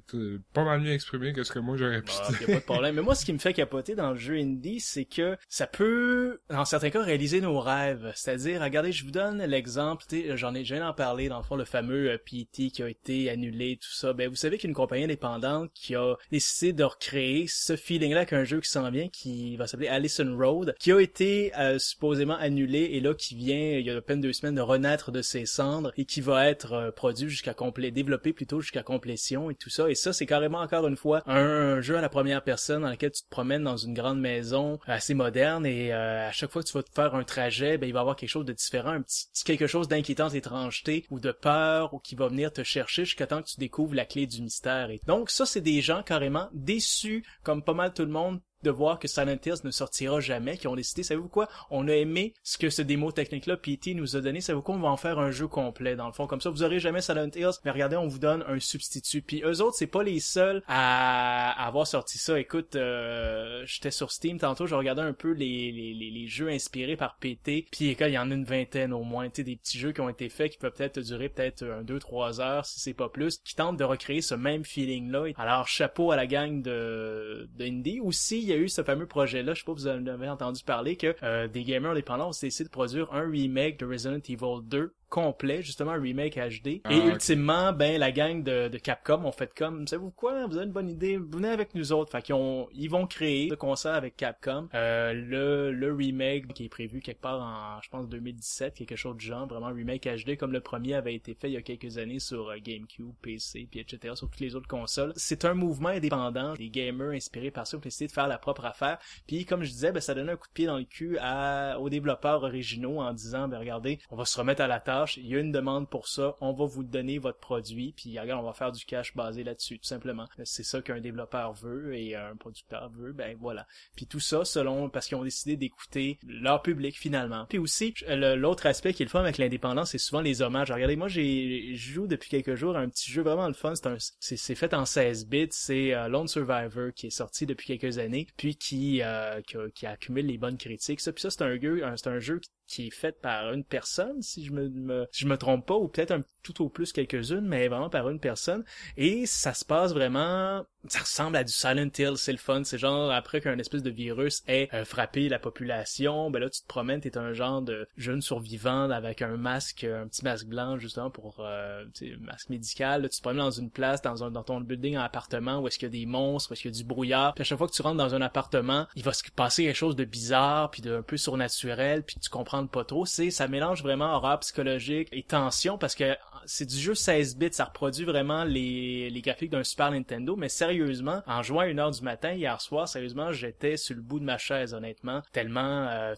pas 0.54 0.64
mal 0.64 0.82
mieux 0.82 0.94
exprimé 0.94 1.34
que 1.34 1.44
ce 1.44 1.52
que 1.52 1.60
moi 1.60 1.78
j'aurais 1.78 2.02
pu 2.02 2.12
ah, 2.20 2.28
a 2.28 2.46
pas 2.46 2.54
de 2.54 2.60
problème. 2.60 2.96
Mais 2.96 3.02
moi, 3.02 3.16
ce 3.16 3.26
qui 3.26 3.34
me 3.34 3.38
fait 3.38 3.54
capoter 3.54 3.96
dans 3.96 4.12
le 4.12 4.18
jeu 4.18 4.36
indie, 4.36 4.80
c'est 4.80 5.06
que 5.06 5.38
ça 5.50 5.68
peut, 5.68 6.40
dans 6.50 6.66
certains 6.66 6.90
cas, 6.90 7.02
réaliser 7.02 7.42
nos 7.42 7.60
rêves. 7.60 8.12
C'est-à-dire, 8.16 8.62
regardez, 8.62 8.92
je 8.92 9.06
vous 9.06 9.12
donne 9.12 9.44
l'exemple, 9.44 10.04
j'en 10.36 10.54
ai, 10.54 10.60
déjà 10.60 10.88
en 10.88 10.94
parler, 10.94 11.30
dans 11.30 11.38
le 11.38 11.44
fond, 11.44 11.56
le 11.56 11.66
fameux 11.66 12.12
euh, 12.12 12.18
PT 12.18 12.72
qui 12.72 12.84
a 12.84 12.90
été 12.90 13.30
annulé, 13.30 13.78
tout 13.82 13.94
ça. 13.94 14.14
Ben, 14.14 14.30
vous 14.30 14.36
savez 14.36 14.58
qu'une 14.58 14.74
compagnie 14.74 15.06
indépendante 15.06 15.72
qui 15.74 15.96
a 15.96 16.16
décidé 16.32 16.74
de 16.74 16.84
recréer 16.84 17.46
ce 17.48 17.76
feeling-là 17.76 18.26
qu'un 18.26 18.44
jeu 18.44 18.60
qui 18.60 18.70
s'en 18.70 18.90
vient, 18.90 19.08
qui 19.10 19.56
va 19.58 19.68
s'appeler 19.68 19.88
Allison 19.88 20.36
Road, 20.38 20.76
qui 20.80 20.92
a 20.92 21.00
été 21.00 21.52
euh, 21.58 21.80
supposément 21.80 22.36
annulé 22.36 22.90
et 22.94 23.00
là, 23.00 23.14
qui 23.14 23.36
vient, 23.36 23.78
il 23.78 23.86
y 23.86 23.90
a 23.90 23.98
à 23.98 24.02
peine 24.02 24.22
deux 24.22 24.34
semaines, 24.34 24.56
de 24.56 24.62
renaître 24.62 25.07
de 25.12 25.22
ses 25.22 25.46
cendres 25.46 25.92
et 25.98 26.06
qui 26.06 26.22
va 26.22 26.48
être 26.48 26.74
euh, 26.74 26.92
produit 26.92 27.30
jusqu'à 27.30 27.54
complet, 27.54 27.92
développé 27.92 28.34
plutôt 28.34 28.62
jusqu'à 28.62 28.84
complétion 28.84 29.50
et 29.50 29.56
tout 29.56 29.70
ça. 29.70 29.90
Et 29.90 29.96
ça, 29.96 30.14
c'est 30.14 30.26
carrément 30.26 30.60
encore 30.60 30.88
une 30.88 30.98
fois 30.98 31.24
un, 31.26 31.82
jeu 31.82 31.98
à 31.98 32.02
la 32.02 32.10
première 32.10 32.44
personne 32.44 32.82
dans 32.82 32.90
lequel 32.90 33.12
tu 33.12 33.24
te 33.24 33.30
promènes 33.30 33.64
dans 33.64 33.78
une 33.78 33.94
grande 33.94 34.20
maison 34.20 34.80
assez 34.86 35.14
moderne 35.14 35.66
et 35.66 35.92
à 35.92 36.32
chaque 36.32 36.52
fois 36.52 36.64
que 36.64 36.68
tu 36.68 36.74
vas 36.74 36.84
te 36.84 36.92
faire 36.94 37.16
un 37.16 37.24
trajet, 37.24 37.78
ben, 37.78 37.88
il 37.88 37.94
va 37.94 38.00
y 38.00 38.02
avoir 38.02 38.16
quelque 38.16 38.30
chose 38.30 38.46
de 38.46 38.54
différent, 38.54 38.92
un 38.92 39.04
quelque 39.46 39.68
chose 39.68 39.88
d'inquiétant, 39.88 40.30
d'étrangeté 40.30 41.06
ou 41.10 41.20
de 41.20 41.32
peur 41.32 41.94
ou 41.94 42.00
qui 42.00 42.16
va 42.16 42.28
venir 42.28 42.52
te 42.52 42.64
chercher 42.64 43.06
jusqu'à 43.06 43.28
temps 43.28 43.42
que 43.42 43.48
tu 43.48 43.60
découvres 43.60 43.96
la 43.96 44.06
clé 44.06 44.28
du 44.28 44.42
mystère. 44.42 44.90
Et 44.90 45.00
donc 45.06 45.30
ça, 45.30 45.46
c'est 45.46 45.62
des 45.62 45.82
gens 45.82 46.04
carrément 46.04 46.50
déçus, 46.54 47.24
comme 47.44 47.64
pas 47.64 47.74
mal 47.74 47.94
tout 47.94 48.04
le 48.06 48.12
monde, 48.12 48.40
de 48.64 48.70
voir 48.70 49.00
que 49.00 49.08
Silent 49.08 49.38
Hills 49.46 49.64
ne 49.64 49.72
sortira 49.72 50.20
jamais, 50.20 50.58
qui 50.58 50.68
ont 50.68 50.76
décidé, 50.76 51.04
savez-vous 51.04 51.30
quoi, 51.30 51.48
on 51.70 51.88
a 51.88 51.94
aimé 51.94 52.34
ce 52.44 52.58
que 52.58 52.70
ce 52.70 52.82
démo 52.82 53.12
technique-là, 53.12 53.58
PT 53.58 53.94
nous 53.96 54.16
a 54.16 54.22
donné, 54.22 54.42
savez-vous 54.42 54.62
quoi, 54.64 54.76
on 54.76 54.80
va 54.80 54.90
en 54.90 54.98
faire 54.98 55.20
un 55.20 55.32
jeu 55.32 55.48
complet, 55.48 55.96
dans 55.96 56.08
le 56.08 56.14
fond, 56.14 56.28
comme 56.28 56.42
ça, 56.42 56.50
vous 56.50 56.64
aurez 56.64 56.80
jamais 56.80 57.02
Silent 57.02 57.30
Hills, 57.36 57.60
mais 57.66 57.72
regardez, 57.72 57.96
on 57.96 58.08
vous 58.08 58.20
donne 58.20 58.44
un 58.48 58.60
substitut, 58.60 59.22
puis 59.22 59.42
eux 59.44 59.62
autres, 59.62 59.76
c'est 59.78 59.88
pas 59.88 60.04
les 60.04 60.20
seuls 60.20 60.64
à, 60.68 61.66
avoir 61.68 61.88
sorti 61.88 62.18
ça, 62.18 62.40
écoute, 62.40 62.76
euh, 62.76 63.64
j'étais 63.66 63.92
sur 63.92 64.12
Steam 64.12 64.40
tantôt, 64.40 64.66
je 64.66 64.76
regardais 64.76 65.02
un 65.02 65.14
peu 65.14 65.32
les, 65.32 65.72
les, 65.72 65.94
les, 65.94 66.28
jeux 66.28 66.50
inspirés 66.50 66.98
par 66.98 67.18
PT, 67.18 67.68
puis 67.72 67.96
il 68.00 68.10
y 68.10 68.18
en 68.18 68.32
a 68.32 68.34
une 68.34 68.44
vingtaine 68.44 68.92
au 68.92 69.04
moins, 69.04 69.30
tu 69.30 69.44
des 69.44 69.56
petits 69.56 69.78
jeux 69.78 69.92
qui 69.92 70.02
ont 70.02 70.10
été 70.10 70.30
faits, 70.30 70.52
qui 70.52 70.58
peuvent 70.58 70.74
peut-être 70.74 71.00
durer 71.00 71.30
peut-être 71.30 71.64
un, 71.64 71.84
deux, 71.84 72.00
trois 72.00 72.42
heures, 72.42 72.66
si 72.66 72.80
c'est 72.80 72.94
pas 72.94 73.10
plus, 73.10 73.38
qui 73.38 73.56
tentent 73.56 73.78
de 73.78 73.84
recréer 73.84 74.22
ce 74.22 74.36
même 74.36 74.66
feeling-là, 74.66 75.28
alors 75.38 75.68
chapeau 75.68 76.12
à 76.12 76.16
la 76.16 76.28
gang 76.28 76.62
de, 76.62 77.48
de 77.56 77.68
aussi, 78.02 78.47
il 78.48 78.52
y 78.52 78.54
a 78.54 78.58
eu 78.58 78.70
ce 78.70 78.82
fameux 78.84 79.08
projet-là, 79.08 79.54
je 79.54 79.60
sais 79.60 79.66
pas 79.66 79.78
si 79.78 79.84
vous 79.84 79.88
en 79.88 80.08
avez 80.08 80.30
entendu 80.30 80.64
parler, 80.64 80.96
que 80.96 81.16
euh, 81.24 81.48
des 81.48 81.64
gamers 81.64 81.92
indépendants 81.92 82.30
ont 82.30 82.40
décidé 82.42 82.64
de 82.64 82.70
produire 82.70 83.14
un 83.14 83.30
remake 83.30 83.78
de 83.80 83.86
Resident 83.86 84.20
Evil 84.28 84.62
2 84.64 84.94
complet, 85.10 85.62
justement 85.62 85.92
un 85.92 86.02
remake 86.02 86.36
HD. 86.36 86.82
Ah, 86.84 86.94
et 86.94 86.98
ultimement, 86.98 87.74
ben 87.74 88.00
la 88.00 88.12
gang 88.12 88.44
de, 88.44 88.68
de 88.68 88.78
Capcom 88.78 89.26
ont 89.26 89.32
fait 89.32 89.54
comme, 89.54 89.88
savez-vous 89.88 90.12
quoi, 90.12 90.46
vous 90.48 90.58
avez 90.58 90.66
une 90.66 90.72
bonne 90.72 90.90
idée, 90.90 91.18
venez 91.18 91.50
avec 91.50 91.76
nous 91.76 91.92
autres. 91.92 92.12
Fait 92.12 92.22
qu'ils 92.22 92.36
ont, 92.36 92.68
ils 92.74 92.90
vont 92.90 93.08
créer 93.08 93.50
le 93.50 93.56
concert 93.56 93.94
avec 93.94 94.16
Capcom. 94.18 94.68
Euh, 94.74 95.14
le, 95.14 95.72
le 95.72 95.94
remake 95.94 96.54
qui 96.54 96.66
est 96.66 96.70
prévu 96.70 97.00
quelque 97.00 97.22
part 97.22 97.42
en, 97.42 97.82
je 97.82 97.90
pense 97.90 98.08
2017, 98.10 98.74
quelque 98.76 98.96
chose 98.96 99.16
de 99.16 99.22
genre, 99.22 99.48
vraiment 99.48 99.68
remake 99.68 100.08
HD 100.08 100.38
comme 100.38 100.52
le 100.52 100.62
premier 100.62 100.96
avait 100.96 101.16
été 101.16 101.34
fait 101.34 101.50
il 101.50 101.54
y 101.54 101.58
a 101.58 101.62
quelques 101.62 101.98
années 101.98 102.20
sur 102.20 102.50
euh, 102.50 102.58
GameCube, 102.62 103.14
PC, 103.22 103.68
puis 103.70 103.80
etc. 103.80 104.16
sur 104.16 104.30
toutes 104.30 104.40
les 104.40 104.56
autres 104.56 104.68
consoles. 104.68 105.14
C'est 105.16 105.46
un 105.46 105.54
mouvement 105.54 105.90
indépendant 105.90 106.54
des 106.54 106.70
gamers 106.70 107.12
inspirés 107.12 107.52
par 107.52 107.68
ça 107.68 107.78
ont 107.78 107.80
décidé 107.80 108.08
de 108.08 108.12
faire 108.12 108.28
la 108.28 108.38
propre 108.38 108.66
affaire. 108.66 108.98
Puis 109.28 109.46
comme 109.46 109.64
je 109.64 109.70
disais, 109.70 109.92
ben 109.92 110.00
ça 110.00 110.14
donnait 110.14 110.32
un 110.32 110.38
coup 110.38 110.48
de 110.48 110.54
pied 110.54 110.66
dans 110.66 110.78
le 110.78 110.86
cul 110.86 111.18
à, 111.20 111.80
aux 111.80 111.90
développeurs 111.90 112.44
originaux 112.44 113.00
en 113.00 113.14
disant, 113.14 113.48
ben 113.48 113.60
regardez, 113.60 114.00
on 114.10 114.16
va 114.16 114.26
se 114.26 114.38
remettre 114.38 114.62
à 114.62 114.68
la 114.68 114.80
il 115.18 115.28
y 115.28 115.36
a 115.36 115.40
une 115.40 115.52
demande 115.52 115.90
pour 115.90 116.08
ça, 116.08 116.36
on 116.42 116.54
va 116.54 116.66
vous 116.66 116.84
donner 116.84 117.18
votre 117.18 117.40
produit, 117.40 117.94
puis 117.96 118.20
regarde, 118.20 118.42
on 118.44 118.48
va 118.48 118.54
faire 118.54 118.72
du 118.72 118.86
cash 118.86 119.16
basé 119.16 119.44
là-dessus, 119.44 119.80
tout 119.80 119.88
simplement. 119.88 120.26
C'est 120.44 120.64
ça 120.64 120.82
qu'un 120.82 121.00
développeur 121.00 121.54
veut 121.54 121.96
et 121.96 122.16
un 122.16 122.36
producteur 122.36 122.90
veut, 122.90 123.14
ben 123.14 123.36
voilà. 123.40 123.68
Puis 123.96 124.08
tout 124.08 124.20
ça 124.20 124.46
selon, 124.46 124.90
parce 124.90 125.08
qu'ils 125.08 125.18
ont 125.18 125.24
décidé 125.24 125.56
d'écouter 125.58 126.20
leur 126.26 126.62
public 126.62 126.98
finalement. 126.98 127.46
Puis 127.48 127.58
aussi, 127.58 127.94
l'autre 128.08 128.66
aspect 128.66 128.94
qui 128.94 129.04
est 129.04 129.06
le 129.06 129.10
fun 129.10 129.22
avec 129.22 129.38
l'indépendance, 129.38 129.92
c'est 129.92 129.98
souvent 129.98 130.22
les 130.22 130.42
hommages. 130.42 130.72
Regardez, 130.72 130.96
moi 130.96 131.08
j'ai 131.08 131.76
joue 131.76 132.08
depuis 132.08 132.30
quelques 132.30 132.56
jours 132.56 132.76
à 132.76 132.80
un 132.80 132.90
petit 132.90 133.12
jeu 133.12 133.22
vraiment 133.22 133.48
le 133.48 133.54
fun, 133.54 133.74
c'est 134.20 134.56
fait 134.56 134.74
en 134.74 134.86
16 134.86 135.28
bits, 135.28 135.48
c'est 135.52 135.94
euh, 135.94 136.08
Lone 136.08 136.28
Survivor 136.28 136.92
qui 136.96 137.08
est 137.08 137.12
sorti 137.12 137.46
depuis 137.46 137.78
quelques 137.78 137.98
années, 137.98 138.28
puis 138.38 138.56
qui, 138.56 139.02
euh, 139.02 139.42
qui, 139.42 139.58
qui, 139.74 139.86
accumule 139.86 140.26
les 140.26 140.38
bonnes 140.38 140.58
critiques. 140.58 141.02
Ça, 141.02 141.12
puis 141.12 141.22
ça 141.22 141.30
c'est 141.30 141.44
un 141.44 141.60
jeu, 141.60 141.84
c'est 141.96 142.08
un 142.08 142.20
jeu 142.20 142.40
qui 142.40 142.50
qui 142.68 142.88
est 142.88 142.92
faite 142.92 143.22
par 143.22 143.54
une 143.54 143.64
personne, 143.64 144.22
si 144.22 144.46
je 144.46 144.52
me, 144.52 145.08
je 145.12 145.26
me 145.26 145.38
trompe 145.38 145.66
pas, 145.66 145.76
ou 145.76 145.88
peut-être 145.88 146.12
un 146.12 146.24
tout 146.44 146.64
au 146.64 146.70
plus 146.70 146.92
quelques-unes, 146.92 147.48
mais 147.48 147.68
vraiment 147.68 147.90
par 147.90 148.10
une 148.10 148.20
personne. 148.20 148.64
Et 148.98 149.26
ça 149.26 149.54
se 149.54 149.66
passe 149.66 149.94
vraiment 149.94 150.66
ça 150.90 151.00
ressemble 151.00 151.38
à 151.38 151.44
du 151.44 151.52
Silent 151.52 151.90
Hill, 151.98 152.14
c'est 152.16 152.32
le 152.32 152.38
fun. 152.38 152.64
C'est 152.64 152.78
genre 152.78 153.12
après 153.12 153.42
qu'un 153.42 153.58
espèce 153.58 153.84
de 153.84 153.90
virus 153.90 154.44
ait 154.48 154.70
euh, 154.74 154.86
frappé 154.86 155.30
la 155.30 155.40
population, 155.40 156.30
ben 156.32 156.40
là 156.40 156.50
tu 156.50 156.62
te 156.62 156.68
promènes, 156.68 157.02
t'es 157.02 157.18
un 157.18 157.34
genre 157.34 157.62
de 157.62 157.88
jeune 157.98 158.22
survivant 158.22 158.90
avec 158.90 159.22
un 159.22 159.38
masque, 159.38 159.84
un 159.84 160.08
petit 160.08 160.24
masque 160.24 160.48
blanc 160.48 160.78
justement 160.78 161.10
pour 161.10 161.38
euh, 161.40 161.86
masque 162.22 162.50
médical. 162.50 163.04
Là, 163.04 163.10
tu 163.10 163.18
te 163.18 163.22
promènes 163.22 163.44
dans 163.44 163.52
une 163.52 163.72
place, 163.72 164.02
dans 164.02 164.24
un 164.24 164.32
dans 164.32 164.44
ton 164.44 164.62
building 164.62 164.98
en 164.98 165.02
appartement 165.02 165.60
où 165.60 165.68
est-ce 165.68 165.78
qu'il 165.80 165.88
y 165.88 165.92
a 165.92 165.98
des 166.00 166.06
monstres, 166.06 166.52
où 166.52 166.54
est-ce 166.54 166.62
qu'il 166.62 166.72
y 166.72 166.74
a 166.74 166.78
du 166.78 166.84
brouillard. 166.84 167.34
Puis 167.34 167.42
à 167.42 167.46
chaque 167.46 167.58
fois 167.58 167.68
que 167.68 167.74
tu 167.74 167.82
rentres 167.82 167.98
dans 167.98 168.16
un 168.16 168.22
appartement, 168.22 168.88
il 168.96 169.04
va 169.04 169.14
se 169.14 169.24
passer 169.36 169.64
quelque 169.64 169.76
chose 169.76 169.96
de 169.96 170.06
bizarre 170.06 170.72
puis 170.72 170.82
de 170.82 170.98
un 170.98 171.02
peu 171.02 171.18
surnaturel 171.18 172.04
puis 172.04 172.18
tu 172.20 172.30
comprends 172.30 172.66
pas 172.66 172.84
trop. 172.84 173.06
C'est 173.06 173.30
ça 173.32 173.48
mélange 173.48 173.84
vraiment 173.84 174.14
horreur 174.16 174.40
psychologique 174.40 175.10
et 175.12 175.24
tension 175.24 175.78
parce 175.78 175.96
que 175.96 176.16
c'est 176.46 176.66
du 176.66 176.78
jeu 176.78 176.96
16 176.96 177.38
bits, 177.38 177.50
ça 177.52 177.66
reproduit 177.66 178.06
vraiment 178.06 178.44
les, 178.44 179.10
les 179.10 179.22
graphiques 179.22 179.52
d'un 179.52 179.64
Super 179.64 179.92
Nintendo, 179.92 180.36
mais 180.36 180.50
sérieusement, 180.78 181.22
en 181.28 181.42
jouant 181.44 181.62
à 181.62 181.68
une 181.68 181.80
heure 181.80 181.92
du 181.92 182.02
matin 182.02 182.32
hier 182.34 182.62
soir, 182.62 182.88
sérieusement, 182.88 183.32
j'étais 183.32 183.78
sur 183.78 183.96
le 183.96 184.02
bout 184.02 184.20
de 184.20 184.26
ma 184.26 184.38
chaise, 184.38 184.74
honnêtement, 184.74 185.22
tellement 185.32 185.88
euh, 185.90 186.14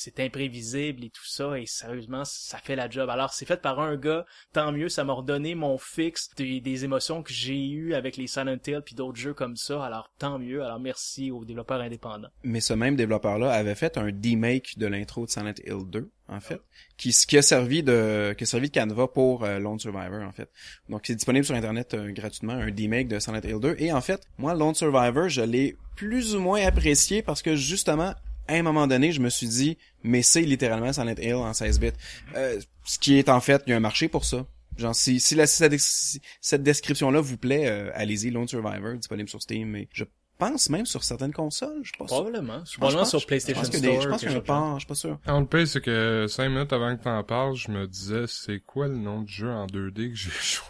c'est 0.00 0.20
imprévisible 0.20 1.04
et 1.04 1.10
tout 1.10 1.26
ça, 1.26 1.58
et 1.58 1.66
sérieusement, 1.66 2.24
ça 2.24 2.58
fait 2.58 2.76
la 2.76 2.88
job. 2.88 3.10
Alors, 3.10 3.32
c'est 3.34 3.44
fait 3.44 3.60
par 3.60 3.80
un 3.80 3.96
gars, 3.96 4.24
tant 4.52 4.72
mieux, 4.72 4.88
ça 4.88 5.04
m'a 5.04 5.12
redonné 5.12 5.54
mon 5.54 5.76
fixe 5.76 6.30
des, 6.36 6.60
des 6.60 6.84
émotions 6.84 7.22
que 7.22 7.32
j'ai 7.32 7.68
eues 7.68 7.94
avec 7.94 8.16
les 8.16 8.26
Silent 8.26 8.56
Hill 8.66 8.80
puis 8.84 8.94
d'autres 8.94 9.18
jeux 9.18 9.34
comme 9.34 9.56
ça, 9.56 9.84
alors 9.84 10.10
tant 10.18 10.38
mieux, 10.38 10.64
alors 10.64 10.80
merci 10.80 11.30
aux 11.30 11.44
développeurs 11.44 11.80
indépendants. 11.80 12.30
Mais 12.42 12.60
ce 12.60 12.72
même 12.72 12.96
développeur-là 12.96 13.52
avait 13.52 13.74
fait 13.74 13.98
un 13.98 14.10
remake 14.22 14.78
de 14.78 14.86
l'intro 14.86 15.26
de 15.26 15.30
Silent 15.30 15.54
Hill 15.66 15.84
2 15.86 16.10
en 16.28 16.40
fait, 16.40 16.60
qui, 16.96 17.10
qui 17.10 17.38
a 17.38 17.42
servi 17.42 17.82
de 17.82 18.34
qui 18.38 18.44
a 18.44 18.46
servi 18.46 18.68
de 18.68 18.72
canevas 18.72 19.08
pour 19.08 19.44
euh, 19.44 19.58
Lone 19.58 19.80
Survivor 19.80 20.22
en 20.22 20.32
fait. 20.32 20.48
Donc 20.88 21.02
c'est 21.04 21.14
disponible 21.14 21.44
sur 21.44 21.56
internet 21.56 21.94
euh, 21.94 22.12
gratuitement 22.12 22.52
un 22.52 22.66
remake 22.66 23.08
de 23.08 23.18
Silent 23.18 23.40
Hill 23.42 23.58
2 23.60 23.76
et 23.78 23.92
en 23.92 24.00
fait, 24.00 24.22
moi 24.38 24.54
Lone 24.54 24.74
Survivor, 24.74 25.28
je 25.28 25.42
l'ai 25.42 25.76
plus 25.96 26.34
ou 26.34 26.40
moins 26.40 26.64
apprécié 26.64 27.22
parce 27.22 27.42
que 27.42 27.56
justement 27.56 28.14
à 28.48 28.54
un 28.54 28.62
moment 28.62 28.86
donné, 28.86 29.12
je 29.12 29.20
me 29.20 29.30
suis 29.30 29.48
dit 29.48 29.78
mais 30.02 30.22
c'est 30.22 30.42
littéralement 30.42 30.92
Silent 30.92 31.14
Hill 31.18 31.34
en 31.34 31.52
16 31.52 31.80
bits. 31.80 31.90
Euh, 32.34 32.60
ce 32.84 32.98
qui 32.98 33.18
est 33.18 33.28
en 33.28 33.40
fait, 33.40 33.62
il 33.66 33.70
y 33.70 33.72
a 33.72 33.76
un 33.76 33.80
marché 33.80 34.08
pour 34.08 34.24
ça. 34.24 34.46
Genre 34.76 34.94
si 34.94 35.20
si, 35.20 35.34
la, 35.34 35.46
cette, 35.46 36.62
description 36.62 37.10
là 37.10 37.20
vous 37.20 37.36
plaît, 37.36 37.68
allez-y 37.94 38.30
Lone 38.30 38.48
Survivor 38.48 38.94
disponible 38.94 39.28
sur 39.28 39.42
Steam 39.42 39.68
mais 39.68 39.88
je 39.92 40.04
pense 40.40 40.70
même 40.70 40.86
sur 40.86 41.04
certaines 41.04 41.32
consoles, 41.32 41.82
je 41.84 41.92
pense. 41.96 42.08
Probablement. 42.08 42.64
Probablement 42.78 43.04
sur 43.04 43.24
PlayStation 43.24 43.62
Store. 43.62 44.00
je 44.00 44.08
pense 44.08 44.20
qu'il 44.20 44.30
y 44.30 44.34
a 44.34 44.54
un 44.54 44.74
je 44.74 44.78
suis 44.80 44.86
pas 44.86 44.94
sûr. 44.94 45.18
En 45.28 45.40
le 45.40 45.46
pire, 45.46 45.68
c'est 45.68 45.82
que 45.82 46.26
cinq 46.28 46.48
minutes 46.48 46.72
avant 46.72 46.96
que 46.96 47.04
t'en 47.04 47.22
parles, 47.22 47.54
je 47.54 47.70
me 47.70 47.86
disais, 47.86 48.24
c'est 48.26 48.58
quoi 48.60 48.88
le 48.88 48.96
nom 48.96 49.22
du 49.22 49.32
jeu 49.32 49.50
en 49.50 49.66
2D 49.66 50.10
que 50.10 50.16
j'ai 50.16 50.30
joué? 50.42 50.64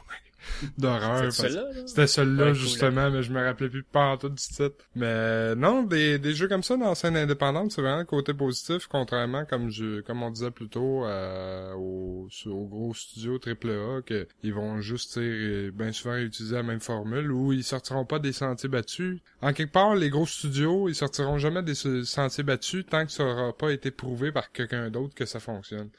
D'horreur. 0.78 1.32
C'était 1.32 2.06
celui-là, 2.06 2.52
justement, 2.52 3.10
mais 3.10 3.22
je 3.22 3.32
me 3.32 3.44
rappelais 3.44 3.68
plus 3.68 3.82
pas 3.82 4.16
tout 4.16 4.28
du 4.28 4.36
titre. 4.36 4.74
Mais 4.94 5.54
non, 5.54 5.82
des, 5.82 6.18
des 6.18 6.34
jeux 6.34 6.48
comme 6.48 6.62
ça 6.62 6.76
dans 6.76 6.88
la 6.88 6.94
scène 6.94 7.16
indépendante, 7.16 7.72
c'est 7.72 7.82
vraiment 7.82 8.00
le 8.00 8.04
côté 8.04 8.34
positif, 8.34 8.86
contrairement, 8.86 9.44
comme 9.44 9.70
je 9.70 10.00
comme 10.00 10.22
on 10.22 10.30
disait 10.30 10.50
plus 10.50 10.68
tôt, 10.68 11.04
euh, 11.04 11.72
aux, 11.74 12.28
gros 12.46 12.94
studios 12.94 13.38
AAA, 13.38 14.02
que 14.02 14.26
ils 14.42 14.52
vont 14.54 14.80
juste, 14.80 15.18
bien 15.18 15.92
souvent 15.92 16.16
utiliser 16.16 16.56
la 16.56 16.62
même 16.62 16.80
formule, 16.80 17.30
où 17.32 17.52
ils 17.52 17.64
sortiront 17.64 18.04
pas 18.04 18.18
des 18.18 18.32
sentiers 18.32 18.68
battus. 18.68 19.20
En 19.42 19.52
quelque 19.52 19.72
part, 19.72 19.94
les 19.94 20.10
gros 20.10 20.26
studios, 20.26 20.88
ils 20.88 20.94
sortiront 20.94 21.38
jamais 21.38 21.62
des 21.62 21.74
sentiers 21.74 22.44
battus 22.44 22.84
tant 22.88 23.04
que 23.06 23.12
ça 23.12 23.24
aura 23.24 23.52
pas 23.56 23.70
été 23.70 23.90
prouvé 23.90 24.32
par 24.32 24.52
quelqu'un 24.52 24.90
d'autre 24.90 25.14
que 25.14 25.24
ça 25.24 25.40
fonctionne 25.40 25.90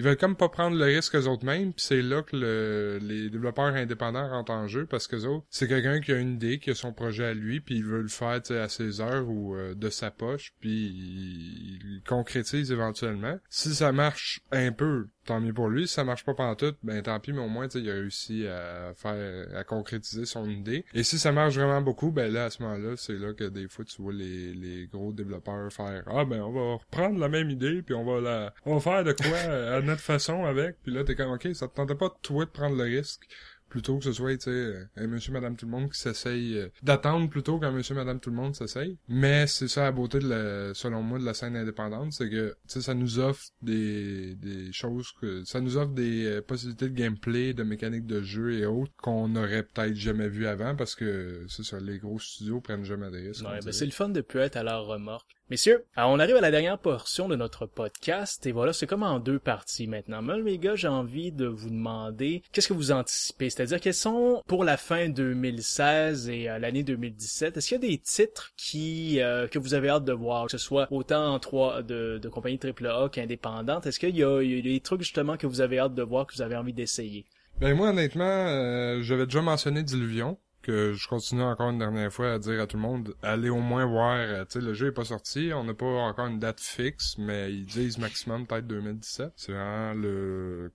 ils 0.00 0.02
veulent 0.02 0.16
comme 0.16 0.34
pas 0.34 0.48
prendre 0.48 0.78
le 0.78 0.84
risque 0.86 1.14
eux 1.14 1.26
autres 1.26 1.44
mêmes, 1.44 1.74
puis 1.74 1.84
c'est 1.84 2.00
là 2.00 2.22
que 2.22 2.34
le, 2.34 2.98
les 3.02 3.28
développeurs 3.28 3.74
indépendants 3.74 4.30
rentrent 4.30 4.52
en 4.52 4.66
jeu 4.66 4.86
parce 4.86 5.06
que 5.06 5.16
c'est 5.50 5.68
quelqu'un 5.68 6.00
qui 6.00 6.12
a 6.12 6.16
une 6.16 6.36
idée, 6.36 6.58
qui 6.58 6.70
a 6.70 6.74
son 6.74 6.94
projet 6.94 7.26
à 7.26 7.34
lui, 7.34 7.60
puis 7.60 7.76
il 7.76 7.84
veut 7.84 8.00
le 8.00 8.08
faire 8.08 8.40
à 8.48 8.68
ses 8.70 9.02
heures 9.02 9.28
ou 9.28 9.54
euh, 9.54 9.74
de 9.74 9.90
sa 9.90 10.10
poche, 10.10 10.54
puis 10.58 10.70
il, 10.70 12.00
concrétise 12.06 12.72
éventuellement. 12.72 13.38
Si 13.50 13.74
ça 13.74 13.92
marche 13.92 14.40
un 14.52 14.72
peu, 14.72 15.08
tant 15.30 15.40
mieux 15.40 15.52
pour 15.52 15.68
lui. 15.68 15.86
Si 15.86 15.94
ça 15.94 16.04
marche 16.04 16.24
pas 16.24 16.34
pendant 16.34 16.56
tout, 16.56 16.74
ben 16.82 17.00
tant 17.02 17.20
pis, 17.20 17.32
mais 17.32 17.40
au 17.40 17.48
moins, 17.48 17.68
il 17.74 17.88
a 17.88 17.94
réussi 17.94 18.46
à 18.48 18.92
faire, 18.94 19.46
à 19.56 19.62
concrétiser 19.62 20.26
son 20.26 20.48
idée. 20.48 20.84
Et 20.92 21.04
si 21.04 21.18
ça 21.18 21.30
marche 21.30 21.54
vraiment 21.54 21.80
beaucoup, 21.80 22.10
ben 22.10 22.32
là, 22.32 22.46
à 22.46 22.50
ce 22.50 22.62
moment-là, 22.62 22.96
c'est 22.96 23.18
là 23.18 23.32
que 23.32 23.44
des 23.44 23.68
fois, 23.68 23.84
tu 23.84 24.02
vois 24.02 24.12
les, 24.12 24.52
les 24.52 24.88
gros 24.88 25.12
développeurs 25.12 25.72
faire, 25.72 26.02
ah 26.08 26.24
ben, 26.24 26.42
on 26.42 26.50
va 26.50 26.74
reprendre 26.74 27.18
la 27.20 27.28
même 27.28 27.48
idée, 27.50 27.82
puis 27.82 27.94
on 27.94 28.04
va 28.04 28.20
la, 28.20 28.54
on 28.66 28.74
va 28.74 28.80
faire 28.80 29.04
de 29.04 29.12
quoi 29.12 29.38
à 29.76 29.80
notre 29.80 30.00
façon 30.00 30.44
avec, 30.44 30.76
puis 30.82 30.92
là, 30.92 31.04
t'es 31.04 31.14
comme, 31.14 31.30
ok, 31.30 31.48
ça 31.54 31.68
te 31.68 31.76
tentait 31.76 31.94
pas, 31.94 32.10
toi, 32.22 32.44
de 32.44 32.50
prendre 32.50 32.76
le 32.76 32.84
risque 32.84 33.28
plutôt 33.70 33.98
que 33.98 34.04
ce 34.04 34.12
soit, 34.12 34.36
tu 34.36 34.50
sais, 34.50 34.88
un 34.96 35.06
monsieur, 35.06 35.32
madame, 35.32 35.56
tout 35.56 35.64
le 35.64 35.70
monde 35.70 35.90
qui 35.90 35.98
s'essaye, 35.98 36.58
euh, 36.58 36.68
d'attendre 36.82 37.30
plutôt 37.30 37.58
qu'un 37.58 37.70
monsieur, 37.70 37.94
madame, 37.94 38.20
tout 38.20 38.30
le 38.30 38.36
monde 38.36 38.54
s'essaye. 38.54 38.98
Mais 39.08 39.46
c'est 39.46 39.68
ça 39.68 39.84
la 39.84 39.92
beauté 39.92 40.18
de 40.18 40.28
la, 40.28 40.74
selon 40.74 41.02
moi, 41.02 41.18
de 41.18 41.24
la 41.24 41.32
scène 41.32 41.56
indépendante, 41.56 42.12
c'est 42.12 42.28
que, 42.28 42.50
tu 42.50 42.56
sais, 42.66 42.82
ça 42.82 42.94
nous 42.94 43.18
offre 43.18 43.44
des, 43.62 44.34
des 44.34 44.72
choses 44.72 45.12
que, 45.20 45.44
ça 45.44 45.60
nous 45.60 45.76
offre 45.76 45.92
des 45.92 46.26
euh, 46.26 46.42
possibilités 46.42 46.88
de 46.88 46.94
gameplay, 46.94 47.54
de 47.54 47.62
mécanique 47.62 48.06
de 48.06 48.20
jeu 48.20 48.52
et 48.52 48.66
autres 48.66 48.92
qu'on 48.96 49.28
n'aurait 49.28 49.62
peut-être 49.62 49.94
jamais 49.94 50.28
vu 50.28 50.46
avant 50.46 50.74
parce 50.74 50.94
que, 50.94 51.46
c'est 51.48 51.64
ça, 51.64 51.78
les 51.78 51.98
gros 51.98 52.18
studios 52.18 52.60
prennent 52.60 52.84
jamais 52.84 53.10
des 53.10 53.28
risques. 53.28 53.46
Ouais, 53.46 53.60
ben 53.64 53.72
c'est 53.72 53.86
le 53.86 53.92
fun 53.92 54.08
de 54.08 54.20
plus 54.20 54.40
être 54.40 54.56
à 54.56 54.64
leur 54.64 54.84
remorque. 54.86 55.30
Messieurs, 55.50 55.84
on 55.96 56.20
arrive 56.20 56.36
à 56.36 56.40
la 56.40 56.52
dernière 56.52 56.78
portion 56.78 57.26
de 57.26 57.34
notre 57.34 57.66
podcast 57.66 58.46
et 58.46 58.52
voilà, 58.52 58.72
c'est 58.72 58.86
comme 58.86 59.02
en 59.02 59.18
deux 59.18 59.40
parties 59.40 59.88
maintenant. 59.88 60.22
Moi, 60.22 60.38
les 60.38 60.58
gars, 60.58 60.76
j'ai 60.76 60.86
envie 60.86 61.32
de 61.32 61.46
vous 61.46 61.70
demander 61.70 62.44
qu'est-ce 62.52 62.68
que 62.68 62.72
vous 62.72 62.92
anticipez, 62.92 63.50
c'est-à-dire 63.50 63.80
quels 63.80 63.92
sont 63.92 64.44
pour 64.46 64.62
la 64.62 64.76
fin 64.76 65.08
2016 65.08 66.28
et 66.28 66.48
euh, 66.48 66.60
l'année 66.60 66.84
2017, 66.84 67.56
est-ce 67.56 67.66
qu'il 67.66 67.82
y 67.82 67.84
a 67.84 67.88
des 67.90 67.98
titres 67.98 68.52
qui 68.56 69.20
euh, 69.20 69.48
que 69.48 69.58
vous 69.58 69.74
avez 69.74 69.88
hâte 69.88 70.04
de 70.04 70.12
voir, 70.12 70.44
que 70.44 70.52
ce 70.52 70.58
soit 70.58 70.86
autant 70.92 71.34
en 71.34 71.40
trois 71.40 71.82
de, 71.82 72.18
de 72.22 72.28
compagnies 72.28 72.60
AAA 72.62 73.08
qu'indépendantes, 73.08 73.86
est-ce 73.86 73.98
qu'il 73.98 74.16
y, 74.16 74.22
a 74.22 74.40
des 74.40 74.80
trucs 74.80 75.00
justement 75.00 75.36
que 75.36 75.48
vous 75.48 75.60
avez 75.60 75.80
hâte 75.80 75.94
de 75.94 76.02
voir, 76.04 76.28
que 76.28 76.34
vous 76.36 76.42
avez 76.42 76.54
envie 76.54 76.74
d'essayer? 76.74 77.26
Ben 77.60 77.74
moi 77.74 77.88
honnêtement, 77.88 78.46
euh, 78.46 79.02
j'avais 79.02 79.24
déjà 79.26 79.42
mentionné 79.42 79.82
Diluvion 79.82 80.38
que 80.62 80.92
je 80.92 81.08
continue 81.08 81.42
encore 81.42 81.70
une 81.70 81.78
dernière 81.78 82.12
fois 82.12 82.34
à 82.34 82.38
dire 82.38 82.60
à 82.60 82.66
tout 82.66 82.76
le 82.76 82.82
monde 82.82 83.14
allez 83.22 83.48
au 83.48 83.60
moins 83.60 83.86
voir 83.86 84.16
euh, 84.16 84.44
tu 84.44 84.58
sais 84.58 84.64
le 84.64 84.74
jeu 84.74 84.88
est 84.88 84.92
pas 84.92 85.04
sorti 85.04 85.52
on 85.54 85.64
n'a 85.64 85.74
pas 85.74 85.86
encore 85.86 86.26
une 86.26 86.38
date 86.38 86.60
fixe 86.60 87.16
mais 87.18 87.52
ils 87.52 87.66
disent 87.66 87.98
maximum 87.98 88.46
peut-être 88.46 88.66
2017 88.66 89.32
c'est 89.36 89.52
vraiment 89.52 89.94
le 89.94 90.72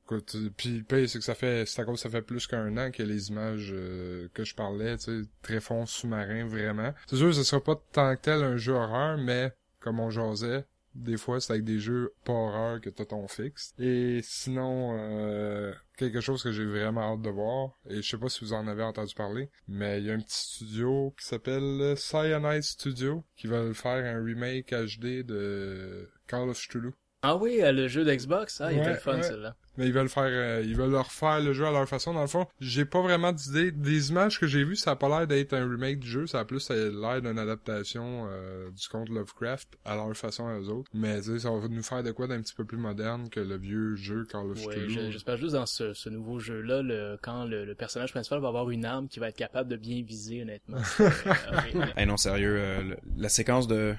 puis 0.58 0.84
le 0.90 1.08
c'est 1.08 1.20
que 1.20 1.26
ça 1.26 1.36
fait 1.36 1.68
c'est 1.68 1.82
à 1.82 1.86
cause 1.86 2.00
ça 2.00 2.10
fait 2.10 2.22
plus 2.22 2.48
qu'un 2.48 2.78
an 2.78 2.92
que 2.92 3.04
les 3.04 3.30
images 3.30 3.72
euh, 3.74 4.28
que 4.34 4.44
je 4.44 4.56
parlais 4.56 4.98
tu 4.98 5.04
sais 5.04 5.30
très 5.42 5.60
fond 5.60 5.86
sous-marin 5.86 6.46
vraiment. 6.48 6.94
C'est 7.08 7.18
sûr 7.18 7.34
ce 7.34 7.44
sera 7.44 7.64
pas 7.64 7.76
tant 7.92 8.16
que 8.16 8.22
tel 8.22 8.44
un 8.44 8.58
jeu 8.58 8.74
horreur 8.74 9.18
mais 9.18 9.54
comme 9.80 10.00
on 10.00 10.10
jasait 10.10 10.66
des 10.96 11.18
fois, 11.18 11.40
c'est 11.40 11.54
avec 11.54 11.66
des 11.66 11.80
jeux 11.80 12.14
pas 12.24 12.34
horreur 12.34 12.82
que 12.82 12.90
t'as 12.90 13.06
ton 13.06 13.28
fixe. 13.28 13.74
Et 13.78 14.22
sinon, 14.24 14.98
euh, 14.98 15.74
quelque 15.98 16.22
chose 16.22 16.42
que 16.42 16.52
j'ai 16.52 16.66
vraiment 16.66 17.14
hâte 17.14 17.22
de 17.22 17.30
voir, 17.30 17.72
et 17.90 18.02
je 18.02 18.10
sais 18.10 18.18
pas 18.18 18.30
si 18.30 18.44
vous 18.44 18.54
en 18.54 18.68
avez 18.68 18.84
entendu 18.84 19.14
parler, 19.14 19.50
mais 19.68 20.00
il 20.00 20.06
y 20.06 20.12
a 20.12 20.14
un 20.14 20.20
petit 20.20 20.56
studio 20.56 21.14
qui 21.20 21.26
s'appelle 21.26 21.96
Cyanide 21.98 22.64
Studio, 22.64 23.24
qui 23.36 23.48
va 23.48 23.74
faire 23.74 24.06
un 24.06 24.24
remake 24.24 24.72
HD 24.72 25.24
de 25.24 26.10
Call 26.28 26.50
of 26.50 26.60
Cthulhu. 26.60 26.94
Ah 27.28 27.36
oui, 27.36 27.60
euh, 27.62 27.72
le 27.72 27.88
jeu 27.88 28.06
d'Xbox, 28.06 28.62
ah, 28.62 28.72
il 28.72 28.80
était 28.80 28.96
fun 28.96 29.20
celui-là 29.22 29.56
mais 29.78 29.88
ils 29.88 29.94
veulent 29.94 30.10
faire 30.10 30.24
euh, 30.26 30.62
ils 30.64 30.76
veulent 30.76 30.92
leur 30.92 31.12
faire 31.12 31.42
le 31.42 31.54
jeu 31.54 31.66
à 31.66 31.72
leur 31.72 31.88
façon 31.88 32.14
dans 32.14 32.22
le 32.22 32.28
fond. 32.28 32.48
J'ai 32.60 32.86
pas 32.86 33.02
vraiment 33.02 33.32
d'idée. 33.32 33.72
Des 33.72 34.10
images 34.10 34.40
que 34.40 34.48
j'ai 34.48 34.64
vues 34.64 34.76
ça 34.76 34.92
a 34.92 34.96
pas 34.96 35.10
l'air 35.10 35.28
d'être 35.28 35.54
un 35.54 35.70
remake 35.70 36.00
du 36.00 36.08
jeu. 36.08 36.28
Ça 36.28 36.40
a 36.40 36.46
plus 36.46 36.70
l'air 36.70 37.22
d'une 37.22 37.40
adaptation 37.40 38.28
euh, 38.30 38.70
du 38.72 38.88
conte 38.88 39.10
Lovecraft 39.10 39.78
à 39.86 39.96
leur 39.96 40.16
façon 40.16 40.48
à 40.48 40.60
eux 40.60 40.70
autres. 40.70 40.90
Mais 40.94 41.22
ça 41.22 41.50
va 41.52 41.68
nous 41.68 41.84
faire 41.84 42.04
de 42.04 42.12
quoi 42.12 42.28
d'un 42.28 42.42
petit 42.42 42.54
peu 42.54 42.66
plus 42.66 42.78
moderne 42.78 43.30
que 43.30 43.40
le 43.40 43.58
vieux 43.58 43.96
jeu 43.96 44.26
Call 44.26 44.52
of 44.52 44.68
Cthulhu. 44.68 45.12
j'espère 45.12 45.38
juste 45.38 45.54
dans 45.54 45.66
ce, 45.66 45.94
ce, 45.94 46.10
nouveau 46.10 46.40
jeu 46.40 46.62
là 46.62 46.82
le, 46.82 47.18
quand 47.22 47.46
le, 47.46 47.74
personnage 47.76 48.12
principal 48.12 48.40
va 48.40 48.48
avoir 48.48 48.70
une 48.70 48.86
arme 48.86 49.08
qui 49.08 49.20
va 49.20 49.30
être 49.30 49.36
capable 49.36 49.70
de 49.70 49.76
bien 49.76 50.02
viser 50.02 50.42
honnêtement. 50.42 50.78
Hey 51.98 52.06
non 52.06 52.18
sérieux 52.18 52.58
euh, 52.58 52.96
la 53.18 53.30
séquence 53.30 53.68
de 53.68 53.96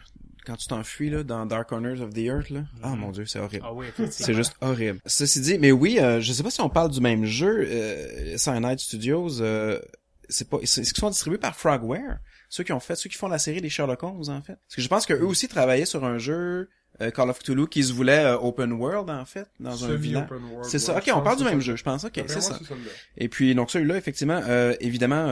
quand 0.47 0.57
tu 0.57 0.69
t'enfuis 0.69 1.11
là 1.11 1.25
dans 1.25 1.45
Dark 1.45 1.69
Corners 1.69 2.01
of 2.01 2.15
the 2.15 2.19
Earth 2.19 2.51
là. 2.51 2.65
Ah 2.83 2.91
mhm. 2.91 3.01
mon 3.01 3.11
dieu, 3.11 3.27
c'est 3.27 3.41
horrible. 3.41 3.65
Ah 3.67 3.75
oui, 3.75 3.87
c'est 4.11 4.35
juste 4.35 4.55
horrible. 4.61 5.01
Ceci 5.05 5.41
dit, 5.41 5.59
mais 5.59 5.73
oui, 5.73 5.99
euh, 5.99 6.21
je 6.21 6.33
sais 6.33 6.43
pas 6.43 6.51
si 6.51 6.61
on 6.61 6.71
parle 6.71 6.91
du 6.91 7.01
même 7.01 7.25
jeu. 7.25 7.67
Euh, 7.69 8.37
Cyanide 8.37 8.79
Studios, 8.79 9.41
euh, 9.43 9.81
c'est 10.29 10.49
pas, 10.49 10.59
est-ce 10.59 10.81
qu'ils 10.81 10.97
sont 10.97 11.11
distribués 11.11 11.39
par 11.39 11.57
Frogware, 11.57 12.19
ceux 12.49 12.65
qui 12.65 12.73
ont 12.73 12.81
fait, 12.81 12.95
ceux 12.95 13.11
qui 13.11 13.17
font 13.17 13.29
la 13.29 13.39
série 13.39 13.61
des 13.61 13.69
Sherlock 13.69 14.03
Holmes 14.03 14.29
en 14.29 14.43
fait? 14.43 14.57
Parce 14.67 14.77
que 14.77 14.83
je 14.83 14.89
pense 14.89 15.07
que 15.07 15.15
eux 15.15 15.27
aussi 15.27 15.49
travaillaient 15.49 15.85
sur 15.85 16.05
un 16.05 16.19
jeu 16.19 16.69
Call 17.11 17.31
of 17.31 17.39
Cthulhu 17.39 17.69
qui 17.69 17.83
se 17.85 17.93
voulait 17.93 18.25
euh, 18.25 18.39
open 18.39 18.73
world 18.73 19.11
en 19.11 19.25
fait 19.25 19.47
dans 19.61 19.85
un 19.85 19.95
village. 19.95 20.29
C'est 20.63 20.79
ça. 20.79 20.97
OK, 20.97 21.11
on 21.15 21.23
parle 21.23 21.39
du 21.39 21.45
même 21.45 21.61
jeu, 21.61 21.77
je 21.77 21.83
pense. 21.83 22.05
OK, 22.05 22.21
c'est 22.27 22.41
ça. 22.41 22.59
Et 23.17 23.29
puis 23.29 23.55
donc 23.55 23.71
celui-là 23.71 23.97
effectivement 23.97 24.41
euh, 24.47 24.75
évidemment 24.81 25.27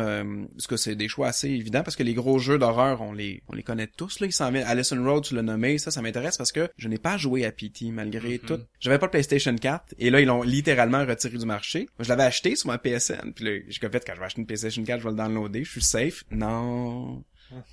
parce 0.55 0.67
que 0.67 0.77
c'est 0.77 0.97
des 0.97 1.09
choix 1.09 1.29
assez 1.29 1.49
évidents 1.49 1.83
parce 1.83 1.97
que 1.97 2.03
les 2.03 2.15
gros 2.15 2.39
jeux 2.39 2.59
d'horreur 2.59 3.01
on 3.03 3.13
les 3.13 3.43
on 3.49 3.55
les 3.55 3.63
connaît 3.63 3.87
tous 3.87 4.21
là, 4.21 4.27
ils 4.27 4.33
s'en 4.33 4.51
mettent 4.51 4.67
Allison 4.67 5.03
Road 5.05 5.25
tu 5.25 5.35
l'as 5.35 5.43
nommé, 5.43 5.79
ça 5.79 5.91
ça 5.91 6.03
m'intéresse 6.03 6.37
parce 6.37 6.53
que 6.53 6.69
je 6.77 6.89
n'ai 6.89 6.99
pas 6.99 7.17
joué 7.17 7.45
à 7.45 7.53
PT 7.53 7.93
malgré 7.93 8.37
mm-hmm. 8.37 8.47
tout. 8.47 8.61
J'avais 8.81 8.99
pas 8.99 9.07
le 9.07 9.11
PlayStation 9.11 9.55
4 9.55 9.95
et 9.99 10.11
là 10.11 10.21
ils 10.21 10.27
l'ont 10.27 10.43
littéralement 10.43 11.05
retiré 11.05 11.39
du 11.39 11.47
marché. 11.47 11.89
Moi, 11.99 12.05
je 12.05 12.09
l'avais 12.09 12.25
acheté 12.25 12.57
sur 12.57 12.69
ma 12.69 12.79
PSN 12.79 13.33
puis 13.35 13.45
là 13.45 13.51
j'ai 13.69 13.81
fait 13.81 14.05
quand 14.05 14.15
je 14.15 14.21
vais 14.21 14.27
acheter 14.27 14.41
une 14.41 14.47
PlayStation 14.47 14.83
4, 14.83 14.99
je 15.01 15.05
vais 15.05 15.11
le 15.11 15.17
downloader, 15.17 15.65
je 15.65 15.71
suis 15.71 15.83
safe. 15.83 16.25
Non. 16.31 17.23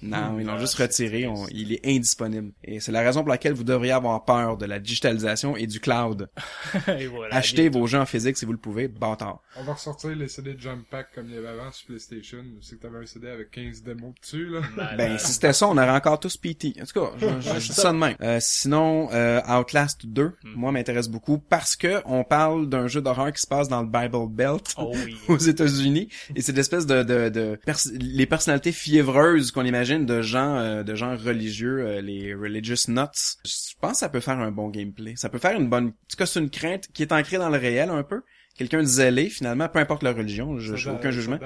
Non, 0.02 0.38
ils 0.40 0.46
l'ont 0.46 0.60
juste 0.60 0.76
retiré. 0.76 1.28
il 1.52 1.74
est 1.74 1.86
indisponible. 1.86 2.52
Et 2.64 2.80
c'est 2.80 2.92
la 2.92 3.02
raison 3.02 3.22
pour 3.22 3.30
laquelle 3.30 3.54
vous 3.54 3.64
devriez 3.64 3.94
avoir 3.94 4.24
peur 4.26 4.58
de 4.58 4.66
la 4.66 4.80
digitalisation 4.80 5.56
et 5.56 5.68
du 5.68 5.80
cloud. 5.80 6.30
Achetez 7.32 7.70
vos 7.70 7.88
jeux 7.88 8.00
en 8.00 8.06
physique 8.06 8.38
si 8.38 8.46
vous 8.46 8.52
le 8.52 8.58
pouvez. 8.58 8.88
Bâtard. 8.88 9.42
On 9.58 9.64
va 9.64 9.74
ressortir 9.74 10.16
les 10.16 10.28
CD 10.28 10.54
de 10.54 10.60
Jump 10.60 10.86
Pack 10.90 11.08
comme 11.14 11.28
il 11.28 11.36
y 11.36 11.38
avait 11.38 11.50
avant 11.50 11.72
sur 11.72 11.88
PlayStation. 11.88 12.44
Je 12.60 12.66
sais 12.66 12.76
que 12.76 12.82
t'avais 12.82 13.00
un 13.00 13.06
CD 13.06 13.30
avec 13.30 13.52
15 13.52 13.84
démos 13.84 14.14
dessus, 14.22 14.48
là. 14.48 14.62
Ben, 14.98 15.18
si 15.18 15.34
c'était 15.34 15.54
ça, 15.54 15.68
on 15.68 15.78
aurait 15.78 15.90
encore 15.90 16.20
tous 16.20 16.38
PT. 16.38 16.80
En 16.82 16.86
tout 16.86 17.00
cas, 17.00 17.12
je, 17.20 17.60
dis 17.60 17.68
ça 17.68 17.92
de 17.92 17.98
même. 17.98 18.16
Euh, 18.22 18.38
sinon, 18.42 19.10
euh, 19.12 19.42
Outlast 19.48 20.06
2, 20.06 20.24
hmm. 20.24 20.34
moi, 20.56 20.72
m'intéresse 20.72 21.08
beaucoup 21.08 21.38
parce 21.38 21.76
que 21.76 22.02
on 22.06 22.24
parle 22.24 22.70
d'un 22.70 22.88
jeu 22.88 23.02
d'horreur 23.02 23.32
qui 23.32 23.42
se 23.42 23.48
passe 23.48 23.68
dans 23.68 23.82
le 23.82 23.88
Bible 23.88 24.30
Belt 24.30 24.74
oh 24.78 24.94
aux 25.28 25.38
États-Unis. 25.38 26.10
Et 26.36 26.42
c'est 26.42 26.56
l'espèce 26.56 26.86
de, 26.86 27.04
de, 27.04 27.30
de 27.30 27.60
les 28.00 28.26
personnalités 28.26 28.72
fiévreuses 28.72 29.52
qu'on 29.52 29.61
imagine 29.66 30.06
de 30.06 30.22
gens 30.22 30.58
euh, 30.58 30.84
de 30.84 30.96
gens 30.96 31.16
religieux, 31.16 31.80
euh, 31.80 32.02
les 32.02 32.34
religious 32.34 32.90
nuts. 32.90 33.38
Je 33.46 33.74
pense 33.80 33.94
que 33.94 33.98
ça 33.98 34.10
peut 34.10 34.20
faire 34.20 34.40
un 34.40 34.52
bon 34.52 34.70
gameplay. 34.70 35.16
Ça 35.16 35.30
peut 35.30 35.40
faire 35.40 35.60
une 35.60 35.70
bonne. 35.70 35.88
En 35.88 36.08
tout 36.10 36.18
cas, 36.18 36.26
c'est 36.26 36.40
une 36.40 36.50
crainte 36.50 36.88
qui 36.94 37.04
est 37.04 37.12
ancrée 37.12 37.38
dans 37.38 37.50
le 37.50 37.58
réel 37.58 37.90
un 37.90 38.04
peu 38.04 38.22
quelqu'un 38.62 38.82
de 38.82 38.88
zélé 38.88 39.30
finalement 39.30 39.68
peu 39.68 39.80
importe 39.80 40.04
la 40.04 40.14
religion 40.14 40.60
je 40.60 40.74
n'ai 40.74 40.96
aucun 40.96 41.10
jugement. 41.12 41.40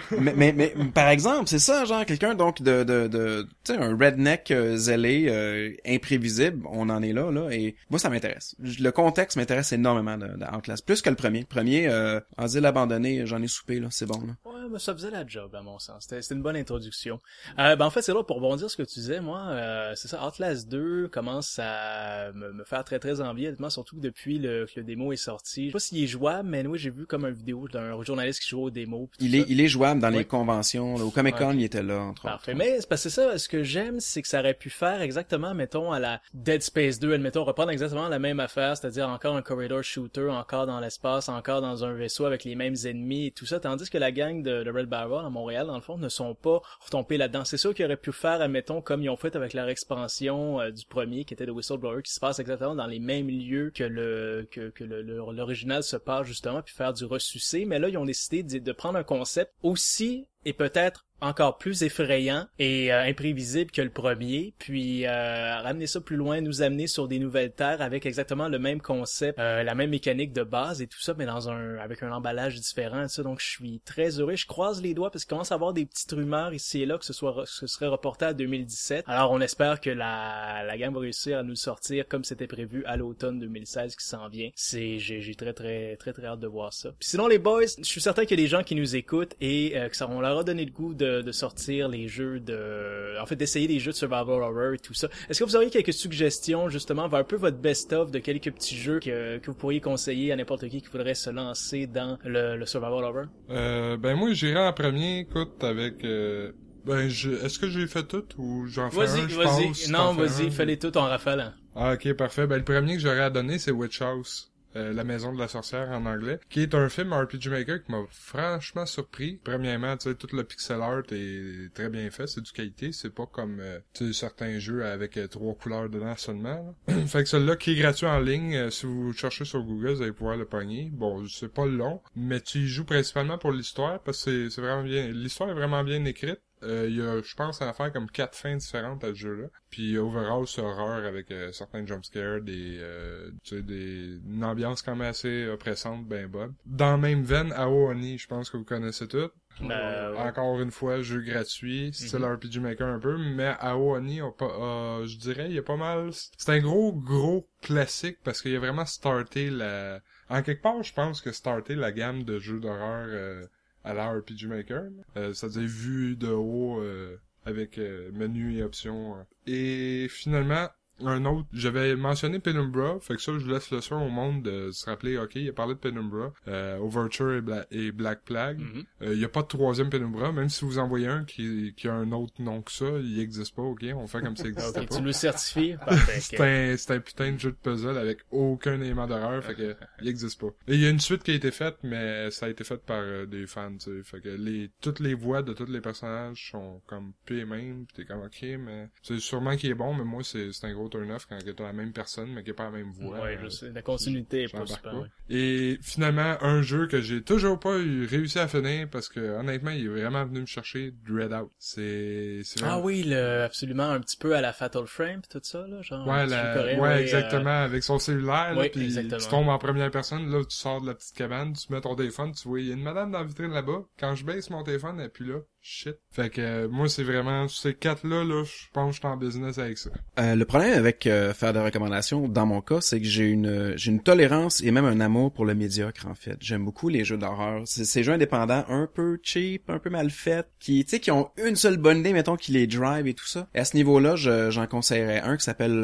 mais, 0.20 0.32
mais, 0.36 0.52
mais 0.52 0.72
par 0.94 1.08
exemple 1.08 1.48
c'est 1.48 1.58
ça 1.58 1.84
genre 1.84 2.04
quelqu'un 2.04 2.34
donc 2.34 2.62
de 2.62 2.84
de 2.84 3.08
de 3.08 3.48
tu 3.64 3.72
sais 3.72 3.78
un 3.78 3.96
redneck 3.96 4.50
euh, 4.52 4.76
zélé 4.76 5.26
euh, 5.28 5.72
imprévisible 5.86 6.64
on 6.70 6.88
en 6.88 7.02
est 7.02 7.12
là 7.12 7.32
là 7.32 7.50
et 7.50 7.74
moi 7.90 7.98
ça 7.98 8.10
m'intéresse. 8.10 8.54
Le 8.60 8.90
contexte 8.90 9.36
m'intéresse 9.36 9.72
énormément 9.72 10.16
de, 10.16 10.26
de 10.28 10.60
classe 10.60 10.82
plus 10.82 11.02
que 11.02 11.10
le 11.10 11.16
premier. 11.16 11.40
Le 11.40 11.46
premier 11.46 11.88
euh, 11.88 12.20
asile 12.36 12.64
abandonné 12.66 13.26
j'en 13.26 13.42
ai 13.42 13.48
soupé 13.48 13.80
là 13.80 13.88
c'est 13.90 14.06
bon 14.06 14.20
là. 14.20 14.34
Ouais 14.44 14.68
mais 14.70 14.78
ça 14.78 14.92
faisait 14.92 15.10
la 15.10 15.26
job 15.26 15.54
à 15.54 15.62
mon 15.62 15.78
sens. 15.78 16.06
C'était 16.08 16.34
une 16.34 16.42
bonne 16.42 16.56
introduction. 16.56 17.20
Euh, 17.58 17.74
ben 17.74 17.86
en 17.86 17.90
fait 17.90 18.02
c'est 18.02 18.14
là 18.14 18.22
pour 18.22 18.40
bondir 18.40 18.70
ce 18.70 18.76
que 18.76 18.82
tu 18.82 19.00
disais 19.00 19.20
moi 19.20 19.40
euh, 19.48 19.94
c'est 19.96 20.08
ça 20.08 20.24
Outlast 20.26 20.68
2 20.68 21.08
commence 21.08 21.58
à 21.58 22.30
me, 22.32 22.52
me, 22.52 22.64
faire 22.64 22.84
très 22.84 23.00
très 23.00 23.20
envie 23.20 23.48
surtout 23.70 23.98
depuis 23.98 24.38
le, 24.38 24.66
que 24.66 24.72
le 24.76 24.84
démo 24.84 25.12
est 25.12 25.16
sorti 25.16 25.70
s'il 25.88 26.04
est 26.04 26.06
jouable, 26.06 26.48
mais 26.48 26.66
oui, 26.66 26.78
j'ai 26.78 26.90
vu 26.90 27.06
comme 27.06 27.24
une 27.24 27.34
vidéo 27.34 27.66
d'un 27.68 28.00
journaliste 28.02 28.42
qui 28.42 28.48
joue 28.48 28.64
aux 28.64 28.70
démos. 28.70 29.08
Il 29.20 29.34
est, 29.34 29.44
il 29.48 29.60
est 29.60 29.68
jouable 29.68 30.00
dans 30.00 30.10
les 30.10 30.24
conventions. 30.24 30.96
au 30.96 31.10
Comic 31.10 31.36
Con, 31.36 31.52
il 31.52 31.64
était 31.64 31.82
là, 31.82 32.00
entre 32.00 32.22
Parfait. 32.22 32.54
Mais 32.54 32.80
c'est 32.80 32.88
parce 32.88 33.04
que 33.04 33.08
ça, 33.08 33.38
ce 33.38 33.48
que 33.48 33.62
j'aime, 33.62 34.00
c'est 34.00 34.22
que 34.22 34.28
ça 34.28 34.40
aurait 34.40 34.54
pu 34.54 34.70
faire 34.70 35.00
exactement, 35.00 35.54
mettons, 35.54 35.92
à 35.92 35.98
la 35.98 36.20
Dead 36.34 36.62
Space 36.62 36.98
2, 36.98 37.14
admettons, 37.14 37.44
reprendre 37.44 37.70
exactement 37.70 38.08
la 38.08 38.18
même 38.18 38.40
affaire, 38.40 38.76
c'est-à-dire 38.76 39.08
encore 39.08 39.36
un 39.36 39.42
corridor 39.42 39.82
shooter, 39.82 40.28
encore 40.28 40.66
dans 40.66 40.80
l'espace, 40.80 41.28
encore 41.28 41.60
dans 41.60 41.84
un 41.84 41.94
vaisseau 41.94 42.26
avec 42.26 42.44
les 42.44 42.54
mêmes 42.54 42.76
ennemis 42.84 43.26
et 43.26 43.30
tout 43.30 43.46
ça, 43.46 43.60
tandis 43.60 43.88
que 43.88 43.98
la 43.98 44.12
gang 44.12 44.42
de, 44.42 44.68
Red 44.68 44.86
Barrel 44.86 45.24
à 45.24 45.30
Montréal, 45.30 45.66
dans 45.66 45.76
le 45.76 45.80
fond, 45.80 45.96
ne 45.96 46.08
sont 46.08 46.34
pas 46.34 46.60
retombés 46.80 47.16
là-dedans. 47.16 47.44
C'est 47.44 47.56
ça 47.56 47.72
qu'ils 47.72 47.86
auraient 47.86 47.96
pu 47.96 48.12
faire, 48.12 48.40
admettons, 48.40 48.82
comme 48.82 49.02
ils 49.02 49.08
ont 49.08 49.16
fait 49.16 49.34
avec 49.34 49.54
leur 49.54 49.68
expansion 49.68 50.60
euh, 50.60 50.70
du 50.70 50.84
premier, 50.84 51.24
qui 51.24 51.34
était 51.34 51.46
The 51.46 51.50
Whistleblower, 51.50 52.02
qui 52.02 52.12
se 52.12 52.20
passe 52.20 52.38
exactement 52.38 52.74
dans 52.74 52.86
les 52.86 52.98
mêmes 52.98 53.28
lieux 53.28 53.72
que 53.74 53.84
le 53.84 54.46
que, 54.50 54.70
que 54.70 54.84
l'original 54.84 55.67
se 55.82 55.96
passe 55.96 56.26
justement 56.26 56.62
puis 56.62 56.74
faire 56.74 56.92
du 56.92 57.04
ressucé 57.04 57.64
mais 57.64 57.78
là 57.78 57.88
ils 57.88 57.98
ont 57.98 58.04
décidé 58.04 58.42
de, 58.42 58.72
prendre 58.72 58.98
un 58.98 59.04
concept 59.04 59.52
aussi 59.62 60.26
est 60.44 60.52
peut-être 60.52 61.08
encore 61.20 61.58
plus 61.58 61.82
effrayant 61.82 62.46
et 62.58 62.92
euh, 62.92 63.02
imprévisible 63.02 63.70
que 63.70 63.82
le 63.82 63.90
premier, 63.90 64.54
puis 64.58 65.06
euh, 65.06 65.60
ramener 65.60 65.86
ça 65.86 66.00
plus 66.00 66.16
loin, 66.16 66.40
nous 66.40 66.62
amener 66.62 66.86
sur 66.86 67.08
des 67.08 67.18
nouvelles 67.18 67.52
terres 67.52 67.82
avec 67.82 68.06
exactement 68.06 68.48
le 68.48 68.58
même 68.58 68.80
concept, 68.80 69.38
euh, 69.38 69.62
la 69.62 69.74
même 69.74 69.90
mécanique 69.90 70.32
de 70.32 70.44
base 70.44 70.80
et 70.80 70.86
tout 70.86 71.00
ça, 71.00 71.14
mais 71.16 71.26
dans 71.26 71.50
un 71.50 71.76
avec 71.78 72.02
un 72.02 72.12
emballage 72.12 72.54
différent. 72.56 73.08
Ça, 73.08 73.22
donc 73.22 73.40
je 73.40 73.48
suis 73.48 73.80
très 73.84 74.20
heureux. 74.20 74.36
Je 74.36 74.46
croise 74.46 74.80
les 74.80 74.94
doigts 74.94 75.10
parce 75.10 75.24
qu'il 75.24 75.30
commence 75.30 75.52
à 75.52 75.56
avoir 75.56 75.72
des 75.72 75.86
petites 75.86 76.12
rumeurs 76.12 76.54
ici 76.54 76.82
et 76.82 76.86
là 76.86 76.98
que 76.98 77.04
ce 77.04 77.12
soit 77.12 77.44
ce 77.46 77.66
serait 77.66 77.88
reporté 77.88 78.26
à 78.26 78.32
2017. 78.32 79.04
Alors 79.08 79.32
on 79.32 79.40
espère 79.40 79.80
que 79.80 79.90
la 79.90 80.62
la 80.64 80.78
gamme 80.78 80.94
va 80.94 81.00
réussir 81.00 81.38
à 81.38 81.42
nous 81.42 81.56
sortir 81.56 82.06
comme 82.06 82.24
c'était 82.24 82.46
prévu 82.46 82.84
à 82.84 82.96
l'automne 82.96 83.40
2016 83.40 83.96
qui 83.96 84.06
s'en 84.06 84.28
vient. 84.28 84.50
C'est 84.54 84.98
j'ai 84.98 85.34
très 85.34 85.52
très 85.52 85.96
très 85.96 86.12
très 86.12 86.26
hâte 86.26 86.40
de 86.40 86.46
voir 86.46 86.72
ça. 86.72 86.90
Puis 86.98 87.08
sinon 87.08 87.26
les 87.26 87.38
boys, 87.38 87.62
je 87.78 87.84
suis 87.84 88.00
certain 88.00 88.22
a 88.22 88.36
des 88.36 88.46
gens 88.46 88.62
qui 88.62 88.74
nous 88.74 88.94
écoutent 88.94 89.34
et 89.40 89.72
que 89.90 89.96
ça 89.96 90.08
on 90.08 90.20
leur 90.28 90.38
a 90.38 90.44
donné 90.44 90.64
le 90.64 90.70
goût 90.70 90.94
de 90.94 91.08
de, 91.22 91.32
sortir 91.32 91.88
les 91.88 92.08
jeux 92.08 92.40
de... 92.40 93.20
En 93.20 93.26
fait, 93.26 93.36
d'essayer 93.36 93.66
les 93.68 93.78
jeux 93.78 93.92
de 93.92 93.96
survival 93.96 94.42
horror 94.42 94.74
et 94.74 94.78
tout 94.78 94.94
ça. 94.94 95.08
Est-ce 95.28 95.38
que 95.40 95.44
vous 95.44 95.56
auriez 95.56 95.70
quelques 95.70 95.92
suggestions, 95.92 96.68
justement, 96.68 97.08
vers 97.08 97.20
un 97.20 97.24
peu 97.24 97.36
votre 97.36 97.58
best-of 97.58 98.10
de 98.10 98.18
quelques 98.18 98.52
petits 98.52 98.76
jeux 98.76 99.00
que, 99.00 99.38
que 99.38 99.46
vous 99.46 99.56
pourriez 99.56 99.80
conseiller 99.80 100.32
à 100.32 100.36
n'importe 100.36 100.68
qui 100.68 100.82
qui 100.82 100.88
voudrait 100.88 101.14
se 101.14 101.30
lancer 101.30 101.86
dans 101.86 102.18
le, 102.24 102.56
le 102.56 102.66
survival 102.66 103.04
horror? 103.04 103.24
Euh, 103.50 103.96
ben 103.96 104.14
moi, 104.16 104.32
j'irai 104.32 104.58
en 104.58 104.72
premier, 104.72 105.20
écoute, 105.20 105.62
avec... 105.62 106.04
Euh... 106.04 106.52
Ben, 106.84 107.08
je... 107.08 107.30
est-ce 107.44 107.58
que 107.58 107.68
j'ai 107.68 107.86
fait 107.86 108.04
tout 108.04 108.24
ou 108.38 108.66
j'en 108.66 108.90
fais 108.90 109.02
un, 109.02 109.04
Vas-y, 109.04 109.26
vas-y. 109.34 109.90
Non, 109.90 110.14
vas-y, 110.14 110.50
fais-les 110.50 110.78
tout 110.78 110.96
en 110.96 111.02
rafale. 111.02 111.54
Ah, 111.74 111.94
ok, 111.94 112.14
parfait. 112.14 112.46
Ben, 112.46 112.56
le 112.56 112.64
premier 112.64 112.94
que 112.94 113.00
j'aurais 113.00 113.20
à 113.20 113.30
donner, 113.30 113.58
c'est 113.58 113.72
Witch 113.72 114.00
House. 114.00 114.50
Euh, 114.76 114.92
la 114.92 115.02
maison 115.02 115.32
de 115.32 115.38
la 115.38 115.48
sorcière 115.48 115.88
en 115.90 116.04
anglais, 116.04 116.38
qui 116.50 116.60
est 116.60 116.74
un 116.74 116.88
film 116.88 117.12
RPG 117.12 117.48
Maker 117.48 117.82
qui 117.82 117.90
m'a 117.90 118.04
franchement 118.10 118.84
surpris. 118.84 119.40
Premièrement, 119.42 119.96
tu 119.96 120.10
sais, 120.10 120.14
tout 120.14 120.28
le 120.36 120.44
pixel 120.44 120.82
art 120.82 121.04
est 121.10 121.72
très 121.74 121.88
bien 121.88 122.10
fait, 122.10 122.26
c'est 122.26 122.42
du 122.42 122.52
qualité, 122.52 122.92
c'est 122.92 123.14
pas 123.14 123.26
comme 123.26 123.60
euh, 123.60 124.12
certains 124.12 124.58
jeux 124.58 124.84
avec 124.84 125.16
euh, 125.16 125.26
trois 125.26 125.54
couleurs 125.54 125.88
dedans 125.88 126.16
seulement. 126.16 126.74
fait 127.06 127.22
que 127.22 127.28
celui-là 127.28 127.56
qui 127.56 127.72
est 127.72 127.76
gratuit 127.76 128.06
en 128.06 128.20
ligne, 128.20 128.70
si 128.70 128.84
vous 128.84 129.12
cherchez 129.14 129.44
sur 129.46 129.62
Google, 129.62 129.94
vous 129.94 130.02
allez 130.02 130.12
pouvoir 130.12 130.36
le 130.36 130.44
pogner. 130.44 130.90
Bon, 130.92 131.26
c'est 131.26 131.52
pas 131.52 131.66
long, 131.66 132.02
mais 132.14 132.40
tu 132.40 132.58
y 132.58 132.66
joues 132.66 132.84
principalement 132.84 133.38
pour 133.38 133.52
l'histoire 133.52 134.00
parce 134.02 134.24
que 134.24 134.50
c'est 134.50 134.60
vraiment 134.60 134.84
bien. 134.84 135.08
L'histoire 135.08 135.50
est 135.50 135.54
vraiment 135.54 135.82
bien 135.82 136.04
écrite. 136.04 136.40
Euh, 136.62 136.86
il 136.88 136.96
y 136.96 137.02
a, 137.02 137.20
je 137.22 137.34
pense, 137.34 137.62
à 137.62 137.72
faire 137.72 137.92
comme 137.92 138.10
quatre 138.10 138.36
fins 138.36 138.56
différentes 138.56 139.04
à 139.04 139.08
ce 139.08 139.14
jeu-là. 139.14 139.48
Puis 139.70 139.96
overall, 139.98 140.46
c'est 140.46 140.60
horreur 140.60 141.04
avec 141.04 141.30
euh, 141.30 141.52
certains 141.52 141.86
jumpscares, 141.86 142.40
des, 142.40 142.78
euh, 142.80 143.30
tu 143.44 143.56
sais, 143.56 143.62
des, 143.62 144.18
une 144.26 144.44
ambiance 144.44 144.82
quand 144.82 144.96
même 144.96 145.08
assez 145.08 145.46
oppressante, 145.48 146.06
ben 146.06 146.26
bonne. 146.26 146.54
Dans 146.66 146.92
la 146.92 146.96
même 146.96 147.22
veine, 147.22 147.52
Aoni, 147.52 148.18
je 148.18 148.26
pense 148.26 148.50
que 148.50 148.56
vous 148.56 148.64
connaissez 148.64 149.06
tout. 149.06 149.30
Ben, 149.60 150.14
Encore 150.16 150.60
une 150.60 150.70
fois, 150.70 151.02
jeu 151.02 151.20
gratuit, 151.20 151.90
c'est 151.92 152.16
mm 152.16 152.24
RPG 152.24 152.60
Maker 152.60 152.86
un 152.86 153.00
peu, 153.00 153.18
mais 153.18 153.56
Aoni, 153.58 154.20
pas, 154.38 155.04
je 155.04 155.16
dirais, 155.16 155.46
il 155.48 155.54
y 155.54 155.58
a 155.58 155.62
pas 155.62 155.76
mal. 155.76 156.10
C'est 156.36 156.52
un 156.52 156.60
gros, 156.60 156.92
gros 156.92 157.48
classique 157.60 158.18
parce 158.22 158.40
qu'il 158.40 158.52
y 158.52 158.56
a 158.56 158.60
vraiment 158.60 158.86
starté 158.86 159.50
la. 159.50 160.00
En 160.30 160.42
quelque 160.42 160.62
part, 160.62 160.82
je 160.82 160.92
pense 160.92 161.20
que 161.20 161.32
starté 161.32 161.74
la 161.74 161.90
gamme 161.90 162.22
de 162.22 162.38
jeux 162.38 162.60
d'horreur 162.60 163.48
à 163.88 163.94
la 163.94 164.12
RPG 164.12 164.46
Maker. 164.46 164.84
Euh, 165.16 165.32
C'est-à-dire 165.32 165.66
vu 165.66 166.14
de 166.14 166.28
haut 166.28 166.80
euh, 166.80 167.16
avec 167.46 167.78
euh, 167.78 168.10
menu 168.12 168.58
et 168.58 168.62
options. 168.62 169.16
Et 169.46 170.08
finalement, 170.10 170.68
un 171.04 171.24
autre, 171.24 171.46
j'avais 171.52 171.96
mentionné 171.96 172.38
Penumbra, 172.38 172.98
fait 173.00 173.16
que 173.16 173.22
ça, 173.22 173.32
je 173.38 173.50
laisse 173.50 173.70
le 173.70 173.80
soin 173.80 174.02
au 174.02 174.08
monde 174.08 174.42
de 174.42 174.70
se 174.72 174.86
rappeler, 174.86 175.18
ok, 175.18 175.36
il 175.36 175.48
a 175.48 175.52
parlé 175.52 175.74
de 175.74 175.78
Penumbra, 175.78 176.32
euh, 176.48 176.78
Overture 176.78 177.40
et, 177.70 177.92
Black 177.92 178.22
Plague. 178.24 178.58
Mhm. 178.58 178.84
Euh, 179.02 179.14
il 179.14 179.20
y 179.20 179.24
a 179.24 179.28
pas 179.28 179.42
de 179.42 179.48
troisième 179.48 179.90
Penumbra, 179.90 180.32
même 180.32 180.48
si 180.48 180.64
vous 180.64 180.78
envoyez 180.78 181.06
un 181.06 181.24
qui, 181.24 181.74
qui 181.76 181.88
a 181.88 181.94
un 181.94 182.12
autre 182.12 182.34
nom 182.40 182.62
que 182.62 182.72
ça, 182.72 182.86
il 183.02 183.20
existe 183.20 183.54
pas, 183.54 183.62
ok, 183.62 183.84
on 183.94 184.06
fait 184.06 184.20
comme 184.20 184.36
ça 184.36 184.46
existe 184.48 184.74
pas. 184.74 184.96
Tu 184.96 185.02
le 185.02 185.12
certifies? 185.12 185.76
c'est 186.20 186.40
un, 186.40 186.76
c'est 186.76 186.94
un 186.94 187.00
putain 187.00 187.32
de 187.32 187.38
jeu 187.38 187.50
de 187.50 187.56
puzzle 187.56 187.96
avec 187.96 188.18
aucun 188.30 188.80
élément 188.80 189.06
d'horreur, 189.06 189.42
fait 189.44 189.54
que 189.54 189.76
il 190.02 190.08
existe 190.08 190.40
pas. 190.40 190.48
Et 190.66 190.74
il 190.74 190.80
y 190.80 190.86
a 190.86 190.90
une 190.90 191.00
suite 191.00 191.22
qui 191.22 191.30
a 191.30 191.34
été 191.34 191.50
faite, 191.50 191.76
mais 191.82 192.30
ça 192.30 192.46
a 192.46 192.48
été 192.48 192.64
fait 192.64 192.82
par 192.84 193.00
euh, 193.00 193.26
des 193.26 193.46
fans, 193.46 193.72
tu 193.72 193.90
sais, 193.90 194.02
fait 194.04 194.20
que 194.20 194.28
les, 194.28 194.70
toutes 194.80 195.00
les 195.00 195.14
voix 195.14 195.42
de 195.42 195.52
tous 195.52 195.66
les 195.66 195.80
personnages 195.80 196.50
sont 196.50 196.80
comme 196.86 197.12
peu 197.24 197.34
les 197.34 197.44
mêmes, 197.44 197.86
pis 197.86 197.94
t'es 197.94 198.04
comme 198.04 198.22
ok, 198.22 198.42
mais 198.58 198.88
c'est 199.02 199.20
sûrement 199.20 199.56
qui 199.56 199.68
est 199.68 199.74
bon, 199.74 199.94
mais 199.94 200.04
moi 200.04 200.22
c'est 200.24 200.50
un 200.62 200.72
gros 200.72 200.87
turn-off 200.88 201.26
quand 201.28 201.38
t'as 201.38 201.64
la 201.64 201.72
même 201.72 201.92
personne, 201.92 202.32
mais 202.32 202.42
qui 202.42 202.50
a 202.50 202.54
pas 202.54 202.64
la 202.64 202.70
même 202.70 202.92
voix. 202.92 203.20
Ouais, 203.20 203.38
je 203.42 203.48
sais. 203.48 203.70
La 203.72 203.82
continuité 203.82 204.44
est 204.44 204.52
pas 204.52 204.66
super. 204.66 205.08
Et 205.28 205.78
finalement, 205.82 206.36
un 206.42 206.62
jeu 206.62 206.86
que 206.86 207.00
j'ai 207.00 207.22
toujours 207.22 207.58
pas 207.58 207.78
eu, 207.78 208.06
réussi 208.06 208.38
à 208.38 208.48
finir 208.48 208.88
parce 208.90 209.08
que 209.08 209.20
honnêtement, 209.20 209.70
il 209.70 209.84
est 209.84 209.88
vraiment 209.88 210.24
venu 210.24 210.40
me 210.40 210.46
chercher 210.46 210.92
Dread 211.06 211.32
Out. 211.32 211.50
C'est, 211.58 212.42
Ah 212.62 212.78
oui, 212.78 213.04
le, 213.04 213.42
absolument 213.42 213.90
un 213.90 214.00
petit 214.00 214.16
peu 214.16 214.34
à 214.34 214.40
la 214.40 214.52
Fatal 214.52 214.86
Frame 214.86 215.22
tout 215.28 215.40
ça, 215.42 215.66
là, 215.66 215.82
genre. 215.82 216.06
Ouais, 216.06 216.26
la... 216.26 216.78
ouais, 216.78 217.02
exactement, 217.02 217.50
euh, 217.50 217.64
avec 217.64 217.82
son 217.82 217.98
cellulaire, 217.98 218.54
là, 218.54 218.68
puis 218.68 218.94
tu 218.94 219.28
tombes 219.28 219.48
en 219.48 219.58
première 219.58 219.90
personne, 219.90 220.30
là, 220.30 220.42
tu 220.44 220.56
sors 220.56 220.80
de 220.80 220.86
la 220.86 220.94
petite 220.94 221.16
cabane, 221.16 221.52
tu 221.52 221.72
mets 221.72 221.80
ton 221.80 221.94
téléphone, 221.94 222.32
tu 222.32 222.48
vois, 222.48 222.60
il 222.60 222.68
y 222.68 222.70
a 222.70 222.74
une 222.74 222.82
madame 222.82 223.10
dans 223.10 223.18
la 223.18 223.24
vitrine 223.24 223.52
là-bas. 223.52 223.84
Quand 223.98 224.14
je 224.14 224.24
baisse 224.24 224.50
mon 224.50 224.62
téléphone, 224.62 225.00
et 225.00 225.08
puis 225.08 225.26
là, 225.26 225.38
shit. 225.68 225.96
Fait 226.10 226.30
que 226.30 226.40
euh, 226.40 226.68
moi 226.68 226.88
c'est 226.88 227.02
vraiment 227.02 227.46
ces 227.46 227.74
quatre 227.74 228.06
là 228.06 228.24
je 228.24 228.66
pense 228.72 228.88
que 228.88 228.94
je 228.94 228.98
suis 229.00 229.06
en 229.06 229.16
business 229.16 229.58
avec 229.58 229.76
ça. 229.76 229.90
Euh, 230.18 230.34
le 230.34 230.44
problème 230.46 230.72
avec 230.72 231.06
euh, 231.06 231.34
faire 231.34 231.52
des 231.52 231.60
recommandations 231.60 232.26
dans 232.26 232.46
mon 232.46 232.62
cas, 232.62 232.80
c'est 232.80 233.00
que 233.00 233.06
j'ai 233.06 233.26
une 233.26 233.74
j'ai 233.76 233.90
une 233.90 234.02
tolérance 234.02 234.62
et 234.62 234.70
même 234.70 234.86
un 234.86 235.00
amour 235.00 235.32
pour 235.32 235.44
le 235.44 235.54
médiocre 235.54 236.06
en 236.06 236.14
fait. 236.14 236.38
J'aime 236.40 236.64
beaucoup 236.64 236.88
les 236.88 237.04
jeux 237.04 237.18
d'horreur. 237.18 237.62
C'est 237.66 237.84
ces 237.84 238.02
jeux 238.02 238.12
indépendants 238.12 238.64
un 238.68 238.88
peu 238.92 239.18
cheap, 239.22 239.68
un 239.68 239.78
peu 239.78 239.90
mal 239.90 240.10
faits, 240.10 240.48
qui 240.58 240.84
tu 240.84 240.90
sais 240.90 241.00
qui 241.00 241.10
ont 241.10 241.30
une 241.36 241.56
seule 241.56 241.76
bonne 241.76 241.98
idée 241.98 242.14
mettons 242.14 242.36
qui 242.36 242.52
les 242.52 242.66
drive 242.66 243.06
et 243.06 243.14
tout 243.14 243.26
ça. 243.26 243.48
À 243.54 243.64
ce 243.64 243.76
niveau-là, 243.76 244.16
j'en 244.16 244.66
conseillerais 244.66 245.20
un 245.20 245.36
qui 245.36 245.44
s'appelle 245.44 245.80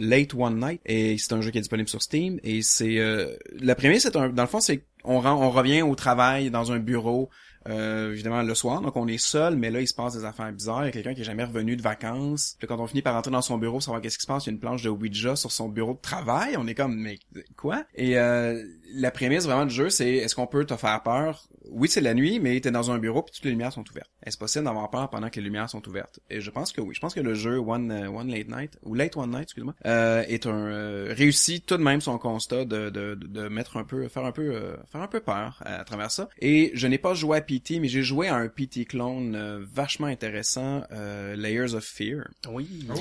Late 0.00 0.34
One 0.34 0.58
Night 0.58 0.80
et 0.84 1.16
c'est 1.18 1.32
un 1.32 1.40
jeu 1.40 1.52
qui 1.52 1.58
est 1.58 1.62
disponible 1.62 1.88
sur 1.88 2.02
Steam 2.02 2.40
et 2.42 2.62
c'est 2.62 2.98
la 3.60 3.74
première 3.76 4.00
c'est 4.00 4.16
un 4.16 4.28
dans 4.28 4.42
le 4.42 4.48
fond 4.48 4.60
c'est 4.60 4.84
on, 5.04 5.24
on 5.24 5.50
revient 5.50 5.82
au 5.82 5.94
travail 5.94 6.50
dans 6.50 6.72
un 6.72 6.78
bureau 6.78 7.30
euh, 7.68 8.12
évidemment 8.12 8.42
le 8.42 8.54
soir, 8.54 8.80
donc 8.80 8.96
on 8.96 9.06
est 9.06 9.18
seul, 9.18 9.56
mais 9.56 9.70
là 9.70 9.80
il 9.80 9.88
se 9.88 9.94
passe 9.94 10.14
des 10.16 10.24
affaires 10.24 10.52
bizarres. 10.52 10.82
Il 10.82 10.86
y 10.86 10.88
a 10.88 10.92
quelqu'un 10.92 11.14
qui 11.14 11.22
est 11.22 11.24
jamais 11.24 11.44
revenu 11.44 11.76
de 11.76 11.82
vacances. 11.82 12.56
Puis 12.58 12.68
quand 12.68 12.78
on 12.78 12.86
finit 12.86 13.02
par 13.02 13.14
rentrer 13.14 13.30
dans 13.30 13.42
son 13.42 13.58
bureau, 13.58 13.80
savoir 13.80 14.02
qu'est-ce 14.02 14.18
qui 14.18 14.22
se 14.22 14.26
passe, 14.26 14.44
il 14.44 14.48
y 14.48 14.50
a 14.50 14.52
une 14.52 14.60
planche 14.60 14.82
de 14.82 14.90
Ouija 14.90 15.36
sur 15.36 15.50
son 15.50 15.68
bureau 15.68 15.94
de 15.94 16.00
travail. 16.00 16.56
On 16.58 16.66
est 16.66 16.74
comme 16.74 16.94
mais 16.94 17.18
quoi? 17.56 17.84
Et 17.94 18.18
euh, 18.18 18.62
la 18.94 19.10
prémisse 19.10 19.44
vraiment 19.44 19.66
du 19.66 19.74
jeu, 19.74 19.90
c'est 19.90 20.10
est-ce 20.10 20.34
qu'on 20.34 20.46
peut 20.46 20.64
te 20.64 20.76
faire 20.76 21.02
peur 21.02 21.48
Oui, 21.70 21.88
c'est 21.88 22.00
la 22.00 22.14
nuit, 22.14 22.40
mais 22.40 22.58
t'es 22.60 22.70
dans 22.70 22.90
un 22.90 22.98
bureau 22.98 23.22
puis 23.22 23.34
toutes 23.34 23.44
les 23.44 23.50
lumières 23.50 23.72
sont 23.72 23.84
ouvertes. 23.90 24.10
Est-ce 24.24 24.38
possible 24.38 24.64
d'avoir 24.64 24.90
peur 24.90 25.10
pendant 25.10 25.30
que 25.30 25.36
les 25.36 25.42
lumières 25.42 25.68
sont 25.70 25.86
ouvertes? 25.88 26.20
Et 26.30 26.40
je 26.40 26.50
pense 26.50 26.72
que 26.72 26.80
oui. 26.80 26.94
Je 26.94 27.00
pense 27.00 27.14
que 27.14 27.20
le 27.20 27.34
jeu 27.34 27.58
One 27.58 27.90
euh, 27.90 28.08
One 28.08 28.30
Late 28.30 28.48
Night 28.48 28.78
ou 28.82 28.94
Late 28.94 29.16
One 29.16 29.30
Night, 29.30 29.44
excuse-moi, 29.44 29.74
euh, 29.86 30.22
est 30.28 30.46
un 30.46 30.66
euh, 30.66 31.14
réussit 31.16 31.64
tout 31.64 31.76
de 31.76 31.82
même 31.82 32.00
son 32.00 32.18
constat 32.18 32.64
de, 32.64 32.90
de, 32.90 33.14
de 33.14 33.48
mettre 33.48 33.76
un 33.76 33.84
peu 33.84 34.08
faire 34.08 34.24
un 34.24 34.32
peu 34.32 34.76
faire 34.90 35.00
un 35.00 35.08
peu 35.08 35.20
peur 35.20 35.60
à, 35.64 35.80
à 35.80 35.84
travers 35.84 36.10
ça. 36.10 36.28
Et 36.40 36.70
je 36.74 36.86
n'ai 36.86 36.98
pas 36.98 37.14
joué 37.14 37.38
à 37.38 37.40
PT, 37.40 37.80
mais 37.80 37.88
j'ai 37.88 38.02
joué 38.02 38.28
à 38.28 38.36
un 38.36 38.48
PT 38.48 38.86
clone 38.86 39.34
euh, 39.34 39.64
vachement 39.72 40.06
intéressant, 40.06 40.82
euh, 40.92 41.36
Layers 41.36 41.74
of 41.74 41.84
Fear. 41.84 42.28
Oui, 42.48 42.86
oh. 42.90 42.94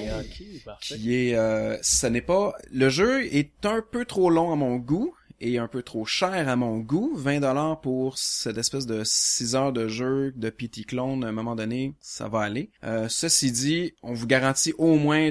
Qui 0.82 1.16
est, 1.16 1.36
euh, 1.36 1.78
ce 1.82 2.07
n'est 2.07 2.22
pas, 2.22 2.53
le 2.72 2.89
jeu 2.89 3.26
est 3.26 3.66
un 3.66 3.82
peu 3.82 4.05
trop 4.05 4.30
long 4.30 4.51
à 4.51 4.55
mon 4.55 4.78
goût 4.78 5.14
est 5.44 5.58
un 5.58 5.68
peu 5.68 5.84
trop 5.84 6.06
cher 6.06 6.48
à 6.48 6.56
mon 6.56 6.80
goût. 6.80 7.12
20 7.16 7.39
dollars 7.41 7.82
pour 7.82 8.18
cette 8.18 8.58
espèce 8.58 8.86
de 8.86 9.02
6 9.04 9.56
heures 9.56 9.74
de 9.74 9.88
jeu 9.88 10.34
de 10.36 10.50
PT 10.50 10.86
Clone, 10.88 11.24
à 11.24 11.28
un 11.28 11.32
moment 11.32 11.56
donné, 11.56 11.94
ça 12.00 12.28
va 12.28 12.41
aller. 12.41 12.70
Euh, 12.84 13.08
ceci 13.10 13.52
dit, 13.52 13.94
on 14.04 14.14
vous 14.14 14.28
garantit 14.28 14.74
au 14.78 14.96
moins 14.96 15.30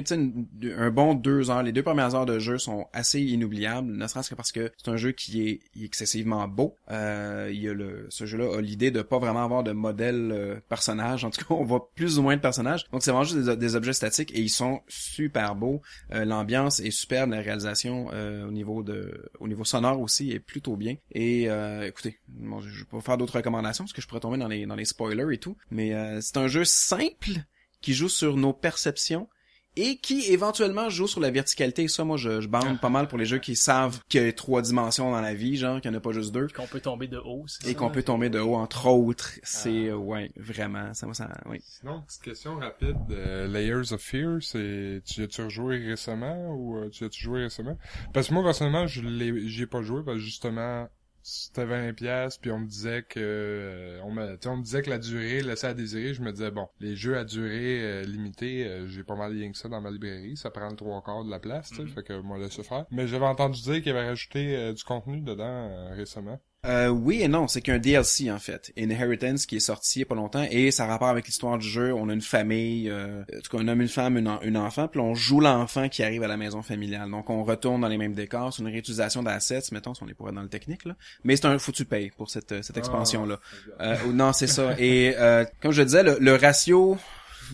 un 0.77 0.89
bon 0.91 1.13
2 1.15 1.49
heures. 1.49 1.63
Les 1.63 1.71
deux 1.71 1.83
premières 1.83 2.15
heures 2.15 2.25
de 2.25 2.39
jeu 2.39 2.57
sont 2.57 2.87
assez 2.93 3.21
inoubliables, 3.21 3.91
ne 3.91 4.07
serait-ce 4.07 4.29
que 4.29 4.35
parce 4.35 4.51
que 4.51 4.71
c'est 4.77 4.89
un 4.89 4.97
jeu 4.97 5.11
qui 5.11 5.47
est, 5.47 5.59
excessivement 5.83 6.47
beau. 6.47 6.75
Euh, 6.91 7.49
il 7.51 7.61
y 7.61 7.67
a 7.67 7.73
le, 7.73 8.07
ce 8.09 8.25
jeu-là 8.25 8.57
a 8.57 8.61
l'idée 8.61 8.91
de 8.91 9.01
pas 9.01 9.19
vraiment 9.19 9.43
avoir 9.43 9.63
de 9.63 9.71
modèle 9.71 10.31
euh, 10.31 10.55
personnage. 10.69 11.25
En 11.25 11.29
tout 11.29 11.43
cas, 11.43 11.53
on 11.53 11.63
voit 11.63 11.89
plus 11.95 12.19
ou 12.19 12.21
moins 12.21 12.35
de 12.35 12.41
personnages. 12.41 12.85
Donc 12.91 13.03
c'est 13.03 13.11
vraiment 13.11 13.25
juste 13.25 13.49
des, 13.49 13.75
objets 13.75 13.93
statiques 13.93 14.33
et 14.35 14.39
ils 14.39 14.49
sont 14.49 14.81
super 14.87 15.55
beaux. 15.55 15.81
Euh, 16.13 16.25
l'ambiance 16.25 16.79
est 16.79 16.91
superbe, 16.91 17.31
la 17.31 17.41
réalisation 17.41 18.07
au 18.07 18.51
niveau 18.51 18.83
de, 18.83 19.29
au 19.39 19.47
niveau 19.47 19.63
sonore 19.63 19.99
est 20.07 20.39
plutôt 20.39 20.75
bien. 20.75 20.95
Et 21.11 21.49
euh, 21.49 21.87
écoutez, 21.87 22.19
bon, 22.27 22.61
je 22.61 22.79
vais 22.79 22.85
pas 22.85 23.01
faire 23.01 23.17
d'autres 23.17 23.37
recommandations 23.37 23.83
parce 23.83 23.93
que 23.93 24.01
je 24.01 24.07
pourrais 24.07 24.19
tomber 24.19 24.37
dans 24.37 24.47
les 24.47 24.65
dans 24.65 24.75
les 24.75 24.85
spoilers 24.85 25.33
et 25.33 25.37
tout, 25.37 25.57
mais 25.71 25.93
euh, 25.93 26.19
c'est 26.21 26.37
un 26.37 26.47
jeu 26.47 26.65
simple 26.65 27.43
qui 27.81 27.93
joue 27.93 28.09
sur 28.09 28.37
nos 28.37 28.53
perceptions 28.53 29.27
et 29.75 29.97
qui 29.97 30.31
éventuellement 30.31 30.89
joue 30.89 31.07
sur 31.07 31.19
la 31.19 31.31
verticalité. 31.31 31.87
Ça, 31.87 32.03
moi, 32.03 32.17
je, 32.17 32.41
je 32.41 32.47
bande 32.47 32.79
pas 32.79 32.89
mal 32.89 33.07
pour 33.07 33.17
les 33.17 33.25
jeux 33.25 33.39
qui 33.39 33.55
savent 33.55 33.99
qu'il 34.09 34.23
y 34.23 34.27
a 34.27 34.33
trois 34.33 34.61
dimensions 34.61 35.11
dans 35.11 35.21
la 35.21 35.33
vie, 35.33 35.57
genre 35.57 35.81
qu'il 35.81 35.91
n'y 35.91 35.97
en 35.97 35.99
a 35.99 36.01
pas 36.01 36.11
juste 36.11 36.33
deux. 36.33 36.47
Qu'on 36.47 36.67
peut 36.67 36.79
tomber 36.79 37.07
de 37.07 37.17
haut. 37.17 37.45
Et 37.65 37.75
qu'on 37.75 37.89
peut 37.89 38.03
tomber 38.03 38.29
de 38.29 38.39
haut, 38.39 38.55
entre 38.55 38.87
autres. 38.87 39.31
C'est 39.43 39.89
ah. 39.89 39.97
ouais, 39.97 40.31
vraiment. 40.35 40.93
Ça, 40.93 41.05
moi, 41.05 41.15
ça, 41.15 41.29
oui. 41.47 41.59
Sinon, 41.61 42.01
petite 42.01 42.21
question 42.21 42.57
rapide. 42.57 42.97
Layers 43.09 43.93
of 43.93 44.01
Fear, 44.01 44.37
c'est 44.41 45.01
tu 45.05 45.23
as-tu 45.23 45.41
rejoué 45.41 45.77
récemment 45.77 46.55
ou 46.55 46.77
euh, 46.77 46.89
tu 46.89 47.05
as-tu 47.05 47.23
joué 47.23 47.43
récemment? 47.43 47.77
Parce 48.13 48.27
que 48.27 48.33
moi, 48.33 48.43
personnellement, 48.43 48.87
je 48.87 49.01
l'ai, 49.01 49.47
j'ai 49.47 49.67
pas 49.67 49.81
joué 49.81 50.03
parce 50.03 50.17
que 50.17 50.23
justement 50.23 50.87
c'était 51.23 51.65
20 51.65 51.93
pièces 51.93 52.37
puis 52.37 52.51
on 52.51 52.59
me 52.59 52.67
disait 52.67 53.03
que 53.03 53.19
euh, 53.19 54.01
on 54.03 54.11
me 54.11 54.37
on 54.45 54.57
me 54.57 54.63
disait 54.63 54.81
que 54.81 54.89
la 54.89 54.99
durée 54.99 55.41
laissait 55.41 55.67
à 55.67 55.73
désirer. 55.73 56.13
Je 56.13 56.21
me 56.21 56.31
disais 56.31 56.51
bon 56.51 56.67
les 56.79 56.95
jeux 56.95 57.17
à 57.17 57.23
durée 57.23 57.81
euh, 57.81 58.03
limitée 58.03 58.67
euh, 58.67 58.87
j'ai 58.87 59.03
pas 59.03 59.15
mal 59.15 59.31
rien 59.31 59.51
que 59.51 59.57
ça 59.57 59.69
dans 59.69 59.81
ma 59.81 59.89
librairie. 59.89 60.37
Ça 60.37 60.51
prend 60.51 60.69
le 60.69 60.75
trois 60.75 61.01
quarts 61.01 61.23
de 61.23 61.31
la 61.31 61.39
place 61.39 61.69
tu 61.69 61.75
sais 61.75 61.83
mm-hmm. 61.83 61.87
fait 61.87 62.03
que 62.03 62.19
moi 62.21 62.37
laisse 62.37 62.61
faire. 62.61 62.85
Mais 62.91 63.07
j'avais 63.07 63.25
entendu 63.25 63.61
dire 63.61 63.81
qu'il 63.81 63.91
avait 63.91 64.07
rajouté 64.07 64.73
du 64.73 64.83
contenu 64.83 65.21
dedans 65.21 65.89
récemment 65.95 66.39
euh, 66.65 66.87
oui 66.87 67.21
et 67.21 67.27
non, 67.27 67.47
c'est 67.47 67.61
qu'un 67.61 67.77
DLC 67.77 68.31
en 68.31 68.39
fait, 68.39 68.71
Inheritance 68.77 69.45
qui 69.45 69.57
est 69.57 69.61
sorti 69.61 69.99
il 69.99 70.01
y 70.01 70.03
a 70.03 70.05
pas 70.05 70.15
longtemps 70.15 70.45
et 70.49 70.71
ça 70.71 70.85
a 70.85 70.87
rapport 70.87 71.09
avec 71.09 71.25
l'histoire 71.25 71.57
du 71.57 71.67
jeu. 71.67 71.93
On 71.93 72.09
a 72.09 72.13
une 72.13 72.21
famille, 72.21 72.89
euh, 72.89 73.21
en 73.21 73.41
tout 73.41 73.57
cas 73.57 73.63
un 73.63 73.67
homme, 73.67 73.81
une 73.81 73.87
femme, 73.87 74.17
une, 74.17 74.57
enfant, 74.57 74.87
puis 74.87 74.99
on 74.99 75.13
joue 75.13 75.39
l'enfant 75.39 75.89
qui 75.89 76.03
arrive 76.03 76.23
à 76.23 76.27
la 76.27 76.37
maison 76.37 76.61
familiale. 76.61 77.09
Donc 77.09 77.29
on 77.29 77.43
retourne 77.43 77.81
dans 77.81 77.87
les 77.87 77.97
mêmes 77.97 78.13
décors, 78.13 78.53
c'est 78.53 78.61
une 78.61 78.69
réutilisation 78.69 79.23
d'assets, 79.23 79.61
mettons 79.71 79.93
si 79.93 80.03
on 80.03 80.07
est 80.07 80.13
pour 80.13 80.29
être 80.29 80.35
dans 80.35 80.41
le 80.41 80.49
technique 80.49 80.85
là. 80.85 80.95
Mais 81.23 81.35
c'est 81.35 81.45
un 81.45 81.57
foutu 81.59 81.85
pay 81.85 82.11
pour 82.15 82.29
cette 82.29 82.63
cette 82.63 82.77
expansion 82.77 83.25
là. 83.25 83.39
Euh, 83.81 83.95
non 84.13 84.33
c'est 84.33 84.47
ça. 84.47 84.75
Et 84.79 85.15
euh, 85.17 85.45
comme 85.61 85.71
je 85.71 85.81
disais, 85.81 86.03
le, 86.03 86.35
ratio 86.35 86.97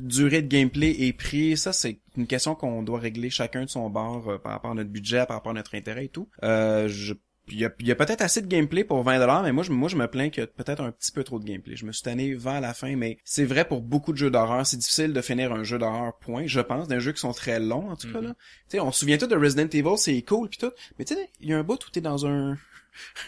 durée 0.01 0.41
de 0.41 0.47
gameplay 0.47 0.95
et 0.99 1.13
prix, 1.13 1.57
ça 1.57 1.73
c'est 1.73 1.99
une 2.17 2.27
question 2.27 2.55
qu'on 2.55 2.83
doit 2.83 2.99
régler 2.99 3.29
chacun 3.29 3.63
de 3.63 3.69
son 3.69 3.89
bord 3.89 4.29
euh, 4.29 4.37
par 4.37 4.53
rapport 4.53 4.71
à 4.71 4.73
notre 4.73 4.89
budget, 4.89 5.25
par 5.25 5.37
rapport 5.37 5.51
à 5.51 5.55
notre 5.55 5.75
intérêt 5.75 6.05
et 6.05 6.09
tout. 6.09 6.29
Euh, 6.43 6.87
je 6.87 7.13
il 7.51 7.59
y 7.59 7.65
a, 7.65 7.71
y 7.79 7.91
a 7.91 7.95
peut-être 7.95 8.21
assez 8.21 8.41
de 8.41 8.47
gameplay 8.47 8.83
pour 8.83 9.03
20 9.03 9.19
dollars, 9.19 9.43
mais 9.43 9.51
moi 9.51 9.63
je, 9.63 9.71
moi 9.71 9.89
je 9.89 9.95
me 9.95 10.07
plains 10.07 10.29
qu'il 10.29 10.41
y 10.41 10.43
a 10.43 10.47
peut-être 10.47 10.81
un 10.81 10.91
petit 10.91 11.11
peu 11.11 11.23
trop 11.23 11.39
de 11.39 11.45
gameplay. 11.45 11.75
Je 11.75 11.85
me 11.85 11.91
suis 11.91 12.03
tanné 12.03 12.33
vers 12.33 12.61
la 12.61 12.73
fin, 12.73 12.95
mais 12.95 13.17
c'est 13.23 13.45
vrai 13.45 13.65
pour 13.65 13.81
beaucoup 13.81 14.11
de 14.11 14.17
jeux 14.17 14.31
d'horreur, 14.31 14.65
c'est 14.65 14.77
difficile 14.77 15.13
de 15.13 15.21
finir 15.21 15.51
un 15.51 15.63
jeu 15.63 15.77
d'horreur 15.77 16.17
point, 16.19 16.47
je 16.47 16.59
pense, 16.59 16.87
d'un 16.87 16.99
jeu 16.99 17.11
qui 17.11 17.19
sont 17.19 17.33
très 17.33 17.59
longs 17.59 17.89
en 17.89 17.95
tout 17.95 18.11
cas 18.11 18.21
là. 18.21 18.29
Mm-hmm. 18.29 18.69
Tu 18.69 18.77
sais, 18.77 18.79
on 18.79 18.91
se 18.91 18.99
souvient 19.01 19.17
tout 19.17 19.27
de 19.27 19.35
Resident 19.35 19.67
Evil, 19.71 19.97
c'est 19.97 20.21
cool 20.21 20.49
puis 20.49 20.59
tout, 20.59 20.71
mais 20.97 21.05
tu 21.05 21.15
sais, 21.15 21.29
il 21.39 21.49
y 21.49 21.53
a 21.53 21.57
un 21.57 21.63
bout 21.63 21.83
où 21.85 21.89
t'es 21.89 22.01
dans 22.01 22.25
un 22.25 22.57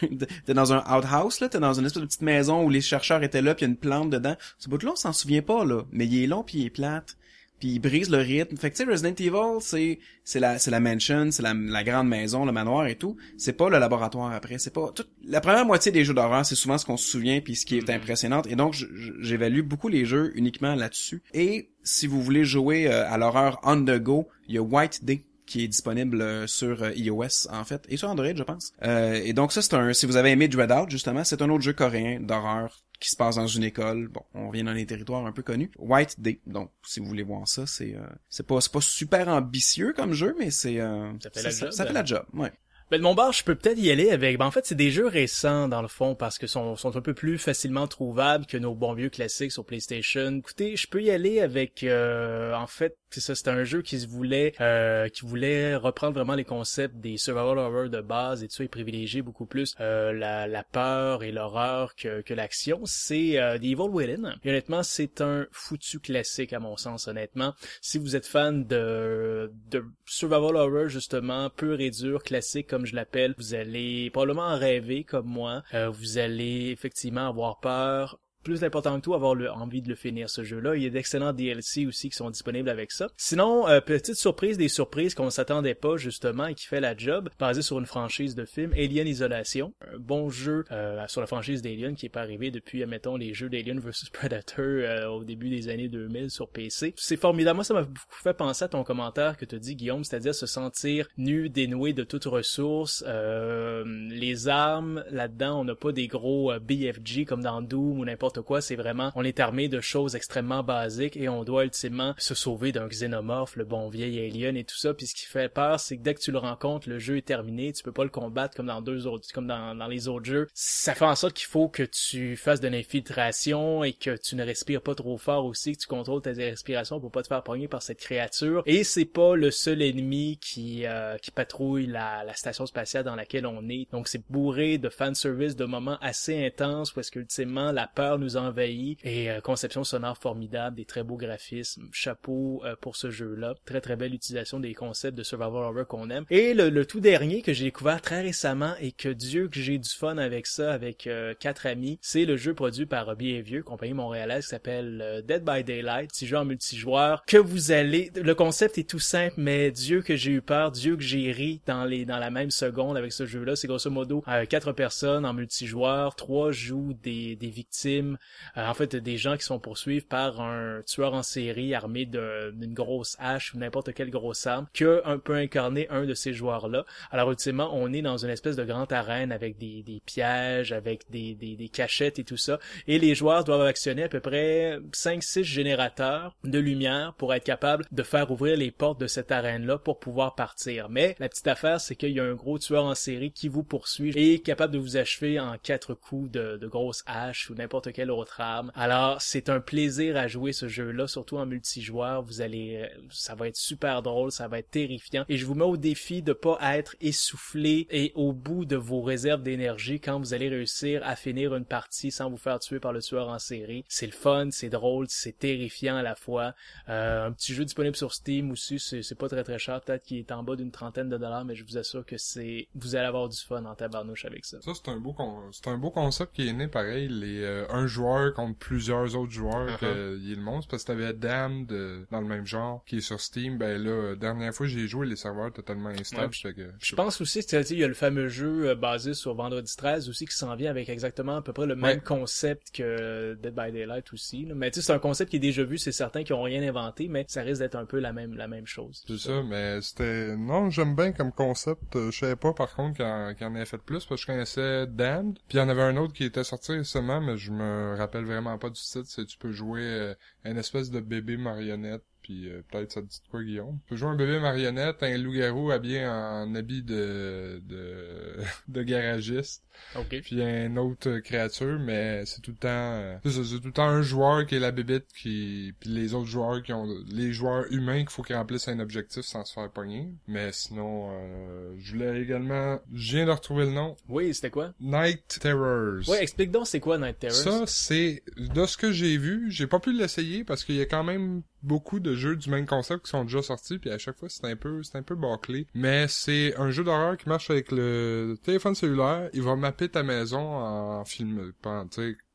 t'es 0.46 0.54
dans 0.54 0.72
un 0.72 0.78
outhouse 0.80 1.40
là, 1.40 1.48
t'es 1.48 1.60
dans 1.60 1.78
une 1.78 1.86
espèce 1.86 2.02
de 2.02 2.06
petite 2.06 2.22
maison 2.22 2.64
où 2.64 2.70
les 2.70 2.80
chercheurs 2.80 3.22
étaient 3.22 3.42
là, 3.42 3.54
puis 3.54 3.64
y 3.64 3.68
a 3.68 3.70
une 3.70 3.76
plante 3.76 4.10
dedans. 4.10 4.36
Ce 4.58 4.68
bout 4.68 4.82
là, 4.82 4.92
on 4.92 4.96
s'en 4.96 5.12
souvient 5.12 5.42
pas 5.42 5.64
là, 5.64 5.82
mais 5.92 6.06
il 6.06 6.24
est 6.24 6.26
long 6.26 6.42
puis 6.42 6.58
il 6.58 6.66
est 6.66 6.70
plate 6.70 7.16
puis 7.62 7.70
il 7.70 7.78
brise 7.78 8.10
le 8.10 8.18
rythme. 8.18 8.56
Fait 8.56 8.72
que 8.72 8.76
tu 8.76 8.82
sais 8.82 8.90
Resident 8.90 9.14
Evil, 9.14 9.60
c'est 9.60 10.00
c'est 10.24 10.40
la 10.40 10.58
c'est 10.58 10.72
la 10.72 10.80
mansion, 10.80 11.30
c'est 11.30 11.44
la, 11.44 11.54
la 11.54 11.84
grande 11.84 12.08
maison, 12.08 12.44
le 12.44 12.50
manoir 12.50 12.88
et 12.88 12.96
tout. 12.96 13.16
C'est 13.38 13.52
pas 13.52 13.70
le 13.70 13.78
laboratoire 13.78 14.32
après, 14.32 14.58
c'est 14.58 14.72
pas 14.72 14.90
toute 14.92 15.08
la 15.24 15.40
première 15.40 15.64
moitié 15.64 15.92
des 15.92 16.04
jeux 16.04 16.12
d'horreur, 16.12 16.44
c'est 16.44 16.56
souvent 16.56 16.76
ce 16.76 16.84
qu'on 16.84 16.96
se 16.96 17.08
souvient 17.08 17.40
puis 17.40 17.54
ce 17.54 17.64
qui 17.64 17.78
est 17.78 17.88
mm-hmm. 17.88 17.94
impressionnant 17.94 18.42
et 18.48 18.56
donc 18.56 18.74
j'évalue 19.20 19.60
beaucoup 19.60 19.86
les 19.86 20.04
jeux 20.04 20.32
uniquement 20.34 20.74
là-dessus. 20.74 21.22
Et 21.34 21.70
si 21.84 22.08
vous 22.08 22.20
voulez 22.20 22.44
jouer 22.44 22.88
euh, 22.88 23.08
à 23.08 23.16
l'horreur 23.16 23.60
on 23.62 23.80
the 23.84 23.96
go, 23.96 24.26
il 24.48 24.56
y 24.56 24.58
a 24.58 24.62
White 24.62 25.04
Day 25.04 25.22
qui 25.46 25.62
est 25.62 25.68
disponible 25.68 26.20
euh, 26.20 26.48
sur 26.48 26.82
euh, 26.82 26.90
iOS 26.96 27.46
en 27.52 27.62
fait 27.62 27.86
et 27.88 27.96
sur 27.96 28.10
Android 28.10 28.34
je 28.34 28.42
pense. 28.42 28.72
et 28.82 29.32
donc 29.34 29.52
ça 29.52 29.62
c'est 29.62 29.74
un 29.74 29.92
si 29.92 30.06
vous 30.06 30.16
avez 30.16 30.30
aimé 30.30 30.48
Dread 30.48 30.72
Out 30.72 30.90
justement, 30.90 31.22
c'est 31.22 31.42
un 31.42 31.48
autre 31.48 31.62
jeu 31.62 31.74
coréen 31.74 32.18
d'horreur 32.18 32.82
qui 33.02 33.10
se 33.10 33.16
passe 33.16 33.36
dans 33.36 33.46
une 33.46 33.64
école. 33.64 34.08
Bon, 34.08 34.22
on 34.34 34.50
vient 34.50 34.64
dans 34.64 34.74
des 34.74 34.86
territoires 34.86 35.26
un 35.26 35.32
peu 35.32 35.42
connus. 35.42 35.70
White 35.78 36.20
Day. 36.20 36.40
Donc, 36.46 36.70
si 36.86 37.00
vous 37.00 37.06
voulez 37.06 37.22
voir 37.22 37.46
ça, 37.46 37.66
c'est 37.66 37.94
euh, 37.94 38.06
c'est 38.28 38.46
pas 38.46 38.60
c'est 38.60 38.72
pas 38.72 38.80
super 38.80 39.28
ambitieux 39.28 39.92
comme 39.92 40.12
jeu, 40.12 40.34
mais 40.38 40.50
c'est 40.50 40.80
euh, 40.80 41.12
ça 41.20 41.30
fait 41.30 41.42
la 41.42 41.50
job. 41.50 41.70
Ça 41.72 41.86
fait 41.86 41.92
la 41.92 42.04
job. 42.04 42.24
Ouais. 42.34 42.52
Ben, 42.90 42.98
de 42.98 43.04
mon 43.04 43.14
bar, 43.14 43.32
je 43.32 43.42
peux 43.42 43.54
peut-être 43.54 43.78
y 43.78 43.90
aller 43.90 44.10
avec. 44.10 44.36
Ben, 44.38 44.44
en 44.44 44.50
fait, 44.50 44.66
c'est 44.66 44.74
des 44.74 44.90
jeux 44.90 45.06
récents 45.06 45.66
dans 45.66 45.80
le 45.80 45.88
fond 45.88 46.14
parce 46.14 46.36
que 46.36 46.46
sont, 46.46 46.76
sont 46.76 46.94
un 46.94 47.00
peu 47.00 47.14
plus 47.14 47.38
facilement 47.38 47.86
trouvables 47.88 48.44
que 48.44 48.58
nos 48.58 48.74
bons 48.74 48.92
vieux 48.92 49.08
classiques 49.08 49.52
sur 49.52 49.64
PlayStation. 49.64 50.36
Écoutez, 50.36 50.76
je 50.76 50.86
peux 50.86 51.02
y 51.02 51.10
aller 51.10 51.40
avec. 51.40 51.84
Euh, 51.84 52.54
en 52.54 52.66
fait, 52.66 52.98
c'est 53.14 53.20
ça, 53.20 53.34
c'était 53.34 53.50
un 53.50 53.64
jeu 53.64 53.82
qui 53.82 53.98
se 54.00 54.06
voulait, 54.06 54.54
euh, 54.60 55.08
qui 55.08 55.26
voulait 55.26 55.76
reprendre 55.76 56.14
vraiment 56.14 56.34
les 56.34 56.44
concepts 56.44 56.96
des 56.96 57.16
survival 57.16 57.58
horror 57.58 57.88
de 57.88 58.00
base 58.00 58.42
et 58.42 58.48
tout 58.48 58.56
ça, 58.56 58.64
et 58.64 58.68
privilégier 58.68 59.22
beaucoup 59.22 59.46
plus 59.46 59.74
euh, 59.80 60.12
la, 60.12 60.46
la 60.46 60.64
peur 60.64 61.22
et 61.22 61.32
l'horreur 61.32 61.94
que, 61.94 62.22
que 62.22 62.34
l'action. 62.34 62.80
C'est 62.84 63.38
euh, 63.38 63.58
The 63.58 63.64
Evil 63.64 63.90
Within. 63.90 64.36
Honnêtement, 64.44 64.82
c'est 64.82 65.20
un 65.20 65.46
foutu 65.50 66.00
classique 66.00 66.52
à 66.52 66.60
mon 66.60 66.76
sens. 66.76 67.08
Honnêtement, 67.08 67.54
si 67.80 67.98
vous 67.98 68.16
êtes 68.16 68.26
fan 68.26 68.64
de 68.64 69.52
de 69.70 69.84
survival 70.06 70.56
horror 70.56 70.88
justement 70.88 71.50
pur 71.50 71.80
et 71.80 71.90
dur, 71.90 72.22
classique 72.22 72.66
comme 72.68 72.86
je 72.86 72.94
l'appelle, 72.94 73.34
vous 73.38 73.54
allez 73.54 74.10
probablement 74.10 74.46
en 74.46 74.58
rêver 74.58 75.04
comme 75.04 75.26
moi. 75.26 75.62
Euh, 75.74 75.88
vous 75.88 76.18
allez 76.18 76.70
effectivement 76.70 77.28
avoir 77.28 77.60
peur 77.60 78.18
plus 78.42 78.64
important 78.64 78.98
que 78.98 79.04
tout, 79.04 79.14
avoir 79.14 79.34
le, 79.34 79.50
envie 79.50 79.82
de 79.82 79.88
le 79.88 79.94
finir 79.94 80.28
ce 80.28 80.44
jeu-là. 80.44 80.76
Il 80.76 80.82
y 80.82 80.86
a 80.86 80.90
d'excellents 80.90 81.32
DLC 81.32 81.86
aussi 81.86 82.10
qui 82.10 82.16
sont 82.16 82.30
disponibles 82.30 82.68
avec 82.68 82.92
ça. 82.92 83.08
Sinon, 83.16 83.68
euh, 83.68 83.80
petite 83.80 84.16
surprise 84.16 84.58
des 84.58 84.68
surprises 84.68 85.14
qu'on 85.14 85.30
s'attendait 85.30 85.74
pas 85.74 85.96
justement 85.96 86.46
et 86.46 86.54
qui 86.54 86.66
fait 86.66 86.80
la 86.80 86.96
job, 86.96 87.30
basé 87.38 87.62
sur 87.62 87.78
une 87.78 87.86
franchise 87.86 88.34
de 88.34 88.44
film, 88.44 88.72
Alien 88.72 89.06
Isolation, 89.06 89.72
un 89.92 89.98
bon 89.98 90.30
jeu 90.30 90.64
euh, 90.70 91.02
sur 91.08 91.20
la 91.20 91.26
franchise 91.26 91.62
d'Alien 91.62 91.94
qui 91.94 92.06
est 92.06 92.10
pas 92.10 92.20
arrivé 92.20 92.50
depuis, 92.50 92.82
admettons, 92.82 93.16
les 93.16 93.34
jeux 93.34 93.48
d'Alien 93.48 93.78
vs 93.78 94.10
Predator 94.12 94.64
euh, 94.64 95.06
au 95.06 95.24
début 95.24 95.48
des 95.48 95.68
années 95.68 95.88
2000 95.88 96.30
sur 96.30 96.48
PC. 96.48 96.94
C'est 96.96 97.16
formidable. 97.16 97.56
Moi, 97.56 97.64
ça 97.64 97.74
m'a 97.74 97.82
beaucoup 97.82 98.22
fait 98.22 98.34
penser 98.34 98.64
à 98.64 98.68
ton 98.68 98.84
commentaire 98.84 99.36
que 99.36 99.44
tu 99.44 99.58
dis, 99.58 99.76
Guillaume, 99.76 100.04
c'est-à-dire 100.04 100.34
se 100.34 100.46
sentir 100.46 101.08
nu, 101.16 101.48
dénoué 101.48 101.92
de 101.92 102.04
toute 102.04 102.24
ressource. 102.24 103.04
les 103.04 104.48
armes, 104.48 105.04
là-dedans, 105.10 105.60
on 105.60 105.64
n'a 105.64 105.74
pas 105.74 105.92
des 105.92 106.08
gros 106.08 106.52
BFG 106.58 107.24
comme 107.26 107.42
dans 107.42 107.62
Doom 107.62 108.00
ou 108.00 108.04
n'importe 108.04 108.31
quoi, 108.40 108.60
c'est 108.60 108.76
vraiment, 108.76 109.12
on 109.14 109.24
est 109.24 109.40
armé 109.40 109.68
de 109.68 109.80
choses 109.80 110.16
extrêmement 110.16 110.62
basiques 110.62 111.16
et 111.16 111.28
on 111.28 111.44
doit 111.44 111.64
ultimement 111.64 112.14
se 112.18 112.34
sauver 112.34 112.72
d'un 112.72 112.88
xénomorphe, 112.88 113.56
le 113.56 113.64
bon 113.64 113.88
vieil 113.88 114.18
alien 114.18 114.56
et 114.56 114.64
tout 114.64 114.76
ça. 114.76 114.94
Puis 114.94 115.06
ce 115.06 115.14
qui 115.14 115.26
fait 115.26 115.48
peur, 115.48 115.80
c'est 115.80 115.96
que 115.96 116.02
dès 116.02 116.14
que 116.14 116.20
tu 116.20 116.32
le 116.32 116.38
rencontres, 116.38 116.88
le 116.88 116.98
jeu 116.98 117.18
est 117.18 117.26
terminé, 117.26 117.72
tu 117.72 117.82
peux 117.82 117.92
pas 117.92 118.04
le 118.04 118.10
combattre 118.10 118.56
comme 118.56 118.66
dans 118.66 118.82
deux 118.82 119.06
autres, 119.06 119.26
comme 119.32 119.46
dans, 119.46 119.74
dans 119.74 119.86
les 119.86 120.08
autres 120.08 120.26
jeux. 120.26 120.48
Ça 120.54 120.94
fait 120.94 121.04
en 121.04 121.14
sorte 121.14 121.34
qu'il 121.34 121.46
faut 121.46 121.68
que 121.68 121.82
tu 121.82 122.36
fasses 122.36 122.60
de 122.60 122.68
l'infiltration 122.68 123.84
et 123.84 123.92
que 123.92 124.16
tu 124.16 124.36
ne 124.36 124.44
respires 124.44 124.82
pas 124.82 124.94
trop 124.94 125.18
fort 125.18 125.44
aussi, 125.44 125.72
que 125.72 125.80
tu 125.80 125.86
contrôles 125.86 126.22
tes 126.22 126.32
respirations 126.32 127.00
pour 127.00 127.10
pas 127.10 127.22
te 127.22 127.28
faire 127.28 127.42
pogner 127.42 127.68
par 127.68 127.82
cette 127.82 127.98
créature. 127.98 128.62
Et 128.66 128.84
c'est 128.84 129.04
pas 129.04 129.36
le 129.36 129.50
seul 129.50 129.82
ennemi 129.82 130.38
qui 130.40 130.86
euh, 130.86 131.16
qui 131.18 131.30
patrouille 131.30 131.86
la, 131.86 132.24
la 132.24 132.34
station 132.34 132.66
spatiale 132.66 133.04
dans 133.04 133.16
laquelle 133.16 133.46
on 133.46 133.68
est. 133.68 133.90
Donc 133.92 134.08
c'est 134.08 134.22
bourré 134.30 134.78
de 134.78 134.88
fanservice, 134.88 135.56
de 135.56 135.64
moments 135.64 135.98
assez 136.00 136.44
intenses 136.44 136.94
où 136.94 137.00
est-ce 137.00 137.10
qu'ultimement 137.10 137.72
la 137.72 137.86
peur 137.86 138.18
nous 138.22 138.36
envahit. 138.36 138.98
Et 139.04 139.30
euh, 139.30 139.40
conception 139.40 139.84
sonore 139.84 140.18
formidable, 140.18 140.76
des 140.76 140.84
très 140.84 141.02
beaux 141.02 141.16
graphismes, 141.16 141.88
chapeau 141.92 142.62
euh, 142.64 142.76
pour 142.80 142.96
ce 142.96 143.10
jeu-là, 143.10 143.54
très 143.64 143.80
très 143.80 143.96
belle 143.96 144.14
utilisation 144.14 144.60
des 144.60 144.74
concepts 144.74 145.16
de 145.16 145.22
survival 145.22 145.64
horror 145.64 145.86
qu'on 145.86 146.10
aime. 146.10 146.24
Et 146.30 146.54
le, 146.54 146.86
tout 146.86 147.00
dernier 147.00 147.42
que 147.42 147.52
j'ai 147.52 147.64
découvert 147.64 148.00
très 148.00 148.22
récemment 148.22 148.74
et 148.80 148.92
que 148.92 149.08
Dieu 149.08 149.48
que 149.48 149.60
j'ai 149.60 149.78
du 149.78 149.88
fun 149.88 150.18
avec 150.18 150.46
ça, 150.46 150.72
avec 150.72 151.06
euh, 151.06 151.34
quatre 151.38 151.66
amis, 151.66 151.98
c'est 152.00 152.24
le 152.24 152.36
jeu 152.36 152.54
produit 152.54 152.86
par 152.86 153.12
Vieux, 153.22 153.62
compagnie 153.62 153.92
montréalaise 153.92 154.44
qui 154.44 154.50
s'appelle 154.50 155.22
Dead 155.28 155.44
by 155.44 155.62
Daylight, 155.62 156.10
petit 156.10 156.26
jeu 156.26 156.38
en 156.38 156.44
multijoueur 156.44 157.22
que 157.26 157.36
vous 157.36 157.72
allez, 157.72 158.10
le 158.16 158.34
concept 158.34 158.78
est 158.78 158.88
tout 158.88 158.98
simple, 158.98 159.34
mais 159.36 159.70
Dieu 159.70 160.02
que 160.02 160.16
j'ai 160.16 160.32
eu 160.32 160.40
peur, 160.40 160.72
Dieu 160.72 160.96
que 160.96 161.02
j'ai 161.02 161.30
ri 161.30 161.60
dans 161.66 161.84
les 161.84 162.04
dans 162.04 162.18
la 162.18 162.30
même 162.30 162.50
seconde 162.50 162.96
avec 162.96 163.12
ce 163.12 163.26
jeu-là, 163.26 163.54
c'est 163.54 163.66
grosso 163.66 163.90
modo 163.90 164.24
quatre 164.48 164.72
personnes 164.72 165.24
en 165.24 165.34
multijoueur, 165.34 166.16
trois 166.16 166.52
jouent 166.52 166.94
des, 167.02 167.36
des 167.36 167.50
victimes 167.50 168.11
euh, 168.56 168.66
en 168.66 168.74
fait 168.74 168.96
des 168.96 169.16
gens 169.16 169.36
qui 169.36 169.44
sont 169.44 169.58
poursuivis 169.58 170.00
par 170.00 170.40
un 170.40 170.82
tueur 170.86 171.14
en 171.14 171.22
série 171.22 171.74
armé 171.74 172.06
d'une 172.06 172.74
grosse 172.74 173.16
hache 173.18 173.54
ou 173.54 173.58
n'importe 173.58 173.92
quelle 173.92 174.10
grosse 174.10 174.46
arme 174.46 174.66
que 174.74 175.02
un 175.04 175.18
peut 175.18 175.36
incarner 175.36 175.88
un 175.90 176.04
de 176.04 176.14
ces 176.14 176.32
joueurs 176.32 176.68
là 176.68 176.84
alors 177.10 177.30
ultimement 177.30 177.70
on 177.72 177.92
est 177.92 178.02
dans 178.02 178.16
une 178.16 178.30
espèce 178.30 178.56
de 178.56 178.64
grande 178.64 178.92
arène 178.92 179.32
avec 179.32 179.58
des, 179.58 180.02
pièges 180.04 180.72
avec 180.72 181.10
des, 181.10 181.70
cachettes 181.72 182.18
et 182.18 182.24
tout 182.24 182.36
ça. 182.36 182.58
Et 182.86 182.98
les 182.98 183.14
joueurs 183.14 183.44
doivent 183.44 183.62
actionner 183.66 184.04
à 184.04 184.08
peu 184.08 184.20
près 184.20 184.78
5-6 184.92 185.42
générateurs 185.44 186.36
de 186.44 186.58
lumière 186.58 187.14
pour 187.14 187.34
être 187.34 187.44
capable 187.44 187.84
de 187.92 188.02
faire 188.02 188.30
ouvrir 188.30 188.56
les 188.56 188.70
portes 188.70 189.00
de 189.00 189.06
cette 189.06 189.32
arène 189.32 189.66
là 189.66 189.78
pour 189.78 189.98
pouvoir 189.98 190.34
partir. 190.34 190.88
Mais 190.88 191.16
la 191.18 191.28
petite 191.28 191.46
affaire 191.48 191.80
c'est 191.80 191.96
qu'il 191.96 192.10
y 192.10 192.20
a 192.20 192.24
un 192.24 192.34
gros 192.34 192.58
tueur 192.58 192.84
en 192.84 192.94
série 192.94 193.32
qui 193.32 193.48
vous 193.48 193.62
poursuit 193.62 194.12
et 194.16 194.40
capable 194.40 194.74
de 194.74 194.78
vous 194.78 194.96
achever 194.96 195.38
en 195.40 195.56
quatre 195.58 195.94
coups 195.94 196.30
de, 196.30 196.56
de 196.56 196.70
haches 197.06 197.50
ou 197.50 197.54
n'importe 197.54 197.92
quelle 197.92 198.01
autre 198.10 198.32
alors, 198.74 199.20
c'est 199.20 199.48
un 199.48 199.60
plaisir 199.60 200.16
à 200.16 200.26
jouer 200.26 200.52
ce 200.52 200.68
jeu-là, 200.68 201.06
surtout 201.06 201.36
en 201.36 201.46
multijoueur. 201.46 202.22
Vous 202.22 202.40
allez, 202.40 202.82
euh, 202.82 203.02
ça 203.10 203.34
va 203.34 203.48
être 203.48 203.56
super 203.56 204.02
drôle, 204.02 204.32
ça 204.32 204.48
va 204.48 204.58
être 204.58 204.70
terrifiant. 204.70 205.24
Et 205.28 205.36
je 205.36 205.46
vous 205.46 205.54
mets 205.54 205.64
au 205.64 205.76
défi 205.76 206.22
de 206.22 206.32
pas 206.32 206.58
être 206.76 206.96
essoufflé 207.00 207.86
et 207.90 208.12
au 208.14 208.32
bout 208.32 208.64
de 208.64 208.76
vos 208.76 209.02
réserves 209.02 209.42
d'énergie 209.42 210.00
quand 210.00 210.18
vous 210.18 210.34
allez 210.34 210.48
réussir 210.48 211.02
à 211.04 211.16
finir 211.16 211.54
une 211.54 211.64
partie 211.64 212.10
sans 212.10 212.30
vous 212.30 212.36
faire 212.36 212.58
tuer 212.58 212.80
par 212.80 212.92
le 212.92 213.02
tueur 213.02 213.28
en 213.28 213.38
série. 213.38 213.84
C'est 213.88 214.06
le 214.06 214.12
fun, 214.12 214.48
c'est 214.50 214.70
drôle, 214.70 215.06
c'est 215.08 215.38
terrifiant 215.38 215.96
à 215.96 216.02
la 216.02 216.14
fois. 216.14 216.54
Euh, 216.88 217.26
un 217.26 217.32
petit 217.32 217.54
jeu 217.54 217.64
disponible 217.64 217.96
sur 217.96 218.12
Steam 218.12 218.50
aussi, 218.50 218.78
c'est 218.78 219.18
pas 219.18 219.28
très 219.28 219.44
très 219.44 219.58
cher, 219.58 219.80
peut-être 219.80 220.02
qu'il 220.04 220.18
est 220.18 220.32
en 220.32 220.42
bas 220.42 220.56
d'une 220.56 220.70
trentaine 220.70 221.08
de 221.08 221.16
dollars, 221.16 221.44
mais 221.44 221.54
je 221.54 221.64
vous 221.64 221.78
assure 221.78 222.04
que 222.04 222.16
c'est, 222.16 222.68
vous 222.74 222.96
allez 222.96 223.06
avoir 223.06 223.28
du 223.28 223.38
fun 223.38 223.64
en 223.64 223.74
tabarnouche 223.74 224.24
avec 224.24 224.44
ça. 224.44 224.60
Ça 224.62 224.72
c'est 224.74 224.90
un 224.90 224.98
beau, 224.98 225.14
c'est 225.52 225.68
un 225.68 225.78
beau 225.78 225.90
concept 225.90 226.34
qui 226.34 226.48
est 226.48 226.52
né 226.52 226.68
pareil, 226.68 227.08
les 227.08 227.42
euh, 227.42 227.66
un 227.70 227.86
joueur 227.92 228.34
contre 228.34 228.58
plusieurs 228.58 229.16
autres 229.16 229.32
joueurs 229.32 229.78
uh 229.82 229.86
est 230.32 230.34
le 230.34 230.42
monstre 230.42 230.70
parce 230.70 230.82
que 230.82 230.88
t'avais 230.88 231.12
Damned 231.12 231.72
dans 232.10 232.20
le 232.20 232.26
même 232.26 232.46
genre 232.46 232.82
qui 232.86 232.98
est 232.98 233.00
sur 233.00 233.20
Steam. 233.20 233.58
Ben 233.58 233.82
là 233.82 234.14
dernière 234.16 234.54
fois 234.54 234.66
j'ai 234.66 234.86
joué 234.86 235.06
les 235.06 235.16
serveurs 235.16 235.52
totalement 235.52 235.90
instables 235.90 236.32
je 236.78 236.94
pense 236.94 237.20
aussi 237.20 237.40
il 237.40 237.78
y 237.78 237.84
a 237.84 237.88
le 237.88 237.94
fameux 237.94 238.28
jeu 238.28 238.70
euh, 238.70 238.74
basé 238.74 239.14
sur 239.14 239.34
Vendredi 239.34 239.74
13 239.76 240.08
aussi 240.08 240.26
qui 240.26 240.36
s'en 240.36 240.54
vient 240.56 240.70
avec 240.70 240.88
exactement 240.88 241.36
à 241.36 241.42
peu 241.42 241.52
près 241.52 241.66
le 241.66 241.76
même 241.76 242.00
concept 242.00 242.70
que 242.72 243.34
Dead 243.34 243.54
by 243.54 243.72
Daylight 243.72 244.12
aussi 244.12 244.46
mais 244.54 244.70
tu 244.70 244.80
sais 244.80 244.86
c'est 244.86 244.92
un 244.92 244.98
concept 244.98 245.30
qui 245.30 245.36
est 245.36 245.40
déjà 245.40 245.64
vu 245.64 245.78
c'est 245.78 245.92
certain 245.92 246.22
qu'ils 246.22 246.34
ont 246.34 246.42
rien 246.42 246.62
inventé 246.62 247.08
mais 247.08 247.24
ça 247.28 247.42
risque 247.42 247.60
d'être 247.60 247.76
un 247.76 247.84
peu 247.84 247.98
la 247.98 248.12
même 248.12 248.34
la 248.34 248.48
même 248.48 248.66
chose. 248.66 249.04
C'est 249.06 249.18
ça 249.18 249.42
mais 249.42 249.80
c'était 249.80 250.36
non 250.36 250.70
j'aime 250.70 250.94
bien 250.94 251.12
comme 251.12 251.32
concept 251.32 252.10
je 252.10 252.18
savais 252.18 252.36
pas 252.36 252.52
par 252.52 252.74
contre 252.74 252.96
qu'il 252.96 253.04
en, 253.04 253.54
avait 253.54 253.64
fait 253.64 253.78
plus 253.78 254.04
parce 254.04 254.08
que 254.08 254.16
je 254.16 254.26
connaissais 254.26 254.86
Damned 254.86 255.38
puis 255.48 255.58
il 255.58 255.60
y 255.60 255.60
en 255.60 255.68
avait 255.68 255.82
un 255.82 255.96
autre 255.96 256.12
qui 256.12 256.24
était 256.24 256.44
sorti 256.44 256.72
récemment 256.72 257.20
mais 257.20 257.36
je 257.36 257.50
me 257.50 257.71
rappelle 257.96 258.24
vraiment 258.24 258.58
pas 258.58 258.70
du 258.70 258.80
titre 258.80 259.06
c'est 259.06 259.26
tu 259.26 259.38
peux 259.38 259.52
jouer 259.52 259.82
euh, 259.82 260.14
une 260.44 260.58
espèce 260.58 260.90
de 260.90 261.00
bébé 261.00 261.36
marionnette 261.36 262.04
puis 262.22 262.48
euh, 262.48 262.62
peut-être 262.70 262.92
ça 262.92 263.02
te 263.02 263.06
dit 263.06 263.20
quoi 263.30 263.42
Guillaume? 263.42 263.78
Tu 263.84 263.90
peux 263.90 263.96
jouer 263.96 264.10
un 264.10 264.16
bébé 264.16 264.38
marionnette, 264.38 265.02
un 265.02 265.18
loup-garou 265.18 265.70
habillé 265.70 266.06
en 266.06 266.54
habit 266.54 266.82
de 266.82 267.62
de, 267.66 268.36
de 268.68 268.82
garagiste. 268.82 269.64
Okay. 269.96 270.20
Puis 270.20 270.40
une 270.40 270.78
autre 270.78 271.18
créature, 271.18 271.78
mais 271.80 272.24
c'est 272.26 272.40
tout 272.40 272.52
le 272.52 272.56
temps 272.56 272.68
euh, 272.68 273.16
c'est 273.24 273.60
tout 273.60 273.66
le 273.66 273.72
temps 273.72 273.88
un 273.88 274.02
joueur 274.02 274.46
qui 274.46 274.54
est 274.54 274.60
la 274.60 274.70
bébête 274.70 275.08
qui 275.16 275.74
puis 275.80 275.90
les 275.90 276.14
autres 276.14 276.28
joueurs 276.28 276.62
qui 276.62 276.72
ont 276.72 276.86
les 277.08 277.32
joueurs 277.32 277.64
humains 277.70 278.00
qu'il 278.00 278.10
faut 278.10 278.22
qu'ils 278.22 278.36
remplissent 278.36 278.68
un 278.68 278.78
objectif 278.78 279.22
sans 279.22 279.44
se 279.44 279.52
faire 279.52 279.70
pogner. 279.70 280.08
Mais 280.28 280.52
sinon 280.52 281.10
euh, 281.10 281.74
je 281.78 281.92
voulais 281.92 282.22
également 282.22 282.78
je 282.92 283.16
viens 283.16 283.26
de 283.26 283.30
retrouver 283.30 283.66
le 283.66 283.72
nom. 283.72 283.96
Oui, 284.08 284.32
c'était 284.34 284.50
quoi? 284.50 284.72
Night 284.80 285.40
Terrors. 285.40 286.02
Oui, 286.08 286.16
explique 286.20 286.50
donc 286.50 286.66
c'est 286.66 286.80
quoi 286.80 286.98
Night 286.98 287.18
Terrors. 287.18 287.34
Ça 287.34 287.64
c'est 287.66 288.22
de 288.36 288.66
ce 288.66 288.76
que 288.76 288.92
j'ai 288.92 289.16
vu, 289.16 289.50
j'ai 289.50 289.66
pas 289.66 289.80
pu 289.80 289.92
l'essayer 289.92 290.44
parce 290.44 290.64
qu'il 290.64 290.76
y 290.76 290.80
a 290.80 290.86
quand 290.86 291.04
même 291.04 291.42
beaucoup 291.62 292.00
de 292.00 292.14
jeux 292.14 292.36
du 292.36 292.50
même 292.50 292.66
concept 292.66 293.04
qui 293.04 293.10
sont 293.10 293.24
déjà 293.24 293.42
sortis 293.42 293.78
puis 293.78 293.90
à 293.90 293.98
chaque 293.98 294.18
fois 294.18 294.28
c'est 294.28 294.46
un 294.46 294.56
peu 294.56 294.82
c'est 294.82 294.98
un 294.98 295.02
peu 295.02 295.14
bâclé. 295.14 295.66
Mais 295.74 296.06
c'est 296.08 296.54
un 296.56 296.70
jeu 296.70 296.84
d'horreur 296.84 297.16
qui 297.16 297.28
marche 297.28 297.50
avec 297.50 297.70
le 297.70 298.36
téléphone 298.42 298.74
cellulaire. 298.74 299.30
Il 299.32 299.42
va 299.42 299.56
mapper 299.56 299.88
ta 299.88 300.02
maison 300.02 300.40
en 300.40 301.04
film 301.04 301.52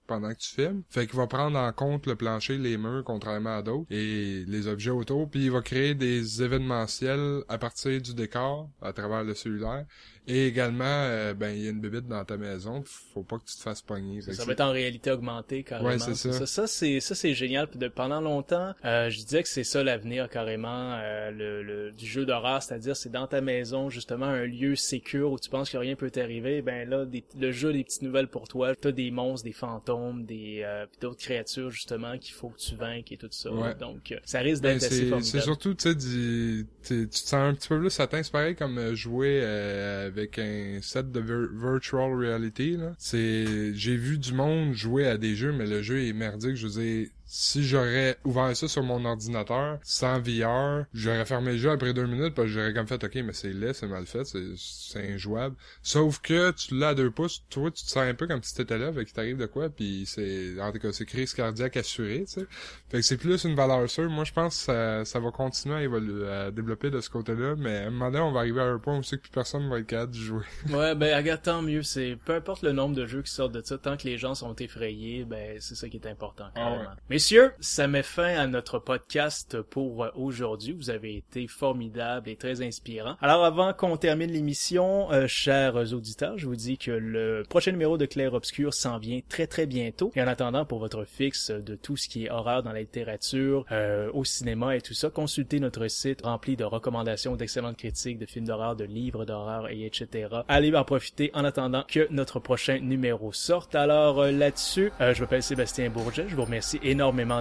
pendant 0.07 0.33
que 0.33 0.39
tu 0.39 0.55
filmes. 0.55 0.83
Fait 0.89 1.05
qu'il 1.05 1.17
va 1.17 1.27
prendre 1.27 1.57
en 1.57 1.71
compte 1.71 2.07
le 2.07 2.15
plancher, 2.15 2.57
les 2.57 2.77
murs, 2.77 3.03
contrairement 3.05 3.57
à 3.57 3.61
d'autres, 3.61 3.85
et 3.91 4.43
les 4.47 4.67
objets 4.67 4.91
autour, 4.91 5.29
puis 5.29 5.45
il 5.45 5.51
va 5.51 5.61
créer 5.61 5.93
des 5.93 6.41
événementiels 6.41 7.43
à 7.49 7.57
partir 7.57 8.01
du 8.01 8.13
décor, 8.13 8.69
à 8.81 8.93
travers 8.93 9.23
le 9.23 9.33
cellulaire, 9.33 9.85
et 10.29 10.45
également, 10.45 10.83
euh, 10.85 11.33
ben 11.33 11.55
il 11.55 11.63
y 11.63 11.67
a 11.67 11.69
une 11.69 11.79
bébête 11.79 12.05
dans 12.05 12.23
ta 12.25 12.35
maison, 12.35 12.83
faut 12.85 13.23
pas 13.23 13.37
que 13.37 13.45
tu 13.45 13.55
te 13.55 13.61
fasses 13.61 13.81
pogner. 13.81 14.19
Ça, 14.21 14.43
va 14.43 14.51
être 14.51 14.61
en 14.61 14.71
réalité 14.71 15.09
augmentée 15.09 15.63
carrément. 15.63 15.89
Ouais, 15.89 15.99
c'est 15.99 16.15
ça. 16.15 16.45
Ça, 16.45 16.67
c'est 16.67 16.99
ça 16.99 17.15
c'est 17.15 17.33
génial. 17.33 17.69
De, 17.73 17.87
pendant 17.87 18.19
longtemps, 18.19 18.73
euh, 18.83 19.09
je 19.09 19.19
disais 19.19 19.41
que 19.41 19.47
c'est 19.47 19.63
ça 19.63 19.83
l'avenir 19.83 20.29
carrément 20.29 20.97
euh, 20.99 21.31
le, 21.31 21.63
le, 21.63 21.91
du 21.93 22.05
jeu 22.05 22.25
d'horreur, 22.25 22.61
c'est-à-dire 22.61 22.97
c'est 22.97 23.11
dans 23.11 23.27
ta 23.27 23.39
maison 23.39 23.89
justement 23.89 24.25
un 24.25 24.45
lieu 24.45 24.75
sécure 24.75 25.31
où 25.31 25.39
tu 25.39 25.49
penses 25.49 25.69
que 25.69 25.77
rien 25.77 25.95
peut 25.95 26.11
t'arriver. 26.11 26.61
Ben 26.61 26.89
là, 26.89 27.05
le 27.39 27.51
jeu 27.53 27.71
des 27.71 27.85
petites 27.85 28.01
nouvelles 28.01 28.27
pour 28.27 28.49
toi. 28.49 28.75
T'as 28.75 28.91
des 28.91 29.11
monstres, 29.11 29.45
des 29.45 29.53
fantômes, 29.53 29.96
des 30.13 30.61
euh, 30.63 30.85
d'autres 31.01 31.19
créatures 31.19 31.71
justement 31.71 32.17
qu'il 32.17 32.33
faut 32.33 32.49
que 32.49 32.59
tu 32.59 32.75
vainques 32.75 33.11
et 33.11 33.17
tout 33.17 33.27
ça. 33.31 33.49
Donc 33.79 34.13
ça 34.23 34.39
risque 34.39 34.63
d'être 34.63 34.79
ben, 34.79 34.85
assez 34.85 35.05
formidable. 35.07 35.23
C'est 35.23 35.41
surtout 35.41 35.73
tu 35.73 35.89
sais 35.89 35.95
tu 35.95 37.07
te 37.09 37.15
sens 37.15 37.33
un 37.33 37.53
petit 37.53 37.67
peu 37.67 37.79
plus 37.79 37.89
satin, 37.89 38.23
c'est 38.23 38.31
pareil 38.31 38.55
comme 38.55 38.93
jouer 38.93 39.43
avec 39.43 40.39
un 40.39 40.79
set 40.81 41.11
de 41.11 41.19
virtual 41.19 42.13
reality 42.13 42.77
là. 42.77 42.93
C'est 42.97 43.73
j'ai 43.73 43.95
vu 43.95 44.17
du 44.17 44.33
monde 44.33 44.73
jouer 44.73 45.07
à 45.07 45.17
des 45.17 45.35
jeux 45.35 45.51
mais 45.51 45.65
le 45.65 45.81
jeu 45.81 46.05
est 46.05 46.13
merdique, 46.13 46.55
je 46.55 46.67
veux 46.67 46.81
dire 46.81 47.09
si 47.27 47.61
j'aurais 47.63 48.17
ouvert 48.23 48.55
ça 48.55 48.69
sur 48.69 48.83
mon 48.83 49.03
ordinateur 49.03 49.79
sans 49.83 50.19
VR, 50.19 50.85
j'aurais 50.93 51.25
fermé 51.25 51.51
le 51.51 51.57
jeu 51.57 51.71
après 51.71 51.93
deux 51.93 52.07
minutes 52.07 52.33
parce 52.33 52.47
que 52.47 52.53
j'aurais 52.53 52.73
comme 52.73 52.87
fait 52.87 53.03
ok 53.03 53.15
mais 53.15 53.33
c'est 53.33 53.51
laid, 53.51 53.73
c'est 53.73 53.87
mal 53.87 54.05
fait, 54.05 54.23
c'est 54.23 55.13
injouable. 55.13 55.55
Sauf 55.83 56.19
que 56.21 56.51
tu 56.51 56.79
l'as 56.79 56.89
à 56.89 56.95
deux 56.95 57.11
pouces, 57.11 57.43
toi 57.49 57.69
tu 57.69 57.83
te 57.83 57.89
sens 57.89 57.97
un 58.03 58.13
peu 58.13 58.27
comme 58.27 58.41
si 58.41 58.55
t'étais 58.55 58.77
là, 58.77 58.93
fait 58.93 59.03
qu'il 59.03 59.13
t'arrive 59.13 59.37
de 59.37 59.45
quoi, 59.45 59.69
puis 59.69 60.05
c'est 60.07 60.59
en 60.61 60.71
tout 60.71 60.79
cas 60.79 60.93
c'est 60.93 61.05
crise 61.05 61.33
cardiaque 61.33 61.75
assurée, 61.75 62.23
tu 62.25 62.41
sais. 62.41 62.47
Fait 62.89 62.97
que 62.97 63.03
c'est 63.03 63.17
plus 63.17 63.43
une 63.43 63.55
valeur 63.55 63.89
sûre. 63.89 64.09
Moi 64.09 64.23
je 64.23 64.31
pense 64.31 64.57
que 64.59 64.63
ça, 64.63 65.05
ça 65.05 65.19
va 65.19 65.29
continuer 65.31 65.75
à 65.75 65.81
évoluer, 65.83 66.29
à 66.29 66.51
développer 66.51 66.89
de 66.89 67.01
ce 67.01 67.09
côté-là, 67.09 67.55
mais 67.57 67.77
à 67.77 67.87
un 67.87 67.89
moment 67.89 68.09
donné 68.09 68.23
on 68.23 68.31
va 68.31 68.39
arriver 68.39 68.61
à 68.61 68.67
un 68.67 68.79
point 68.79 68.97
où 68.97 69.03
c'est 69.03 69.17
que 69.17 69.23
plus 69.23 69.31
personne 69.31 69.67
va 69.69 69.79
être 69.79 69.87
capable 69.87 70.13
de 70.13 70.17
jouer. 70.17 70.43
ouais 70.69 70.95
ben 70.95 71.17
regarde 71.17 71.41
tant 71.41 71.61
mieux, 71.61 71.83
c'est 71.83 72.17
peu 72.23 72.35
importe 72.35 72.61
le 72.61 72.71
nombre 72.71 72.95
de 72.95 73.05
jeux 73.05 73.21
qui 73.21 73.31
sortent 73.31 73.51
de 73.51 73.61
ça, 73.61 73.77
tant 73.77 73.97
que 73.97 74.03
les 74.03 74.17
gens 74.17 74.33
sont 74.33 74.55
effrayés, 74.55 75.25
ben 75.25 75.57
c'est 75.59 75.75
ça 75.75 75.89
qui 75.89 75.97
est 75.97 76.07
important. 76.07 76.45
Ah 76.55 76.95
Messieurs, 77.17 77.53
ça 77.59 77.87
met 77.87 78.03
fin 78.03 78.37
à 78.37 78.45
notre 78.45 78.77
podcast 78.77 79.59
pour 79.59 80.05
aujourd'hui. 80.13 80.73
Vous 80.73 80.91
avez 80.91 81.15
été 81.15 81.47
formidables 81.47 82.29
et 82.29 82.35
très 82.35 82.61
inspirants. 82.61 83.15
Alors 83.21 83.43
avant 83.43 83.73
qu'on 83.73 83.97
termine 83.97 84.31
l'émission, 84.31 85.11
euh, 85.11 85.25
chers 85.25 85.75
auditeurs, 85.93 86.37
je 86.37 86.45
vous 86.45 86.55
dis 86.55 86.77
que 86.77 86.91
le 86.91 87.41
prochain 87.49 87.71
numéro 87.71 87.97
de 87.97 88.05
Claire 88.05 88.35
Obscur 88.35 88.71
s'en 88.71 88.99
vient 88.99 89.21
très 89.27 89.47
très 89.47 89.65
bientôt. 89.65 90.11
Et 90.15 90.21
en 90.21 90.27
attendant, 90.27 90.63
pour 90.63 90.77
votre 90.77 91.05
fixe 91.05 91.49
de 91.49 91.73
tout 91.73 91.97
ce 91.97 92.07
qui 92.07 92.25
est 92.25 92.29
horreur 92.29 92.61
dans 92.61 92.71
la 92.71 92.81
littérature, 92.81 93.65
euh, 93.71 94.11
au 94.13 94.23
cinéma 94.23 94.75
et 94.75 94.81
tout 94.81 94.93
ça, 94.93 95.09
consultez 95.09 95.59
notre 95.59 95.87
site 95.87 96.21
rempli 96.21 96.55
de 96.55 96.65
recommandations, 96.65 97.35
d'excellentes 97.35 97.77
critiques, 97.77 98.19
de 98.19 98.27
films 98.27 98.45
d'horreur, 98.45 98.75
de 98.75 98.83
livres 98.83 99.25
d'horreur 99.25 99.71
et 99.71 99.87
etc. 99.87 100.27
Allez 100.47 100.75
en 100.75 100.83
profiter 100.83 101.31
en 101.33 101.45
attendant 101.45 101.83
que 101.87 102.05
notre 102.11 102.39
prochain 102.39 102.77
numéro 102.77 103.33
sorte. 103.33 103.73
Alors 103.73 104.19
euh, 104.19 104.31
là-dessus, 104.31 104.91
je 104.99 105.19
m'appelle 105.19 105.41
Sébastien 105.41 105.89
Bourget. 105.89 106.25
Je 106.29 106.35
vous 106.35 106.45
remercie 106.45 106.79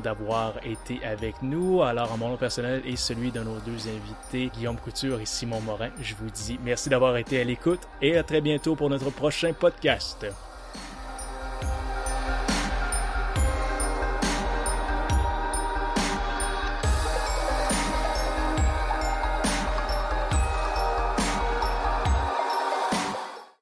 d'avoir 0.00 0.54
été 0.64 1.04
avec 1.04 1.42
nous. 1.42 1.82
Alors, 1.82 2.12
en 2.12 2.18
mon 2.18 2.28
nom 2.30 2.36
personnel 2.36 2.82
et 2.84 2.96
celui 2.96 3.30
de 3.30 3.40
nos 3.40 3.58
deux 3.60 3.88
invités, 3.88 4.50
Guillaume 4.54 4.76
Couture 4.76 5.20
et 5.20 5.26
Simon 5.26 5.60
Morin, 5.60 5.90
je 6.00 6.14
vous 6.14 6.30
dis 6.30 6.58
merci 6.64 6.88
d'avoir 6.88 7.16
été 7.16 7.40
à 7.40 7.44
l'écoute 7.44 7.80
et 8.00 8.16
à 8.16 8.22
très 8.22 8.40
bientôt 8.40 8.76
pour 8.76 8.90
notre 8.90 9.10
prochain 9.10 9.52
podcast. 9.52 10.26